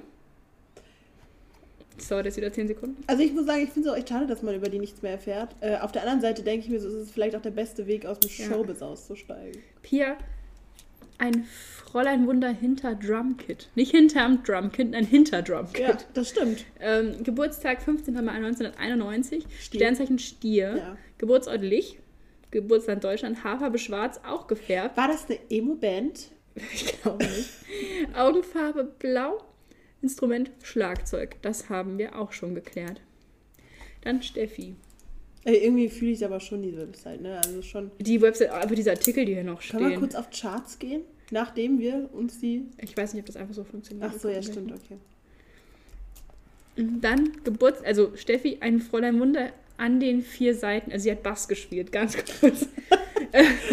Das 1.97 2.09
dauert 2.09 2.25
jetzt 2.25 2.37
wieder 2.37 2.53
10 2.53 2.67
Sekunden. 2.67 3.03
Also 3.07 3.23
ich 3.23 3.33
muss 3.33 3.47
sagen, 3.47 3.63
ich 3.63 3.71
finde 3.71 3.89
es 3.89 3.93
auch 3.93 3.97
echt 3.97 4.09
schade, 4.09 4.27
dass 4.27 4.43
man 4.43 4.55
über 4.55 4.69
die 4.69 4.77
nichts 4.77 5.01
mehr 5.01 5.13
erfährt. 5.13 5.55
Äh, 5.61 5.77
auf 5.77 5.91
der 5.91 6.03
anderen 6.03 6.21
Seite 6.21 6.43
denke 6.43 6.65
ich 6.65 6.71
mir, 6.71 6.79
so 6.79 6.87
ist 6.87 6.93
es 6.93 7.11
vielleicht 7.11 7.35
auch 7.35 7.41
der 7.41 7.51
beste 7.51 7.87
Weg, 7.87 8.05
aus 8.05 8.19
dem 8.19 8.29
Ja. 8.37 8.45
Showbiz 8.45 8.81
auszusteigen. 8.83 9.61
Pia, 9.81 10.15
ein 11.17 11.45
Fräulein 11.83 12.27
Wunder 12.27 12.49
hinter 12.49 12.93
Drumkit. 12.93 13.69
Nicht 13.73 13.91
hinterm 13.91 14.43
Drumkit, 14.43 14.93
ein 14.93 15.05
hinter 15.05 15.41
Drumkit. 15.41 15.79
Ja, 15.79 15.97
das 16.13 16.29
stimmt. 16.29 16.65
Ähm, 16.79 17.23
Geburtstag 17.23 17.81
15. 17.81 18.13
Mai 18.13 18.33
1991. 18.33 19.45
Stier. 19.59 19.79
Sternzeichen 19.79 20.19
Stier. 20.19 20.77
Ja. 20.77 20.97
Geburtsort 21.17 21.61
Lich. 21.61 21.97
Geburtsland 22.51 23.03
Deutschland. 23.03 23.43
Haarfarbe 23.43 23.77
schwarz, 23.77 24.19
auch 24.25 24.47
gefärbt. 24.47 24.97
War 24.97 25.07
das 25.07 25.25
eine 25.29 25.39
Emo-Band? 25.49 26.31
Ich 26.73 27.01
glaube 27.01 27.23
nicht. 27.23 27.49
Augenfarbe 28.15 28.83
blau. 28.83 29.43
Instrument 30.01 30.49
Schlagzeug. 30.63 31.35
Das 31.43 31.69
haben 31.69 31.99
wir 31.99 32.17
auch 32.17 32.31
schon 32.31 32.55
geklärt. 32.55 32.99
Dann 34.01 34.23
Steffi. 34.23 34.75
Äh, 35.43 35.57
irgendwie 35.57 35.87
fühle 35.87 36.11
ich 36.11 36.25
aber 36.25 36.39
schon 36.39 36.61
diese 36.61 36.79
Website, 36.79 37.21
ne? 37.21 37.39
Also 37.45 37.61
schon. 37.61 37.91
Die 37.99 38.21
Website, 38.21 38.49
aber 38.49 38.75
diese 38.75 38.91
Artikel, 38.91 39.23
die 39.25 39.33
hier 39.33 39.43
noch 39.43 39.61
Können 39.61 39.83
wir 39.83 39.89
stehen. 39.89 39.99
kurz 39.99 40.15
auf 40.15 40.29
Charts 40.29 40.79
gehen, 40.79 41.03
nachdem 41.31 41.79
wir 41.79 42.09
uns 42.11 42.39
die. 42.39 42.65
Ich 42.81 42.97
weiß 42.97 43.13
nicht, 43.13 43.21
ob 43.21 43.27
das 43.27 43.37
einfach 43.37 43.53
so 43.53 43.63
funktioniert. 43.63 44.11
Ach 44.11 44.19
so, 44.19 44.29
ja, 44.29 44.41
stimmt, 44.41 44.71
okay. 44.71 44.97
Dann 46.75 47.31
Geburts... 47.43 47.81
Also 47.83 48.15
Steffi, 48.15 48.57
ein 48.61 48.79
Fräulein 48.79 49.19
Wunder 49.19 49.51
an 49.77 49.99
den 49.99 50.21
vier 50.21 50.55
Seiten. 50.55 50.91
Also 50.91 51.03
sie 51.03 51.11
hat 51.11 51.23
Bass 51.23 51.47
gespielt, 51.47 51.91
ganz 51.91 52.17
kurz. 52.39 52.67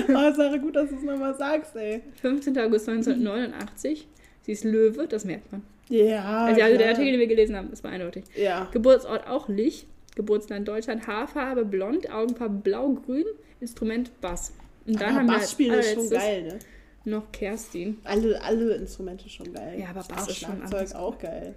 Oh, 0.09 0.33
Sarah, 0.37 0.57
gut, 0.59 0.77
dass 0.77 0.91
du 0.91 0.97
es 0.97 1.03
nochmal 1.03 1.35
sagst, 1.37 1.75
ey. 1.77 2.03
15. 2.21 2.59
August 2.59 2.89
1989. 2.89 4.07
Sie 4.43 4.53
ist 4.53 4.65
Löwe, 4.65 5.07
das 5.09 5.25
merkt 5.25 5.51
man. 5.53 5.63
Ja. 5.89 6.47
Also, 6.47 6.61
also 6.61 6.79
der. 6.79 6.89
Artikel, 6.89 7.13
den 7.13 7.21
wir 7.21 7.27
gelesen 7.27 7.57
haben, 7.57 7.71
das 7.71 7.83
war 7.85 7.91
eindeutig. 7.91 8.25
Ja. 8.37 8.69
Geburtsort 8.73 9.27
auch 9.27 9.49
Lich. 9.49 9.87
Geburtsland 10.15 10.69
Deutschland. 10.69 11.07
Haarfarbe 11.07 11.65
blond, 11.65 12.11
Augenfarbe 12.11 12.57
blau-grün. 12.63 13.25
Instrument 13.61 14.21
Bass. 14.21 14.53
Und 14.87 15.01
dann 15.01 15.11
aber 15.11 15.19
haben 15.21 15.27
wir 15.27 15.33
Bass 15.33 15.43
als 15.43 15.53
spielen 15.53 15.79
ist 15.79 15.95
schon 15.95 16.11
geil, 16.11 16.43
ne? 16.43 16.59
noch 17.05 17.33
Kerstin. 17.33 17.99
Alle, 18.05 18.41
alle 18.43 18.75
Instrumente 18.75 19.29
schon 19.29 19.53
geil. 19.53 19.79
Ja, 19.81 19.91
aber 19.91 20.03
Bass 20.03 20.25
Auch 20.25 20.29
ist 20.29 20.39
schon 20.39 20.57
Schlagzeug 20.57 20.81
anders. 20.81 20.95
auch 20.95 21.19
geil. 21.19 21.55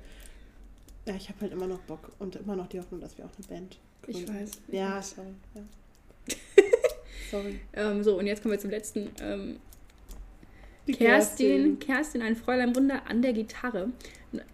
Ja, 1.06 1.16
ich 1.16 1.30
habe 1.30 1.42
halt 1.42 1.54
immer 1.54 1.68
noch 1.68 1.80
Bock 1.80 2.12
und 2.20 2.36
immer 2.36 2.56
noch 2.56 2.68
die 2.68 2.80
Hoffnung, 2.80 3.00
dass 3.00 3.18
wir 3.18 3.26
auch 3.26 3.32
eine 3.38 3.48
Band 3.48 3.78
Ich 4.08 4.28
weiß. 4.28 4.52
Ja, 4.70 5.02
sorry. 5.02 5.28
Ja. 5.56 5.62
sorry. 7.32 7.60
Ähm, 7.74 8.04
so, 8.04 8.18
und 8.18 8.26
jetzt 8.26 8.42
kommen 8.42 8.54
wir 8.54 8.60
zum 8.60 8.72
letzten. 8.72 9.10
Ähm, 9.22 9.58
Kerstin, 10.94 11.80
Kerstin, 11.80 12.22
ein 12.22 12.38
Fräulein 12.38 12.74
Wunder 12.74 13.02
an 13.10 13.22
der 13.22 13.34
Gitarre. 13.34 13.90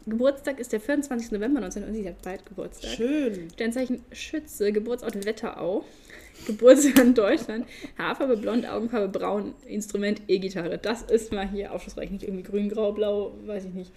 Geburtstag 0.05 0.59
ist 0.59 0.71
der 0.71 0.79
24. 0.79 1.31
November 1.31 1.59
1990, 1.59 2.03
sie 2.03 2.09
hat 2.09 2.21
bald 2.23 2.45
Geburtstag. 2.45 2.91
Schön. 2.91 3.49
Sternzeichen 3.51 4.03
Schütze, 4.11 4.71
Geburtsort 4.71 5.25
Wetterau. 5.25 5.85
Geburtsland 6.47 7.17
Deutschland. 7.17 7.67
Haarfarbe 7.97 8.37
blond, 8.37 8.67
Augenfarbe 8.67 9.07
braun, 9.07 9.53
Instrument 9.67 10.21
E-Gitarre. 10.27 10.77
Das 10.79 11.03
ist 11.03 11.31
mal 11.31 11.47
hier 11.47 11.71
aufschlussreich. 11.71 12.09
Nicht 12.09 12.23
irgendwie 12.23 12.43
grün, 12.43 12.69
grau, 12.69 12.91
blau, 12.91 13.37
weiß 13.45 13.65
ich 13.65 13.73
nicht. 13.73 13.91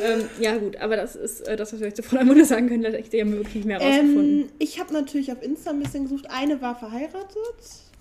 Ähm, 0.00 0.24
ja, 0.40 0.56
gut, 0.56 0.76
aber 0.76 0.96
das 0.96 1.16
ist 1.16 1.40
äh, 1.42 1.56
das, 1.56 1.72
was 1.72 1.80
wir 1.80 1.86
euch 1.86 1.94
zu 1.94 2.02
Fräulein 2.02 2.28
Wunder 2.28 2.44
sagen 2.44 2.68
können. 2.68 2.84
Ich 2.94 3.20
haben 3.20 3.32
wir 3.32 3.38
wirklich 3.40 3.64
mehr 3.64 3.78
rausgefunden. 3.80 4.40
Ähm, 4.42 4.48
ich 4.58 4.80
habe 4.80 4.92
natürlich 4.92 5.30
auf 5.32 5.42
Insta 5.42 5.70
ein 5.70 5.80
bisschen 5.80 6.04
gesucht. 6.04 6.26
Eine 6.30 6.60
war 6.62 6.74
verheiratet. 6.78 7.36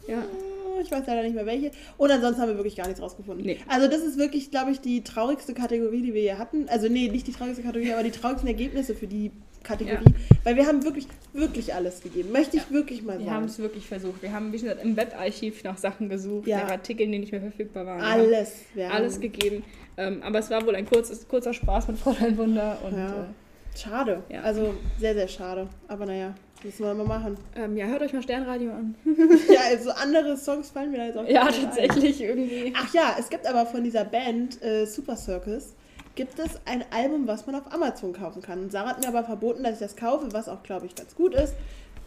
ja. 0.07 0.19
Äh, 0.19 0.81
Ich 0.81 0.89
weiß 0.91 1.03
leider 1.05 1.23
nicht 1.23 1.35
mehr 1.35 1.45
welche. 1.45 1.71
Und 1.97 2.09
ansonsten 2.11 2.41
haben 2.41 2.49
wir 2.49 2.55
wirklich 2.57 2.75
gar 2.77 2.87
nichts 2.87 3.01
rausgefunden. 3.01 3.45
Nee. 3.45 3.57
Also 3.67 3.87
das 3.87 4.01
ist 4.01 4.17
wirklich, 4.17 4.49
glaube 4.51 4.71
ich, 4.71 4.79
die 4.79 5.03
traurigste 5.03 5.53
Kategorie, 5.53 6.01
die 6.01 6.13
wir 6.13 6.21
hier 6.21 6.37
hatten. 6.39 6.67
Also 6.69 6.87
nee, 6.87 7.09
nicht 7.09 7.27
die 7.27 7.33
traurigste 7.33 7.61
Kategorie, 7.61 7.91
aber 7.93 8.03
die 8.03 8.11
traurigsten 8.11 8.47
Ergebnisse 8.47 8.95
für 8.95 9.07
die 9.07 9.31
Kategorie. 9.63 10.05
Weil 10.43 10.55
wir 10.55 10.65
haben 10.65 10.83
wirklich, 10.83 11.07
wirklich 11.33 11.73
alles 11.75 12.01
gegeben. 12.01 12.31
Möchte 12.31 12.57
ich 12.57 12.71
wirklich 12.71 13.03
mal 13.03 13.19
Wir 13.19 13.27
haben 13.27 13.43
sagen. 13.43 13.45
es 13.47 13.59
wirklich 13.59 13.85
versucht. 13.85 14.23
Wir 14.23 14.31
haben, 14.31 14.51
wie 14.53 14.57
gesagt, 14.57 14.81
im 14.83 14.95
Webarchiv 14.97 15.63
nach 15.63 15.77
Sachen 15.77 16.09
gesucht, 16.09 16.47
Ja. 16.47 16.63
nach 16.63 16.71
Artikeln, 16.71 17.11
die 17.11 17.19
nicht 17.19 17.31
mehr 17.33 17.41
verfügbar 17.41 17.85
waren. 17.85 18.01
Alles. 18.01 18.53
Wir 18.73 18.87
haben, 18.87 18.95
alles 18.95 19.19
gegeben. 19.19 19.63
Ähm, 19.97 20.21
aber 20.23 20.39
es 20.39 20.49
war 20.49 20.65
wohl 20.65 20.75
ein 20.75 20.85
kurzes, 20.85 21.27
kurzer 21.27 21.53
Spaß 21.53 21.87
mit 21.89 21.97
Fräulein 21.99 22.37
Wunder. 22.37 22.77
Und 22.83 22.97
Ja. 22.97 23.27
Schade. 23.75 24.21
Ja. 24.29 24.41
Also 24.41 24.73
sehr, 24.99 25.13
sehr 25.13 25.27
schade. 25.27 25.67
Aber 25.87 26.05
naja, 26.05 26.33
müssen 26.63 26.83
wir 26.85 26.93
mal 26.93 27.05
machen. 27.05 27.37
äh, 27.55 27.63
ähm, 27.63 27.77
ja, 27.77 27.85
hört 27.85 28.01
euch 28.01 28.11
mal 28.13 28.21
Sternradio 28.21 28.71
an. 28.71 28.95
ja, 29.53 29.61
also 29.69 29.91
andere 29.91 30.35
Songs 30.37 30.69
fallen 30.71 30.91
mir 30.91 30.97
da 30.97 31.05
jetzt 31.05 31.17
auch 31.17 31.27
Ja, 31.27 31.45
nicht 31.45 31.59
ein. 31.59 31.65
tatsächlich 31.65 32.21
irgendwie. 32.21 32.73
Ach 32.75 32.93
ja, 32.93 33.15
es 33.17 33.29
gibt 33.29 33.47
aber 33.47 33.65
von 33.65 33.83
dieser 33.83 34.03
Band 34.03 34.61
äh, 34.61 34.85
Super 34.85 35.15
Circus 35.15 35.73
gibt 36.15 36.37
es 36.39 36.59
ein 36.65 36.83
Album, 36.91 37.25
was 37.25 37.47
man 37.47 37.55
auf 37.55 37.71
Amazon 37.73 38.11
kaufen 38.11 38.41
kann. 38.41 38.59
Und 38.59 38.71
Sarah 38.73 38.89
hat 38.89 39.01
mir 39.01 39.07
aber 39.07 39.23
verboten, 39.23 39.63
dass 39.63 39.75
ich 39.75 39.79
das 39.79 39.95
kaufe, 39.95 40.27
was 40.33 40.49
auch, 40.49 40.61
glaube 40.61 40.85
ich, 40.85 40.93
ganz 40.93 41.15
gut 41.15 41.33
ist. 41.33 41.53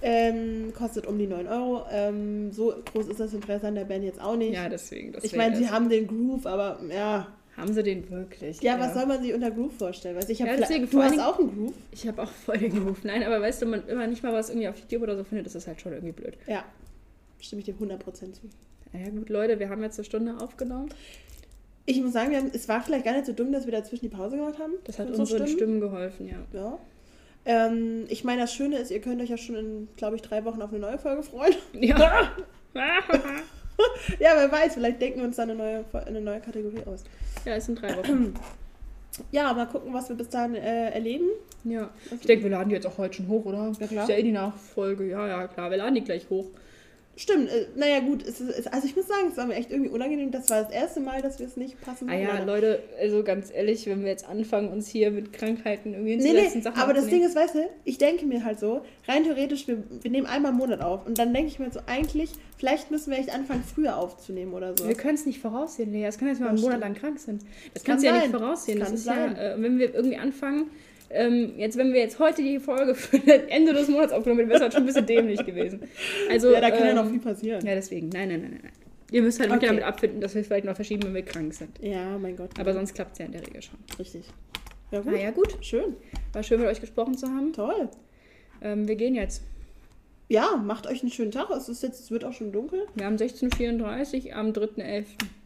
Ähm, 0.03 0.75
kostet 0.77 1.07
um 1.07 1.19
die 1.19 1.27
9 1.27 1.49
Euro. 1.49 1.85
Ähm, 1.91 2.53
so 2.53 2.75
groß 2.93 3.07
ist 3.09 3.19
das 3.21 3.33
Interesse 3.33 3.69
an 3.69 3.75
der 3.77 3.87
Band 3.87 4.05
jetzt 4.05 4.21
auch 4.21 4.37
nicht. 4.37 4.53
Ja, 4.55 4.69
deswegen. 4.69 5.13
Das 5.13 5.25
ich 5.25 5.35
meine, 5.35 5.57
sie 5.57 5.71
haben 5.71 5.89
den 5.89 6.07
Groove, 6.07 6.45
aber 6.45 6.79
ja. 6.95 7.27
Haben 7.57 7.73
sie 7.73 7.83
den 7.83 8.11
wirklich? 8.11 8.61
Ja, 8.63 8.81
was 8.81 8.95
soll 8.95 9.07
man 9.07 9.23
sich 9.23 9.33
unter 9.33 9.51
Groove 9.51 9.77
vorstellen? 9.77 10.17
Weißt, 10.17 10.29
ich 10.29 10.43
hab 10.43 10.49
Ja, 10.49 10.57
deswegen 10.57 10.91
du 10.91 11.03
hast 11.03 11.19
auch 11.21 11.39
einen 11.39 11.55
Groove? 11.55 11.75
Ich 11.93 12.07
habe 12.09 12.23
auch 12.23 12.31
voll 12.31 12.59
den 12.59 12.73
Groove. 12.73 13.05
Nein, 13.05 13.23
aber 13.23 13.41
weißt 13.41 13.63
du, 13.63 13.67
man, 13.67 13.83
wenn 13.87 13.97
man 13.97 14.11
nicht 14.11 14.23
mal 14.23 14.33
was 14.33 14.49
irgendwie 14.49 14.69
auf 14.69 14.79
YouTube 14.79 15.03
oder 15.03 15.17
so 15.17 15.23
findet, 15.23 15.47
ist 15.47 15.55
das 15.55 15.67
halt 15.67 15.81
schon 15.81 15.93
irgendwie 15.93 16.13
blöd. 16.13 16.37
Ja, 16.47 16.65
stimme 17.41 17.61
ich 17.61 17.67
dir 17.67 17.75
100% 17.75 17.99
zu. 18.33 18.41
Ja 18.93 19.09
gut, 19.11 19.29
Leute, 19.29 19.59
wir 19.59 19.69
haben 19.69 19.83
jetzt 19.83 19.99
eine 19.99 20.05
Stunde 20.05 20.37
aufgenommen. 20.41 20.89
Ich 21.87 22.01
muss 22.01 22.13
sagen, 22.13 22.35
haben, 22.35 22.51
es 22.53 22.69
war 22.69 22.83
vielleicht 22.83 23.05
gar 23.05 23.13
nicht 23.13 23.27
so 23.27 23.33
dumm, 23.33 23.53
dass 23.53 23.67
wir 23.67 23.73
dazwischen 23.73 24.09
die 24.09 24.17
Pause 24.17 24.37
gemacht 24.37 24.59
haben. 24.59 24.73
Das 24.85 24.99
hat 24.99 25.11
unseren 25.11 25.47
Stimmen 25.47 25.81
geholfen, 25.81 26.29
ja. 26.29 26.39
Ja. 26.53 26.79
Ähm, 27.45 28.07
ich 28.09 28.25
meine, 28.25 28.43
das 28.43 28.55
Schöne 28.55 28.79
ist, 28.79 28.91
ihr 28.91 29.01
könnt 29.01 29.21
euch 29.21 29.29
ja 29.29 29.37
schon 29.37 29.57
in, 29.57 29.89
glaube 29.97 30.17
ich, 30.17 30.23
drei 30.23 30.45
Wochen 30.45 30.63
auf 30.63 30.71
eine 30.71 30.81
neue 30.81 30.99
Folge 30.99 31.23
freuen. 31.23 31.55
Ja. 31.75 32.33
ja, 34.19 34.33
wer 34.37 34.51
weiß, 34.51 34.75
vielleicht 34.75 35.01
denken 35.01 35.21
wir 35.21 35.27
uns 35.27 35.37
dann 35.37 35.51
eine 35.51 35.59
neue, 35.59 35.85
eine 36.07 36.21
neue 36.21 36.41
Kategorie 36.41 36.83
aus. 36.87 37.05
ja, 37.45 37.55
es 37.55 37.67
sind 37.67 37.81
drei 37.81 37.97
Wochen. 37.97 38.35
Ja, 39.31 39.53
mal 39.53 39.67
gucken, 39.67 39.95
was 39.95 40.09
wir 40.09 40.17
bis 40.17 40.29
dahin 40.29 40.57
äh, 40.57 40.91
erleben. 40.91 41.29
Ja. 41.63 41.89
Ich 42.11 42.27
denke, 42.27 42.43
wir 42.43 42.51
laden 42.51 42.71
die 42.71 42.75
jetzt 42.75 42.85
auch 42.85 42.99
heute 42.99 43.15
schon 43.15 43.29
hoch, 43.29 43.45
oder? 43.45 43.73
Ja, 43.79 43.87
klar. 43.87 44.03
Ist 44.03 44.09
ja 44.09 44.17
eh 44.17 44.23
die 44.25 44.33
Nachfolge. 44.33 45.09
Ja, 45.09 45.29
ja, 45.29 45.47
klar. 45.47 45.71
Wir 45.71 45.77
laden 45.77 45.95
die 45.95 46.03
gleich 46.03 46.29
hoch. 46.31 46.47
Stimmt, 47.17 47.49
äh, 47.49 47.67
naja 47.77 48.01
gut, 48.01 48.27
es 48.27 48.41
es, 48.41 48.67
also 48.67 48.87
ich 48.87 48.97
muss 48.97 49.07
sagen, 49.07 49.29
es 49.31 49.37
war 49.37 49.47
mir 49.47 49.55
echt 49.55 49.71
irgendwie 49.71 49.91
unangenehm. 49.91 50.31
Das 50.31 50.51
war 50.51 50.63
das 50.63 50.73
erste 50.73 51.01
Mal, 51.01 51.23
dass 51.23 51.39
wir 51.39 51.47
es 51.47 51.57
nicht 51.57 51.81
passen. 51.81 52.09
Ah 52.09 52.17
ja, 52.17 52.43
Leute, 52.43 52.83
also 53.01 53.23
ganz 53.23 53.53
ehrlich, 53.55 53.87
wenn 53.87 54.03
wir 54.03 54.09
jetzt 54.09 54.29
anfangen, 54.29 54.69
uns 54.69 54.89
hier 54.89 55.11
mit 55.11 55.33
Krankheiten 55.33 55.93
irgendwie 55.93 56.17
Nee, 56.17 56.33
nee, 56.33 56.61
Sachen 56.61 56.81
aber 56.81 56.93
das 56.93 57.07
Ding 57.07 57.23
ist, 57.23 57.37
weißt 57.37 57.55
du, 57.55 57.71
ich 57.85 57.99
denke 57.99 58.27
mir 58.27 58.45
halt 58.45 58.59
so, 58.59 58.83
rein 59.07 59.25
theoretisch, 59.25 59.69
wir, 59.69 59.83
wir 60.03 60.11
nehmen 60.11 60.27
einmal 60.27 60.53
im 60.53 60.59
Monat 60.59 60.81
auf 60.81 61.07
und 61.07 61.19
dann 61.19 61.33
denke 61.33 61.49
ich 61.49 61.59
mir 61.59 61.71
so, 61.71 61.81
eigentlich, 61.87 62.31
vielleicht 62.57 62.91
müssen 62.91 63.11
wir 63.11 63.19
echt 63.19 63.33
anfangen, 63.33 63.63
früher 63.63 63.97
aufzunehmen 63.97 64.53
oder 64.53 64.77
so. 64.77 64.89
Wir 64.89 64.97
können 64.97 65.15
es 65.15 65.25
nicht 65.25 65.41
voraussehen, 65.41 65.93
Lea. 65.93 66.05
Es 66.05 66.19
kann 66.19 66.29
jetzt 66.29 66.41
mal 66.41 66.49
einen 66.49 66.61
Monat 66.61 66.81
lang 66.81 66.95
krank 66.95 67.19
sind. 67.21 67.43
Das 67.75 67.85
Kann 67.85 67.93
kannst 67.93 68.05
du 68.05 68.09
ja 68.09 68.19
nicht 68.19 68.31
voraussehen. 68.31 68.81
Das 68.81 68.91
Das, 68.91 68.99
ist 69.01 69.05
sein. 69.05 69.37
ja, 69.37 69.55
äh, 69.55 69.63
wenn 69.63 69.79
wir 69.79 69.95
irgendwie 69.95 70.17
anfangen, 70.17 70.71
ähm, 71.15 71.55
jetzt, 71.57 71.77
wenn 71.79 71.93
wir 71.93 72.01
jetzt 72.01 72.19
heute 72.19 72.43
die 72.43 72.59
Folge 72.59 72.95
für 72.95 73.19
das 73.19 73.43
Ende 73.49 73.73
des 73.73 73.89
Monats 73.89 74.13
aufgenommen 74.13 74.41
hätten, 74.41 74.51
wäre 74.51 74.59
es 74.59 74.63
halt 74.63 74.73
schon 74.73 74.83
ein 74.83 74.87
bisschen 74.87 75.07
dämlich 75.07 75.45
gewesen. 75.45 75.83
Also, 76.31 76.53
ja, 76.53 76.61
da 76.61 76.71
kann 76.71 76.81
ja 76.85 76.91
ähm, 76.91 76.97
noch 76.97 77.09
viel 77.09 77.21
passieren. 77.21 77.65
Ja, 77.65 77.75
deswegen. 77.75 78.09
Nein, 78.09 78.29
nein, 78.29 78.41
nein, 78.43 78.61
nein. 78.63 78.73
Ihr 79.11 79.23
müsst 79.23 79.39
halt 79.39 79.51
Okay. 79.53 79.67
damit 79.67 79.85
abfinden, 79.85 80.21
dass 80.21 80.35
wir 80.35 80.41
es 80.41 80.47
vielleicht 80.49 80.65
noch 80.65 80.75
verschieben, 80.75 81.05
wenn 81.05 81.15
wir 81.15 81.23
krank 81.23 81.55
sind. 81.55 81.79
Ja, 81.81 82.19
mein 82.19 82.37
Gott. 82.37 82.51
Aber 82.59 82.73
sonst 82.73 82.95
klappt 82.95 83.13
es 83.13 83.19
ja 83.19 83.27
in 83.27 83.33
der 83.33 83.47
Regel 83.47 83.63
schon. 83.63 83.79
Richtig. 83.99 84.25
Ja, 84.91 85.01
gut. 85.01 85.13
Na 85.13 85.21
ja, 85.21 85.31
gut. 85.31 85.57
Schön. 85.61 85.95
War 86.33 86.43
schön, 86.43 86.61
mit 86.61 86.69
euch 86.69 86.81
gesprochen 86.81 87.17
zu 87.17 87.29
haben. 87.29 87.53
Toll. 87.53 87.89
Ähm, 88.63 88.89
wir 88.89 88.97
gehen 88.97 89.15
jetzt. 89.15 89.43
Ja, 90.29 90.57
macht 90.57 90.87
euch 90.87 91.03
einen 91.03 91.13
schönen 91.13 91.31
Tag. 91.31 91.51
Es, 91.51 91.69
ist 91.69 91.83
jetzt, 91.83 92.01
es 92.01 92.11
wird 92.11 92.25
auch 92.25 92.33
schon 92.33 92.51
dunkel. 92.51 92.87
Wir 92.95 93.07
haben 93.07 93.17
16.34 93.17 94.33
am 94.33 94.49
3.11. 94.51 95.05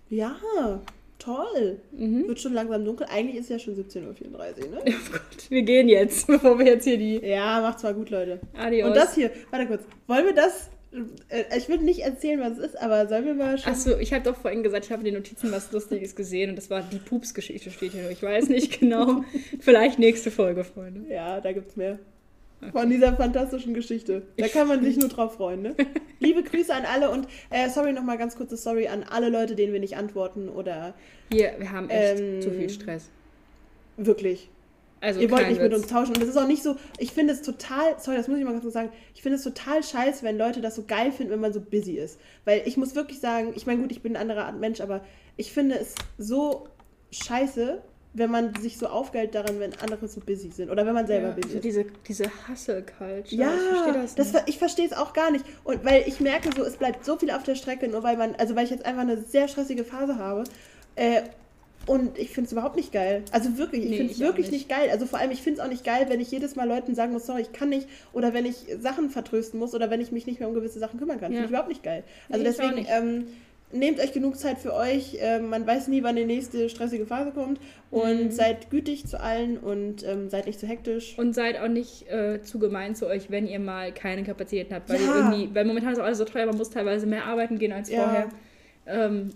Ja, 0.09 0.37
toll. 1.19 1.81
Mhm. 1.93 2.29
Wird 2.29 2.41
schon 2.41 2.55
langsam 2.55 2.85
dunkel. 2.85 3.07
Eigentlich 3.11 3.37
ist 3.37 3.51
ja 3.51 3.59
schon 3.59 3.75
17.34 3.75 4.05
Uhr, 4.05 4.71
ne? 4.71 4.83
Oh 4.87 5.13
Gott, 5.13 5.51
wir 5.51 5.63
gehen 5.63 5.89
jetzt, 5.89 6.27
bevor 6.27 6.59
wir 6.59 6.67
jetzt 6.67 6.85
hier 6.85 6.99
die 6.99 7.17
Ja, 7.25 7.61
macht's 7.61 7.83
mal 7.83 7.95
gut, 7.95 8.11
Leute. 8.11 8.41
Adios. 8.57 8.89
Und 8.89 8.97
das 8.97 9.15
hier, 9.15 9.31
warte 9.51 9.67
kurz. 9.67 9.83
Wollen 10.07 10.27
wir 10.27 10.35
das? 10.35 10.71
Äh, 11.29 11.45
ich 11.57 11.69
will 11.69 11.79
nicht 11.79 12.01
erzählen, 12.01 12.41
was 12.41 12.53
es 12.53 12.71
ist, 12.71 12.81
aber 12.81 13.07
sollen 13.09 13.27
wir 13.27 13.35
mal 13.35 13.59
schon. 13.59 13.73
Achso, 13.73 13.99
ich 13.99 14.13
habe 14.13 14.25
doch 14.25 14.37
vorhin 14.37 14.63
gesagt, 14.63 14.87
ich 14.87 14.91
habe 14.93 15.01
in 15.01 15.07
den 15.07 15.15
Notizen 15.15 15.53
was 15.53 15.71
Lustiges 15.73 16.17
gesehen 16.17 16.51
und 16.51 16.57
das 16.57 16.71
war 16.71 16.83
die 16.83 16.99
Pups-Geschichte 16.99 17.71
steht 17.71 17.93
hier 17.93 18.03
nur. 18.03 18.11
Ich 18.11 18.23
weiß 18.23 18.49
nicht 18.49 18.81
genau. 18.81 19.25
Vielleicht 19.61 19.99
nächste 19.99 20.31
Folge, 20.31 20.65
Freunde. 20.65 21.13
Ja, 21.13 21.41
da 21.41 21.53
gibt's 21.53 21.77
mehr. 21.77 21.99
Von 22.73 22.91
dieser 22.91 23.15
fantastischen 23.17 23.73
Geschichte. 23.73 24.23
Da 24.37 24.49
kann 24.49 24.67
man 24.67 24.83
sich 24.83 24.97
nur 24.97 25.09
drauf 25.09 25.35
freuen, 25.35 25.63
ne? 25.63 25.75
Liebe 26.19 26.43
Grüße 26.43 26.75
an 26.75 26.85
alle 26.85 27.11
und 27.11 27.29
äh, 27.51 27.69
sorry 27.69 27.93
nochmal 27.93 28.19
ganz 28.19 28.35
kurze 28.37 28.57
Sorry 28.57 28.89
an 28.89 29.05
alle 29.05 29.29
Leute, 29.29 29.55
denen 29.55 29.73
wir 29.73 29.79
nicht 29.81 29.97
antworten 29.97 30.49
oder 30.49 30.95
Hier, 31.33 31.55
wir 31.59 31.71
haben 31.71 31.89
echt 31.89 32.21
Ähm, 32.21 32.43
zu 32.43 32.51
viel 32.51 32.69
Stress. 32.69 33.11
wirklich. 33.97 34.51
Also 35.01 35.21
Ihr 35.21 35.31
wollt 35.31 35.47
nicht 35.49 35.61
mit 35.63 35.71
Witz. 35.71 35.83
uns 35.83 35.87
tauschen. 35.93 36.15
Und 36.15 36.21
das 36.21 36.29
ist 36.29 36.37
auch 36.37 36.49
nicht 36.49 36.65
so, 36.65 36.75
ich 36.99 37.13
finde 37.13 37.33
es 37.33 37.43
total, 37.43 37.95
sorry, 38.01 38.17
das 38.17 38.27
muss 38.27 38.37
ich 38.39 38.45
mal 38.45 38.51
ganz 38.51 38.63
kurz 38.63 38.75
sagen, 38.75 38.91
ich 39.15 39.23
finde 39.23 39.37
es 39.37 39.45
total 39.45 39.85
scheiße, 39.85 40.25
wenn 40.25 40.37
Leute 40.37 40.61
das 40.61 40.75
so 40.75 40.83
geil 40.85 41.13
finden, 41.13 41.33
wenn 41.33 41.39
man 41.41 41.53
so 41.53 41.61
busy 41.61 41.93
ist. 41.97 42.19
Weil 42.45 42.63
ich 42.67 42.77
muss 42.77 42.97
wirklich 42.97 43.21
sagen, 43.21 43.53
ich 43.55 43.65
meine, 43.67 43.81
gut, 43.81 43.93
ich 43.93 44.03
bin 44.03 44.17
ein 44.17 44.21
anderer 44.23 44.47
Art 44.47 44.59
Mensch, 44.59 44.81
aber 44.81 45.05
ich 45.37 45.53
finde 45.53 45.79
es 45.79 45.95
so 46.19 46.67
scheiße, 47.13 47.81
wenn 48.15 48.31
man 48.31 48.55
sich 48.61 48.79
so 48.79 48.87
aufgeilt 48.87 49.35
daran, 49.35 49.61
wenn 49.61 49.73
andere 49.81 50.09
so 50.09 50.21
busy 50.21 50.51
sind. 50.51 50.71
Oder 50.71 50.85
wenn 50.87 50.95
man 50.95 51.07
selber 51.07 51.29
ja, 51.29 51.35
busy 51.35 51.49
so 51.51 51.55
ist. 51.57 51.65
diese, 51.65 51.85
diese 52.07 52.25
Hustle-Culture. 52.49 53.23
Ja, 53.29 53.53
ich 53.55 53.61
verstehe 53.61 53.93
das 54.03 54.15
das, 54.15 54.27
nicht. 54.27 54.37
ver- 54.37 54.49
ich 54.49 54.59
verstehe 54.59 54.87
es 54.87 54.93
auch 54.93 55.13
gar 55.13 55.31
nicht. 55.31 55.45
Und 55.65 55.85
weil 55.85 56.05
ich 56.07 56.19
merke 56.21 56.51
so, 56.57 56.65
es 56.65 56.77
bleibt 56.77 57.05
so 57.05 57.17
viel 57.17 57.31
auf 57.31 57.43
der 57.43 57.55
Strecke, 57.55 57.87
nur 57.89 58.03
weil 58.03 58.17
man, 58.17 58.35
also 58.37 58.57
weil 58.57 58.65
ich 58.65 58.71
jetzt 58.71 58.85
einfach 58.87 59.03
eine 59.03 59.19
sehr 59.19 59.47
stressige 59.49 59.85
Phase 59.85 60.17
habe. 60.19 60.45
Äh, 60.97 61.23
und 61.87 62.19
ich 62.19 62.31
finde 62.31 62.47
es 62.47 62.53
überhaupt 62.53 62.77
nicht 62.77 62.93
geil. 62.93 63.23
Also 63.31 63.57
wirklich, 63.57 63.85
ich 63.85 63.91
Nee, 63.91 63.97
finde 63.99 64.13
es 64.13 64.19
wirklich 64.19 64.51
nicht. 64.51 64.69
nicht. 64.69 64.79
geil. 64.79 64.91
Also 64.91 65.07
vor 65.07 65.19
allem, 65.21 65.31
ich 65.31 65.41
finde 65.41 65.61
es 65.61 65.65
auch 65.67 65.71
nicht 65.71 65.85
geil, 65.85 66.07
wenn 66.09 66.21
ich 66.21 66.31
jedes 66.31 66.55
Mal 66.57 66.69
Leuten 66.69 66.95
sagen 66.95 67.13
muss, 67.13 67.25
sorry, 67.25 67.43
ich 67.43 67.53
kann 67.53 67.71
nicht. 67.71 67.89
Oder 68.13 68.35
wenn 68.35 68.45
ich 68.45 68.57
Sachen 68.81 69.09
vertrösten 69.09 69.59
muss 69.59 69.75
oder 69.75 69.89
wenn 69.91 70.01
ich 70.01 70.13
mich 70.13 70.27
nicht 70.27 70.39
mehr 70.41 70.49
um 70.49 70.55
gewisse 70.55 70.79
Sachen 70.81 70.99
kümmern 70.99 71.19
kann. 71.21 71.33
Ja. 71.33 71.37
Finde 71.39 71.45
ich 71.45 71.51
überhaupt 71.51 71.69
nicht 71.71 71.83
geil. 71.83 72.05
Also 72.29 72.43
Nee, 72.43 72.49
deswegen, 72.51 72.87
ähm, 72.91 73.27
nehmt 73.73 74.01
euch 74.01 74.13
genug 74.13 74.37
Zeit 74.39 74.59
für 74.59 74.75
euch. 74.75 75.17
Ähm, 75.21 75.51
man 75.51 75.67
weiß 75.67 75.89
nie, 75.89 76.03
wann 76.03 76.17
die 76.17 76.25
nächste 76.25 76.69
stressige 76.69 77.07
Phase 77.07 77.33
kommt. 77.33 77.61
Und 77.91 78.25
Mhm. 78.25 78.31
seid 78.31 78.71
gütig 78.71 79.07
zu 79.07 79.21
allen 79.21 79.57
und 79.59 80.05
ähm, 80.07 80.29
seid 80.31 80.47
nicht 80.47 80.59
zu 80.61 80.67
hektisch. 80.67 81.15
Und 81.19 81.35
seid 81.35 81.59
auch 81.61 81.69
nicht 81.69 82.09
äh, 82.11 82.41
zu 82.43 82.59
gemein 82.59 82.95
zu 82.95 83.07
euch, 83.07 83.31
wenn 83.31 83.47
ihr 83.47 83.59
mal 83.59 83.93
keine 83.93 84.23
Kapazitäten 84.25 84.75
habt. 84.75 84.89
Weil, 84.91 85.01
Ja. 85.01 85.17
irgendwie, 85.31 85.55
weil 85.55 85.65
momentan 85.65 85.93
ist 85.93 85.99
auch 85.99 86.05
alles 86.05 86.19
so 86.19 86.25
teuer, 86.25 86.47
man 86.47 86.57
muss 86.57 86.71
teilweise 86.71 87.07
mehr 87.07 87.25
arbeiten 87.27 87.59
gehen 87.59 87.73
als 87.73 87.91
Ja. 87.91 88.03
vorher. 88.03 88.29
Ähm, 88.87 89.31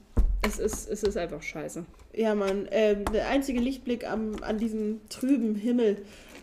es, 0.46 0.58
ist, 0.58 0.88
es 0.90 1.02
ist 1.02 1.16
einfach 1.16 1.42
scheiße. 1.42 1.84
Ja, 2.14 2.34
Mann, 2.34 2.68
ähm, 2.72 3.04
der 3.12 3.28
einzige 3.28 3.60
Lichtblick 3.60 4.08
am, 4.10 4.36
an 4.42 4.58
diesem 4.58 5.00
trüben 5.08 5.54
Himmel 5.54 5.98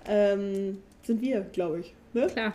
ähm, 0.07 0.77
sind 1.03 1.21
wir, 1.21 1.41
glaube 1.41 1.81
ich. 1.81 1.93
Ne? 2.13 2.27
Klar. 2.27 2.53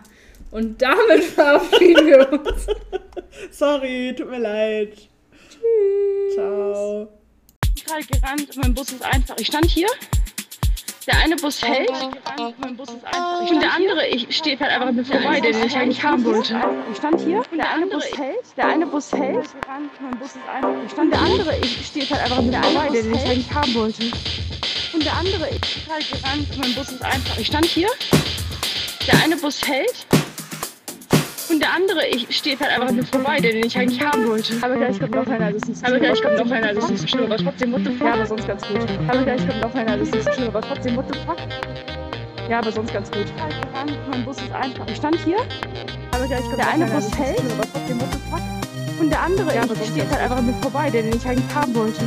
Und 0.50 0.80
damit 0.82 1.22
verabschieden 1.34 2.06
wir 2.06 2.32
uns. 2.32 2.66
Sorry, 3.50 4.14
tut 4.16 4.30
mir 4.30 4.38
leid. 4.40 5.08
Tschüss. 5.64 6.34
Ciao. 6.34 7.08
gerade 7.84 8.04
gerannt 8.06 8.56
und 8.56 8.56
mein 8.62 8.74
Bus 8.74 8.92
ist 8.92 9.02
einfach. 9.02 9.36
Ich 9.38 9.46
stand 9.46 9.66
hier. 9.66 9.88
Der 11.06 11.18
eine 11.18 11.36
Bus 11.36 11.62
hält 11.62 11.90
und 11.90 13.60
der 13.60 13.74
andere 13.74 14.08
ich 14.08 14.34
steht 14.34 14.58
halt 14.60 14.72
einfach 14.72 14.90
mit 14.90 15.06
vorbei, 15.06 15.38
den 15.38 15.62
ich 15.62 15.76
eigentlich 15.76 16.02
haben 16.02 16.24
wollte. 16.24 16.58
Ich 16.90 16.96
stand 16.96 17.20
hier 17.20 17.42
und 17.50 17.58
der 17.58 17.70
eine 17.70 17.86
Bus 17.86 18.04
hält. 18.16 18.56
Der 18.56 18.68
eine 18.68 18.86
Bus 18.86 19.12
hält. 19.12 19.50
Mein 20.00 20.18
Bus 20.18 20.28
ist 20.28 20.48
einfach. 20.50 20.82
Ich 20.86 20.92
stand 20.92 21.12
der 21.12 21.20
andere 21.20 21.58
ich 21.58 21.86
steht 21.86 22.10
halt 22.10 22.22
einfach 22.22 22.42
mit 22.42 22.54
vorbei, 22.54 22.88
den 22.88 23.14
ich 23.14 23.24
eigentlich 23.26 23.52
haben 23.52 23.74
wollte. 23.74 24.02
Und 24.94 25.04
der 25.04 25.12
andere 25.12 25.50
ich 25.50 25.84
gerade 25.84 26.04
gerannt 26.04 26.50
und 26.50 26.58
mein 26.58 26.74
Bus 26.74 26.88
ist 26.90 27.02
einfach. 27.02 27.38
Ich 27.38 27.48
stand 27.48 27.66
hier. 27.66 27.88
Der 29.06 29.22
eine 29.22 29.36
Bus 29.36 29.60
hält. 29.66 30.06
Und 31.50 31.60
der 31.60 31.72
andere 31.74 32.06
ich 32.08 32.36
steht 32.36 32.60
halt 32.60 32.72
einfach 32.72 32.92
mit 32.92 33.08
vorbei, 33.08 33.38
den 33.38 33.64
ich 33.64 33.76
eigentlich 33.76 34.00
haben 34.02 34.26
wollte. 34.26 34.54
Aber 34.62 34.76
gleich 34.76 34.98
kommt 34.98 35.14
noch 35.14 35.26
einer, 35.26 35.52
das 35.52 35.68
ist 35.68 35.84
Aber 35.84 35.98
gleich 35.98 36.22
kommt 36.22 36.38
noch 36.38 36.50
einer, 36.50 36.74
das 36.74 36.90
ist 36.90 37.00
so 37.02 37.06
schlimm, 37.06 37.24
aber 37.24 37.36
trotzdem, 37.36 37.72
what 37.72 37.80
the 37.84 37.90
fuck? 37.92 38.06
Ja, 38.06 38.14
aber 38.14 38.26
sonst 38.26 38.46
ganz 38.46 38.62
gut. 38.68 38.88
Aber 39.08 39.22
gleich 39.22 39.48
kommt 39.48 39.60
noch 39.60 39.74
einer, 39.74 39.96
das 39.96 40.08
ist 40.08 40.24
so 40.24 40.32
schlimm, 40.32 40.48
aber 40.48 40.60
trotzdem, 40.62 40.96
what 40.96 41.04
the 41.12 41.18
fuck? 41.26 41.36
Ja, 42.48 42.58
aber 42.58 42.72
sonst 42.72 42.92
ganz 42.92 43.10
gut. 43.10 43.26
Mein 44.10 44.24
Bus 44.24 44.36
ist 44.36 44.52
einfach. 44.52 44.86
Ich 44.88 44.96
stand 44.96 45.16
hier. 45.24 45.38
Aber 46.12 46.26
gleich 46.26 46.42
kommt 46.42 46.58
Der 46.58 46.68
eine 46.68 46.86
Bus 46.86 47.10
hält. 47.16 47.40
aber 47.40 47.66
trotzdem, 47.72 48.00
what 48.00 48.08
the 48.12 48.18
fuck? 48.30 49.00
Und 49.00 49.10
der 49.10 49.22
andere 49.22 49.54
Ja, 49.54 49.62
ich 49.64 49.88
steht 49.88 50.10
halt 50.10 50.20
einfach 50.20 50.42
mit 50.42 50.54
vorbei, 50.56 50.90
den 50.90 51.08
ich 51.08 51.26
eigentlich 51.26 51.54
haben 51.54 51.74
wollte. 51.74 52.00